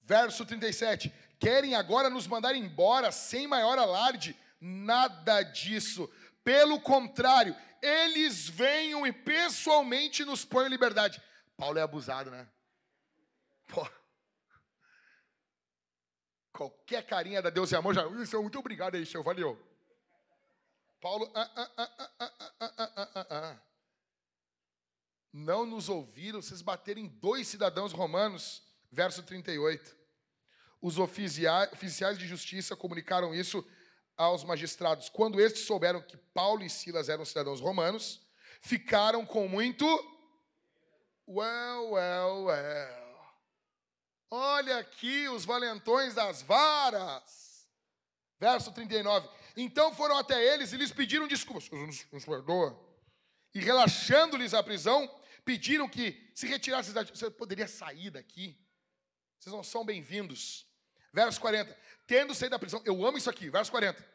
verso 0.00 0.44
37, 0.44 1.12
querem 1.38 1.74
agora 1.74 2.10
nos 2.10 2.26
mandar 2.26 2.54
embora 2.54 3.12
sem 3.12 3.46
maior 3.46 3.78
alarde. 3.78 4.36
Nada 4.60 5.42
disso. 5.42 6.10
Pelo 6.42 6.80
contrário, 6.80 7.54
eles 7.80 8.48
venham 8.48 9.06
e 9.06 9.12
pessoalmente 9.12 10.24
nos 10.24 10.44
põem 10.44 10.66
em 10.66 10.70
liberdade. 10.70 11.22
Paulo 11.56 11.78
é 11.78 11.82
abusado, 11.82 12.30
né? 12.30 12.48
Pô. 13.66 13.88
Qualquer 16.52 17.06
carinha 17.06 17.40
da 17.40 17.50
Deus 17.50 17.70
e 17.70 17.76
amor 17.76 17.94
já. 17.94 18.06
Isso, 18.08 18.40
muito 18.42 18.58
obrigado 18.58 18.96
aí, 18.96 19.06
senhor. 19.06 19.22
Valeu. 19.22 19.56
Paulo. 21.00 21.30
Ah, 21.34 21.50
ah, 21.54 23.26
ah, 23.30 23.56
não 25.32 25.64
nos 25.64 25.88
ouviram 25.88 26.42
vocês 26.42 26.62
baterem 26.62 27.06
dois 27.06 27.46
cidadãos 27.46 27.92
romanos. 27.92 28.62
Verso 28.90 29.22
38. 29.22 29.97
Os 30.80 30.98
oficiais 30.98 32.18
de 32.18 32.26
justiça 32.26 32.76
comunicaram 32.76 33.34
isso 33.34 33.66
aos 34.16 34.44
magistrados. 34.44 35.08
Quando 35.08 35.40
estes 35.40 35.64
souberam 35.64 36.02
que 36.02 36.16
Paulo 36.16 36.62
e 36.62 36.70
Silas 36.70 37.08
eram 37.08 37.24
cidadãos 37.24 37.60
romanos, 37.60 38.20
ficaram 38.60 39.24
com 39.26 39.48
muito. 39.48 39.86
Well, 41.26 41.92
well, 41.92 42.44
well. 42.44 43.08
Olha 44.30 44.78
aqui 44.78 45.28
os 45.28 45.44
valentões 45.44 46.14
das 46.14 46.42
varas. 46.42 47.66
Verso 48.38 48.70
39. 48.72 49.28
Então 49.56 49.94
foram 49.94 50.16
até 50.16 50.54
eles 50.54 50.72
e 50.72 50.76
lhes 50.76 50.92
pediram 50.92 51.26
desculpas. 51.26 51.68
Nos, 51.70 52.24
perdoa. 52.24 52.78
E 53.54 53.60
relaxando-lhes 53.60 54.54
a 54.54 54.62
prisão, 54.62 55.10
pediram 55.44 55.88
que 55.88 56.30
se 56.34 56.46
retirassem 56.46 56.92
da. 56.92 57.02
Você 57.02 57.30
poderia 57.30 57.66
sair 57.66 58.10
daqui. 58.10 58.56
Vocês 59.38 59.52
não 59.52 59.64
são 59.64 59.84
bem-vindos. 59.84 60.67
Verso 61.18 61.40
40. 61.40 61.76
Tendo 62.06 62.32
saído 62.32 62.52
da 62.52 62.60
prisão, 62.60 62.80
eu 62.84 63.04
amo 63.04 63.18
isso 63.18 63.28
aqui, 63.28 63.50
verso 63.50 63.72
40. 63.72 64.06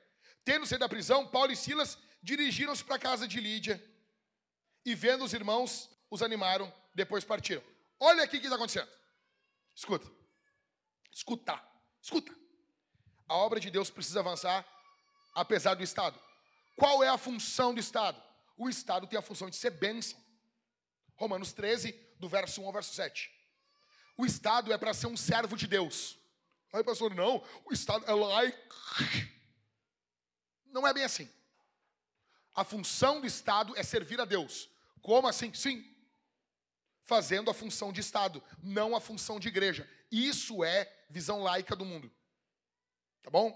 Tendo 0.45 0.65
saído 0.65 0.85
da 0.85 0.87
prisão, 0.87 1.27
Paulo 1.27 1.51
e 1.51 1.55
Silas 1.55 1.97
dirigiram-se 2.21 2.81
para 2.81 2.95
a 2.95 2.99
casa 2.99 3.27
de 3.27 3.41
Lídia 3.41 3.83
e, 4.85 4.95
vendo 4.95 5.25
os 5.25 5.33
irmãos, 5.33 5.89
os 6.09 6.21
animaram, 6.21 6.73
depois 6.95 7.25
partiram. 7.25 7.61
Olha 7.99 8.23
aqui 8.23 8.37
o 8.37 8.39
que 8.39 8.45
está 8.45 8.55
acontecendo. 8.55 8.89
Escuta. 9.75 10.09
Escuta. 11.11 11.61
Escuta. 12.01 12.33
A 13.27 13.35
obra 13.35 13.59
de 13.59 13.69
Deus 13.69 13.89
precisa 13.89 14.21
avançar 14.21 14.65
apesar 15.35 15.73
do 15.73 15.83
Estado. 15.83 16.17
Qual 16.77 17.03
é 17.03 17.09
a 17.09 17.17
função 17.17 17.73
do 17.73 17.81
Estado? 17.81 18.21
O 18.57 18.69
Estado 18.69 19.07
tem 19.07 19.19
a 19.19 19.21
função 19.21 19.49
de 19.49 19.57
ser 19.57 19.71
bênção. 19.71 20.17
Romanos 21.15 21.51
13, 21.51 21.91
do 22.17 22.29
verso 22.29 22.61
1 22.61 22.65
ao 22.65 22.71
verso 22.71 22.93
7. 22.93 23.29
O 24.17 24.25
Estado 24.25 24.71
é 24.71 24.77
para 24.77 24.93
ser 24.93 25.07
um 25.07 25.17
servo 25.17 25.57
de 25.57 25.67
Deus. 25.67 26.22
Aí, 26.73 26.83
pastor, 26.83 27.13
não, 27.13 27.43
o 27.65 27.71
Estado 27.71 28.03
é 28.07 28.13
laico. 28.13 28.75
Não 30.65 30.87
é 30.87 30.91
bem 30.91 31.03
assim. 31.03 31.29
A 32.55 32.63
função 32.63 33.21
do 33.21 33.27
Estado 33.27 33.77
é 33.77 33.83
servir 33.83 34.19
a 34.19 34.25
Deus. 34.25 34.67
Como 35.03 35.27
assim? 35.27 35.53
Sim. 35.53 35.87
Fazendo 37.03 37.51
a 37.51 37.53
função 37.53 37.93
de 37.93 38.01
Estado, 38.01 38.41
não 38.63 38.95
a 38.95 39.01
função 39.01 39.39
de 39.39 39.49
igreja. 39.49 39.87
Isso 40.11 40.63
é 40.63 40.91
visão 41.11 41.43
laica 41.43 41.75
do 41.75 41.85
mundo. 41.85 42.11
Tá 43.21 43.29
bom? 43.29 43.55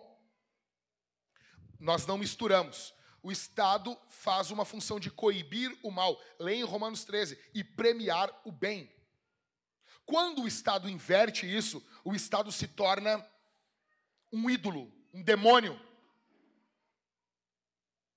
Nós 1.80 2.06
não 2.06 2.20
misturamos. 2.20 2.94
O 3.24 3.32
Estado 3.32 3.98
faz 4.10 4.52
uma 4.52 4.64
função 4.64 5.00
de 5.00 5.10
coibir 5.10 5.76
o 5.82 5.90
mal, 5.90 6.22
lê 6.40 6.54
em 6.56 6.64
Romanos 6.64 7.04
13, 7.04 7.40
e 7.54 7.64
premiar 7.64 8.30
o 8.46 8.52
bem. 8.52 8.92
Quando 10.08 10.44
o 10.44 10.48
Estado 10.48 10.90
inverte 10.90 11.46
isso, 11.46 11.86
o 12.02 12.16
Estado 12.16 12.50
se 12.50 12.66
torna 12.66 13.24
um 14.32 14.50
ídolo, 14.50 14.90
um 15.14 15.22
demônio. 15.22 15.78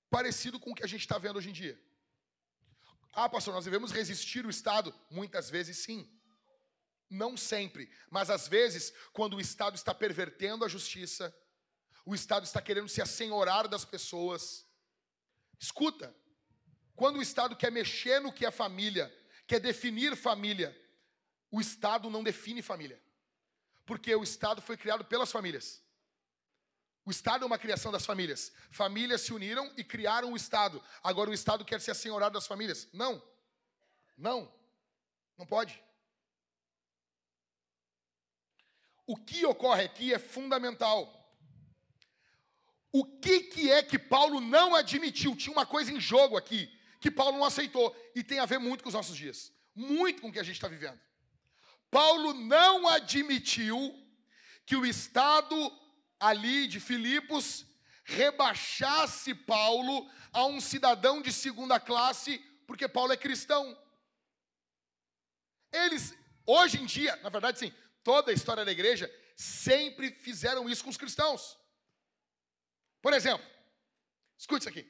Parecido 0.09 0.57
com 0.57 0.71
o 0.71 0.75
que 0.75 0.85
a 0.85 0.87
gente 0.87 1.01
está 1.01 1.17
vendo 1.17 1.35
hoje 1.35 1.49
em 1.49 1.53
dia. 1.53 1.77
Ah, 3.11 3.27
pastor, 3.27 3.53
nós 3.53 3.65
devemos 3.65 3.91
resistir 3.91 4.45
o 4.45 4.49
Estado? 4.49 4.95
Muitas 5.09 5.49
vezes 5.49 5.79
sim. 5.79 6.09
Não 7.09 7.35
sempre, 7.35 7.91
mas 8.09 8.29
às 8.29 8.47
vezes, 8.47 8.93
quando 9.11 9.35
o 9.35 9.41
Estado 9.41 9.75
está 9.75 9.93
pervertendo 9.93 10.63
a 10.63 10.69
justiça, 10.69 11.35
o 12.05 12.15
Estado 12.15 12.45
está 12.45 12.61
querendo 12.61 12.87
se 12.87 13.01
assenhorar 13.01 13.67
das 13.67 13.83
pessoas. 13.83 14.65
Escuta, 15.59 16.15
quando 16.95 17.17
o 17.17 17.21
Estado 17.21 17.53
quer 17.53 17.69
mexer 17.69 18.21
no 18.21 18.31
que 18.31 18.45
é 18.45 18.49
família, 18.49 19.13
quer 19.45 19.59
definir 19.59 20.15
família, 20.15 20.73
o 21.51 21.59
Estado 21.59 22.09
não 22.09 22.23
define 22.23 22.61
família. 22.61 22.99
Porque 23.85 24.15
o 24.15 24.23
Estado 24.23 24.61
foi 24.61 24.77
criado 24.77 25.03
pelas 25.03 25.31
famílias. 25.31 25.83
O 27.03 27.11
Estado 27.11 27.43
é 27.43 27.47
uma 27.47 27.57
criação 27.57 27.91
das 27.91 28.05
famílias. 28.05 28.53
Famílias 28.69 29.21
se 29.21 29.33
uniram 29.33 29.71
e 29.75 29.83
criaram 29.83 30.31
o 30.31 30.35
Estado. 30.35 30.81
Agora 31.03 31.29
o 31.29 31.33
Estado 31.33 31.65
quer 31.65 31.81
se 31.81 31.91
assenhorar 31.91 32.31
das 32.31 32.47
famílias? 32.47 32.87
Não. 32.93 33.21
Não. 34.17 34.51
Não 35.37 35.45
pode. 35.45 35.83
O 39.05 39.17
que 39.17 39.45
ocorre 39.45 39.83
aqui 39.83 40.13
é 40.13 40.19
fundamental. 40.19 41.17
O 42.93 43.03
que, 43.19 43.41
que 43.41 43.71
é 43.71 43.81
que 43.81 43.97
Paulo 43.97 44.39
não 44.39 44.75
admitiu? 44.75 45.35
Tinha 45.35 45.51
uma 45.51 45.65
coisa 45.65 45.91
em 45.91 45.99
jogo 45.99 46.37
aqui 46.37 46.71
que 46.99 47.09
Paulo 47.09 47.37
não 47.37 47.45
aceitou 47.45 47.95
e 48.13 48.23
tem 48.23 48.39
a 48.39 48.45
ver 48.45 48.59
muito 48.59 48.83
com 48.83 48.89
os 48.89 48.93
nossos 48.93 49.17
dias, 49.17 49.51
muito 49.73 50.21
com 50.21 50.29
o 50.29 50.31
que 50.31 50.39
a 50.39 50.43
gente 50.43 50.55
está 50.55 50.67
vivendo. 50.67 50.99
Paulo 51.91 52.33
não 52.33 52.87
admitiu 52.87 53.93
que 54.65 54.77
o 54.77 54.85
estado 54.85 55.55
ali 56.17 56.65
de 56.67 56.79
Filipos 56.79 57.65
rebaixasse 58.05 59.35
Paulo 59.35 60.09
a 60.31 60.45
um 60.45 60.61
cidadão 60.61 61.21
de 61.21 61.33
segunda 61.33 61.79
classe, 61.79 62.39
porque 62.65 62.87
Paulo 62.87 63.11
é 63.11 63.17
cristão. 63.17 63.77
Eles, 65.71 66.15
hoje 66.45 66.81
em 66.81 66.85
dia, 66.85 67.15
na 67.17 67.29
verdade, 67.29 67.59
sim, 67.59 67.73
toda 68.03 68.31
a 68.31 68.33
história 68.33 68.63
da 68.63 68.71
igreja 68.71 69.13
sempre 69.35 70.11
fizeram 70.11 70.69
isso 70.69 70.83
com 70.83 70.89
os 70.89 70.97
cristãos. 70.97 71.57
Por 73.01 73.13
exemplo, 73.13 73.45
escute 74.37 74.61
isso 74.61 74.69
aqui. 74.69 74.87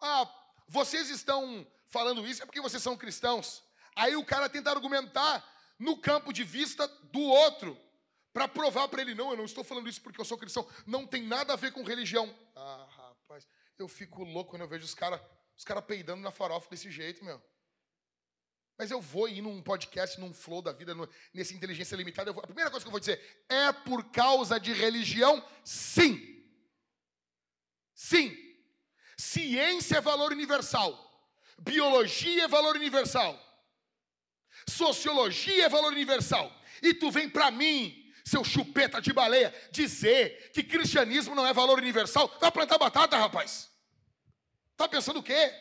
Ah, 0.00 0.28
vocês 0.66 1.10
estão 1.10 1.66
falando 1.86 2.26
isso 2.26 2.42
é 2.42 2.46
porque 2.46 2.60
vocês 2.60 2.82
são 2.82 2.96
cristãos. 2.96 3.62
Aí 3.94 4.16
o 4.16 4.24
cara 4.24 4.48
tenta 4.48 4.70
argumentar 4.70 5.44
no 5.78 5.96
campo 5.96 6.32
de 6.32 6.44
vista 6.44 6.86
do 6.86 7.20
outro 7.20 7.78
para 8.32 8.48
provar 8.48 8.88
para 8.88 9.02
ele 9.02 9.14
não, 9.14 9.30
eu 9.30 9.36
não 9.36 9.44
estou 9.44 9.64
falando 9.64 9.88
isso 9.88 10.02
porque 10.02 10.20
eu 10.20 10.24
sou 10.24 10.38
cristão, 10.38 10.66
não 10.86 11.06
tem 11.06 11.22
nada 11.22 11.52
a 11.52 11.56
ver 11.56 11.72
com 11.72 11.82
religião. 11.82 12.32
Ah, 12.54 12.86
rapaz, 12.90 13.46
eu 13.78 13.88
fico 13.88 14.22
louco 14.24 14.50
quando 14.50 14.62
eu 14.62 14.68
vejo 14.68 14.84
os 14.84 14.94
caras 14.94 15.20
os 15.56 15.64
cara 15.64 15.82
peidando 15.82 16.22
na 16.22 16.30
farofa 16.30 16.70
desse 16.70 16.88
jeito, 16.88 17.24
meu. 17.24 17.42
Mas 18.78 18.92
eu 18.92 19.00
vou 19.00 19.28
ir 19.28 19.42
num 19.42 19.60
podcast, 19.60 20.20
num 20.20 20.32
flow 20.32 20.62
da 20.62 20.70
vida, 20.70 20.94
nessa 21.34 21.52
inteligência 21.52 21.96
limitada. 21.96 22.32
Vou, 22.32 22.44
a 22.44 22.46
primeira 22.46 22.70
coisa 22.70 22.84
que 22.84 22.88
eu 22.88 22.92
vou 22.92 23.00
dizer 23.00 23.44
é 23.48 23.72
por 23.72 24.08
causa 24.12 24.60
de 24.60 24.72
religião, 24.72 25.44
sim. 25.64 26.46
Sim. 27.92 28.36
Ciência 29.16 29.96
é 29.96 30.00
valor 30.00 30.30
universal. 30.30 30.96
Biologia 31.58 32.44
é 32.44 32.48
valor 32.48 32.76
universal. 32.76 33.36
Sociologia 34.68 35.64
é 35.64 35.68
valor 35.68 35.92
universal. 35.92 36.54
E 36.82 36.94
tu 36.94 37.10
vem 37.10 37.28
para 37.28 37.50
mim, 37.50 38.12
seu 38.24 38.44
chupeta 38.44 39.00
de 39.00 39.12
baleia, 39.12 39.54
dizer 39.70 40.50
que 40.52 40.62
cristianismo 40.62 41.34
não 41.34 41.46
é 41.46 41.52
valor 41.52 41.78
universal? 41.78 42.28
Vai 42.40 42.52
plantar 42.52 42.78
batata, 42.78 43.16
rapaz. 43.16 43.70
Tá 44.76 44.86
pensando 44.86 45.20
o 45.20 45.22
quê? 45.22 45.52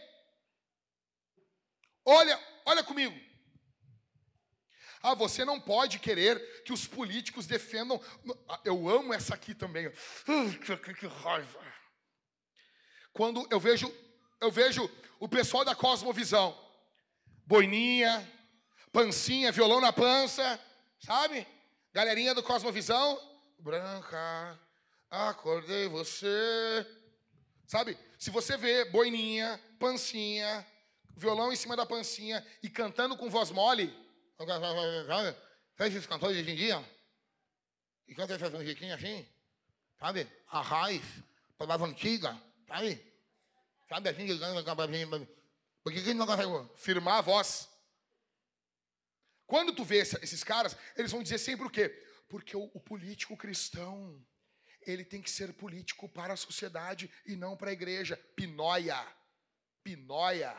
Olha, 2.06 2.40
olha 2.66 2.84
comigo. 2.84 3.18
Ah, 5.02 5.14
você 5.14 5.46
não 5.46 5.60
pode 5.60 6.00
querer 6.00 6.64
que 6.64 6.74
os 6.74 6.86
políticos 6.86 7.48
defendam. 7.48 8.02
Eu 8.66 8.90
amo 8.90 9.14
essa 9.14 9.34
aqui 9.34 9.56
também. 9.56 9.90
Que 10.96 11.08
raiva. 11.08 11.74
Quando 13.14 13.48
eu 13.50 13.60
vejo, 13.60 13.92
eu 14.40 14.52
vejo 14.52 14.90
o 15.20 15.28
pessoal 15.28 15.66
da 15.66 15.74
Cosmovisão, 15.74 16.56
boininha, 17.46 18.22
pancinha, 18.92 19.52
violão 19.52 19.82
na 19.82 19.94
pança, 19.94 20.60
sabe? 21.00 21.48
Galerinha 21.94 22.34
do 22.34 22.44
Cosmovisão, 22.44 23.20
branca, 23.60 24.60
acordei 25.10 25.88
você. 25.88 26.86
Sabe? 27.66 27.98
Se 28.18 28.30
você 28.30 28.56
vê 28.56 28.86
boininha, 28.86 29.60
pancinha, 29.80 30.66
violão 31.16 31.52
em 31.52 31.56
cima 31.56 31.76
da 31.76 31.86
pancinha 31.86 32.46
e 32.64 32.70
cantando 32.70 33.18
com 33.18 33.30
voz 33.30 33.52
mole, 33.52 33.94
sabe 35.78 35.96
esses 35.96 36.06
cantores 36.06 36.38
hoje 36.38 36.52
em 36.52 36.56
dia? 36.56 36.84
E 38.08 38.16
canta 38.16 38.36
essas 38.36 38.52
musiquinhas 38.52 39.04
assim, 39.04 39.28
sabe? 40.00 40.32
A 40.50 40.62
raiz, 40.62 41.04
palavra 41.58 41.88
antiga, 41.88 42.40
sabe? 42.68 43.06
Sabe 43.90 44.10
assim, 44.10 44.28
por 45.84 45.94
que, 45.94 46.14
não 46.14 46.26
consegue 46.26 46.52
firmar 46.76 47.20
a 47.20 47.22
voz? 47.22 47.70
Quando 49.48 49.74
tu 49.74 49.84
vê 49.84 49.98
esses 49.98 50.44
caras, 50.44 50.78
eles 50.96 51.12
vão 51.12 51.24
dizer 51.24 51.40
sempre 51.40 51.66
o 51.66 51.70
quê? 51.70 51.90
Porque 52.30 52.56
o, 52.56 52.70
o 52.74 52.80
político 52.80 53.36
cristão, 53.36 54.24
ele 54.82 55.04
tem 55.04 55.22
que 55.22 55.32
ser 55.32 55.54
político 55.54 56.08
para 56.08 56.34
a 56.34 56.38
sociedade 56.38 57.10
e 57.26 57.36
não 57.36 57.58
para 57.58 57.72
a 57.72 57.74
igreja. 57.74 58.16
Pinóia. 58.36 59.04
Pinóia. 59.84 60.54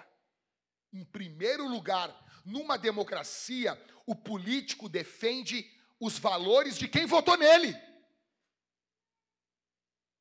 Em 0.93 1.05
primeiro 1.05 1.69
lugar, 1.69 2.09
numa 2.45 2.77
democracia, 2.77 3.81
o 4.07 4.17
político 4.17 4.89
defende 4.89 5.71
os 6.01 6.19
valores 6.19 6.77
de 6.77 6.89
quem 6.89 7.07
votou 7.07 7.37
nele. 7.37 7.77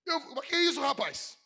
Eu, 0.06 0.42
que 0.42 0.54
é 0.54 0.62
isso, 0.62 0.82
rapaz? 0.82 1.38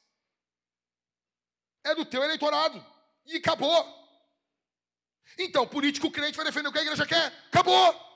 é 1.84 1.96
do 1.96 2.06
teu 2.06 2.24
eleitorado. 2.24 2.84
E 3.26 3.38
acabou. 3.38 4.01
Então, 5.38 5.68
político 5.68 6.12
crente 6.12 6.36
vai 6.36 6.46
defender 6.46 6.70
o 6.70 6.72
que 6.72 6.80
a 6.80 6.84
igreja 6.84 7.06
quer. 7.06 7.28
Acabou. 7.48 8.12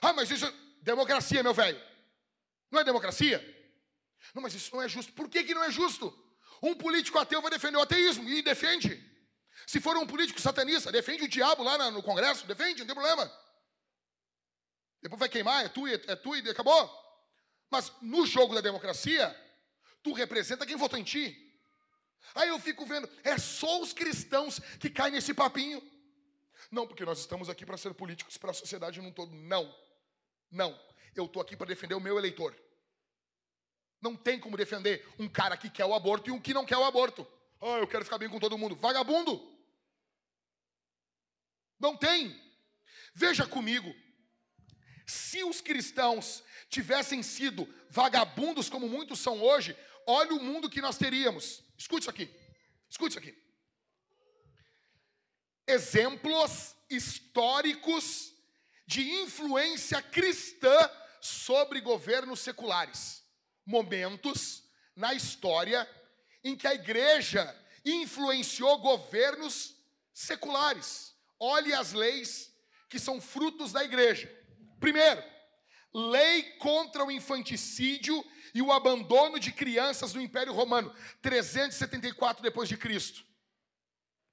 Ah, 0.00 0.12
mas 0.12 0.30
isso 0.30 0.46
é 0.46 0.52
democracia, 0.82 1.42
meu 1.42 1.54
velho. 1.54 1.80
Não 2.70 2.80
é 2.80 2.84
democracia? 2.84 3.38
Não, 4.34 4.42
mas 4.42 4.54
isso 4.54 4.74
não 4.74 4.82
é 4.82 4.88
justo. 4.88 5.12
Por 5.12 5.28
que, 5.28 5.44
que 5.44 5.54
não 5.54 5.64
é 5.64 5.70
justo? 5.70 6.12
Um 6.62 6.74
político 6.74 7.18
ateu 7.18 7.40
vai 7.42 7.50
defender 7.50 7.76
o 7.76 7.82
ateísmo 7.82 8.28
e 8.28 8.42
defende. 8.42 9.02
Se 9.66 9.80
for 9.80 9.96
um 9.96 10.06
político 10.06 10.40
satanista, 10.40 10.92
defende 10.92 11.24
o 11.24 11.28
diabo 11.28 11.62
lá 11.62 11.90
no 11.90 12.02
Congresso, 12.02 12.46
defende, 12.46 12.80
não 12.80 12.86
tem 12.86 12.94
problema. 12.94 13.30
Depois 15.00 15.18
vai 15.18 15.28
queimar, 15.28 15.64
é 15.64 15.68
tu, 15.68 15.86
é, 15.86 15.94
é 15.94 16.16
tu 16.16 16.34
e 16.34 16.48
acabou. 16.48 16.90
Mas 17.70 17.92
no 18.00 18.26
jogo 18.26 18.54
da 18.54 18.60
democracia, 18.60 19.34
tu 20.02 20.12
representa 20.12 20.66
quem 20.66 20.76
votou 20.76 20.98
em 20.98 21.04
ti. 21.04 21.40
Aí 22.34 22.48
eu 22.48 22.58
fico 22.58 22.86
vendo, 22.86 23.08
é 23.22 23.36
só 23.38 23.80
os 23.80 23.92
cristãos 23.92 24.58
que 24.80 24.88
caem 24.88 25.12
nesse 25.12 25.34
papinho. 25.34 25.82
Não, 26.74 26.88
porque 26.88 27.04
nós 27.04 27.20
estamos 27.20 27.48
aqui 27.48 27.64
para 27.64 27.76
ser 27.76 27.94
políticos 27.94 28.36
para 28.36 28.50
a 28.50 28.54
sociedade 28.54 29.00
num 29.00 29.12
todo. 29.12 29.32
Não, 29.32 29.72
não. 30.50 30.76
Eu 31.14 31.26
estou 31.26 31.40
aqui 31.40 31.56
para 31.56 31.68
defender 31.68 31.94
o 31.94 32.00
meu 32.00 32.18
eleitor. 32.18 32.52
Não 34.02 34.16
tem 34.16 34.40
como 34.40 34.56
defender 34.56 35.08
um 35.16 35.28
cara 35.28 35.56
que 35.56 35.70
quer 35.70 35.84
o 35.84 35.94
aborto 35.94 36.28
e 36.28 36.32
um 36.32 36.40
que 36.40 36.52
não 36.52 36.66
quer 36.66 36.76
o 36.76 36.82
aborto. 36.84 37.24
Ah, 37.60 37.78
eu 37.78 37.86
quero 37.86 38.04
ficar 38.04 38.18
bem 38.18 38.28
com 38.28 38.40
todo 38.40 38.58
mundo. 38.58 38.74
Vagabundo. 38.74 39.40
Não 41.78 41.96
tem. 41.96 42.36
Veja 43.14 43.46
comigo. 43.46 43.94
Se 45.06 45.44
os 45.44 45.60
cristãos 45.60 46.42
tivessem 46.68 47.22
sido 47.22 47.72
vagabundos 47.88 48.68
como 48.68 48.88
muitos 48.88 49.20
são 49.20 49.40
hoje, 49.40 49.76
olha 50.08 50.34
o 50.34 50.42
mundo 50.42 50.68
que 50.68 50.80
nós 50.80 50.98
teríamos. 50.98 51.62
Escute 51.78 52.00
isso 52.00 52.10
aqui. 52.10 52.28
Escute 52.90 53.10
isso 53.10 53.18
aqui. 53.20 53.43
Exemplos 55.66 56.74
históricos 56.90 58.32
de 58.86 59.22
influência 59.22 60.02
cristã 60.02 60.76
sobre 61.20 61.80
governos 61.80 62.40
seculares. 62.40 63.22
Momentos 63.64 64.62
na 64.94 65.14
história 65.14 65.88
em 66.42 66.54
que 66.54 66.66
a 66.66 66.74
igreja 66.74 67.54
influenciou 67.84 68.78
governos 68.78 69.74
seculares. 70.12 71.14
Olhe 71.38 71.72
as 71.72 71.92
leis 71.92 72.52
que 72.88 72.98
são 72.98 73.20
frutos 73.20 73.72
da 73.72 73.82
igreja. 73.82 74.30
Primeiro, 74.78 75.22
Lei 75.94 76.42
contra 76.58 77.04
o 77.04 77.10
infanticídio 77.10 78.24
e 78.52 78.60
o 78.60 78.72
abandono 78.72 79.38
de 79.38 79.52
crianças 79.52 80.12
no 80.12 80.20
Império 80.20 80.52
Romano, 80.52 80.92
374 81.22 82.42
depois 82.42 82.68
de 82.68 82.76
Cristo. 82.76 83.24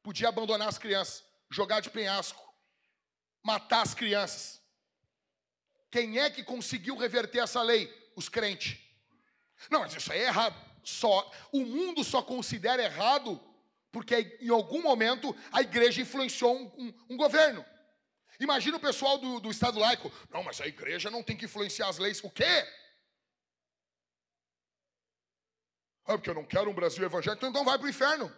Podia 0.04 0.30
abandonar 0.30 0.68
as 0.68 0.78
crianças, 0.78 1.24
jogar 1.50 1.80
de 1.80 1.90
penhasco, 1.90 2.42
matar 3.44 3.82
as 3.82 3.94
crianças. 3.94 4.62
Quem 5.90 6.20
é 6.20 6.30
que 6.30 6.44
conseguiu 6.44 6.96
reverter 6.96 7.40
essa 7.40 7.62
lei? 7.62 7.92
Os 8.16 8.30
crentes. 8.30 8.80
Não, 9.70 9.82
mas 9.82 9.94
isso 9.94 10.12
aí 10.12 10.20
é 10.20 10.28
errado. 10.28 10.56
Só 10.84 11.32
o 11.52 11.66
mundo 11.66 12.04
só 12.04 12.22
considera 12.22 12.84
errado 12.84 13.40
porque 13.92 14.38
em 14.40 14.50
algum 14.50 14.82
momento 14.82 15.36
a 15.52 15.62
igreja 15.62 16.02
influenciou 16.02 16.56
um, 16.56 16.66
um, 16.78 16.94
um 17.12 17.18
governo. 17.18 17.64
Imagina 18.40 18.78
o 18.78 18.80
pessoal 18.80 19.18
do, 19.18 19.40
do 19.40 19.52
Estado 19.52 19.78
laico. 19.78 20.12
Não, 20.32 20.44
mas 20.44 20.60
a 20.62 20.66
igreja 20.66 21.12
não 21.12 21.22
tem 21.22 21.38
que 21.38 21.46
influenciar 21.46 21.90
as 21.90 21.98
leis. 21.98 22.24
O 22.24 22.30
quê? 22.30 22.66
Ah, 26.06 26.18
porque 26.18 26.30
eu 26.30 26.34
não 26.34 26.46
quero 26.46 26.70
um 26.70 26.74
Brasil 26.74 27.04
evangélico, 27.06 27.46
então 27.46 27.64
vai 27.64 27.78
para 27.78 27.86
o 27.86 27.90
inferno. 27.90 28.36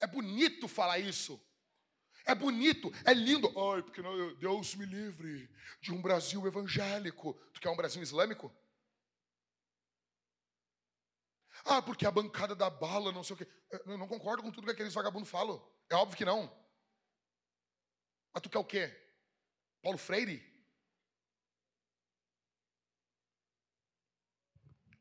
É 0.00 0.06
bonito 0.06 0.66
falar 0.66 0.98
isso. 0.98 1.40
É 2.24 2.34
bonito, 2.34 2.92
é 3.04 3.12
lindo. 3.12 3.48
Ai, 3.48 3.82
porque 3.82 4.02
não, 4.02 4.34
Deus 4.36 4.74
me 4.74 4.84
livre 4.84 5.48
de 5.80 5.92
um 5.92 6.00
Brasil 6.00 6.46
evangélico. 6.46 7.34
Tu 7.52 7.60
quer 7.60 7.70
um 7.70 7.76
Brasil 7.76 8.02
islâmico? 8.02 8.52
Ah, 11.64 11.82
porque 11.82 12.06
a 12.06 12.10
bancada 12.10 12.54
da 12.54 12.70
bala, 12.70 13.12
não 13.12 13.22
sei 13.22 13.34
o 13.34 13.36
quê. 13.36 13.48
Eu 13.70 13.98
não 13.98 14.08
concordo 14.08 14.42
com 14.42 14.50
tudo 14.50 14.64
que 14.64 14.72
aqueles 14.72 14.94
vagabundos 14.94 15.30
falam. 15.30 15.62
É 15.90 15.94
óbvio 15.94 16.16
que 16.16 16.24
não. 16.24 16.50
Mas 18.32 18.42
tu 18.42 18.48
quer 18.48 18.58
o 18.58 18.64
quê? 18.64 18.96
Paulo 19.82 19.98
Freire? 19.98 20.48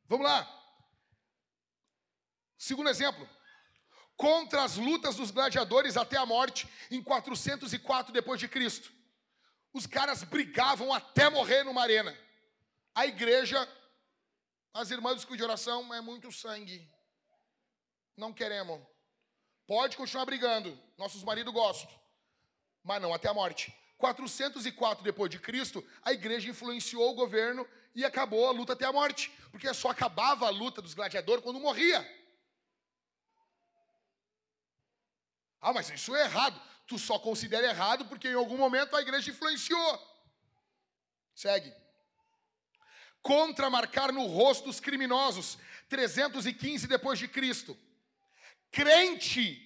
Vamos 0.05 0.25
lá. 0.25 0.47
Segundo 2.57 2.89
exemplo. 2.89 3.27
Contra 4.19 4.63
as 4.63 4.75
lutas 4.75 5.15
dos 5.15 5.31
gladiadores 5.31 5.95
até 5.95 6.17
a 6.17 6.25
morte 6.25 6.67
em 6.91 7.01
404 7.01 8.11
depois 8.11 8.37
de 8.37 8.49
Cristo. 8.49 8.91
Os 9.71 9.87
caras 9.87 10.23
brigavam 10.23 10.93
até 10.93 11.29
morrer 11.29 11.63
numa 11.63 11.81
arena. 11.81 12.13
A 12.93 13.07
igreja, 13.07 13.65
as 14.73 14.91
irmãs 14.91 15.19
escudo 15.19 15.37
de 15.37 15.43
oração, 15.43 15.93
é 15.93 16.01
muito 16.01 16.33
sangue. 16.33 16.85
Não 18.17 18.33
queremos. 18.33 18.85
Pode 19.65 19.95
continuar 19.95 20.25
brigando. 20.25 20.77
Nossos 20.97 21.23
maridos 21.23 21.53
gostam 21.53 21.89
mas 22.83 23.01
não 23.01 23.13
até 23.13 23.29
a 23.29 23.33
morte. 23.33 23.73
404 23.99 25.03
depois 25.03 25.29
de 25.29 25.37
Cristo, 25.37 25.85
a 26.01 26.11
igreja 26.11 26.49
influenciou 26.49 27.11
o 27.11 27.15
governo 27.15 27.67
e 27.93 28.03
acabou 28.03 28.47
a 28.47 28.51
luta 28.51 28.73
até 28.73 28.85
a 28.85 28.93
morte, 28.93 29.31
porque 29.51 29.71
só 29.73 29.89
acabava 29.89 30.47
a 30.47 30.49
luta 30.49 30.81
dos 30.81 30.93
gladiadores 30.93 31.43
quando 31.43 31.59
morria. 31.59 32.03
Ah, 35.61 35.73
mas 35.73 35.89
isso 35.89 36.15
é 36.15 36.23
errado. 36.23 36.59
Tu 36.87 36.97
só 36.97 37.19
considera 37.19 37.67
errado 37.67 38.05
porque 38.05 38.27
em 38.27 38.33
algum 38.33 38.57
momento 38.57 38.95
a 38.95 39.01
igreja 39.01 39.31
influenciou. 39.31 40.09
Segue. 41.35 41.73
Contra 43.21 43.69
marcar 43.69 44.11
no 44.11 44.25
rosto 44.25 44.69
os 44.69 44.79
criminosos, 44.79 45.57
315 45.89 46.87
depois 46.87 47.19
de 47.19 47.27
Cristo. 47.27 47.77
Crente 48.71 49.65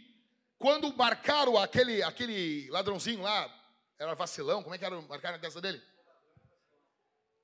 quando 0.63 0.95
marcaram 0.95 1.57
aquele, 1.57 2.01
aquele 2.03 2.69
ladrãozinho 2.69 3.21
lá, 3.21 3.53
era 3.99 4.15
vacilão, 4.15 4.63
como 4.63 4.73
é 4.73 4.77
que 4.77 4.85
era 4.85 5.01
marcar 5.01 5.33
na 5.33 5.37
testa 5.37 5.59
dele? 5.59 5.81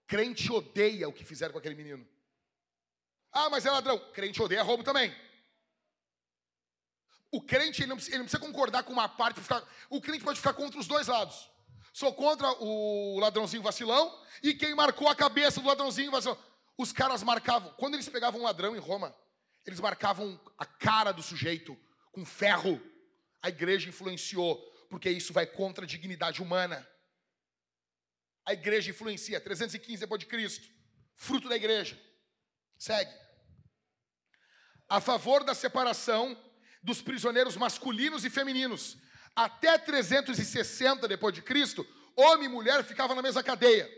Crente 0.08 0.50
odeia 0.52 1.08
o 1.08 1.12
que 1.12 1.26
fizeram 1.26 1.52
com 1.52 1.60
aquele 1.60 1.76
menino. 1.76 2.08
Ah, 3.32 3.50
mas 3.50 3.66
é 3.66 3.72
ladrão. 3.72 4.00
Crente 4.14 4.42
odeia 4.42 4.64
roubo 4.64 4.84
também. 4.84 5.14
O 7.32 7.42
crente 7.42 7.82
ele 7.82 7.90
não, 7.90 7.96
precisa, 7.96 8.16
ele 8.16 8.24
não 8.24 8.26
precisa 8.26 8.44
concordar 8.46 8.84
com 8.84 8.94
uma 8.94 9.08
parte. 9.08 9.40
Ficar, 9.40 9.64
o 9.90 10.02
crente 10.02 10.24
pode 10.24 10.40
ficar 10.40 10.54
contra 10.54 10.80
os 10.80 10.88
dois 10.88 11.08
lados. 11.08 11.50
Sou 11.94 12.14
contra 12.14 12.48
o 12.64 13.20
ladrãozinho 13.20 13.64
vacilão 13.64 14.18
e 14.42 14.54
quem 14.54 14.74
marcou 14.76 15.08
a 15.08 15.16
cabeça 15.16 15.60
do 15.60 15.68
ladrãozinho 15.68 16.12
vacilão. 16.12 16.38
Os 16.78 16.92
caras 16.92 17.24
marcavam. 17.24 17.74
Quando 17.74 17.96
eles 17.96 18.08
pegavam 18.08 18.42
um 18.42 18.44
ladrão 18.44 18.76
em 18.76 18.80
Roma, 18.80 19.16
eles 19.66 19.80
marcavam 19.80 20.40
a 20.58 20.66
cara 20.66 21.12
do 21.12 21.22
sujeito 21.22 21.78
com 22.12 22.26
ferro 22.26 22.82
a 23.42 23.50
igreja 23.50 23.90
influenciou, 23.90 24.58
porque 24.90 25.10
isso 25.10 25.34
vai 25.34 25.46
contra 25.46 25.86
a 25.86 25.88
dignidade 25.88 26.42
humana. 26.42 26.88
A 28.46 28.54
igreja 28.54 28.90
influencia, 28.90 29.40
315 29.40 30.00
depois 30.00 30.20
de 30.20 30.26
Cristo, 30.26 30.68
fruto 31.16 31.48
da 31.48 31.56
igreja. 31.56 32.00
Segue. 32.78 33.12
A 34.88 35.00
favor 35.00 35.44
da 35.44 35.54
separação 35.54 36.38
dos 36.82 37.02
prisioneiros 37.02 37.56
masculinos 37.56 38.24
e 38.24 38.30
femininos, 38.30 38.98
até 39.36 39.78
360 39.78 41.08
depois 41.08 41.34
de 41.34 41.42
Cristo, 41.42 41.86
homem 42.16 42.46
e 42.46 42.52
mulher 42.52 42.84
ficavam 42.84 43.16
na 43.16 43.22
mesma 43.22 43.44
cadeia. 43.44 43.90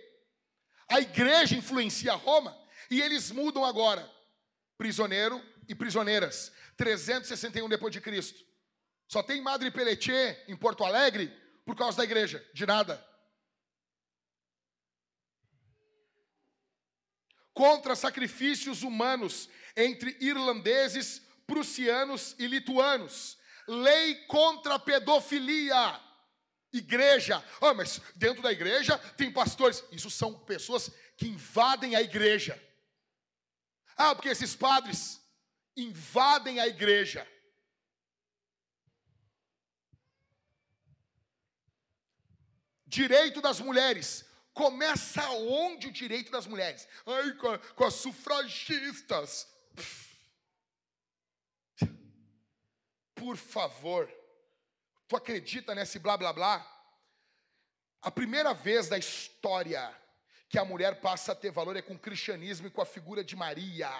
A 0.89 0.99
igreja 0.99 1.55
influencia 1.55 2.13
Roma 2.13 2.57
e 2.89 3.01
eles 3.01 3.31
mudam 3.31 3.63
agora 3.63 4.09
prisioneiro 4.77 5.41
e 5.67 5.75
prisioneiras, 5.75 6.51
361 6.75 7.69
depois 7.69 7.93
de 7.93 8.01
Cristo. 8.01 8.43
Só 9.07 9.21
tem 9.21 9.41
Madre 9.41 9.69
Pelletier 9.69 10.43
em 10.47 10.55
Porto 10.55 10.83
Alegre 10.83 11.27
por 11.65 11.75
causa 11.75 11.97
da 11.97 12.03
igreja. 12.03 12.43
De 12.53 12.65
nada. 12.65 13.05
Contra 17.53 17.95
sacrifícios 17.95 18.81
humanos 18.83 19.49
entre 19.75 20.17
irlandeses, 20.19 21.21
prussianos 21.47 22.35
e 22.37 22.47
lituanos. 22.47 23.37
Lei 23.67 24.15
contra 24.25 24.75
a 24.75 24.79
pedofilia. 24.79 25.99
Igreja. 26.73 27.43
Ah, 27.59 27.73
mas 27.73 28.01
dentro 28.15 28.41
da 28.41 28.51
igreja 28.51 28.97
tem 29.17 29.31
pastores. 29.31 29.83
Isso 29.91 30.09
são 30.09 30.33
pessoas 30.33 30.89
que 31.17 31.27
invadem 31.27 31.95
a 31.95 32.01
igreja. 32.01 32.61
Ah, 33.95 34.15
porque 34.15 34.29
esses 34.29 34.55
padres 34.55 35.21
invadem 35.75 36.59
a 36.59 36.67
igreja. 36.67 37.27
Direito 42.87 43.41
das 43.41 43.59
mulheres. 43.59 44.25
Começa 44.53 45.29
onde 45.29 45.87
o 45.87 45.91
direito 45.91 46.31
das 46.31 46.45
mulheres? 46.45 46.87
Ai, 47.05 47.33
com, 47.35 47.57
com 47.75 47.85
as 47.85 47.93
sufragistas. 47.93 49.47
Por 53.21 53.37
favor. 53.37 54.11
Tu 55.07 55.15
acredita 55.15 55.75
nesse 55.75 55.99
blá 55.99 56.17
blá 56.17 56.33
blá? 56.33 56.67
A 58.01 58.09
primeira 58.09 58.51
vez 58.51 58.89
da 58.89 58.97
história 58.97 59.95
que 60.49 60.57
a 60.57 60.65
mulher 60.65 60.99
passa 61.01 61.33
a 61.33 61.35
ter 61.35 61.51
valor 61.51 61.75
é 61.75 61.83
com 61.83 61.93
o 61.93 61.99
cristianismo 61.99 62.65
e 62.65 62.71
com 62.71 62.81
a 62.81 62.85
figura 62.85 63.23
de 63.23 63.35
Maria. 63.35 63.91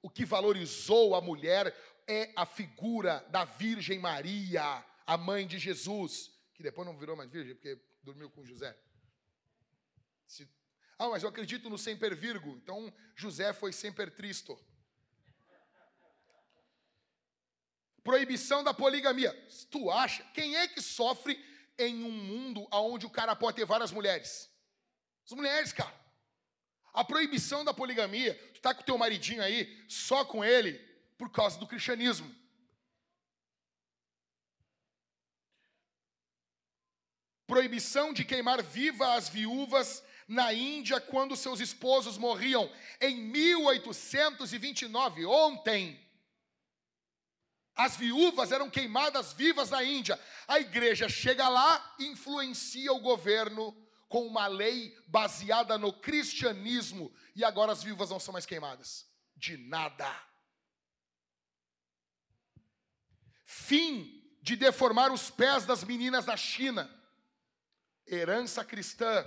O 0.00 0.08
que 0.08 0.24
valorizou 0.24 1.16
a 1.16 1.20
mulher 1.20 1.76
é 2.06 2.32
a 2.36 2.46
figura 2.46 3.26
da 3.28 3.44
Virgem 3.44 3.98
Maria, 3.98 4.84
a 5.04 5.16
mãe 5.16 5.44
de 5.44 5.58
Jesus, 5.58 6.30
que 6.54 6.62
depois 6.62 6.86
não 6.86 6.96
virou 6.96 7.16
mais 7.16 7.28
virgem, 7.28 7.56
porque 7.56 7.76
dormiu 8.04 8.30
com 8.30 8.44
José? 8.44 8.78
Se... 10.28 10.48
Ah, 10.96 11.08
mas 11.08 11.24
eu 11.24 11.28
acredito 11.28 11.68
no 11.68 11.76
semper 11.76 12.14
virgo. 12.14 12.50
Então 12.50 12.94
José 13.16 13.52
foi 13.52 13.72
semper 13.72 14.14
tristo. 14.14 14.56
Proibição 18.08 18.64
da 18.64 18.72
poligamia. 18.72 19.38
Tu 19.70 19.90
acha? 19.90 20.24
Quem 20.32 20.56
é 20.56 20.66
que 20.66 20.80
sofre 20.80 21.38
em 21.78 22.02
um 22.02 22.10
mundo 22.10 22.66
onde 22.72 23.04
o 23.04 23.10
cara 23.10 23.36
pode 23.36 23.58
ter 23.58 23.66
várias 23.66 23.92
mulheres? 23.92 24.50
As 25.26 25.32
mulheres, 25.32 25.74
cara. 25.74 25.94
A 26.94 27.04
proibição 27.04 27.66
da 27.66 27.74
poligamia, 27.74 28.32
tu 28.54 28.62
tá 28.62 28.72
com 28.72 28.82
teu 28.82 28.96
maridinho 28.96 29.42
aí, 29.42 29.84
só 29.90 30.24
com 30.24 30.42
ele, 30.42 30.72
por 31.18 31.30
causa 31.30 31.58
do 31.58 31.66
cristianismo. 31.66 32.34
proibição 37.46 38.14
de 38.14 38.24
queimar 38.24 38.62
viva 38.62 39.16
as 39.16 39.28
viúvas 39.28 40.02
na 40.26 40.54
Índia 40.54 40.98
quando 40.98 41.36
seus 41.36 41.60
esposos 41.60 42.16
morriam 42.16 42.72
em 43.02 43.16
1829, 43.16 45.26
ontem. 45.26 46.07
As 47.78 47.96
viúvas 47.96 48.50
eram 48.50 48.68
queimadas 48.68 49.32
vivas 49.32 49.70
na 49.70 49.84
Índia. 49.84 50.20
A 50.48 50.58
igreja 50.58 51.08
chega 51.08 51.48
lá 51.48 51.94
influencia 52.00 52.92
o 52.92 52.98
governo 52.98 53.72
com 54.08 54.26
uma 54.26 54.48
lei 54.48 54.92
baseada 55.06 55.78
no 55.78 55.92
cristianismo 55.92 57.14
e 57.36 57.44
agora 57.44 57.70
as 57.70 57.84
viúvas 57.84 58.10
não 58.10 58.18
são 58.18 58.32
mais 58.32 58.44
queimadas. 58.44 59.06
De 59.36 59.56
nada. 59.56 60.12
Fim 63.44 64.28
de 64.42 64.56
deformar 64.56 65.12
os 65.12 65.30
pés 65.30 65.64
das 65.64 65.84
meninas 65.84 66.26
na 66.26 66.36
China 66.36 66.92
herança 68.10 68.64
cristã. 68.64 69.24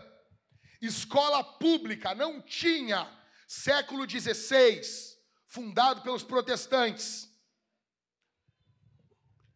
Escola 0.81 1.41
pública 1.41 2.13
não 2.13 2.41
tinha. 2.41 3.09
Século 3.47 4.09
XVI, 4.09 4.81
fundado 5.47 6.01
pelos 6.01 6.23
protestantes. 6.23 7.30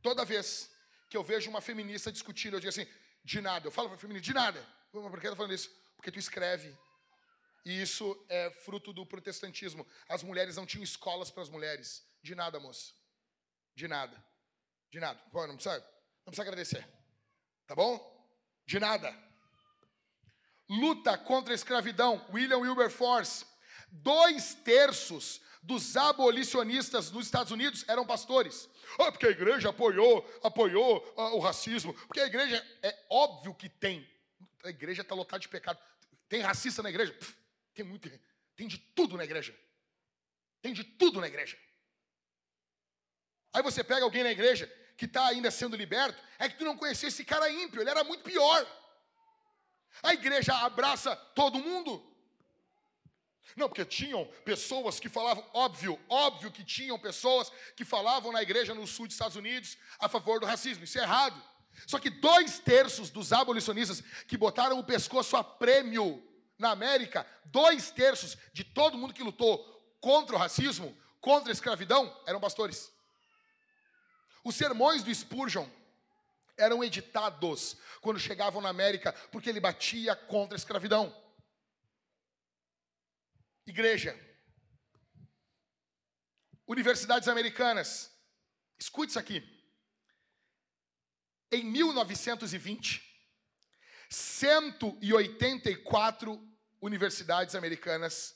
Toda 0.05 0.23
vez 0.23 0.69
que 1.09 1.17
eu 1.17 1.23
vejo 1.23 1.49
uma 1.49 1.61
feminista 1.61 2.11
discutindo, 2.11 2.53
eu 2.53 2.59
digo 2.59 2.69
assim, 2.69 2.87
de 3.23 3.41
nada. 3.41 3.65
Eu 3.65 3.71
falo 3.71 3.87
para 3.89 3.95
a 3.95 3.99
feminista, 3.99 4.23
de 4.27 4.35
nada. 4.35 4.63
Por 4.91 5.19
que 5.19 5.27
eu 5.27 5.35
falando 5.35 5.55
isso? 5.55 5.71
Porque 5.95 6.11
tu 6.11 6.19
escreve. 6.19 6.77
E 7.65 7.81
isso 7.81 8.15
é 8.29 8.51
fruto 8.51 8.93
do 8.93 9.03
protestantismo. 9.03 9.83
As 10.07 10.21
mulheres 10.21 10.57
não 10.57 10.65
tinham 10.67 10.83
escolas 10.83 11.31
para 11.31 11.41
as 11.41 11.49
mulheres. 11.49 12.05
De 12.21 12.35
nada, 12.35 12.59
moça. 12.59 12.93
De 13.73 13.87
nada. 13.87 14.23
De 14.91 14.99
nada. 14.99 15.19
Pô, 15.31 15.47
não 15.47 15.55
precisa, 15.55 15.79
não 16.23 16.25
precisa 16.25 16.43
agradecer. 16.43 16.87
Tá 17.65 17.73
bom? 17.73 17.97
De 18.63 18.79
nada. 18.79 19.11
Luta 20.69 21.17
contra 21.17 21.51
a 21.51 21.55
escravidão. 21.55 22.23
William 22.31 22.59
Wilberforce. 22.59 23.43
Dois 23.89 24.53
terços 24.53 25.41
dos 25.65 25.97
abolicionistas 25.97 27.11
nos 27.11 27.25
Estados 27.25 27.51
Unidos 27.51 27.83
eram 27.87 28.05
pastores. 28.05 28.69
Ah, 28.99 29.11
porque 29.11 29.25
a 29.25 29.31
igreja 29.31 29.69
apoiou, 29.69 30.23
apoiou 30.43 31.13
ah, 31.17 31.35
o 31.35 31.39
racismo. 31.39 31.93
Porque 31.93 32.19
a 32.19 32.27
igreja 32.27 32.65
é 32.83 33.05
óbvio 33.09 33.53
que 33.53 33.67
tem. 33.67 34.07
A 34.63 34.69
igreja 34.69 35.01
está 35.01 35.15
lotada 35.15 35.39
de 35.39 35.49
pecado. 35.49 35.79
Tem 36.29 36.41
racista 36.41 36.83
na 36.83 36.89
igreja? 36.89 37.13
Pff, 37.13 37.35
tem 37.73 37.83
muito. 37.83 38.09
Tem 38.55 38.67
de 38.67 38.77
tudo 38.77 39.17
na 39.17 39.23
igreja. 39.23 39.57
Tem 40.61 40.71
de 40.71 40.83
tudo 40.83 41.19
na 41.19 41.27
igreja. 41.27 41.57
Aí 43.51 43.63
você 43.63 43.83
pega 43.83 44.03
alguém 44.03 44.23
na 44.23 44.31
igreja 44.31 44.71
que 44.97 45.05
está 45.05 45.27
ainda 45.27 45.49
sendo 45.49 45.75
liberto, 45.75 46.21
é 46.39 46.47
que 46.47 46.57
tu 46.57 46.63
não 46.63 46.77
conhecia 46.77 47.09
esse 47.09 47.25
cara 47.25 47.49
ímpio, 47.49 47.81
ele 47.81 47.89
era 47.89 48.03
muito 48.03 48.23
pior. 48.23 48.65
A 50.03 50.13
igreja 50.13 50.53
abraça 50.57 51.15
todo 51.33 51.59
mundo. 51.59 52.14
Não, 53.55 53.69
porque 53.69 53.85
tinham 53.85 54.25
pessoas 54.43 54.99
que 54.99 55.07
falavam, 55.07 55.45
óbvio, 55.53 55.99
óbvio 56.09 56.51
que 56.51 56.63
tinham 56.63 56.99
pessoas 56.99 57.51
que 57.75 57.85
falavam 57.85 58.31
na 58.31 58.41
igreja 58.41 58.73
no 58.73 58.85
sul 58.87 59.07
dos 59.07 59.15
Estados 59.15 59.37
Unidos 59.37 59.77
a 59.99 60.09
favor 60.09 60.39
do 60.39 60.45
racismo. 60.45 60.83
Isso 60.83 60.99
é 60.99 61.03
errado. 61.03 61.41
Só 61.87 61.99
que 61.99 62.09
dois 62.09 62.59
terços 62.59 63.09
dos 63.09 63.31
abolicionistas 63.33 64.01
que 64.27 64.37
botaram 64.37 64.79
o 64.79 64.83
pescoço 64.83 65.35
a 65.35 65.43
prêmio 65.43 66.23
na 66.57 66.71
América, 66.71 67.27
dois 67.45 67.91
terços 67.91 68.37
de 68.53 68.63
todo 68.63 68.97
mundo 68.97 69.13
que 69.13 69.23
lutou 69.23 69.63
contra 69.99 70.35
o 70.35 70.39
racismo, 70.39 70.95
contra 71.19 71.51
a 71.51 71.53
escravidão, 71.53 72.15
eram 72.25 72.39
pastores. 72.39 72.91
Os 74.43 74.55
sermões 74.55 75.03
do 75.03 75.13
Spurgeon 75.13 75.67
eram 76.57 76.83
editados 76.83 77.77
quando 77.99 78.19
chegavam 78.19 78.61
na 78.61 78.69
América, 78.69 79.11
porque 79.31 79.49
ele 79.49 79.59
batia 79.59 80.15
contra 80.15 80.55
a 80.55 80.59
escravidão. 80.59 81.24
Igreja. 83.65 84.15
Universidades 86.67 87.27
americanas. 87.27 88.11
Escute 88.77 89.09
isso 89.09 89.19
aqui. 89.19 89.43
Em 91.51 91.63
1920, 91.63 93.03
184 94.09 96.39
universidades 96.81 97.55
americanas 97.55 98.35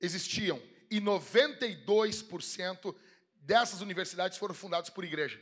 existiam 0.00 0.60
e 0.90 1.00
92% 1.00 2.94
dessas 3.36 3.80
universidades 3.80 4.36
foram 4.38 4.54
fundadas 4.54 4.90
por 4.90 5.04
igreja. 5.04 5.40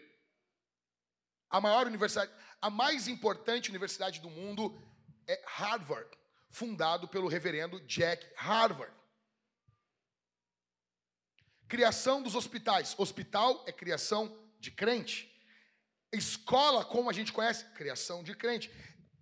A 1.51 1.61
maior 1.61 1.87
universidade, 1.87 2.33
a 2.61 2.70
mais 2.70 3.09
importante 3.09 3.70
universidade 3.70 4.20
do 4.20 4.31
mundo 4.31 4.81
é 5.27 5.43
Harvard 5.47 6.09
fundado 6.53 7.09
pelo 7.09 7.29
reverendo 7.29 7.81
Jack 7.81 8.31
Harvard. 8.37 8.95
Criação 11.66 12.23
dos 12.23 12.35
hospitais. 12.35 12.95
Hospital 12.99 13.65
é 13.66 13.73
criação 13.73 14.39
de 14.61 14.70
crente. 14.70 15.29
Escola, 16.12 16.85
como 16.85 17.09
a 17.09 17.12
gente 17.12 17.33
conhece, 17.33 17.65
criação 17.73 18.23
de 18.23 18.37
crente. 18.37 18.70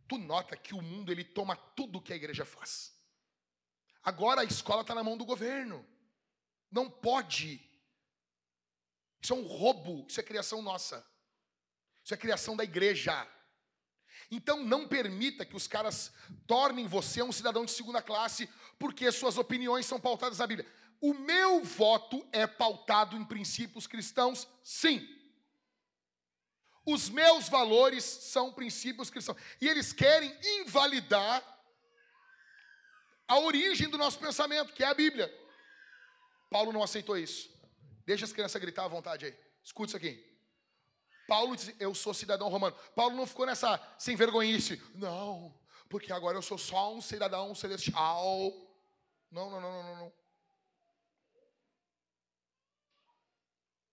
Tu 0.09 0.19
nota 0.19 0.57
que 0.57 0.74
o 0.74 0.82
mundo 0.82 1.12
ele 1.12 1.23
toma 1.23 1.55
tudo 1.55 2.02
que 2.02 2.12
a 2.12 2.16
igreja 2.16 2.44
faz. 2.44 2.93
Agora 4.02 4.40
a 4.40 4.44
escola 4.44 4.82
está 4.82 4.93
na 4.93 5.05
mão 5.05 5.16
do 5.16 5.24
governo. 5.24 5.86
Não 6.69 6.90
pode. 6.90 7.61
Isso 9.23 9.32
é 9.32 9.36
um 9.36 9.47
roubo. 9.47 10.05
Isso 10.09 10.19
é 10.19 10.24
criação 10.24 10.61
nossa. 10.61 11.07
Isso 12.02 12.12
é 12.12 12.16
criação 12.16 12.57
da 12.57 12.65
igreja. 12.65 13.24
Então 14.31 14.62
não 14.62 14.86
permita 14.86 15.44
que 15.44 15.57
os 15.57 15.66
caras 15.66 16.12
tornem 16.47 16.86
você 16.86 17.23
um 17.23 17.32
cidadão 17.32 17.65
de 17.65 17.73
segunda 17.73 18.01
classe 18.01 18.48
porque 18.78 19.11
suas 19.11 19.36
opiniões 19.36 19.86
são 19.86 19.98
pautadas 19.98 20.39
na 20.39 20.47
Bíblia. 20.47 20.70
O 21.01 21.15
meu 21.15 21.65
voto 21.65 22.27
é 22.31 22.47
pautado 22.47 23.16
em 23.16 23.24
princípios 23.24 23.86
cristãos, 23.86 24.47
sim. 24.62 25.07
Os 26.86 27.09
meus 27.09 27.48
valores 27.48 28.05
são 28.05 28.52
princípios 28.52 29.11
cristãos. 29.11 29.39
E 29.61 29.69
eles 29.69 29.93
querem 29.93 30.35
invalidar 30.61 31.43
a 33.27 33.39
origem 33.39 33.89
do 33.89 33.98
nosso 33.98 34.19
pensamento, 34.19 34.73
que 34.73 34.82
é 34.82 34.86
a 34.86 34.94
Bíblia. 34.94 35.32
Paulo 36.51 36.73
não 36.73 36.82
aceitou 36.82 37.16
isso. 37.16 37.48
Deixa 38.05 38.24
as 38.24 38.32
crianças 38.32 38.61
gritar 38.61 38.85
à 38.85 38.89
vontade 38.89 39.27
aí. 39.27 39.35
Escute 39.62 39.90
isso 39.90 39.97
aqui. 39.97 40.30
Paulo 41.31 41.55
diz, 41.55 41.73
eu 41.78 41.94
sou 41.94 42.12
cidadão 42.12 42.48
romano. 42.48 42.77
Paulo 42.93 43.15
não 43.15 43.24
ficou 43.24 43.47
nessa 43.47 43.81
sem 43.97 44.16
vergonhice. 44.16 44.82
Não, 44.97 45.55
porque 45.89 46.12
agora 46.12 46.36
eu 46.36 46.43
sou 46.43 46.59
só 46.59 46.93
um 46.93 47.01
cidadão 47.01 47.55
celestial. 47.55 48.52
Não, 49.31 49.48
não, 49.48 49.61
não, 49.61 49.82
não, 49.85 49.97
não. 49.97 50.12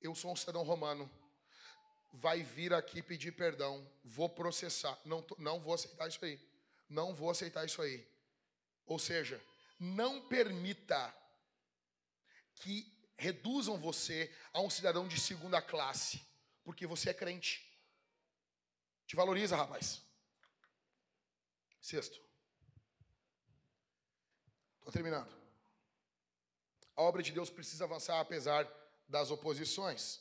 Eu 0.02 0.16
sou 0.16 0.32
um 0.32 0.36
cidadão 0.36 0.64
romano. 0.64 1.08
Vai 2.12 2.42
vir 2.42 2.74
aqui 2.74 3.04
pedir 3.04 3.34
perdão. 3.34 3.88
Vou 4.04 4.28
processar. 4.28 4.98
Não, 5.06 5.24
não 5.38 5.60
vou 5.60 5.76
aceitar 5.76 6.08
isso 6.08 6.26
aí. 6.26 6.40
Não 6.90 7.14
vou 7.14 7.30
aceitar 7.30 7.64
isso 7.66 7.84
aí. 7.84 8.04
Ou 8.88 8.98
seja, 8.98 9.40
não 9.80 10.22
permita 10.22 11.16
que 12.56 12.92
reduzam 13.16 13.78
você 13.78 14.36
a 14.52 14.60
um 14.60 14.72
cidadão 14.72 15.08
de 15.08 15.20
segunda 15.20 15.62
classe 15.62 16.26
porque 16.68 16.86
você 16.86 17.12
é 17.12 17.14
crente. 17.14 17.66
Te 19.06 19.16
valoriza, 19.16 19.56
rapaz. 19.56 20.02
Sexto. 21.80 22.20
Estou 24.78 24.92
terminando. 24.92 25.34
A 26.94 27.02
obra 27.04 27.24
de 27.24 27.32
Deus 27.32 27.50
precisa 27.50 27.86
avançar 27.86 28.20
apesar 28.20 28.70
das 29.08 29.32
oposições. 29.32 30.20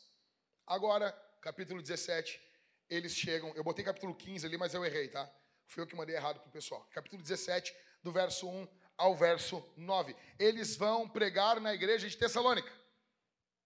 Agora, 0.64 1.10
capítulo 1.40 1.82
17, 1.82 2.40
eles 2.89 3.12
chegam. 3.12 3.52
Eu 3.56 3.64
botei 3.64 3.85
capítulo 3.85 4.14
15 4.14 4.47
ali, 4.47 4.56
mas 4.56 4.73
eu 4.73 4.85
errei, 4.85 5.09
tá? 5.09 5.28
Foi 5.66 5.82
eu 5.82 5.86
que 5.89 5.97
mandei 5.97 6.14
errado 6.14 6.39
para 6.39 6.48
o 6.48 6.52
pessoal. 6.52 6.89
Capítulo 6.93 7.20
17, 7.20 7.74
do 8.05 8.12
verso 8.12 8.48
1 8.48 8.68
ao 8.97 9.16
verso 9.16 9.68
9. 9.77 10.14
Eles 10.39 10.77
vão 10.77 11.09
pregar 11.09 11.60
na 11.60 11.74
igreja 11.74 12.09
de 12.09 12.16
Tessalônica. 12.16 12.73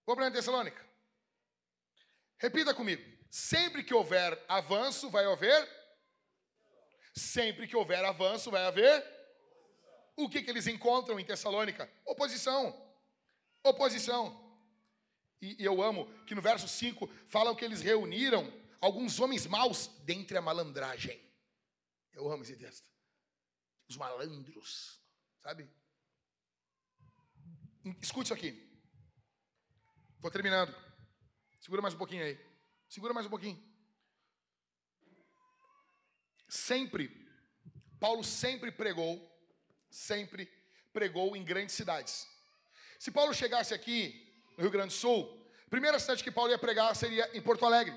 Vamos 0.07 0.25
para 0.25 0.31
Tessalônica. 0.31 0.90
Repita 2.41 2.75
comigo. 2.75 3.03
Sempre 3.31 3.85
que 3.85 3.95
houver 3.95 4.43
avanço, 4.49 5.11
vai 5.11 5.25
haver? 5.27 5.69
Sempre 7.15 7.69
que 7.69 7.77
houver 7.77 8.05
avanço, 8.05 8.51
vai 8.51 8.65
haver? 8.65 9.05
O 10.17 10.29
que, 10.29 10.43
que 10.43 10.51
eles 10.51 10.67
encontram 10.67 11.21
em 11.21 11.25
Tessalônica? 11.25 11.89
Oposição. 12.05 12.75
Oposição. 13.63 14.51
E, 15.41 15.63
e 15.63 15.65
eu 15.65 15.83
amo 15.83 16.07
que 16.25 16.35
no 16.35 16.43
verso 16.43 16.67
5 16.67 17.07
falam 17.29 17.55
que 17.55 17.65
eles 17.65 17.83
reuniram 17.83 18.51
alguns 18.81 19.21
homens 19.21 19.47
maus 19.47 19.89
dentre 20.05 20.37
a 20.37 20.43
malandragem. 20.43 21.21
Eu 22.13 22.31
amo 22.31 22.43
esse 22.43 22.57
texto. 22.57 22.89
Os 23.89 23.97
malandros, 23.97 24.99
sabe? 25.43 25.69
Escute 28.01 28.27
isso 28.27 28.35
aqui. 28.35 28.69
Vou 30.19 30.31
terminando. 30.31 30.90
Segura 31.61 31.83
mais 31.83 31.93
um 31.93 31.99
pouquinho 31.99 32.25
aí. 32.25 32.41
Segura 32.89 33.13
mais 33.13 33.27
um 33.27 33.31
pouquinho. 33.31 33.63
Sempre, 36.49 37.29
Paulo 38.01 38.25
sempre 38.25 38.73
pregou, 38.73 39.31
sempre 39.91 40.51
pregou 40.91 41.37
em 41.37 41.45
grandes 41.45 41.75
cidades. 41.75 42.27
Se 42.99 43.11
Paulo 43.11 43.35
chegasse 43.35 43.75
aqui 43.75 44.27
no 44.57 44.63
Rio 44.63 44.71
Grande 44.71 44.95
do 44.95 44.99
Sul, 44.99 45.47
a 45.67 45.71
primeira 45.71 45.99
cidade 45.99 46.25
que 46.25 46.31
Paulo 46.31 46.51
ia 46.51 46.59
pregar 46.59 46.97
seria 46.97 47.31
em 47.37 47.43
Porto 47.43 47.67
Alegre. 47.67 47.95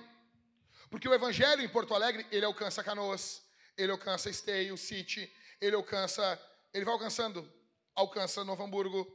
Porque 0.90 1.08
o 1.08 1.14
evangelho 1.14 1.62
em 1.62 1.70
Porto 1.70 1.96
Alegre, 1.96 2.28
ele 2.32 2.46
alcança 2.46 2.84
Canoas, 2.84 3.42
ele 3.78 3.94
alcança 3.94 4.30
Esteio, 4.30 4.78
City, 4.78 5.32
ele 5.60 5.76
alcança, 5.76 6.40
ele 6.74 6.84
vai 6.84 6.94
alcançando, 6.94 7.52
alcança 7.96 8.44
Novo 8.44 8.62
Hamburgo. 8.62 9.08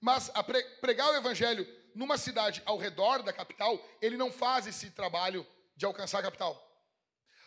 Mas 0.00 0.32
pregar 0.80 1.10
o 1.10 1.16
evangelho 1.16 1.64
numa 1.94 2.18
cidade 2.18 2.62
ao 2.64 2.78
redor 2.78 3.22
da 3.22 3.32
capital, 3.32 3.78
ele 4.00 4.16
não 4.16 4.30
faz 4.30 4.66
esse 4.66 4.90
trabalho 4.90 5.46
de 5.76 5.84
alcançar 5.84 6.20
a 6.20 6.22
capital. 6.22 6.66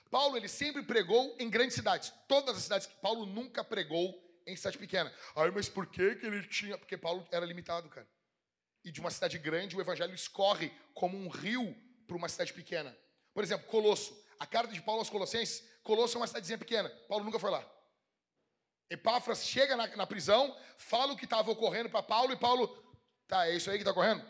Paulo 0.09 0.37
ele 0.37 0.47
sempre 0.47 0.83
pregou 0.83 1.35
em 1.39 1.49
grandes 1.49 1.75
cidades. 1.75 2.13
Todas 2.27 2.55
as 2.55 2.63
cidades 2.63 2.87
que 2.87 2.95
Paulo 3.01 3.25
nunca 3.25 3.63
pregou 3.63 4.13
em 4.45 4.55
cidade 4.55 4.77
pequena. 4.77 5.11
Aí, 5.35 5.49
mas 5.51 5.67
por 5.69 5.87
que, 5.87 6.15
que 6.15 6.25
ele 6.25 6.47
tinha. 6.47 6.77
Porque 6.77 6.97
Paulo 6.97 7.27
era 7.31 7.45
limitado, 7.45 7.89
cara. 7.89 8.07
E 8.83 8.91
de 8.91 8.99
uma 8.99 9.09
cidade 9.09 9.39
grande, 9.39 9.75
o 9.75 9.81
evangelho 9.81 10.13
escorre 10.13 10.71
como 10.93 11.17
um 11.17 11.29
rio 11.29 11.75
para 12.05 12.17
uma 12.17 12.29
cidade 12.29 12.53
pequena. 12.53 12.95
Por 13.33 13.43
exemplo, 13.43 13.67
Colosso. 13.67 14.21
A 14.39 14.45
carta 14.45 14.73
de 14.73 14.81
Paulo 14.81 14.99
aos 14.99 15.09
Colossenses, 15.09 15.67
Colosso 15.83 16.17
é 16.17 16.19
uma 16.19 16.27
cidadezinha 16.27 16.57
pequena. 16.57 16.89
Paulo 17.07 17.23
nunca 17.23 17.39
foi 17.39 17.49
lá. 17.49 17.65
Epáfras 18.89 19.45
chega 19.45 19.75
na, 19.75 19.87
na 19.95 20.05
prisão, 20.05 20.55
fala 20.77 21.13
o 21.13 21.17
que 21.17 21.25
estava 21.25 21.49
ocorrendo 21.49 21.89
para 21.89 22.03
Paulo, 22.03 22.33
e 22.33 22.37
Paulo, 22.37 22.67
tá, 23.27 23.47
é 23.47 23.55
isso 23.55 23.69
aí 23.69 23.77
que 23.77 23.81
está 23.81 23.91
ocorrendo? 23.91 24.25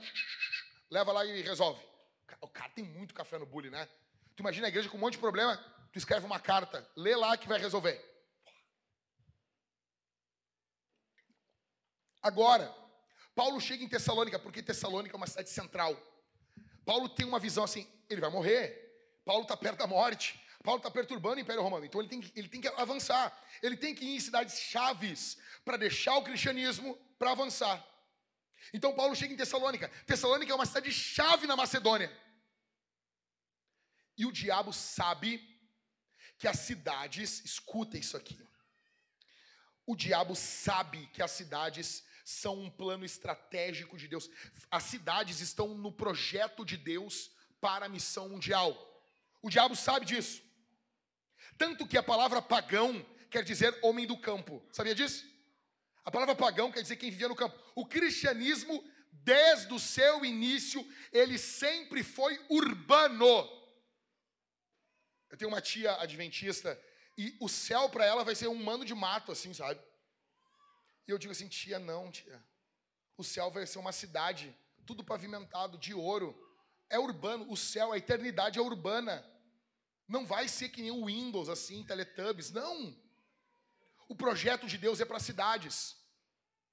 Leva 0.90 1.12
lá 1.12 1.26
e 1.26 1.42
resolve. 1.42 1.82
O 2.42 2.48
cara 2.48 2.70
tem 2.70 2.84
muito 2.84 3.14
café 3.14 3.38
no 3.38 3.46
bullying, 3.46 3.70
né? 3.70 3.88
Tu 4.36 4.42
imagina 4.42 4.68
a 4.68 4.70
igreja 4.70 4.90
com 4.90 4.98
um 4.98 5.00
monte 5.00 5.14
de 5.14 5.20
problema, 5.20 5.58
tu 5.92 5.98
escreve 5.98 6.26
uma 6.26 6.40
carta, 6.40 6.88
lê 6.96 7.16
lá 7.16 7.38
que 7.38 7.48
vai 7.48 7.60
resolver. 7.60 8.04
Agora, 12.22 12.74
Paulo 13.36 13.60
chega 13.60 13.84
em 13.84 13.90
Tessalônica, 13.90 14.40
porque 14.40 14.64
Tessalônica 14.64 15.16
é 15.16 15.18
uma 15.18 15.28
cidade 15.28 15.50
central. 15.50 15.98
Paulo 16.86 17.10
tem 17.10 17.26
uma 17.26 17.40
visão 17.40 17.64
assim, 17.64 17.88
ele 18.10 18.22
vai 18.22 18.30
morrer. 18.30 18.80
Paulo 19.26 19.44
está 19.44 19.58
perto 19.58 19.80
da 19.80 19.88
morte. 19.88 20.40
Paulo 20.64 20.78
está 20.78 20.90
perturbando 20.90 21.36
o 21.36 21.40
Império 21.40 21.62
Romano. 21.62 21.86
Então 21.86 22.00
ele 22.00 22.10
tem, 22.10 22.32
ele 22.36 22.48
tem 22.48 22.62
que 22.62 22.68
avançar. 22.70 23.38
Ele 23.62 23.76
tem 23.76 23.94
que 23.94 24.06
ir 24.06 24.16
em 24.16 24.20
cidades 24.20 24.60
chaves 24.60 25.38
para 25.66 25.76
deixar 25.76 26.16
o 26.16 26.24
cristianismo 26.24 26.98
para 27.20 27.32
avançar. 27.32 27.86
Então 28.72 28.96
Paulo 28.96 29.16
chega 29.16 29.34
em 29.34 29.38
Tessalônica. 29.38 29.90
Tessalônica 30.06 30.52
é 30.52 30.56
uma 30.56 30.66
cidade 30.66 30.92
chave 30.92 31.48
na 31.48 31.56
Macedônia. 31.56 32.12
E 34.18 34.26
o 34.26 34.32
diabo 34.32 34.72
sabe 34.72 35.42
que 36.38 36.48
as 36.48 36.60
cidades, 36.60 37.44
escuta 37.44 37.98
isso 37.98 38.16
aqui. 38.16 38.40
O 39.86 39.96
diabo 39.96 40.36
sabe 40.36 41.08
que 41.08 41.22
as 41.22 41.32
cidades 41.32 42.04
são 42.24 42.62
um 42.62 42.70
plano 42.70 43.04
estratégico 43.04 43.98
de 43.98 44.08
Deus. 44.08 44.30
As 44.72 44.84
cidades 44.84 45.42
estão 45.42 45.76
no 45.76 45.92
projeto 45.92 46.64
de 46.64 46.78
Deus 46.78 47.32
para 47.60 47.86
a 47.86 47.90
missão 47.90 48.30
mundial. 48.30 48.76
O 49.42 49.50
diabo 49.50 49.76
sabe 49.76 50.06
disso. 50.06 50.42
Tanto 51.58 51.88
que 51.88 51.98
a 51.98 52.04
palavra 52.04 52.42
pagão 52.42 53.06
quer 53.30 53.44
dizer 53.44 53.78
homem 53.82 54.08
do 54.08 54.18
campo. 54.18 54.66
Sabia 54.72 54.96
disso? 54.96 55.26
A 56.04 56.12
palavra 56.12 56.36
pagão 56.36 56.72
quer 56.72 56.82
dizer 56.82 56.98
quem 56.98 57.10
vivia 57.10 57.30
no 57.30 57.36
campo. 57.36 57.58
O 57.76 57.86
cristianismo, 57.86 58.84
desde 59.12 59.74
o 59.74 59.80
seu 59.80 60.26
início, 60.26 60.86
ele 61.12 61.38
sempre 61.38 62.04
foi 62.04 62.40
urbano. 62.50 63.48
Eu 65.30 65.38
tenho 65.38 65.50
uma 65.50 65.62
tia 65.62 65.96
adventista 66.02 66.80
e 67.18 67.36
o 67.40 67.48
céu 67.48 67.90
para 67.90 68.06
ela 68.06 68.24
vai 68.24 68.36
ser 68.36 68.48
um 68.48 68.56
mano 68.56 68.84
de 68.84 68.94
mato, 68.94 69.32
assim, 69.32 69.54
sabe? 69.54 69.82
E 71.08 71.12
eu 71.12 71.18
digo 71.18 71.32
assim, 71.32 71.48
tia, 71.48 71.80
não, 71.80 72.12
tia. 72.12 72.44
O 73.18 73.24
céu 73.24 73.50
vai 73.50 73.66
ser 73.66 73.80
uma 73.80 73.92
cidade, 73.92 74.56
tudo 74.86 75.04
pavimentado, 75.04 75.78
de 75.78 75.94
ouro. 75.94 76.38
É 76.90 77.00
urbano, 77.00 77.50
o 77.52 77.58
céu, 77.58 77.92
a 77.92 77.98
eternidade 77.98 78.60
é 78.60 78.62
urbana. 78.62 79.26
Não 80.08 80.26
vai 80.26 80.48
ser 80.48 80.70
que 80.70 80.82
nem 80.82 80.92
o 80.92 81.06
Windows, 81.06 81.50
assim, 81.50 81.84
Teletubbies. 81.84 82.52
Não. 82.52 82.96
O 84.14 84.16
projeto 84.16 84.68
de 84.68 84.78
Deus 84.78 85.02
é 85.02 85.06
para 85.06 85.20
cidades. 85.20 85.98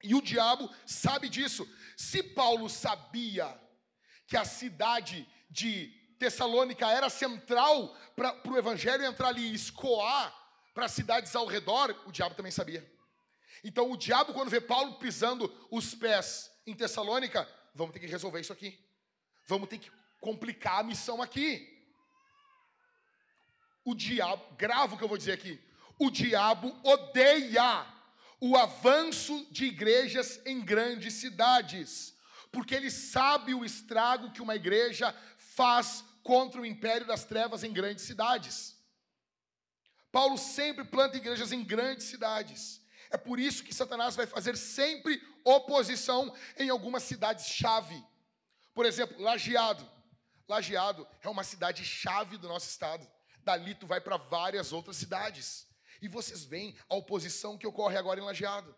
E 0.03 0.15
o 0.15 0.21
diabo 0.21 0.69
sabe 0.85 1.27
disso. 1.27 1.67
Se 1.97 2.23
Paulo 2.23 2.69
sabia 2.69 3.59
que 4.27 4.37
a 4.37 4.45
cidade 4.45 5.27
de 5.49 5.87
Tessalônica 6.19 6.87
era 6.87 7.09
central 7.09 7.97
para 8.15 8.39
o 8.47 8.59
evangelho 8.59 9.07
entrar 9.07 9.29
ali 9.29 9.53
e 9.53 9.55
escoar 9.55 10.37
para 10.75 10.87
cidades 10.87 11.35
ao 11.35 11.47
redor, 11.47 11.99
o 12.05 12.13
diabo 12.13 12.35
também 12.35 12.53
sabia. 12.53 12.87
Então 13.65 13.91
o 13.91 13.97
diabo, 13.97 14.35
quando 14.35 14.51
vê 14.51 14.61
Paulo 14.61 14.99
pisando 14.99 15.51
os 15.71 15.95
pés 15.95 16.51
em 16.67 16.75
Tessalônica, 16.75 17.49
vamos 17.75 17.95
ter 17.95 18.01
que 18.01 18.07
resolver 18.07 18.43
isso 18.43 18.53
aqui. 18.53 18.79
Vamos 19.47 19.67
ter 19.67 19.79
que 19.79 19.91
complicar 20.21 20.81
a 20.81 20.85
missão 20.85 21.23
aqui. 21.23 21.67
O 23.83 23.95
diabo, 23.95 24.45
gravo 24.57 24.95
o 24.95 24.99
que 24.99 25.05
eu 25.05 25.09
vou 25.09 25.17
dizer 25.17 25.33
aqui. 25.33 25.70
O 26.01 26.11
diabo 26.11 26.75
odeia 26.83 27.87
o 28.41 28.57
avanço 28.57 29.47
de 29.51 29.67
igrejas 29.67 30.41
em 30.47 30.65
grandes 30.65 31.13
cidades, 31.13 32.15
porque 32.51 32.75
ele 32.75 32.91
sabe 32.91 33.53
o 33.53 33.67
estrago 33.67 34.31
que 34.31 34.41
uma 34.41 34.57
igreja 34.57 35.15
faz 35.37 36.03
contra 36.23 36.59
o 36.59 36.65
império 36.65 37.07
das 37.07 37.27
trevas 37.27 37.63
em 37.63 37.71
grandes 37.71 38.07
cidades. 38.07 38.75
Paulo 40.11 40.39
sempre 40.39 40.87
planta 40.87 41.19
igrejas 41.19 41.53
em 41.53 41.63
grandes 41.63 42.07
cidades. 42.07 42.81
É 43.11 43.19
por 43.19 43.39
isso 43.39 43.63
que 43.63 43.75
Satanás 43.75 44.17
vai 44.17 44.27
fazer 44.27 44.57
sempre 44.57 45.23
oposição 45.45 46.35
em 46.57 46.71
algumas 46.71 47.03
cidades-chave. 47.03 48.03
Por 48.73 48.87
exemplo, 48.87 49.21
Lajeado. 49.21 49.87
Lajeado 50.49 51.07
é 51.21 51.29
uma 51.29 51.45
cidade-chave 51.45 52.39
do 52.39 52.49
nosso 52.49 52.71
estado. 52.71 53.07
Dali 53.45 53.75
tu 53.75 53.87
vai 53.87 54.01
para 54.01 54.17
várias 54.17 54.73
outras 54.73 54.97
cidades. 54.97 55.69
E 56.01 56.09
vocês 56.09 56.45
veem 56.45 56.77
a 56.89 56.95
oposição 56.95 57.59
que 57.59 57.67
ocorre 57.67 57.97
agora 57.97 58.21
em 58.21 58.25
Lajeado. 58.25 58.75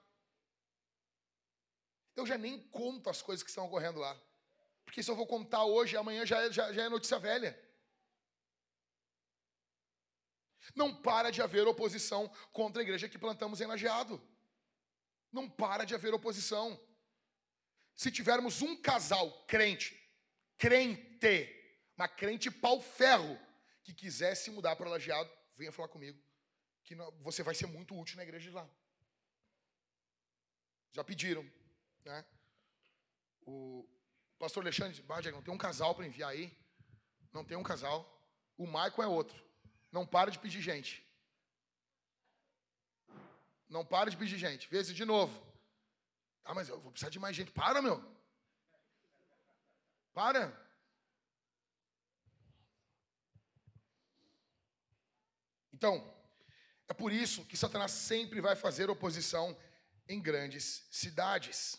Eu 2.16 2.26
já 2.26 2.36
nem 2.36 2.58
conto 2.68 3.08
as 3.08 3.22
coisas 3.22 3.42
que 3.42 3.48
estão 3.48 3.66
ocorrendo 3.66 4.00
lá. 4.00 4.20
Porque 4.84 5.02
se 5.02 5.10
eu 5.10 5.16
vou 5.16 5.26
contar 5.26 5.64
hoje, 5.64 5.96
amanhã 5.96 6.26
já 6.26 6.42
é, 6.42 6.52
já, 6.52 6.72
já 6.72 6.82
é 6.82 6.88
notícia 6.88 7.18
velha. 7.18 7.58
Não 10.74 10.94
para 10.94 11.30
de 11.30 11.40
haver 11.42 11.66
oposição 11.66 12.28
contra 12.52 12.82
a 12.82 12.84
igreja 12.84 13.08
que 13.08 13.18
plantamos 13.18 13.60
em 13.60 13.66
Lajeado. 13.66 14.20
Não 15.30 15.48
para 15.48 15.84
de 15.84 15.94
haver 15.94 16.12
oposição. 16.12 16.78
Se 17.94 18.10
tivermos 18.10 18.62
um 18.62 18.76
casal 18.80 19.44
crente, 19.46 19.98
crente, 20.58 21.48
uma 21.96 22.08
crente 22.08 22.50
pau-ferro, 22.50 23.38
que 23.82 23.92
quisesse 23.92 24.50
mudar 24.50 24.76
para 24.76 24.90
Lajeado, 24.90 25.30
venha 25.54 25.72
falar 25.72 25.88
comigo, 25.88 26.22
que 26.94 27.22
você 27.22 27.42
vai 27.42 27.54
ser 27.54 27.66
muito 27.66 27.98
útil 27.98 28.16
na 28.16 28.22
igreja 28.22 28.48
de 28.48 28.54
lá. 28.54 28.68
Já 30.92 31.02
pediram, 31.02 31.44
né? 32.04 32.24
O 33.46 33.88
pastor 34.38 34.62
Alexandre 34.62 35.02
não 35.32 35.42
tem 35.42 35.54
um 35.54 35.58
casal 35.58 35.94
para 35.94 36.06
enviar 36.06 36.30
aí? 36.30 36.56
Não 37.32 37.44
tem 37.44 37.56
um 37.56 37.62
casal. 37.62 38.06
O 38.56 38.66
Maicon 38.66 39.02
é 39.02 39.06
outro. 39.06 39.42
Não 39.90 40.06
para 40.06 40.30
de 40.30 40.38
pedir 40.38 40.60
gente. 40.60 41.04
Não 43.68 43.84
para 43.84 44.10
de 44.10 44.16
pedir 44.16 44.36
gente. 44.36 44.68
Se 44.84 44.94
de 44.94 45.04
novo. 45.04 45.34
Ah, 46.44 46.54
mas 46.54 46.68
eu 46.68 46.78
vou 46.80 46.92
precisar 46.92 47.10
de 47.10 47.18
mais 47.18 47.34
gente. 47.34 47.50
Para, 47.50 47.80
meu. 47.80 48.02
Para. 50.12 50.60
Então, 55.72 56.11
é 56.92 56.94
por 56.94 57.10
isso 57.10 57.46
que 57.46 57.56
Satanás 57.56 57.90
sempre 57.90 58.38
vai 58.38 58.54
fazer 58.54 58.90
oposição 58.90 59.56
em 60.06 60.20
grandes 60.20 60.86
cidades. 60.90 61.78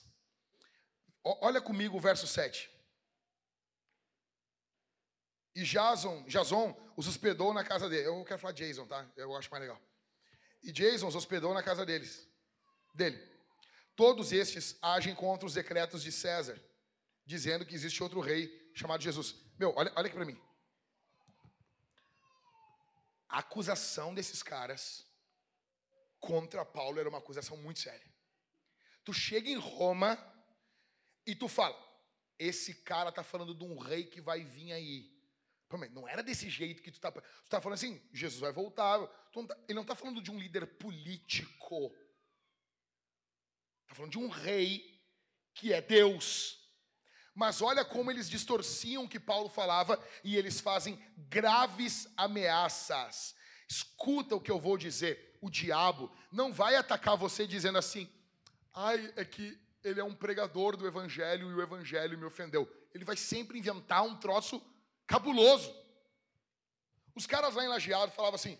Olha 1.23 1.61
comigo 1.61 1.95
o 1.95 2.02
verso 2.02 2.26
7. 2.26 2.68
E 5.56 5.61
Jason, 5.61 6.23
Jason 6.23 6.76
os 6.98 7.07
hospedou 7.07 7.53
na 7.53 7.64
casa 7.64 7.88
dele. 7.88 8.07
Eu 8.07 8.26
quero 8.26 8.40
falar 8.40 8.53
Jason, 8.53 8.88
tá? 8.88 9.07
Eu 9.15 9.35
acho 9.35 9.52
mais 9.52 9.61
legal. 9.61 9.80
E 10.64 10.72
Jason 10.72 11.07
os 11.07 11.15
hospedou 11.15 11.53
na 11.53 11.61
casa 11.61 11.85
deles, 11.85 12.27
dele. 12.95 13.22
Todos 13.95 14.31
estes 14.31 14.76
agem 14.81 15.14
contra 15.14 15.45
os 15.45 15.53
decretos 15.53 16.02
de 16.02 16.11
César, 16.11 16.60
dizendo 17.23 17.68
que 17.68 17.76
existe 17.76 18.02
outro 18.02 18.19
rei 18.19 18.49
chamado 18.73 19.03
Jesus. 19.03 19.35
Meu, 19.60 19.73
olha, 19.76 19.94
olha 19.95 20.07
aqui 20.07 20.15
para 20.15 20.26
mim. 20.26 20.41
A 23.34 23.39
acusação 23.39 24.14
desses 24.14 24.43
caras 24.43 25.07
contra 26.19 26.64
Paulo 26.64 26.99
era 26.99 27.10
uma 27.10 27.18
acusação 27.18 27.57
muito 27.57 27.80
séria. 27.80 28.14
Tu 29.03 29.11
chega 29.11 29.49
em 29.49 29.57
Roma 29.57 30.15
e 31.26 31.34
tu 31.34 31.47
fala: 31.47 31.76
esse 32.38 32.76
cara 32.84 33.11
tá 33.11 33.23
falando 33.23 33.55
de 33.55 33.64
um 33.64 33.76
rei 33.80 34.05
que 34.05 34.22
vai 34.22 34.43
vir 34.43 34.72
aí. 34.72 35.11
Não 35.91 36.07
era 36.07 36.22
desse 36.22 36.47
jeito 36.47 36.84
que 36.84 36.91
tu 36.91 36.99
tá. 36.99 37.11
Tu 37.11 37.49
tá 37.49 37.60
falando 37.60 37.73
assim, 37.73 37.99
Jesus 38.14 38.39
vai 38.39 38.51
voltar. 38.51 38.99
Tá, 38.99 39.57
ele 39.68 39.73
não 39.73 39.84
tá 39.84 39.95
falando 39.95 40.22
de 40.22 40.30
um 40.30 40.38
líder 40.38 40.68
político. 40.68 41.89
Tá 43.88 43.95
falando 43.95 44.11
de 44.11 44.19
um 44.19 44.30
rei 44.30 45.03
que 45.55 45.73
é 45.73 45.81
Deus. 45.81 46.62
Mas 47.35 47.61
olha 47.61 47.84
como 47.84 48.11
eles 48.11 48.30
distorciam 48.30 49.05
o 49.05 49.10
que 49.10 49.19
Paulo 49.19 49.49
falava 49.49 49.99
e 50.23 50.35
eles 50.38 50.60
fazem 50.60 51.01
graves 51.30 52.07
ameaças. 52.15 53.35
Escuta 53.68 54.35
o 54.35 54.41
que 54.41 54.51
eu 54.51 54.60
vou 54.60 54.77
dizer. 54.77 55.38
O 55.41 55.49
diabo 55.49 56.11
não 56.31 56.53
vai 56.53 56.76
atacar 56.76 57.18
você 57.18 57.47
dizendo 57.47 57.77
assim: 57.77 58.10
ai, 58.73 59.11
é 59.15 59.26
que 59.26 59.60
ele 59.84 59.99
é 59.99 60.03
um 60.03 60.14
pregador 60.14 60.77
do 60.77 60.88
evangelho 60.88 61.49
e 61.49 61.53
o 61.53 61.61
evangelho 61.61 62.18
me 62.18 62.26
ofendeu. 62.26 62.72
Ele 62.93 63.03
vai 63.03 63.18
sempre 63.18 63.57
inventar 63.57 64.03
um 64.03 64.15
troço 64.15 64.61
cabuloso. 65.07 65.76
Os 67.15 67.26
caras 67.26 67.55
lá 67.55 67.64
em 67.64 67.68
Lajeado 67.68 68.11
falavam 68.11 68.35
assim: 68.35 68.57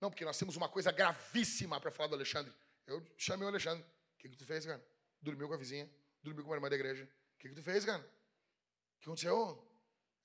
não, 0.00 0.10
porque 0.10 0.24
nós 0.24 0.38
temos 0.38 0.56
uma 0.56 0.68
coisa 0.68 0.92
gravíssima 0.92 1.80
para 1.80 1.90
falar 1.90 2.08
do 2.08 2.14
Alexandre. 2.14 2.52
Eu 2.86 3.04
chamei 3.16 3.46
o 3.46 3.48
Alexandre. 3.48 3.82
O 3.82 4.18
que, 4.18 4.28
que 4.28 4.36
tu 4.36 4.44
fez, 4.44 4.66
cara? 4.66 4.82
Dormiu 5.20 5.48
com 5.48 5.54
a 5.54 5.56
vizinha? 5.56 5.88
Dormiu 6.22 6.44
com 6.44 6.52
a 6.52 6.56
irmã 6.56 6.68
da 6.68 6.76
igreja? 6.76 7.08
O 7.40 7.42
que, 7.42 7.48
que 7.48 7.54
tu 7.54 7.62
fez, 7.62 7.86
cara? 7.86 8.02
O 8.02 8.98
que 8.98 9.04
aconteceu? 9.04 9.66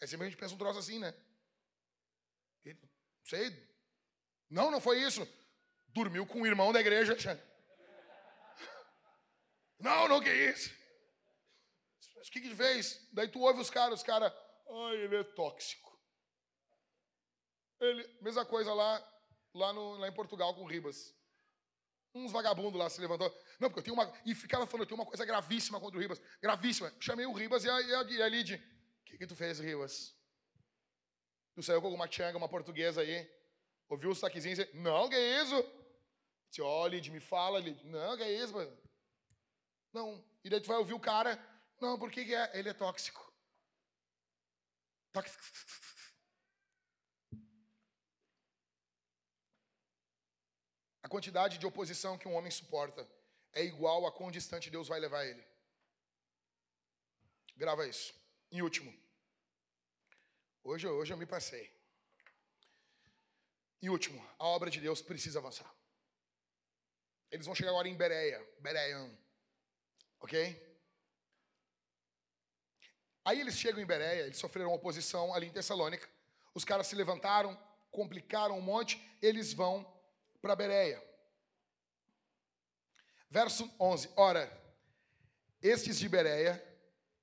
É 0.01 0.05
sempre 0.05 0.27
a 0.27 0.29
gente 0.29 0.37
pensa 0.37 0.53
um 0.53 0.57
troço 0.57 0.79
assim, 0.79 0.99
né? 0.99 1.13
Não 2.65 2.75
sei. 3.23 3.69
Não, 4.49 4.69
não 4.69 4.81
foi 4.81 5.01
isso. 5.01 5.25
Dormiu 5.87 6.27
com 6.27 6.41
o 6.41 6.45
irmão 6.45 6.73
da 6.73 6.81
igreja. 6.81 7.15
Não, 9.79 10.07
não, 10.07 10.21
que 10.21 10.31
isso? 10.31 10.73
Mas 12.15 12.27
o 12.27 12.31
que 12.31 12.41
que 12.41 12.55
fez? 12.55 13.07
Daí 13.11 13.27
tu 13.27 13.41
ouve 13.41 13.59
os 13.59 13.69
caras, 13.69 13.99
os 13.99 14.05
caras, 14.05 14.31
ai, 14.67 14.95
ele 14.95 15.17
é 15.17 15.23
tóxico. 15.23 16.01
Ele, 17.79 18.07
mesma 18.21 18.45
coisa 18.45 18.73
lá, 18.73 19.21
lá, 19.53 19.73
no, 19.73 19.97
lá 19.97 20.07
em 20.07 20.13
Portugal 20.13 20.55
com 20.55 20.63
o 20.63 20.67
Ribas. 20.67 21.14
Uns 22.15 22.31
vagabundos 22.31 22.79
lá 22.79 22.89
se 22.89 23.01
levantou. 23.01 23.29
Não, 23.59 23.69
porque 23.69 23.79
eu 23.79 23.83
tenho 23.83 23.93
uma. 23.93 24.11
E 24.25 24.33
ficaram 24.33 24.65
falando, 24.65 24.83
eu 24.83 24.87
tenho 24.87 25.01
uma 25.01 25.05
coisa 25.05 25.25
gravíssima 25.25 25.81
contra 25.81 25.97
o 25.97 26.01
Ribas. 26.01 26.21
Gravíssima. 26.41 26.93
Chamei 26.97 27.25
o 27.25 27.33
Ribas 27.33 27.65
e 27.65 27.69
a, 27.69 27.81
e 27.81 27.93
a, 27.93 28.03
e 28.03 28.21
a 28.21 28.29
Lid. 28.29 28.55
O 28.55 29.03
que, 29.03 29.17
que 29.17 29.27
tu 29.27 29.35
fez, 29.35 29.59
Ribas? 29.59 30.15
Tu 31.53 31.61
saiu 31.61 31.81
com 31.81 31.87
alguma 31.87 32.07
tchanga, 32.07 32.37
uma 32.37 32.47
portuguesa 32.47 33.01
aí? 33.01 33.29
Ouviu 33.89 34.09
os 34.09 34.21
taquezinhos 34.21 34.59
e 34.59 34.65
disse, 34.65 34.77
não, 34.77 35.09
que 35.09 35.15
é 35.15 35.41
isso? 35.41 35.61
Disse, 36.49 36.61
ó, 36.61 36.83
oh, 36.83 36.87
Lid, 36.87 37.11
me 37.11 37.19
fala, 37.19 37.59
Lid. 37.59 37.83
Não, 37.85 38.15
que 38.15 38.23
é 38.23 38.31
isso, 38.31 38.53
mano? 38.53 38.75
Não. 39.91 40.25
E 40.41 40.49
daí 40.49 40.61
tu 40.61 40.67
vai 40.67 40.77
ouvir 40.77 40.93
o 40.93 40.99
cara. 40.99 41.37
Não, 41.81 41.99
por 41.99 42.09
que, 42.09 42.23
que 42.23 42.33
é? 42.33 42.57
Ele 42.57 42.69
é 42.69 42.73
tóxico. 42.73 43.29
Tóxico. 45.11 45.43
A 51.05 51.07
quantidade 51.07 51.59
de 51.59 51.67
oposição 51.67 52.17
que 52.17 52.27
um 52.27 52.33
homem 52.33 52.49
suporta 52.49 53.07
é 53.53 53.63
igual 53.63 54.07
a 54.07 54.11
quão 54.11 54.31
distante 54.31 54.71
Deus 54.71 54.87
vai 54.87 54.99
levar 54.99 55.23
ele. 55.23 55.45
Grava 57.55 57.87
isso. 57.87 58.11
Em 58.51 58.63
último. 58.63 58.91
Hoje, 60.63 60.87
hoje 60.87 61.13
eu 61.13 61.17
me 61.17 61.27
passei. 61.27 61.71
Em 63.83 63.89
último, 63.89 64.19
a 64.39 64.47
obra 64.47 64.71
de 64.71 64.81
Deus 64.81 64.99
precisa 64.99 65.37
avançar. 65.37 65.71
Eles 67.29 67.45
vão 67.45 67.53
chegar 67.53 67.69
agora 67.69 67.87
em 67.87 67.95
Bereia, 67.95 68.43
Bereia, 68.59 68.97
ok? 70.21 70.79
Aí 73.23 73.41
eles 73.41 73.59
chegam 73.59 73.79
em 73.79 73.85
Bereia, 73.85 74.23
eles 74.23 74.39
sofreram 74.39 74.73
oposição 74.73 75.35
ali 75.35 75.45
em 75.45 75.53
Tessalônica. 75.53 76.09
Os 76.55 76.65
caras 76.65 76.87
se 76.87 76.95
levantaram, 76.95 77.55
complicaram 77.91 78.57
um 78.57 78.61
monte, 78.61 78.99
eles 79.21 79.53
vão 79.53 79.94
para 80.45 80.55
Bereia. 80.55 81.03
Verso 83.27 83.67
11. 83.79 84.11
Ora, 84.15 84.45
estes 85.59 85.97
de 85.97 86.07
Bereia 86.07 86.63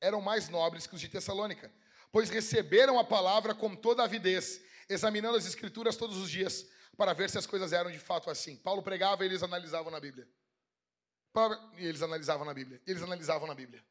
eram 0.01 0.21
mais 0.21 0.49
nobres 0.49 0.89
que 0.89 0.97
os 0.97 1.01
de 1.01 1.09
Tessalônica, 1.09 1.73
pois 2.11 2.31
receberam 2.31 2.99
a 2.99 3.05
palavra 3.05 3.55
com 3.55 3.77
toda 3.77 4.03
avidez, 4.03 4.61
examinando 4.89 5.37
as 5.37 5.47
escrituras 5.47 5.97
todos 5.97 6.17
os 6.17 6.29
dias, 6.29 6.67
para 6.97 7.13
ver 7.13 7.31
se 7.31 7.39
as 7.39 7.47
coisas 7.47 7.73
eram 7.73 7.93
de 7.93 7.99
fato 8.01 8.29
assim. 8.29 8.57
Paulo 8.57 8.83
pregava 8.83 9.23
e 9.23 9.29
eles 9.29 9.45
analisavam 9.45 9.93
na 9.93 10.01
Bíblia. 10.01 10.29
E 11.79 11.87
eles 11.87 12.03
analisavam 12.03 12.45
na 12.45 12.53
Bíblia. 12.53 12.83
Eles 12.85 13.03
analisavam 13.05 13.47
na 13.47 13.55
Bíblia. 13.55 13.85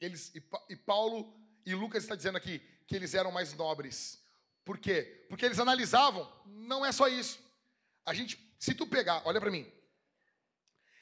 Eles, 0.00 0.32
e 0.68 0.76
Paulo 0.76 1.36
e 1.66 1.74
Lucas 1.74 2.04
está 2.04 2.14
dizendo 2.14 2.38
aqui 2.38 2.60
que 2.86 2.94
eles 2.94 3.12
eram 3.12 3.32
mais 3.32 3.52
nobres. 3.54 4.22
Por 4.64 4.78
quê? 4.78 5.26
Porque 5.28 5.44
eles 5.44 5.58
analisavam, 5.58 6.30
não 6.46 6.84
é 6.84 6.92
só 6.92 7.08
isso. 7.08 7.38
A 8.04 8.14
gente, 8.14 8.38
se 8.58 8.74
tu 8.74 8.86
pegar, 8.86 9.22
olha 9.24 9.40
para 9.40 9.50
mim. 9.50 9.70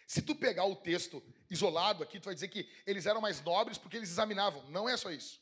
Se 0.07 0.23
tu 0.23 0.35
pegar 0.35 0.65
o 0.65 0.77
texto 0.77 1.23
isolado 1.51 2.03
aqui, 2.03 2.19
tu 2.19 2.27
vai 2.27 2.35
dizer 2.35 2.49
que 2.49 2.71
eles 2.87 3.07
eram 3.07 3.21
mais 3.21 3.43
nobres 3.43 3.77
porque 3.77 3.97
eles 3.97 4.11
examinavam. 4.11 4.63
Não 4.71 4.89
é 4.89 4.97
só 4.97 5.11
isso. 5.11 5.41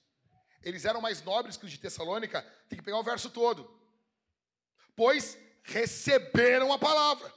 Eles 0.63 0.85
eram 0.85 1.01
mais 1.01 1.23
nobres 1.23 1.57
que 1.57 1.65
os 1.65 1.71
de 1.71 1.79
Tessalônica, 1.79 2.43
tem 2.69 2.79
que 2.79 2.85
pegar 2.85 2.99
o 2.99 3.05
verso 3.05 3.31
todo. 3.31 3.71
Pois 4.97 5.39
receberam 5.63 6.73
a 6.73 6.79
palavra 6.79 7.33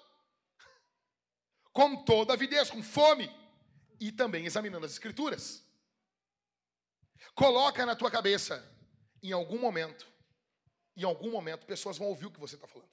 com 1.72 1.95
toda 2.03 2.34
avidez, 2.34 2.69
com 2.69 2.81
fome, 2.81 3.30
e 3.99 4.11
também 4.11 4.45
examinando 4.45 4.85
as 4.85 4.93
escrituras. 4.93 5.64
Coloca 7.35 7.85
na 7.85 7.95
tua 7.95 8.10
cabeça, 8.10 8.65
em 9.22 9.31
algum 9.31 9.60
momento, 9.60 10.09
em 11.00 11.06
algum 11.06 11.32
momento, 11.32 11.66
pessoas 11.66 11.98
vão 11.98 12.08
ouvir 12.08 12.26
o 12.26 12.32
que 12.32 12.40
você 12.40 12.56
está 12.56 12.68
falando. 12.68 12.90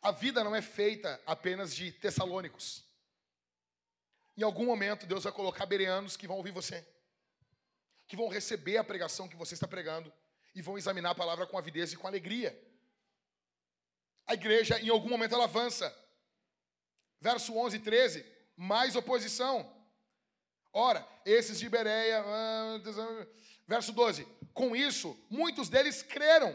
A 0.00 0.10
vida 0.10 0.44
não 0.44 0.54
é 0.54 0.62
feita 0.62 1.20
apenas 1.26 1.74
de 1.74 1.92
tessalônicos. 1.92 2.84
Em 4.36 4.42
algum 4.42 4.64
momento, 4.64 5.06
Deus 5.06 5.24
vai 5.24 5.32
colocar 5.32 5.66
bereanos 5.66 6.16
que 6.16 6.26
vão 6.26 6.36
ouvir 6.36 6.52
você, 6.52 6.86
que 8.06 8.16
vão 8.16 8.28
receber 8.28 8.76
a 8.76 8.84
pregação 8.84 9.28
que 9.28 9.36
você 9.36 9.54
está 9.54 9.66
pregando 9.66 10.12
e 10.54 10.62
vão 10.62 10.78
examinar 10.78 11.10
a 11.10 11.14
palavra 11.14 11.46
com 11.46 11.58
avidez 11.58 11.92
e 11.92 11.96
com 11.96 12.06
alegria. 12.06 12.56
A 14.26 14.34
igreja, 14.34 14.80
em 14.80 14.88
algum 14.88 15.08
momento, 15.08 15.34
ela 15.34 15.44
avança. 15.44 15.92
Verso 17.20 17.56
11 17.56 17.76
e 17.76 17.80
13, 17.80 18.26
mais 18.56 18.94
oposição. 18.94 19.74
Ora, 20.72 21.06
esses 21.24 21.58
de 21.58 21.68
Bereia, 21.68 22.22
ah, 22.24 23.26
verso 23.66 23.92
12: 23.92 24.26
com 24.58 24.74
isso, 24.74 25.16
muitos 25.30 25.68
deles 25.68 26.02
creram. 26.02 26.52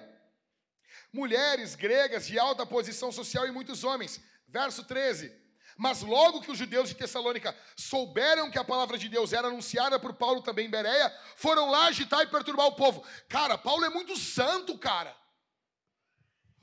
Mulheres 1.11 1.73
gregas 1.73 2.27
de 2.27 2.37
alta 2.37 2.65
posição 2.65 3.13
social 3.13 3.47
e 3.47 3.51
muitos 3.51 3.85
homens. 3.85 4.19
Verso 4.45 4.83
13: 4.83 5.31
mas 5.77 6.01
logo 6.01 6.41
que 6.41 6.51
os 6.51 6.57
judeus 6.57 6.89
de 6.89 6.95
Tessalônica 6.95 7.55
souberam 7.77 8.51
que 8.51 8.59
a 8.59 8.63
palavra 8.63 8.97
de 8.97 9.07
Deus 9.07 9.31
era 9.31 9.47
anunciada 9.47 9.97
por 9.97 10.13
Paulo 10.13 10.41
também 10.41 10.67
em 10.67 10.69
Bereia, 10.69 11.09
foram 11.37 11.69
lá 11.69 11.85
agitar 11.85 12.21
e 12.21 12.27
perturbar 12.27 12.67
o 12.67 12.75
povo. 12.75 13.03
Cara, 13.29 13.57
Paulo 13.57 13.85
é 13.85 13.89
muito 13.89 14.17
santo, 14.17 14.77
cara. 14.77 15.15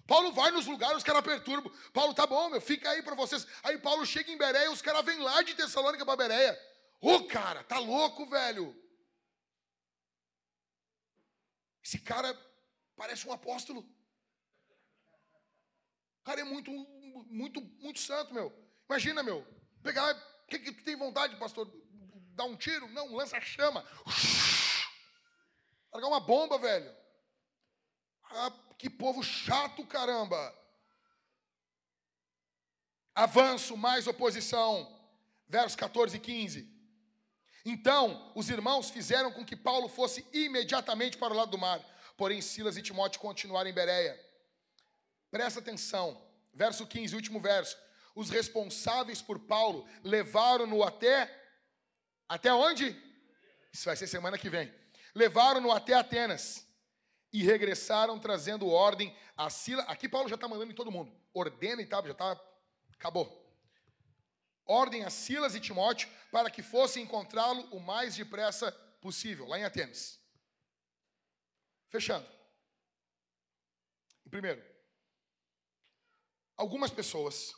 Paulo 0.06 0.32
vai 0.32 0.50
nos 0.50 0.66
lugares, 0.66 0.98
os 0.98 1.04
caras 1.04 1.22
perturbam. 1.22 1.72
Paulo, 1.92 2.12
tá 2.12 2.26
bom, 2.26 2.50
meu, 2.50 2.60
fica 2.60 2.90
aí 2.90 3.02
para 3.02 3.14
vocês. 3.14 3.46
Aí 3.62 3.78
Paulo 3.78 4.04
chega 4.04 4.30
em 4.30 4.36
Bereia, 4.36 4.70
os 4.70 4.82
caras 4.82 5.04
vêm 5.04 5.20
lá 5.20 5.40
de 5.40 5.54
Tessalônica 5.54 6.04
para 6.04 6.16
Bereia. 6.16 6.60
Ô, 7.00 7.14
oh, 7.14 7.24
cara, 7.24 7.64
tá 7.64 7.78
louco, 7.78 8.28
velho. 8.28 8.76
Esse 11.82 11.98
cara 11.98 12.34
parece 12.96 13.26
um 13.26 13.32
apóstolo. 13.32 13.80
O 16.20 16.24
cara 16.24 16.40
é 16.40 16.44
muito, 16.44 16.70
muito, 17.26 17.60
muito 17.60 17.98
santo, 17.98 18.34
meu. 18.34 18.52
Imagina, 18.88 19.22
meu, 19.22 19.46
pegar. 19.82 20.14
O 20.44 20.46
que, 20.50 20.58
que 20.58 20.72
tu 20.72 20.82
tem 20.82 20.96
vontade, 20.96 21.36
pastor? 21.36 21.70
Dar 22.34 22.44
um 22.44 22.56
tiro? 22.56 22.88
Não, 22.88 23.14
lança 23.14 23.40
chama. 23.40 23.84
Largar 25.92 26.08
uma 26.08 26.20
bomba, 26.20 26.58
velho. 26.58 26.94
Ah, 28.24 28.52
que 28.78 28.88
povo 28.88 29.22
chato, 29.22 29.86
caramba. 29.86 30.56
Avanço, 33.14 33.76
mais 33.76 34.06
oposição. 34.06 34.98
Versos 35.48 35.76
14 35.76 36.16
e 36.16 36.20
15. 36.20 36.79
Então, 37.64 38.32
os 38.34 38.48
irmãos 38.48 38.90
fizeram 38.90 39.30
com 39.32 39.44
que 39.44 39.56
Paulo 39.56 39.88
fosse 39.88 40.26
imediatamente 40.32 41.18
para 41.18 41.32
o 41.32 41.36
lado 41.36 41.50
do 41.50 41.58
mar, 41.58 41.80
porém 42.16 42.40
Silas 42.40 42.76
e 42.76 42.82
Timóteo 42.82 43.20
continuaram 43.20 43.68
em 43.68 43.74
Bereia. 43.74 44.18
Presta 45.30 45.60
atenção, 45.60 46.20
verso 46.52 46.86
15, 46.86 47.14
último 47.14 47.40
verso. 47.40 47.76
Os 48.14 48.30
responsáveis 48.30 49.22
por 49.22 49.38
Paulo 49.38 49.86
levaram-no 50.02 50.82
até 50.82 51.36
até 52.28 52.52
onde? 52.52 52.96
Isso 53.72 53.86
vai 53.86 53.96
ser 53.96 54.06
semana 54.06 54.38
que 54.38 54.48
vem. 54.48 54.72
Levaram-no 55.14 55.72
até 55.72 55.94
Atenas 55.94 56.64
e 57.32 57.42
regressaram 57.42 58.18
trazendo 58.18 58.68
ordem 58.68 59.14
a 59.36 59.50
Silas. 59.50 59.84
Aqui 59.88 60.08
Paulo 60.08 60.28
já 60.28 60.36
está 60.36 60.46
mandando 60.46 60.70
em 60.70 60.74
todo 60.74 60.92
mundo. 60.92 61.12
Ordena 61.34 61.82
e 61.82 61.86
tal, 61.86 62.04
já 62.04 62.12
está. 62.12 62.40
Acabou 62.92 63.39
ordem 64.70 65.04
a 65.04 65.10
Silas 65.10 65.54
e 65.54 65.60
Timóteo 65.60 66.08
para 66.30 66.50
que 66.50 66.62
fossem 66.62 67.02
encontrá-lo 67.02 67.62
o 67.74 67.80
mais 67.80 68.14
depressa 68.14 68.70
possível, 69.00 69.46
lá 69.46 69.58
em 69.58 69.64
Atenas. 69.64 70.20
Fechando. 71.88 72.26
Primeiro, 74.30 74.64
algumas 76.56 76.92
pessoas 76.92 77.52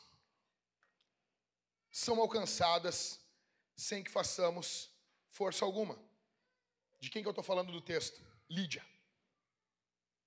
são 1.91 2.19
alcançadas 2.19 3.19
sem 3.75 4.03
que 4.03 4.09
façamos 4.09 4.89
força 5.29 5.63
alguma. 5.63 5.97
De 6.99 7.11
quem 7.11 7.21
que 7.21 7.27
eu 7.27 7.31
estou 7.31 7.43
falando 7.43 7.71
do 7.71 7.81
texto? 7.81 8.19
Lídia. 8.49 8.83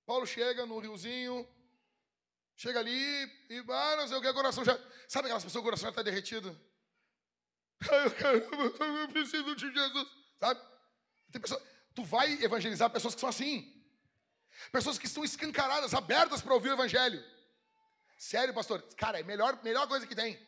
Paulo 0.05 0.25
chega 0.25 0.65
no 0.67 0.79
riozinho, 0.79 1.49
chega 2.55 2.79
ali 2.79 3.25
e, 3.51 3.65
ah, 3.69 3.97
não 3.97 4.07
sei 4.07 4.17
o 4.17 4.21
que, 4.21 4.29
o 4.29 4.35
coração 4.35 4.65
já. 4.65 4.79
Sabe 5.09 5.27
aquelas 5.27 5.43
pessoas 5.43 5.53
que 5.53 5.59
o 5.59 5.65
coração 5.65 5.87
já 5.87 5.91
está 5.91 6.03
derretido? 6.03 6.57
Eu 7.81 9.09
preciso 9.09 9.55
de 9.55 9.73
Jesus, 9.73 10.09
sabe? 10.41 10.61
Tem 11.33 11.43
tu 11.95 12.05
vai 12.05 12.33
evangelizar 12.43 12.91
pessoas 12.91 13.15
que 13.15 13.21
são 13.21 13.29
assim. 13.29 13.73
Pessoas 14.73 14.99
que 14.99 15.07
estão 15.07 15.25
escancaradas, 15.25 15.95
abertas 15.95 16.41
para 16.41 16.55
ouvir 16.55 16.71
o 16.71 16.75
evangelho. 16.75 17.23
Sério, 18.19 18.55
pastor? 18.55 18.83
Cara, 18.97 19.19
é 19.19 19.23
a 19.23 19.25
melhor, 19.25 19.59
melhor 19.63 19.87
coisa 19.87 20.07
que 20.07 20.15
tem. 20.15 20.39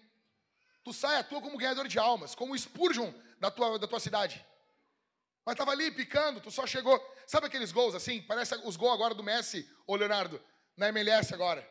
Tu 0.82 0.92
sai 0.92 1.16
à 1.16 1.24
tua 1.24 1.40
como 1.42 1.59
ganhador 1.59 1.86
de 1.86 1.98
almas, 1.98 2.34
como 2.34 2.56
Spurgeon 2.56 3.12
da 3.38 3.50
tua, 3.50 3.78
da 3.78 3.86
tua 3.86 4.00
cidade. 4.00 4.44
Mas 5.44 5.55
estava 5.55 5.70
ali 5.70 5.90
picando, 5.90 6.40
tu 6.40 6.50
só 6.50 6.66
chegou. 6.66 6.98
Sabe 7.26 7.46
aqueles 7.46 7.72
gols 7.72 7.94
assim? 7.94 8.22
Parece 8.22 8.55
os 8.64 8.76
gols 8.76 8.94
agora 8.94 9.14
do 9.14 9.22
Messi, 9.22 9.68
ô 9.86 9.96
Leonardo, 9.96 10.42
na 10.76 10.88
MLS 10.88 11.32
agora. 11.32 11.66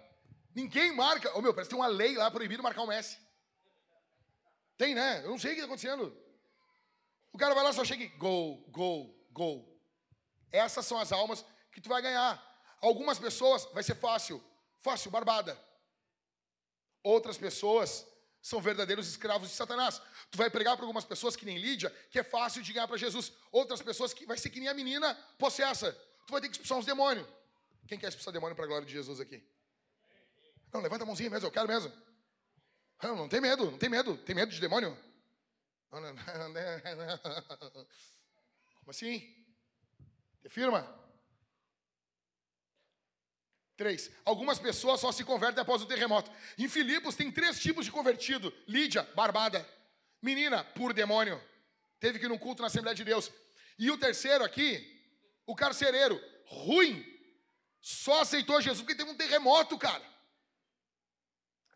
Ninguém 0.54 0.96
marca. 0.96 1.36
Ô 1.38 1.42
meu, 1.42 1.54
parece 1.54 1.70
que 1.70 1.76
tem 1.76 1.84
uma 1.84 1.88
lei 1.88 2.16
lá 2.16 2.30
proibido 2.32 2.64
marcar 2.64 2.82
o 2.82 2.88
Messi. 2.88 3.18
Tem, 4.78 4.94
né? 4.94 5.24
Eu 5.24 5.30
não 5.30 5.40
sei 5.40 5.52
o 5.52 5.54
que 5.56 5.62
está 5.62 5.66
acontecendo. 5.66 6.16
O 7.34 7.38
cara 7.38 7.54
vai 7.54 7.64
lá 7.64 7.74
só 7.74 7.84
chega 7.84 8.04
e 8.04 8.08
gol, 8.10 8.64
gol, 8.70 9.28
gol. 9.32 9.80
Essas 10.52 10.86
são 10.86 10.98
as 11.00 11.12
almas 11.12 11.44
que 11.72 11.82
tu 11.82 11.90
vai 11.90 12.02
ganhar. 12.02 12.44
Algumas 12.82 13.20
pessoas 13.20 13.66
vai 13.74 13.84
ser 13.84 13.96
fácil, 13.96 14.44
fácil, 14.80 15.12
barbada. 15.12 15.60
Outras 17.04 17.38
pessoas 17.38 18.06
são 18.42 18.62
verdadeiros 18.62 19.08
escravos 19.08 19.50
de 19.50 19.56
Satanás. 19.56 20.02
Tu 20.32 20.38
vai 20.38 20.50
pregar 20.50 20.76
para 20.76 20.86
algumas 20.86 21.06
pessoas 21.06 21.36
que 21.36 21.46
nem 21.46 21.58
Lídia, 21.58 21.90
que 22.12 22.20
é 22.20 22.24
fácil 22.24 22.62
de 22.62 22.72
ganhar 22.72 22.88
para 22.88 22.98
Jesus. 22.98 23.34
Outras 23.52 23.82
pessoas 23.82 24.14
que 24.14 24.26
vai 24.26 24.38
ser 24.38 24.50
que 24.50 24.60
nem 24.60 24.70
a 24.70 24.74
menina 24.74 25.16
possessa. 25.38 25.92
Tu 26.26 26.32
vai 26.32 26.42
ter 26.42 26.48
que 26.48 26.54
expulsar 26.54 26.78
uns 26.78 26.86
demônios. 26.86 27.28
Quem 27.88 27.98
quer 27.98 28.10
expulsar 28.10 28.34
demônio 28.34 28.56
para 28.56 28.66
a 28.66 28.68
glória 28.68 28.86
de 28.86 28.94
Jesus 28.94 29.20
aqui? 29.20 29.44
Não, 30.74 30.82
levanta 30.82 31.04
a 31.04 31.08
mãozinha 31.08 31.30
mesmo, 31.30 31.48
eu 31.48 31.52
quero 31.52 31.68
mesmo. 31.68 31.92
Não, 33.02 33.16
não 33.16 33.30
tem 33.30 33.40
medo, 33.40 33.72
não 33.72 33.78
tem 33.78 33.90
medo. 33.90 34.18
Tem 34.18 34.36
medo 34.36 34.52
de 34.52 34.60
demônio? 34.60 34.98
Como 38.80 38.90
assim? 38.90 39.20
Te 40.42 40.50
firma? 40.50 40.88
Três. 43.76 44.12
Algumas 44.26 44.58
pessoas 44.58 45.00
só 45.00 45.12
se 45.12 45.24
convertem 45.24 45.62
após 45.62 45.82
o 45.82 45.86
terremoto. 45.86 46.32
Em 46.58 46.68
Filipos 46.68 47.16
tem 47.16 47.32
três 47.32 47.60
tipos 47.60 47.86
de 47.86 47.92
convertido: 47.92 48.52
Lídia, 48.68 49.04
barbada. 49.16 49.68
Menina, 50.22 50.64
por 50.64 50.94
demônio. 50.94 51.42
Teve 52.00 52.18
que 52.18 52.26
ir 52.26 52.30
num 52.30 52.38
culto 52.40 52.62
na 52.62 52.68
Assembleia 52.68 52.96
de 52.96 53.04
Deus. 53.04 53.32
E 53.78 53.92
o 53.92 53.98
terceiro 53.98 54.44
aqui, 54.44 55.00
o 55.46 55.56
carcereiro, 55.56 56.20
ruim. 56.46 57.06
Só 57.80 58.22
aceitou 58.22 58.60
Jesus 58.60 58.82
porque 58.82 58.96
teve 58.96 59.12
um 59.12 59.16
terremoto, 59.16 59.78
cara. 59.78 60.04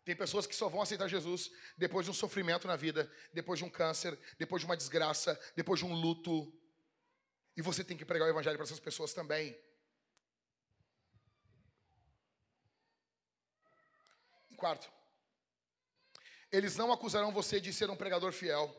Tem 0.04 0.16
pessoas 0.16 0.46
que 0.46 0.54
só 0.54 0.68
vão 0.68 0.82
aceitar 0.82 1.08
Jesus 1.08 1.50
depois 1.76 2.04
de 2.04 2.10
um 2.10 2.14
sofrimento 2.14 2.66
na 2.66 2.74
vida, 2.74 3.10
depois 3.32 3.58
de 3.58 3.64
um 3.64 3.70
câncer, 3.70 4.18
depois 4.36 4.60
de 4.60 4.66
uma 4.66 4.76
desgraça, 4.76 5.40
depois 5.54 5.78
de 5.78 5.86
um 5.86 5.94
luto. 5.94 6.52
E 7.56 7.62
você 7.62 7.84
tem 7.84 7.96
que 7.96 8.04
pregar 8.04 8.26
o 8.26 8.30
evangelho 8.30 8.56
para 8.56 8.64
essas 8.64 8.80
pessoas 8.80 9.12
também. 9.12 9.56
Quarto, 14.56 14.92
eles 16.50 16.76
não 16.76 16.92
acusarão 16.92 17.32
você 17.32 17.60
de 17.60 17.72
ser 17.72 17.90
um 17.90 17.96
pregador 17.96 18.32
fiel, 18.32 18.72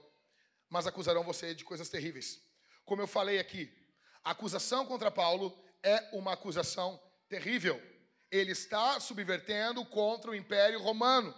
mas 0.70 0.88
acusarão 0.88 1.24
você 1.24 1.54
de 1.54 1.66
coisas 1.66 1.90
terríveis. 1.90 2.42
Como 2.86 3.02
eu 3.02 3.08
falei 3.08 3.38
aqui, 3.38 3.70
a 4.24 4.32
acusação 4.32 4.86
contra 4.86 5.12
Paulo 5.12 5.62
é 5.82 6.18
uma 6.18 6.34
acusação 6.34 7.02
terrível 7.28 7.82
ele 8.34 8.52
está 8.52 9.00
subvertendo 9.00 9.86
contra 9.86 10.32
o 10.32 10.36
Império 10.36 10.82
Romano. 10.82 11.34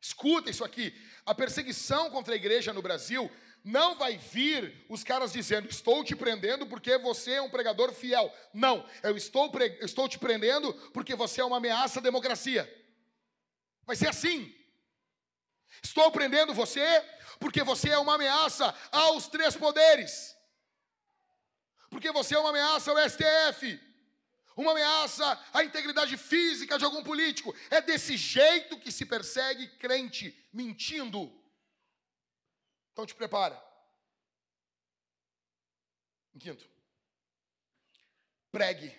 Escuta 0.00 0.48
isso 0.48 0.64
aqui. 0.64 0.94
A 1.26 1.34
perseguição 1.34 2.10
contra 2.10 2.32
a 2.32 2.36
igreja 2.36 2.72
no 2.72 2.80
Brasil 2.80 3.30
não 3.62 3.94
vai 3.94 4.16
vir 4.16 4.86
os 4.88 5.04
caras 5.04 5.34
dizendo: 5.34 5.68
Estou 5.68 6.02
te 6.02 6.16
prendendo 6.16 6.66
porque 6.66 6.96
você 6.96 7.32
é 7.32 7.42
um 7.42 7.50
pregador 7.50 7.92
fiel. 7.92 8.34
Não, 8.54 8.88
eu 9.02 9.18
estou, 9.18 9.52
estou 9.82 10.08
te 10.08 10.18
prendendo 10.18 10.72
porque 10.94 11.14
você 11.14 11.42
é 11.42 11.44
uma 11.44 11.58
ameaça 11.58 11.98
à 12.00 12.02
democracia. 12.02 12.64
Vai 13.84 13.94
ser 13.94 14.08
assim. 14.08 14.54
Estou 15.82 16.10
prendendo 16.10 16.54
você 16.54 17.04
porque 17.38 17.62
você 17.62 17.90
é 17.90 17.98
uma 17.98 18.14
ameaça 18.14 18.74
aos 18.90 19.28
três 19.28 19.54
poderes. 19.54 20.34
Porque 21.90 22.10
você 22.10 22.34
é 22.34 22.38
uma 22.38 22.50
ameaça 22.50 22.90
ao 22.90 23.08
STF 23.08 23.87
uma 24.58 24.72
ameaça 24.72 25.24
à 25.52 25.62
integridade 25.62 26.16
física 26.16 26.78
de 26.78 26.84
algum 26.84 27.02
político. 27.04 27.54
É 27.70 27.80
desse 27.80 28.16
jeito 28.16 28.78
que 28.78 28.90
se 28.90 29.06
persegue 29.06 29.68
crente, 29.78 30.36
mentindo. 30.52 31.32
Então 32.92 33.06
te 33.06 33.14
prepara. 33.14 33.62
Em 36.34 36.40
quinto, 36.40 36.68
pregue 38.50 38.92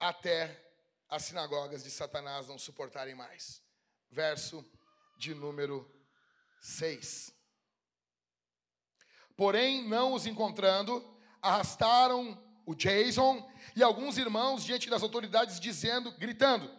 até 0.00 0.72
as 1.08 1.24
sinagogas 1.24 1.84
de 1.84 1.90
Satanás 1.90 2.48
não 2.48 2.58
suportarem 2.58 3.14
mais. 3.14 3.62
Verso 4.10 4.68
de 5.16 5.32
número 5.32 5.88
6. 6.60 7.32
Porém, 9.36 9.86
não 9.86 10.12
os 10.12 10.26
encontrando, 10.26 11.18
arrastaram 11.40 12.49
o 12.70 12.74
Jason 12.74 13.50
e 13.74 13.82
alguns 13.82 14.16
irmãos 14.16 14.64
diante 14.64 14.88
das 14.88 15.02
autoridades 15.02 15.58
dizendo, 15.58 16.12
gritando: 16.12 16.70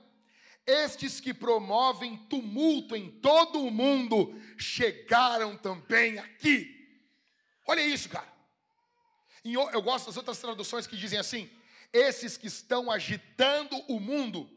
Estes 0.65 1.19
que 1.19 1.33
promovem 1.33 2.15
tumulto 2.29 2.95
em 2.95 3.11
todo 3.19 3.61
o 3.61 3.69
mundo 3.69 4.33
chegaram 4.57 5.57
também 5.57 6.17
aqui. 6.17 6.77
Olha 7.67 7.81
isso, 7.81 8.07
cara. 8.07 8.31
Eu 9.43 9.81
gosto 9.81 10.05
das 10.05 10.17
outras 10.17 10.37
traduções 10.39 10.87
que 10.87 10.95
dizem 10.95 11.19
assim: 11.19 11.51
esses 11.91 12.37
que 12.37 12.47
estão 12.47 12.89
agitando 12.89 13.75
o 13.89 13.99
mundo, 13.99 14.49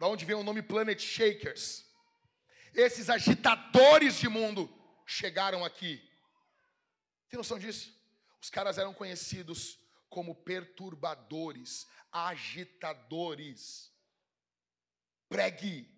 da 0.00 0.08
onde 0.08 0.24
vem 0.24 0.34
o 0.34 0.42
nome 0.42 0.62
Planet 0.62 1.00
Shakers, 1.00 1.84
esses 2.74 3.08
agitadores 3.08 4.18
de 4.18 4.28
mundo 4.28 4.68
chegaram 5.06 5.64
aqui. 5.64 6.02
Tem 7.30 7.36
noção 7.36 7.58
disso? 7.58 7.96
Os 8.40 8.50
caras 8.50 8.78
eram 8.78 8.92
conhecidos 8.92 9.78
como 10.08 10.34
perturbadores, 10.34 11.86
agitadores. 12.10 13.92
Pregue, 15.28 15.88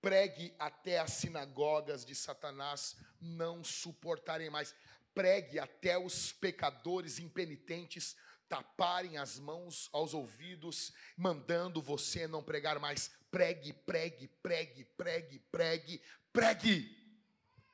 pregue 0.00 0.54
até 0.58 0.98
as 0.98 1.12
sinagogas 1.12 2.04
de 2.04 2.14
Satanás 2.14 2.96
não 3.20 3.62
suportarem 3.62 4.50
mais. 4.50 4.74
Pregue 5.14 5.58
até 5.58 5.98
os 5.98 6.32
pecadores 6.32 7.18
impenitentes 7.18 8.16
taparem 8.48 9.16
as 9.16 9.38
mãos 9.38 9.88
aos 9.92 10.12
ouvidos, 10.12 10.92
mandando 11.16 11.80
você 11.80 12.26
não 12.26 12.42
pregar 12.42 12.80
mais. 12.80 13.10
Pregue, 13.30 13.72
pregue, 13.72 14.26
pregue, 14.42 14.84
pregue, 14.96 15.38
pregue, 15.52 16.02
pregue. 16.32 17.00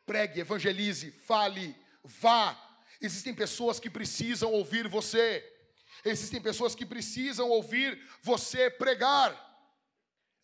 Pregue, 0.04 0.40
evangelize, 0.40 1.10
fale, 1.10 1.74
vá. 2.04 2.56
Existem 3.00 3.34
pessoas 3.34 3.80
que 3.80 3.90
precisam 3.90 4.52
ouvir 4.52 4.86
você. 4.86 5.55
Existem 6.04 6.40
pessoas 6.40 6.74
que 6.74 6.86
precisam 6.86 7.48
ouvir 7.48 8.00
você 8.22 8.70
pregar. 8.70 9.34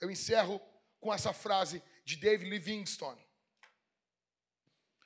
Eu 0.01 0.11
encerro 0.11 0.61
com 1.01 1.13
essa 1.13 1.33
frase 1.33 1.83
de 2.05 2.17
David 2.17 2.51
Livingstone. 2.51 3.25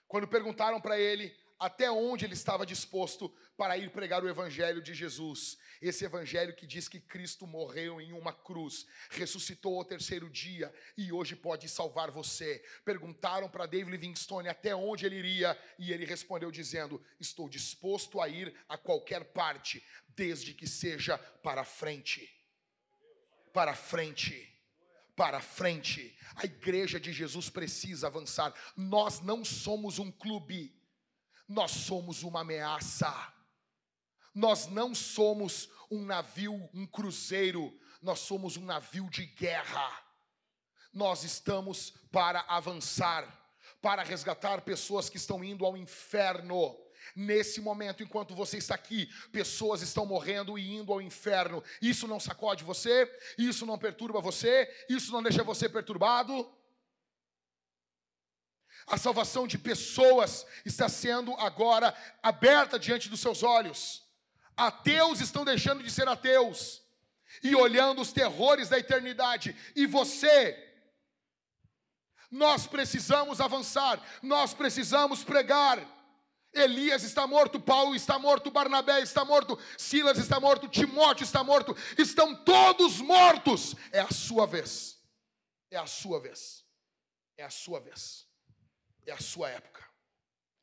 Quando 0.07 0.29
perguntaram 0.29 0.81
para 0.81 0.99
ele 0.99 1.35
até 1.59 1.91
onde 1.91 2.25
ele 2.25 2.35
estava 2.35 2.67
disposto 2.67 3.35
para 3.57 3.77
ir 3.79 3.91
pregar 3.91 4.23
o 4.23 4.29
evangelho 4.29 4.83
de 4.83 4.93
Jesus. 4.93 5.57
Esse 5.81 6.05
evangelho 6.05 6.55
que 6.55 6.67
diz 6.67 6.89
que 6.89 7.01
Cristo 7.01 7.47
morreu 7.47 8.01
em 8.01 8.13
uma 8.13 8.33
cruz, 8.33 8.87
ressuscitou 9.11 9.79
ao 9.79 9.85
terceiro 9.85 10.29
dia 10.29 10.73
e 10.97 11.11
hoje 11.11 11.35
pode 11.35 11.69
salvar 11.69 12.11
você. 12.11 12.63
Perguntaram 12.85 13.49
para 13.49 13.67
David 13.67 13.91
Livingstone 13.91 14.49
até 14.49 14.75
onde 14.75 15.07
ele 15.07 15.17
iria 15.17 15.59
e 15.79 15.93
ele 15.93 16.05
respondeu 16.05 16.51
dizendo: 16.51 17.03
"Estou 17.19 17.49
disposto 17.49 18.21
a 18.21 18.29
ir 18.29 18.55
a 18.69 18.77
qualquer 18.77 19.25
parte, 19.33 19.83
desde 20.17 20.55
que 20.55 20.67
seja 20.67 21.19
para 21.19 21.65
frente." 21.65 22.29
Para 23.53 23.75
frente 23.75 24.53
para 25.15 25.41
frente. 25.41 26.15
A 26.35 26.45
igreja 26.45 27.01
de 27.01 27.11
Jesus 27.11 27.49
precisa 27.49 28.07
avançar. 28.07 28.53
Nós 28.77 29.21
não 29.23 29.43
somos 29.47 29.99
um 29.99 30.13
clube 30.13 30.77
nós 31.49 31.71
somos 31.71 32.23
uma 32.23 32.41
ameaça. 32.41 33.33
Nós 34.35 34.67
não 34.67 34.95
somos 34.95 35.71
um 35.91 36.05
navio, 36.05 36.69
um 36.75 36.87
cruzeiro, 36.87 37.79
nós 38.03 38.19
somos 38.21 38.57
um 38.57 38.65
navio 38.65 39.09
de 39.09 39.25
guerra. 39.25 40.03
Nós 40.93 41.25
estamos 41.25 41.91
para 42.11 42.41
avançar, 42.49 43.27
para 43.81 44.03
resgatar 44.03 44.63
pessoas 44.63 45.09
que 45.09 45.17
estão 45.17 45.43
indo 45.43 45.65
ao 45.65 45.77
inferno. 45.77 46.77
Nesse 47.15 47.61
momento, 47.61 48.03
enquanto 48.03 48.35
você 48.35 48.59
está 48.59 48.75
aqui, 48.75 49.07
pessoas 49.31 49.83
estão 49.83 50.05
morrendo 50.05 50.59
e 50.59 50.75
indo 50.75 50.93
ao 50.93 51.01
inferno. 51.01 51.63
Isso 51.81 52.09
não 52.09 52.19
sacode 52.19 52.65
você? 52.65 53.11
Isso 53.39 53.65
não 53.65 53.79
perturba 53.79 54.21
você? 54.21 54.69
Isso 54.89 55.13
não 55.13 55.23
deixa 55.23 55.45
você 55.45 55.69
perturbado? 55.69 56.51
A 58.87 58.97
salvação 58.97 59.47
de 59.47 59.59
pessoas 59.59 60.47
está 60.65 60.89
sendo 60.89 61.33
agora 61.35 61.95
aberta 62.23 62.79
diante 62.79 63.09
dos 63.09 63.21
seus 63.21 63.43
olhos. 63.43 64.05
Ateus 64.57 65.21
estão 65.21 65.45
deixando 65.45 65.83
de 65.83 65.91
ser 65.91 66.09
ateus 66.09 66.83
e 67.43 67.55
olhando 67.55 68.01
os 68.01 68.13
terrores 68.13 68.69
da 68.69 68.79
eternidade. 68.79 69.57
E 69.75 69.87
você, 69.87 70.63
Nós 72.31 72.67
precisamos 72.67 73.41
avançar, 73.41 74.03
nós 74.23 74.53
precisamos 74.53 75.23
pregar. 75.23 75.96
Elias 76.57 77.03
está 77.03 77.27
morto, 77.27 77.61
Paulo 77.61 77.95
está 77.95 78.19
morto, 78.19 78.51
Barnabé 78.51 79.01
está 79.01 79.25
morto, 79.25 79.59
Silas 79.77 80.19
está 80.19 80.41
morto, 80.41 80.69
Timóteo 80.69 81.25
está 81.25 81.45
morto, 81.45 81.75
estão 81.99 82.45
todos 82.45 82.99
mortos. 83.01 83.75
É 83.93 84.01
a 84.01 84.11
sua 84.11 84.47
vez, 84.47 85.01
é 85.71 85.77
a 85.77 85.87
sua 85.87 86.21
vez, 86.21 86.65
é 87.37 87.45
a 87.45 87.51
sua 87.51 87.81
vez, 87.81 88.27
é 89.05 89.13
a 89.13 89.21
sua 89.21 89.51
época, 89.51 89.85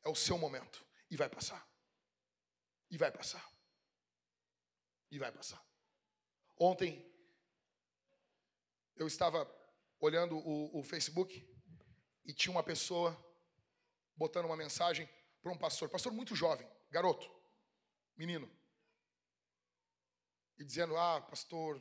é 0.04 0.08
o 0.08 0.14
seu 0.14 0.36
momento, 0.36 0.84
e 1.10 1.16
vai 1.16 1.28
passar, 1.28 1.66
e 2.90 2.98
vai 2.98 3.10
passar, 3.10 3.46
e 5.10 5.18
vai 5.18 5.30
passar. 5.30 5.64
Ontem, 6.58 7.04
eu 8.96 9.06
estava 9.06 9.50
olhando 10.00 10.36
o, 10.36 10.78
o 10.78 10.82
Facebook 10.82 11.46
e 12.24 12.32
tinha 12.32 12.52
uma 12.52 12.62
pessoa 12.62 13.16
botando 14.16 14.46
uma 14.46 14.56
mensagem 14.56 15.08
para 15.44 15.52
um 15.52 15.58
pastor, 15.58 15.90
pastor 15.90 16.10
muito 16.10 16.34
jovem, 16.34 16.66
garoto, 16.90 17.30
menino, 18.16 18.50
e 20.56 20.64
dizendo: 20.64 20.96
Ah, 20.96 21.20
pastor, 21.20 21.76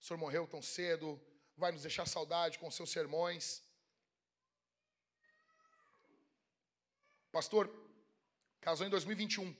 o 0.00 0.02
senhor 0.02 0.18
morreu 0.18 0.46
tão 0.46 0.62
cedo, 0.62 1.20
vai 1.54 1.70
nos 1.70 1.82
deixar 1.82 2.06
saudade 2.06 2.58
com 2.58 2.70
seus 2.70 2.90
sermões. 2.90 3.62
Pastor, 7.30 7.70
casou 8.62 8.86
em 8.86 8.90
2021, 8.90 9.54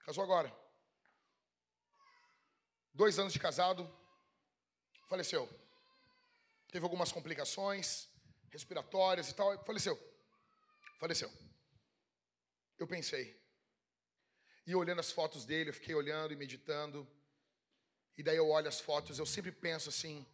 casou 0.00 0.24
agora. 0.24 0.52
Dois 2.92 3.16
anos 3.16 3.32
de 3.32 3.38
casado, 3.38 3.88
faleceu. 5.08 5.48
Teve 6.66 6.84
algumas 6.84 7.12
complicações 7.12 8.08
respiratórias 8.50 9.28
e 9.28 9.34
tal, 9.36 9.56
faleceu. 9.64 10.09
Faleceu. 11.00 11.32
Eu 12.78 12.86
pensei. 12.86 13.40
E 14.66 14.74
olhando 14.74 15.00
as 15.00 15.10
fotos 15.10 15.46
dele, 15.46 15.70
eu 15.70 15.74
fiquei 15.74 15.94
olhando 15.94 16.32
e 16.32 16.36
meditando. 16.36 17.08
E 18.18 18.22
daí 18.22 18.36
eu 18.36 18.50
olho 18.50 18.68
as 18.68 18.80
fotos, 18.80 19.18
eu 19.18 19.24
sempre 19.24 19.50
penso 19.50 19.88
assim: 19.88 20.26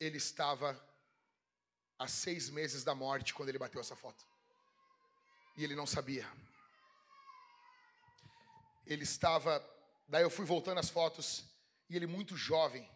ele 0.00 0.16
estava 0.16 0.82
há 1.98 2.08
seis 2.08 2.48
meses 2.48 2.82
da 2.82 2.94
morte 2.94 3.34
quando 3.34 3.50
ele 3.50 3.58
bateu 3.58 3.80
essa 3.80 3.94
foto. 3.94 4.24
E 5.54 5.62
ele 5.62 5.74
não 5.74 5.86
sabia. 5.86 6.26
Ele 8.86 9.04
estava. 9.04 9.62
Daí 10.08 10.22
eu 10.22 10.30
fui 10.30 10.46
voltando 10.46 10.78
as 10.78 10.88
fotos 10.88 11.44
e 11.90 11.96
ele 11.96 12.06
muito 12.06 12.38
jovem, 12.38 12.90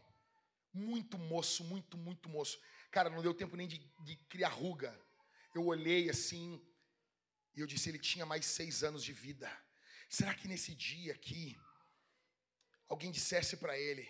muito 0.72 1.18
moço, 1.18 1.62
muito, 1.64 1.98
muito 1.98 2.30
moço. 2.30 2.58
Cara, 2.90 3.10
não 3.10 3.20
deu 3.20 3.34
tempo 3.34 3.56
nem 3.56 3.68
de, 3.68 3.78
de 4.00 4.16
criar 4.30 4.48
ruga. 4.48 4.98
Eu 5.56 5.64
olhei 5.68 6.10
assim 6.10 6.62
e 7.54 7.60
eu 7.62 7.66
disse: 7.66 7.88
ele 7.88 7.98
tinha 7.98 8.26
mais 8.26 8.44
seis 8.44 8.84
anos 8.84 9.02
de 9.02 9.14
vida. 9.14 9.50
Será 10.06 10.34
que 10.34 10.46
nesse 10.46 10.74
dia 10.74 11.14
aqui, 11.14 11.58
alguém 12.86 13.10
dissesse 13.10 13.56
para 13.56 13.78
ele: 13.78 14.06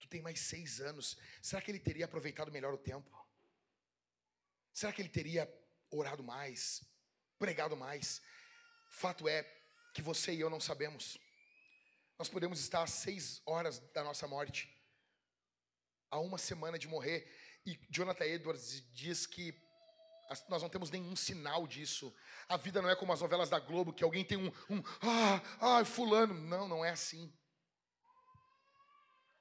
Tu 0.00 0.08
tem 0.08 0.22
mais 0.22 0.40
seis 0.40 0.80
anos, 0.80 1.18
será 1.42 1.60
que 1.60 1.70
ele 1.70 1.78
teria 1.78 2.06
aproveitado 2.06 2.50
melhor 2.50 2.72
o 2.72 2.78
tempo? 2.78 3.12
Será 4.72 4.90
que 4.94 5.02
ele 5.02 5.10
teria 5.10 5.44
orado 5.90 6.22
mais, 6.24 6.82
pregado 7.38 7.76
mais? 7.76 8.22
Fato 8.88 9.28
é 9.28 9.42
que 9.92 10.00
você 10.00 10.32
e 10.32 10.40
eu 10.40 10.48
não 10.48 10.58
sabemos. 10.58 11.18
Nós 12.18 12.30
podemos 12.30 12.58
estar 12.58 12.82
a 12.82 12.86
seis 12.86 13.42
horas 13.44 13.78
da 13.92 14.02
nossa 14.02 14.26
morte 14.26 14.74
a 16.10 16.18
uma 16.18 16.38
semana 16.38 16.78
de 16.78 16.88
morrer. 16.88 17.30
E 17.66 17.78
Jonathan 17.90 18.24
Edwards 18.24 18.82
diz 18.90 19.26
que 19.26 19.52
nós 20.48 20.62
não 20.62 20.68
temos 20.68 20.90
nenhum 20.90 21.14
sinal 21.14 21.66
disso. 21.66 22.14
A 22.48 22.56
vida 22.56 22.80
não 22.80 22.88
é 22.88 22.96
como 22.96 23.12
as 23.12 23.20
novelas 23.20 23.50
da 23.50 23.58
Globo, 23.58 23.92
que 23.92 24.04
alguém 24.04 24.24
tem 24.24 24.38
um, 24.38 24.52
um 24.70 24.82
ah, 25.02 25.42
ah, 25.60 25.84
fulano. 25.84 26.34
Não, 26.34 26.66
não 26.66 26.84
é 26.84 26.90
assim. 26.90 27.32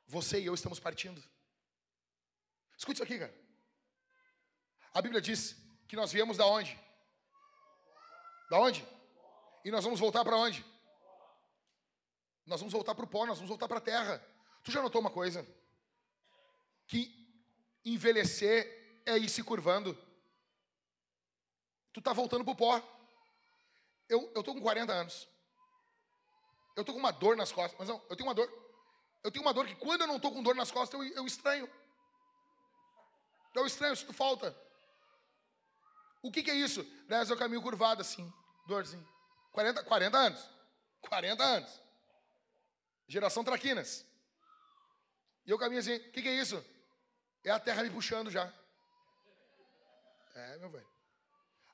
Você 0.07 0.39
e 0.39 0.45
eu 0.45 0.53
estamos 0.53 0.79
partindo. 0.79 1.23
Escute 2.77 2.95
isso 2.95 3.03
aqui, 3.03 3.17
cara. 3.17 3.33
A 4.93 5.01
Bíblia 5.01 5.21
diz 5.21 5.55
que 5.87 5.95
nós 5.95 6.11
viemos 6.11 6.37
da 6.37 6.45
onde? 6.45 6.77
Da 8.49 8.59
onde? 8.59 8.85
E 9.63 9.71
nós 9.71 9.83
vamos 9.83 9.99
voltar 9.99 10.25
para 10.25 10.35
onde? 10.35 10.65
Nós 12.45 12.59
vamos 12.59 12.73
voltar 12.73 12.93
para 12.95 13.05
o 13.05 13.07
pó, 13.07 13.25
nós 13.25 13.37
vamos 13.37 13.49
voltar 13.49 13.67
para 13.67 13.77
a 13.77 13.81
terra. 13.81 14.21
Tu 14.63 14.71
já 14.71 14.81
notou 14.81 14.99
uma 14.99 15.11
coisa? 15.11 15.47
que 16.91 17.09
envelhecer 17.85 19.01
é 19.05 19.17
ir 19.17 19.29
se 19.29 19.41
curvando. 19.41 19.97
Tu 21.93 22.01
tá 22.01 22.13
voltando 22.13 22.45
pro 22.45 22.55
pó. 22.55 22.81
Eu, 24.07 24.31
eu 24.35 24.43
tô 24.43 24.53
com 24.53 24.61
40 24.61 24.91
anos. 24.91 25.27
Eu 26.75 26.85
tô 26.85 26.93
com 26.93 26.99
uma 26.99 27.11
dor 27.11 27.35
nas 27.35 27.51
costas. 27.51 27.77
Mas 27.79 27.89
não, 27.89 28.01
eu 28.09 28.15
tenho 28.15 28.27
uma 28.27 28.35
dor. 28.35 28.49
Eu 29.23 29.31
tenho 29.31 29.43
uma 29.45 29.53
dor 29.53 29.67
que 29.67 29.75
quando 29.75 30.01
eu 30.01 30.07
não 30.07 30.19
tô 30.19 30.31
com 30.31 30.41
dor 30.41 30.55
nas 30.55 30.71
costas, 30.71 30.99
eu, 30.99 31.07
eu 31.13 31.25
estranho. 31.25 31.69
Eu 33.53 33.65
estranho, 33.65 33.95
sinto 33.95 34.13
falta. 34.13 34.55
O 36.21 36.31
que, 36.31 36.43
que 36.43 36.51
é 36.51 36.55
isso? 36.55 36.83
Dez 37.07 37.29
é 37.29 37.33
o 37.33 37.37
caminho 37.37 37.61
curvado 37.61 38.01
assim, 38.01 38.31
dorzinho. 38.67 39.07
40, 39.51 39.83
40 39.83 40.17
anos. 40.17 40.49
40 41.01 41.43
anos. 41.43 41.81
Geração 43.07 43.43
traquinas. 43.43 44.05
E 45.45 45.51
eu 45.51 45.57
caminho 45.57 45.81
assim, 45.81 45.95
o 45.95 46.11
que, 46.11 46.21
que 46.21 46.27
é 46.27 46.35
isso? 46.35 46.63
É 47.43 47.49
a 47.49 47.59
terra 47.59 47.83
me 47.83 47.89
puxando 47.89 48.29
já. 48.29 48.51
É, 50.35 50.57
meu 50.57 50.69
velho. 50.69 50.90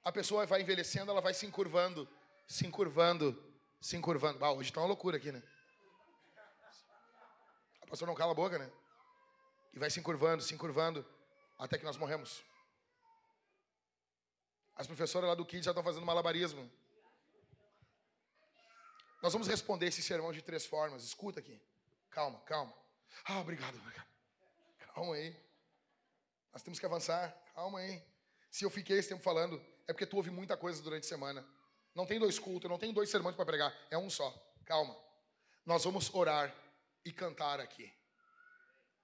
A 0.07 0.11
pessoa 0.13 0.45
vai 0.45 0.61
envelhecendo, 0.61 1.11
ela 1.11 1.19
vai 1.19 1.33
se 1.33 1.45
encurvando, 1.45 2.07
se 2.47 2.65
encurvando, 2.65 3.43
se 3.81 3.97
encurvando. 3.97 4.41
Ah, 4.45 4.53
hoje 4.53 4.71
tá 4.71 4.79
uma 4.79 4.87
loucura 4.87 5.17
aqui, 5.17 5.33
né? 5.33 5.43
A 7.81 7.87
pessoa 7.87 8.07
não 8.07 8.15
cala 8.15 8.31
a 8.31 8.33
boca, 8.33 8.57
né? 8.57 8.71
E 9.73 9.79
vai 9.79 9.89
se 9.89 9.99
encurvando, 9.99 10.41
se 10.41 10.53
encurvando, 10.53 11.05
até 11.59 11.77
que 11.77 11.83
nós 11.83 11.97
morremos. 11.97 12.41
As 14.77 14.87
professoras 14.87 15.27
lá 15.27 15.35
do 15.35 15.45
Kids 15.45 15.65
já 15.65 15.71
estão 15.71 15.83
fazendo 15.83 16.05
malabarismo. 16.05 16.71
Nós 19.21 19.33
vamos 19.33 19.49
responder 19.49 19.87
esse 19.87 20.01
sermão 20.01 20.31
de 20.31 20.41
três 20.41 20.65
formas. 20.65 21.03
Escuta 21.03 21.41
aqui. 21.41 21.61
Calma, 22.11 22.39
calma. 22.45 22.73
Ah, 23.25 23.41
obrigado, 23.41 23.77
obrigado. 23.77 24.07
Calma 24.95 25.15
aí. 25.15 25.35
Nós 26.53 26.63
temos 26.63 26.79
que 26.79 26.85
avançar. 26.85 27.29
Calma 27.53 27.79
aí. 27.79 28.01
Se 28.49 28.63
eu 28.63 28.69
fiquei 28.69 28.97
esse 28.97 29.09
tempo 29.09 29.21
falando, 29.21 29.61
é 29.87 29.93
porque 29.93 30.05
tu 30.05 30.17
ouve 30.17 30.29
muita 30.29 30.57
coisa 30.57 30.81
durante 30.81 31.05
a 31.05 31.07
semana. 31.07 31.47
Não 31.95 32.05
tem 32.05 32.19
dois 32.19 32.37
cultos, 32.37 32.69
não 32.69 32.77
tem 32.77 32.93
dois 32.93 33.09
sermões 33.09 33.35
para 33.35 33.45
pregar. 33.45 33.75
É 33.89 33.97
um 33.97 34.09
só. 34.09 34.31
Calma. 34.65 34.95
Nós 35.65 35.83
vamos 35.83 36.13
orar 36.13 36.53
e 37.03 37.11
cantar 37.11 37.59
aqui. 37.59 37.91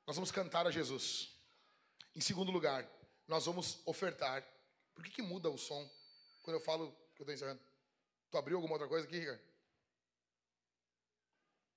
Nós 0.06 0.16
vamos 0.16 0.32
cantar 0.32 0.68
a 0.68 0.72
Jesus. 0.72 1.32
Em 2.16 2.22
segundo 2.22 2.52
lugar, 2.52 2.88
nós 3.28 3.46
vamos 3.46 3.82
ofertar. 3.86 4.46
Por 4.94 5.04
que, 5.04 5.10
que 5.10 5.22
muda 5.22 5.50
o 5.50 5.58
som 5.58 5.90
quando 6.44 6.58
eu 6.58 6.62
falo 6.62 6.92
que 7.16 7.22
eu 7.22 7.24
estou 7.24 7.34
encerrando? 7.34 7.62
Tu 8.30 8.38
abriu 8.38 8.58
alguma 8.58 8.74
outra 8.74 8.88
coisa 8.88 9.08
aqui, 9.08 9.20
Ricardo? 9.20 9.42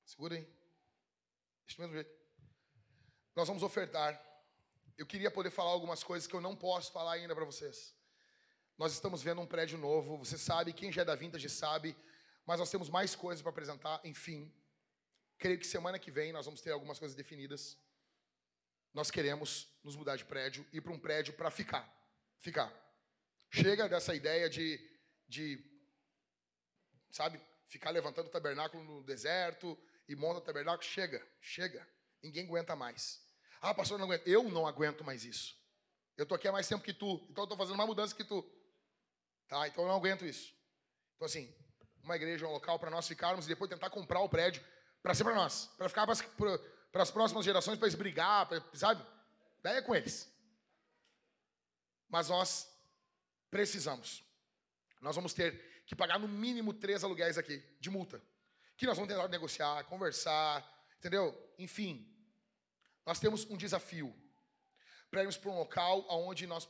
Segura 0.05 0.35
aí. 0.35 0.43
Do 0.43 1.81
mesmo 1.81 1.95
jeito. 1.95 2.11
Nós 3.35 3.49
vamos 3.49 3.63
ofertar 3.63 4.27
eu 4.97 5.07
queria 5.07 5.31
poder 5.31 5.51
falar 5.51 5.71
algumas 5.71 6.03
coisas 6.03 6.27
que 6.27 6.35
eu 6.35 6.41
não 6.41 6.57
posso 6.57 6.91
falar 6.91 7.13
ainda 7.13 7.35
para 7.35 7.45
vocês. 7.45 7.95
Nós 8.79 8.93
estamos 8.93 9.23
vendo 9.23 9.41
um 9.41 9.47
prédio 9.47 9.79
novo, 9.79 10.19
você 10.19 10.37
sabe, 10.37 10.73
quem 10.73 10.93
já 10.93 11.01
é 11.01 11.05
da 11.05 11.15
Vintage 11.15 11.49
sabe, 11.49 11.97
mas 12.45 12.61
nós 12.61 12.71
temos 12.71 12.91
mais 12.91 13.15
coisas 13.15 13.41
para 13.41 13.51
apresentar, 13.51 14.01
enfim. 14.05 14.53
Creio 15.39 15.59
que 15.59 15.67
semana 15.67 15.99
que 15.99 16.11
vem 16.11 16.33
nós 16.33 16.45
vamos 16.45 16.61
ter 16.61 16.73
algumas 16.73 16.99
coisas 16.99 17.17
definidas. 17.17 17.79
Nós 18.93 19.11
queremos 19.11 19.69
nos 19.83 19.97
mudar 19.97 20.17
de 20.17 20.25
prédio, 20.25 20.67
ir 20.73 20.81
para 20.83 20.93
um 20.93 20.99
prédio 20.99 21.33
para 21.35 21.51
ficar. 21.51 21.91
Ficar. 22.39 22.73
Chega 23.51 23.89
dessa 23.89 24.15
ideia 24.15 24.49
de, 24.49 24.79
de, 25.27 25.59
sabe, 27.11 27.41
ficar 27.69 27.91
levantando 27.91 28.29
o 28.29 28.31
tabernáculo 28.31 28.85
no 28.85 29.03
deserto 29.03 29.79
e 30.09 30.15
monta 30.15 30.39
o 30.39 30.45
tabernáculo. 30.45 30.83
Chega, 30.89 31.27
chega. 31.41 31.87
Ninguém 32.23 32.47
aguenta 32.47 32.77
mais. 32.77 33.23
Ah, 33.61 33.75
pastor, 33.75 33.99
não. 33.99 34.13
Eu 34.13 34.45
não 34.45 34.67
aguento 34.67 35.03
mais 35.03 35.25
isso. 35.25 35.59
Eu 36.17 36.23
estou 36.23 36.37
aqui 36.37 36.49
há 36.49 36.53
mais 36.53 36.69
tempo 36.69 36.85
que 36.85 36.95
tu, 36.95 37.27
então 37.31 37.43
eu 37.43 37.45
estou 37.45 37.59
fazendo 37.59 37.77
mais 37.77 37.89
mudança 37.89 38.15
que 38.15 38.25
tu. 38.25 38.45
Tá, 39.49 39.69
então 39.69 39.85
eu 39.85 39.89
não 39.89 39.97
aguento 39.97 40.25
isso. 40.25 40.55
Então, 41.15 41.27
assim, 41.27 41.55
uma 42.03 42.17
igreja, 42.17 42.47
um 42.47 42.53
local 42.53 42.79
para 42.79 42.91
nós 42.91 43.07
ficarmos 43.07 43.47
e 43.47 43.49
depois 43.49 43.71
tentar 43.71 43.91
comprar 43.91 44.21
o 44.21 44.29
prédio 44.29 44.63
para 45.03 45.15
ser 45.15 45.25
para 45.25 45.35
nós, 45.35 45.67
para 45.77 45.89
ficar 45.89 46.07
para 46.07 47.03
as 47.03 47.11
próximas 47.11 47.45
gerações, 47.45 47.79
para 47.79 47.87
eles 47.87 47.99
brigar, 47.99 48.47
pra, 48.47 48.63
sabe? 48.73 49.05
Daí 49.63 49.77
é 49.77 49.83
com 49.83 49.95
eles. 49.95 50.33
Mas 52.09 52.29
nós 52.29 52.69
precisamos. 53.51 54.25
Nós 55.01 55.15
vamos 55.15 55.33
ter 55.33 55.85
que 55.87 55.95
pagar 55.95 56.19
no 56.19 56.29
mínimo 56.29 56.73
três 56.73 57.05
aluguéis 57.05 57.39
aqui, 57.39 57.59
de 57.81 57.91
multa. 57.91 58.23
Que 58.77 58.87
nós 58.87 58.97
vamos 58.97 59.13
tentar 59.13 59.29
negociar, 59.29 59.85
conversar, 59.85 60.65
entendeu? 60.99 61.35
Enfim, 61.59 62.07
nós 63.05 63.21
temos 63.21 63.45
um 63.45 63.57
desafio. 63.57 64.15
para 65.11 65.23
irmos 65.23 65.37
para 65.37 65.51
um 65.51 65.59
local 65.59 66.05
onde 66.09 66.47
nós 66.47 66.69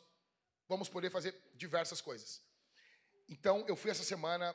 vamos 0.68 0.88
poder 0.88 1.10
fazer 1.10 1.34
diversas 1.54 2.00
coisas. 2.00 2.45
Então, 3.28 3.64
eu 3.66 3.76
fui 3.76 3.90
essa 3.90 4.04
semana, 4.04 4.54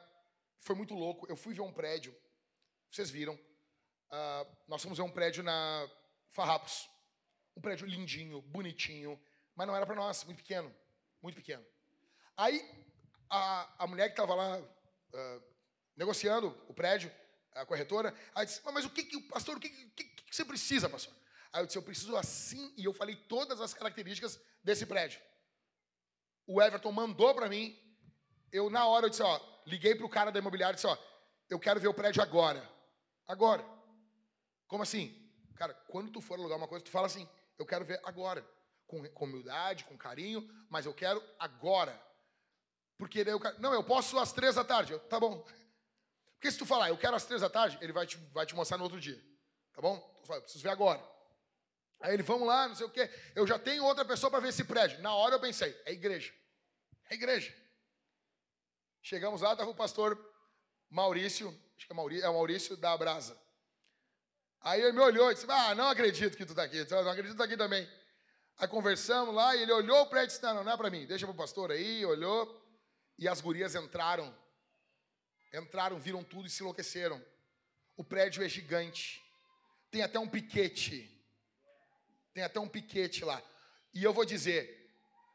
foi 0.58 0.76
muito 0.76 0.94
louco. 0.94 1.26
Eu 1.30 1.36
fui 1.36 1.54
ver 1.54 1.62
um 1.62 1.74
prédio, 1.74 2.16
vocês 2.90 3.10
viram. 3.10 3.34
Uh, 3.34 4.58
nós 4.68 4.82
fomos 4.82 4.98
ver 4.98 5.04
um 5.04 5.12
prédio 5.12 5.44
na 5.44 5.90
Farrapos. 6.30 6.90
Um 7.56 7.62
prédio 7.62 7.86
lindinho, 7.86 8.42
bonitinho, 8.42 9.22
mas 9.56 9.68
não 9.68 9.76
era 9.76 9.86
para 9.86 9.96
nós, 9.96 10.24
muito 10.24 10.38
pequeno, 10.38 10.74
muito 11.22 11.36
pequeno. 11.36 11.66
Aí, 12.38 12.64
a, 13.30 13.84
a 13.84 13.88
mulher 13.88 14.08
que 14.08 14.14
estava 14.14 14.34
lá 14.34 14.58
uh, 14.58 15.44
negociando 15.96 16.48
o 16.68 16.74
prédio, 16.74 17.12
a 17.54 17.66
corretora, 17.66 18.16
aí 18.34 18.46
disse: 18.46 18.62
Mas 18.72 18.86
o 18.86 18.90
que, 18.90 19.04
que 19.04 19.22
pastor, 19.24 19.58
o 19.58 19.60
que, 19.60 19.70
que, 19.70 20.04
que 20.04 20.36
você 20.36 20.46
precisa, 20.46 20.90
pastor? 20.90 21.14
Aí 21.52 21.62
eu 21.62 21.66
disse: 21.66 21.78
Eu 21.78 21.84
preciso 21.84 22.16
assim, 22.16 22.74
e 22.78 22.86
eu 22.86 22.94
falei 22.94 23.16
todas 23.16 23.60
as 23.60 23.74
características 23.74 24.40
desse 24.64 24.86
prédio. 24.86 25.22
O 26.48 26.62
Everton 26.62 26.92
mandou 26.92 27.36
para 27.36 27.50
mim, 27.50 27.78
eu 28.52 28.70
na 28.70 28.86
hora 28.86 29.06
eu 29.06 29.10
disse: 29.10 29.24
Ó, 29.24 29.40
liguei 29.66 29.96
para 29.96 30.06
o 30.06 30.10
cara 30.10 30.32
da 30.32 30.40
imobiliária 30.40 30.74
e 30.74 30.76
disse: 30.76 30.88
Ó, 30.88 30.98
eu 31.50 31.60
quero 31.60 31.80
ver 31.80 31.88
o 31.88 31.94
prédio 31.94 32.22
agora. 32.22 32.68
Agora. 33.28 33.66
Como 34.68 34.84
assim? 34.84 35.18
Cara, 35.56 35.74
quando 35.88 36.12
tu 36.12 36.22
for 36.22 36.40
alugar 36.40 36.58
uma 36.58 36.68
coisa, 36.68 36.84
tu 36.84 36.92
fala 36.92 37.08
assim: 37.08 37.28
Eu 37.58 37.66
quero 37.66 37.86
ver 37.86 38.00
agora. 38.04 38.46
Com, 38.88 39.08
com 39.10 39.26
humildade, 39.26 39.86
com 39.86 39.98
carinho, 39.98 40.46
mas 40.70 40.86
eu 40.86 40.94
quero 40.94 41.24
agora. 41.40 41.98
Porque 42.98 43.24
daí 43.24 43.34
eu 43.34 43.40
Não, 43.60 43.74
eu 43.74 43.84
posso 43.84 44.20
às 44.20 44.34
três 44.34 44.56
da 44.56 44.64
tarde. 44.64 44.94
Eu, 44.94 45.00
tá 45.00 45.20
bom. 45.20 45.46
Porque 46.34 46.52
se 46.52 46.58
tu 46.58 46.66
falar, 46.66 46.90
eu 46.90 46.98
quero 46.98 47.16
às 47.16 47.26
três 47.26 47.42
da 47.42 47.50
tarde, 47.50 47.78
ele 47.82 47.94
vai 47.94 48.06
te, 48.06 48.18
vai 48.34 48.46
te 48.46 48.56
mostrar 48.56 48.78
no 48.78 48.84
outro 48.84 49.00
dia. 49.00 49.20
Tá 49.74 49.82
bom? 49.82 49.98
Tu 50.22 50.28
fala, 50.28 50.40
eu 50.40 50.44
preciso 50.44 50.64
ver 50.64 50.72
agora. 50.72 51.02
Aí 52.02 52.14
ele, 52.14 52.24
vamos 52.24 52.48
lá, 52.48 52.68
não 52.68 52.76
sei 52.76 52.86
o 52.86 52.90
quê. 52.90 53.10
Eu 53.36 53.46
já 53.46 53.60
tenho 53.60 53.86
outra 53.86 54.04
pessoa 54.04 54.30
para 54.30 54.40
ver 54.40 54.50
esse 54.50 54.64
prédio. 54.64 55.02
Na 55.02 55.14
hora 55.14 55.36
eu 55.36 55.40
pensei, 55.40 55.80
é 55.86 55.94
igreja. 55.94 56.34
É 57.10 57.14
igreja. 57.14 57.56
Chegamos 59.02 59.42
lá, 59.42 59.54
estava 59.54 59.70
o 59.70 59.76
pastor 59.76 60.18
Maurício, 60.90 61.50
acho 61.76 61.88
que 61.88 61.92
é 61.92 61.96
Maurício, 61.96 62.26
é 62.26 62.30
o 62.30 62.34
Maurício 62.34 62.78
da 62.78 62.96
Brasa. 62.96 63.36
Aí 64.62 64.80
ele 64.80 64.92
me 64.92 65.00
olhou 65.00 65.32
e 65.32 65.34
disse: 65.34 65.48
Ah, 65.50 65.74
não 65.74 65.88
acredito 65.88 66.38
que 66.38 66.46
tu 66.46 66.52
está 66.52 66.64
aqui, 66.64 66.86
não 66.90 67.00
acredito 67.00 67.26
que 67.26 67.32
está 67.32 67.46
aqui 67.46 67.58
também. 67.58 67.90
Aí 68.58 68.68
conversamos 68.68 69.34
lá 69.34 69.56
e 69.56 69.64
ele 69.64 69.72
olhou 69.72 70.02
o 70.02 70.06
prédio 70.06 70.26
e 70.26 70.28
disse: 70.28 70.44
Não, 70.44 70.64
não 70.64 70.72
é 70.72 70.78
para 70.78 70.90
mim, 70.90 71.06
deixa 71.06 71.26
para 71.26 71.34
o 71.34 71.38
pastor 71.38 71.72
aí, 71.72 72.06
olhou. 72.06 72.60
E 73.18 73.28
as 73.28 73.42
gurias 73.42 73.76
entraram. 73.76 74.36
Entraram, 75.54 76.00
viram 76.00 76.24
tudo 76.24 76.48
e 76.48 76.50
se 76.50 76.62
enlouqueceram. 76.62 77.24
O 77.98 78.04
prédio 78.04 78.44
é 78.44 78.50
gigante. 78.50 79.22
Tem 79.90 80.02
até 80.02 80.20
um 80.20 80.28
piquete. 80.28 81.08
Tem 82.34 82.44
até 82.44 82.60
um 82.60 82.68
piquete 82.68 83.26
lá. 83.26 83.42
E 83.94 84.04
eu 84.04 84.14
vou 84.14 84.26
dizer, 84.26 84.81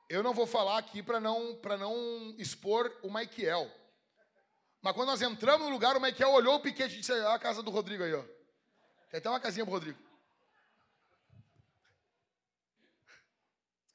eu 0.09 0.23
não 0.23 0.33
vou 0.33 0.47
falar 0.47 0.79
aqui 0.79 1.03
para 1.03 1.21
não, 1.21 1.59
não 1.79 2.35
expor 2.39 2.97
o 3.03 3.13
Michael. 3.13 3.71
Mas 4.81 4.95
quando 4.95 5.09
nós 5.09 5.23
entramos 5.23 5.67
no 5.67 5.73
lugar, 5.73 5.97
o 5.97 6.01
Michael 6.01 6.31
olhou 6.31 6.55
o 6.55 6.61
piquete 6.61 6.95
e 6.95 7.01
disse: 7.01 7.13
ah, 7.13 7.35
a 7.35 7.39
casa 7.39 7.63
do 7.63 7.71
Rodrigo 7.71 8.05
aí, 8.05 8.15
ó. 8.15 8.23
Tem 9.11 9.19
até 9.19 9.29
uma 9.29 9.41
casinha 9.41 9.65
pro 9.65 9.75
Rodrigo. 9.75 9.99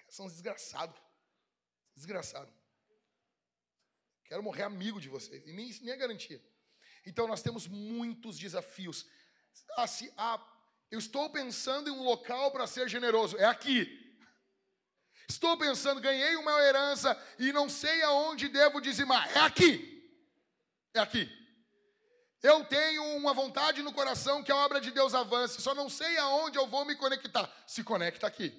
São 0.10 0.28
desgraçados. 0.28 1.00
Desgraçado. 1.96 2.52
Quero 4.26 4.44
morrer 4.44 4.64
amigo 4.64 5.00
de 5.00 5.08
vocês. 5.08 5.46
E 5.46 5.54
nem, 5.54 5.72
nem 5.82 5.92
é 5.92 5.98
garantia. 5.98 6.44
Então 7.06 7.28
nós 7.28 7.42
temos 7.42 7.68
muitos 7.68 8.38
desafios. 8.38 9.06
Ah, 9.78 9.88
se, 9.88 10.14
ah, 10.18 10.46
eu 10.90 11.00
estou 11.00 11.30
pensando 11.30 11.90
em 11.90 11.94
um 11.94 12.04
local 12.04 12.52
para 12.52 12.68
ser 12.68 12.90
generoso. 12.90 13.38
É 13.38 13.46
aqui. 13.46 14.01
Estou 15.32 15.58
pensando, 15.58 16.02
ganhei 16.02 16.36
uma 16.36 16.52
herança 16.62 17.18
e 17.40 17.53
não 17.53 17.70
sei 17.70 18.02
aonde 18.02 18.49
devo 18.49 18.82
dizimar. 18.82 19.32
É 19.36 19.40
aqui. 19.40 19.74
É 20.94 20.99
aqui. 20.99 21.30
Eu 22.44 22.66
tenho 22.66 23.16
uma 23.16 23.34
vontade 23.34 23.82
no 23.82 23.94
coração 23.94 24.44
que 24.44 24.52
a 24.52 24.58
obra 24.58 24.82
de 24.82 24.91
Deus 24.91 25.14
avance, 25.14 25.62
só 25.62 25.74
não 25.74 25.90
sei 25.90 26.18
aonde 26.18 26.58
eu 26.58 26.68
vou 26.68 26.84
me 26.84 26.98
conectar. 26.98 27.49
Se 27.66 27.82
conecta 27.82 28.28
aqui. 28.28 28.52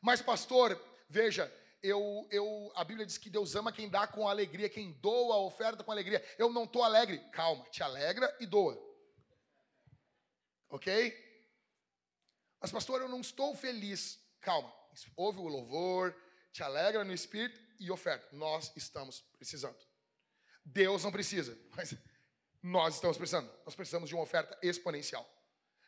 Mas, 0.00 0.22
pastor, 0.22 0.80
veja, 1.06 1.52
eu, 1.82 2.26
eu, 2.30 2.72
a 2.74 2.82
Bíblia 2.82 3.04
diz 3.04 3.18
que 3.18 3.28
Deus 3.28 3.54
ama 3.54 3.72
quem 3.72 3.90
dá 3.90 4.06
com 4.06 4.26
alegria, 4.26 4.70
quem 4.70 4.92
doa 5.02 5.34
a 5.34 5.40
oferta 5.40 5.84
com 5.84 5.92
alegria. 5.92 6.24
Eu 6.38 6.50
não 6.50 6.64
estou 6.64 6.82
alegre. 6.82 7.18
Calma, 7.30 7.64
te 7.68 7.82
alegra 7.82 8.34
e 8.40 8.46
doa. 8.46 8.80
Ok? 10.70 11.14
Mas, 12.58 12.72
pastor, 12.72 13.02
eu 13.02 13.08
não 13.08 13.20
estou 13.20 13.54
feliz. 13.54 14.18
Calma, 14.40 14.72
ouve 15.16 15.38
o 15.38 15.48
louvor, 15.48 16.14
te 16.52 16.62
alegra 16.62 17.04
no 17.04 17.12
espírito 17.12 17.60
e 17.78 17.90
oferta. 17.90 18.28
Nós 18.34 18.72
estamos 18.76 19.20
precisando. 19.38 19.78
Deus 20.64 21.02
não 21.02 21.10
precisa, 21.10 21.58
mas 21.74 21.94
nós 22.62 22.94
estamos 22.94 23.16
precisando. 23.16 23.50
Nós 23.64 23.74
precisamos 23.74 24.08
de 24.08 24.14
uma 24.14 24.22
oferta 24.22 24.56
exponencial. 24.62 25.28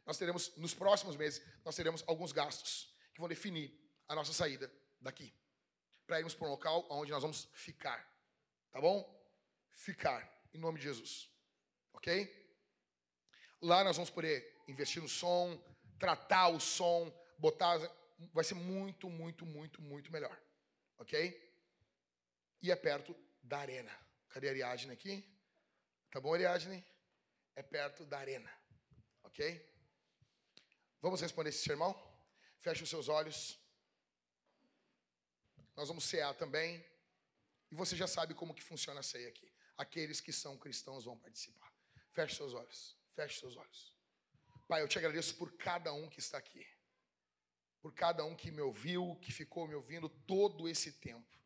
Nós 0.04 0.18
teremos, 0.18 0.54
nos 0.56 0.74
próximos 0.74 1.16
meses, 1.16 1.42
nós 1.64 1.76
teremos 1.76 2.02
alguns 2.06 2.32
gastos 2.32 2.94
que 3.12 3.20
vão 3.20 3.28
definir 3.28 3.72
a 4.08 4.14
nossa 4.14 4.32
saída 4.32 4.70
daqui. 5.00 5.32
Para 6.06 6.18
irmos 6.18 6.34
para 6.34 6.46
um 6.46 6.50
local 6.50 6.86
onde 6.90 7.10
nós 7.10 7.22
vamos 7.22 7.48
ficar. 7.54 8.06
Tá 8.70 8.80
bom? 8.80 9.08
Ficar, 9.70 10.28
em 10.52 10.58
nome 10.58 10.78
de 10.78 10.84
Jesus. 10.84 11.30
Ok? 11.92 12.42
Lá 13.62 13.82
nós 13.82 13.96
vamos 13.96 14.10
poder 14.10 14.62
investir 14.68 15.00
no 15.00 15.08
som, 15.08 15.58
tratar 15.98 16.48
o 16.48 16.60
som, 16.60 17.10
botar. 17.38 17.78
Vai 18.32 18.44
ser 18.44 18.54
muito, 18.54 19.08
muito, 19.08 19.44
muito, 19.44 19.82
muito 19.82 20.12
melhor. 20.12 20.40
Ok? 20.98 21.18
E 22.62 22.70
é 22.70 22.76
perto 22.76 23.14
da 23.42 23.58
arena. 23.58 23.92
Cadê 24.28 24.48
a 24.48 24.50
Ariadne 24.50 24.92
aqui? 24.92 25.24
Tá 26.10 26.20
bom, 26.20 26.32
Ariadne? 26.34 26.84
É 27.54 27.62
perto 27.62 28.04
da 28.06 28.18
arena. 28.18 28.50
Ok? 29.22 29.40
Vamos 31.00 31.20
responder 31.20 31.50
esse 31.50 31.62
sermão? 31.62 31.92
Feche 32.60 32.82
os 32.82 32.88
seus 32.88 33.08
olhos. 33.08 33.58
Nós 35.76 35.88
vamos 35.88 36.04
cear 36.04 36.34
também. 36.34 36.84
E 37.70 37.74
você 37.74 37.96
já 37.96 38.06
sabe 38.06 38.34
como 38.34 38.54
que 38.54 38.62
funciona 38.62 39.00
a 39.00 39.02
ceia 39.02 39.28
aqui. 39.28 39.52
Aqueles 39.76 40.20
que 40.20 40.32
são 40.32 40.56
cristãos 40.56 41.04
vão 41.04 41.18
participar. 41.18 41.72
Feche 42.12 42.36
seus 42.36 42.54
olhos. 42.54 42.96
Feche 43.14 43.40
seus 43.40 43.56
olhos. 43.56 43.94
Pai, 44.66 44.80
eu 44.82 44.88
te 44.88 44.98
agradeço 44.98 45.34
por 45.36 45.52
cada 45.56 45.92
um 45.92 46.08
que 46.08 46.20
está 46.20 46.38
aqui, 46.38 46.66
por 47.84 47.92
cada 47.92 48.24
um 48.24 48.34
que 48.34 48.50
me 48.50 48.62
ouviu, 48.62 49.14
que 49.20 49.30
ficou 49.30 49.68
me 49.68 49.74
ouvindo 49.74 50.08
todo 50.08 50.66
esse 50.66 50.90
tempo, 50.90 51.38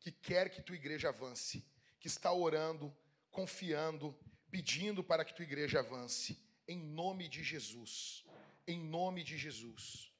que 0.00 0.10
quer 0.10 0.50
que 0.50 0.60
tua 0.60 0.74
igreja 0.74 1.10
avance, 1.10 1.64
que 2.00 2.08
está 2.08 2.32
orando, 2.32 2.92
confiando, 3.30 4.12
pedindo 4.50 5.04
para 5.04 5.24
que 5.24 5.32
tua 5.32 5.44
igreja 5.44 5.78
avance, 5.78 6.36
em 6.66 6.76
nome 6.76 7.28
de 7.28 7.44
Jesus, 7.44 8.24
em 8.66 8.80
nome 8.80 9.22
de 9.22 9.38
Jesus. 9.38 10.12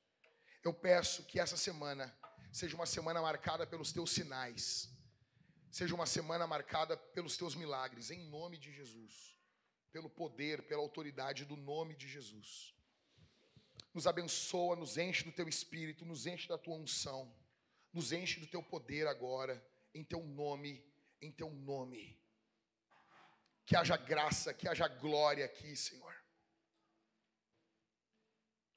Eu 0.62 0.72
peço 0.72 1.24
que 1.24 1.40
essa 1.40 1.56
semana 1.56 2.16
seja 2.52 2.76
uma 2.76 2.86
semana 2.86 3.20
marcada 3.20 3.66
pelos 3.66 3.92
teus 3.92 4.12
sinais, 4.12 4.96
seja 5.72 5.92
uma 5.92 6.06
semana 6.06 6.46
marcada 6.46 6.96
pelos 6.96 7.36
teus 7.36 7.56
milagres, 7.56 8.12
em 8.12 8.28
nome 8.28 8.58
de 8.58 8.72
Jesus 8.72 9.32
pelo 9.90 10.08
poder, 10.08 10.62
pela 10.68 10.82
autoridade 10.82 11.44
do 11.44 11.56
nome 11.56 11.96
de 11.96 12.08
Jesus. 12.08 12.76
Nos 13.94 14.06
abençoa, 14.06 14.76
nos 14.76 14.96
enche 14.96 15.24
do 15.24 15.32
teu 15.32 15.48
espírito, 15.48 16.04
nos 16.04 16.26
enche 16.26 16.48
da 16.48 16.56
tua 16.56 16.76
unção, 16.76 17.34
nos 17.92 18.12
enche 18.12 18.40
do 18.40 18.46
teu 18.46 18.62
poder 18.62 19.06
agora, 19.06 19.64
em 19.94 20.02
teu 20.02 20.22
nome, 20.24 20.82
em 21.20 21.30
teu 21.30 21.50
nome. 21.50 22.18
Que 23.66 23.76
haja 23.76 23.96
graça, 23.96 24.52
que 24.54 24.66
haja 24.66 24.88
glória 24.88 25.44
aqui, 25.44 25.76
Senhor. 25.76 26.14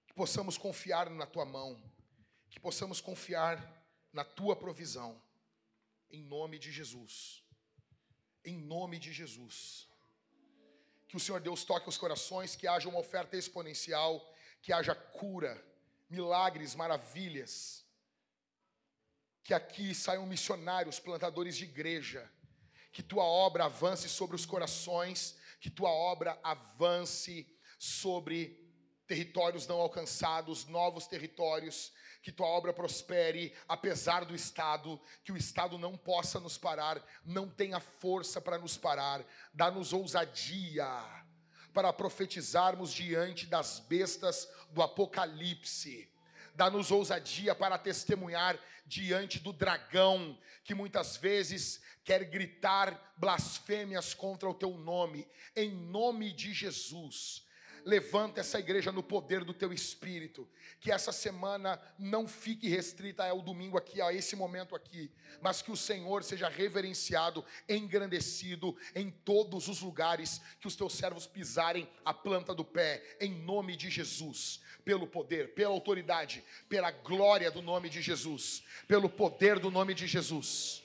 Que 0.07 0.13
possamos 0.13 0.57
confiar 0.57 1.09
na 1.09 1.25
tua 1.25 1.45
mão, 1.45 1.81
que 2.49 2.59
possamos 2.59 2.99
confiar 2.99 3.57
na 4.11 4.23
tua 4.23 4.55
provisão, 4.55 5.21
em 6.09 6.21
nome 6.21 6.59
de 6.59 6.71
Jesus. 6.71 7.43
Em 8.43 8.57
nome 8.57 8.99
de 8.99 9.11
Jesus. 9.11 9.87
Que 11.07 11.17
o 11.17 11.19
Senhor 11.19 11.39
Deus 11.41 11.63
toque 11.63 11.89
os 11.89 11.97
corações, 11.97 12.55
que 12.55 12.67
haja 12.67 12.87
uma 12.87 12.99
oferta 12.99 13.35
exponencial, 13.35 14.34
que 14.65 14.73
haja 14.73 14.95
cura, 14.95 15.63
milagres, 16.09 16.73
maravilhas. 16.73 17.85
Que 19.43 19.53
aqui 19.53 19.93
saiam 19.93 20.25
missionários, 20.25 20.99
plantadores 20.99 21.55
de 21.55 21.65
igreja. 21.65 22.27
Que 22.91 23.03
tua 23.03 23.23
obra 23.23 23.65
avance 23.65 24.09
sobre 24.09 24.35
os 24.35 24.43
corações, 24.43 25.37
que 25.61 25.69
tua 25.69 25.91
obra 25.91 26.39
avance 26.43 27.47
sobre 27.77 28.59
territórios 29.05 29.67
não 29.67 29.79
alcançados, 29.79 30.65
novos 30.65 31.05
territórios, 31.05 31.93
que 32.23 32.31
tua 32.31 32.47
obra 32.47 32.73
prospere 32.73 33.55
apesar 33.67 34.25
do 34.25 34.33
Estado, 34.33 34.99
que 35.23 35.31
o 35.31 35.37
Estado 35.37 35.77
não 35.77 35.95
possa 35.95 36.39
nos 36.39 36.57
parar, 36.57 37.05
não 37.23 37.47
tenha 37.47 37.79
força 37.79 38.41
para 38.41 38.57
nos 38.57 38.75
parar, 38.79 39.23
dá-nos 39.53 39.93
ousadia 39.93 41.23
para 41.75 41.93
profetizarmos 41.93 42.91
diante 42.91 43.45
das 43.45 43.79
bestas 43.79 44.49
do 44.71 44.81
Apocalipse, 44.81 46.09
Dá-nos 46.55 46.89
ousadia 46.89 47.53
para 47.53 47.77
testemunhar 47.77 48.57
diante 48.85 49.39
do 49.39 49.51
dragão, 49.51 50.37
que 50.63 50.73
muitas 50.73 51.17
vezes 51.17 51.81
quer 52.03 52.23
gritar 52.23 53.13
blasfêmias 53.17 54.13
contra 54.13 54.49
o 54.49 54.53
teu 54.53 54.77
nome, 54.77 55.27
em 55.53 55.69
nome 55.69 56.31
de 56.31 56.53
Jesus. 56.53 57.44
Levanta 57.85 58.41
essa 58.41 58.59
igreja 58.59 58.91
no 58.91 59.03
poder 59.03 59.45
do 59.45 59.53
teu 59.53 59.71
espírito. 59.71 60.49
Que 60.81 60.91
essa 60.91 61.11
semana 61.11 61.79
não 61.97 62.27
fique 62.27 62.67
restrita 62.67 63.25
ao 63.25 63.41
domingo 63.41 63.77
aqui, 63.77 64.01
a 64.01 64.11
esse 64.11 64.35
momento 64.35 64.75
aqui, 64.75 65.11
mas 65.41 65.61
que 65.61 65.71
o 65.71 65.77
Senhor 65.77 66.23
seja 66.23 66.49
reverenciado, 66.49 67.45
engrandecido 67.69 68.75
em 68.95 69.09
todos 69.09 69.67
os 69.67 69.81
lugares 69.81 70.41
que 70.59 70.67
os 70.67 70.75
teus 70.75 70.93
servos 70.93 71.27
pisarem 71.27 71.87
a 72.03 72.13
planta 72.13 72.53
do 72.53 72.65
pé, 72.65 73.17
em 73.21 73.31
nome 73.31 73.75
de 73.77 73.89
Jesus 73.89 74.59
pelo 74.85 75.07
poder, 75.07 75.55
pela 75.55 75.73
autoridade, 75.73 76.43
pela 76.69 76.91
glória 76.91 77.49
do 77.49 77.61
nome 77.61 77.89
de 77.89 78.01
Jesus, 78.01 78.63
pelo 78.87 79.09
poder 79.09 79.59
do 79.59 79.71
nome 79.71 79.95
de 79.95 80.05
Jesus. 80.05 80.83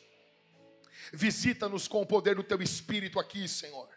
Visita-nos 1.13 1.87
com 1.87 2.01
o 2.01 2.07
poder 2.07 2.35
do 2.35 2.43
teu 2.43 2.63
espírito 2.63 3.21
aqui, 3.21 3.47
Senhor. 3.47 3.89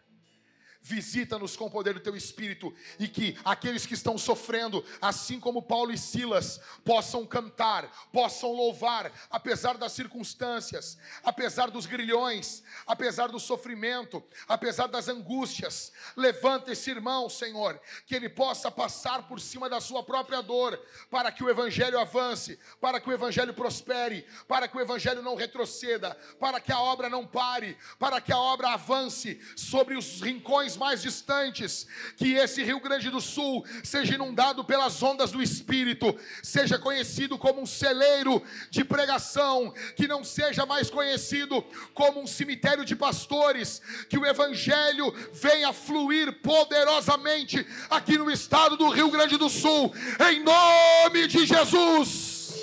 Visita-nos 0.86 1.56
com 1.56 1.64
o 1.64 1.70
poder 1.70 1.94
do 1.94 2.00
teu 2.00 2.14
espírito 2.14 2.70
e 2.98 3.08
que 3.08 3.38
aqueles 3.42 3.86
que 3.86 3.94
estão 3.94 4.18
sofrendo, 4.18 4.84
assim 5.00 5.40
como 5.40 5.62
Paulo 5.62 5.90
e 5.90 5.96
Silas, 5.96 6.60
possam 6.84 7.24
cantar, 7.24 7.90
possam 8.12 8.52
louvar, 8.52 9.10
apesar 9.30 9.78
das 9.78 9.92
circunstâncias, 9.92 10.98
apesar 11.22 11.70
dos 11.70 11.86
grilhões, 11.86 12.62
apesar 12.86 13.28
do 13.28 13.40
sofrimento, 13.40 14.22
apesar 14.46 14.86
das 14.86 15.08
angústias. 15.08 15.90
Levanta 16.14 16.72
esse 16.72 16.90
irmão, 16.90 17.30
Senhor, 17.30 17.80
que 18.04 18.14
ele 18.14 18.28
possa 18.28 18.70
passar 18.70 19.26
por 19.26 19.40
cima 19.40 19.70
da 19.70 19.80
sua 19.80 20.02
própria 20.02 20.42
dor, 20.42 20.78
para 21.10 21.32
que 21.32 21.42
o 21.42 21.48
evangelho 21.48 21.98
avance, 21.98 22.58
para 22.78 23.00
que 23.00 23.08
o 23.08 23.12
evangelho 23.14 23.54
prospere, 23.54 24.26
para 24.46 24.68
que 24.68 24.76
o 24.76 24.80
evangelho 24.82 25.22
não 25.22 25.34
retroceda, 25.34 26.14
para 26.38 26.60
que 26.60 26.70
a 26.70 26.78
obra 26.78 27.08
não 27.08 27.26
pare, 27.26 27.74
para 27.98 28.20
que 28.20 28.34
a 28.34 28.38
obra 28.38 28.74
avance 28.74 29.40
sobre 29.56 29.96
os 29.96 30.20
rincões 30.20 30.73
mais 30.76 31.02
distantes, 31.02 31.86
que 32.16 32.34
esse 32.34 32.62
Rio 32.62 32.80
Grande 32.80 33.10
do 33.10 33.20
Sul 33.20 33.64
seja 33.82 34.14
inundado 34.14 34.64
pelas 34.64 35.02
ondas 35.02 35.30
do 35.30 35.42
Espírito, 35.42 36.16
seja 36.42 36.78
conhecido 36.78 37.38
como 37.38 37.60
um 37.60 37.66
celeiro 37.66 38.42
de 38.70 38.84
pregação, 38.84 39.72
que 39.96 40.08
não 40.08 40.24
seja 40.24 40.66
mais 40.66 40.90
conhecido 40.90 41.62
como 41.92 42.20
um 42.20 42.26
cemitério 42.26 42.84
de 42.84 42.96
pastores, 42.96 43.80
que 44.08 44.18
o 44.18 44.26
Evangelho 44.26 45.12
venha 45.32 45.72
fluir 45.72 46.40
poderosamente 46.40 47.66
aqui 47.90 48.16
no 48.18 48.30
estado 48.30 48.76
do 48.76 48.88
Rio 48.88 49.10
Grande 49.10 49.36
do 49.36 49.48
Sul, 49.48 49.94
em 50.30 50.42
nome 50.42 51.26
de 51.26 51.46
Jesus. 51.46 52.54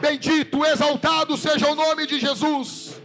Bendito, 0.00 0.64
exaltado 0.64 1.36
seja 1.36 1.68
o 1.68 1.74
nome 1.74 2.06
de 2.06 2.18
Jesus. 2.18 2.99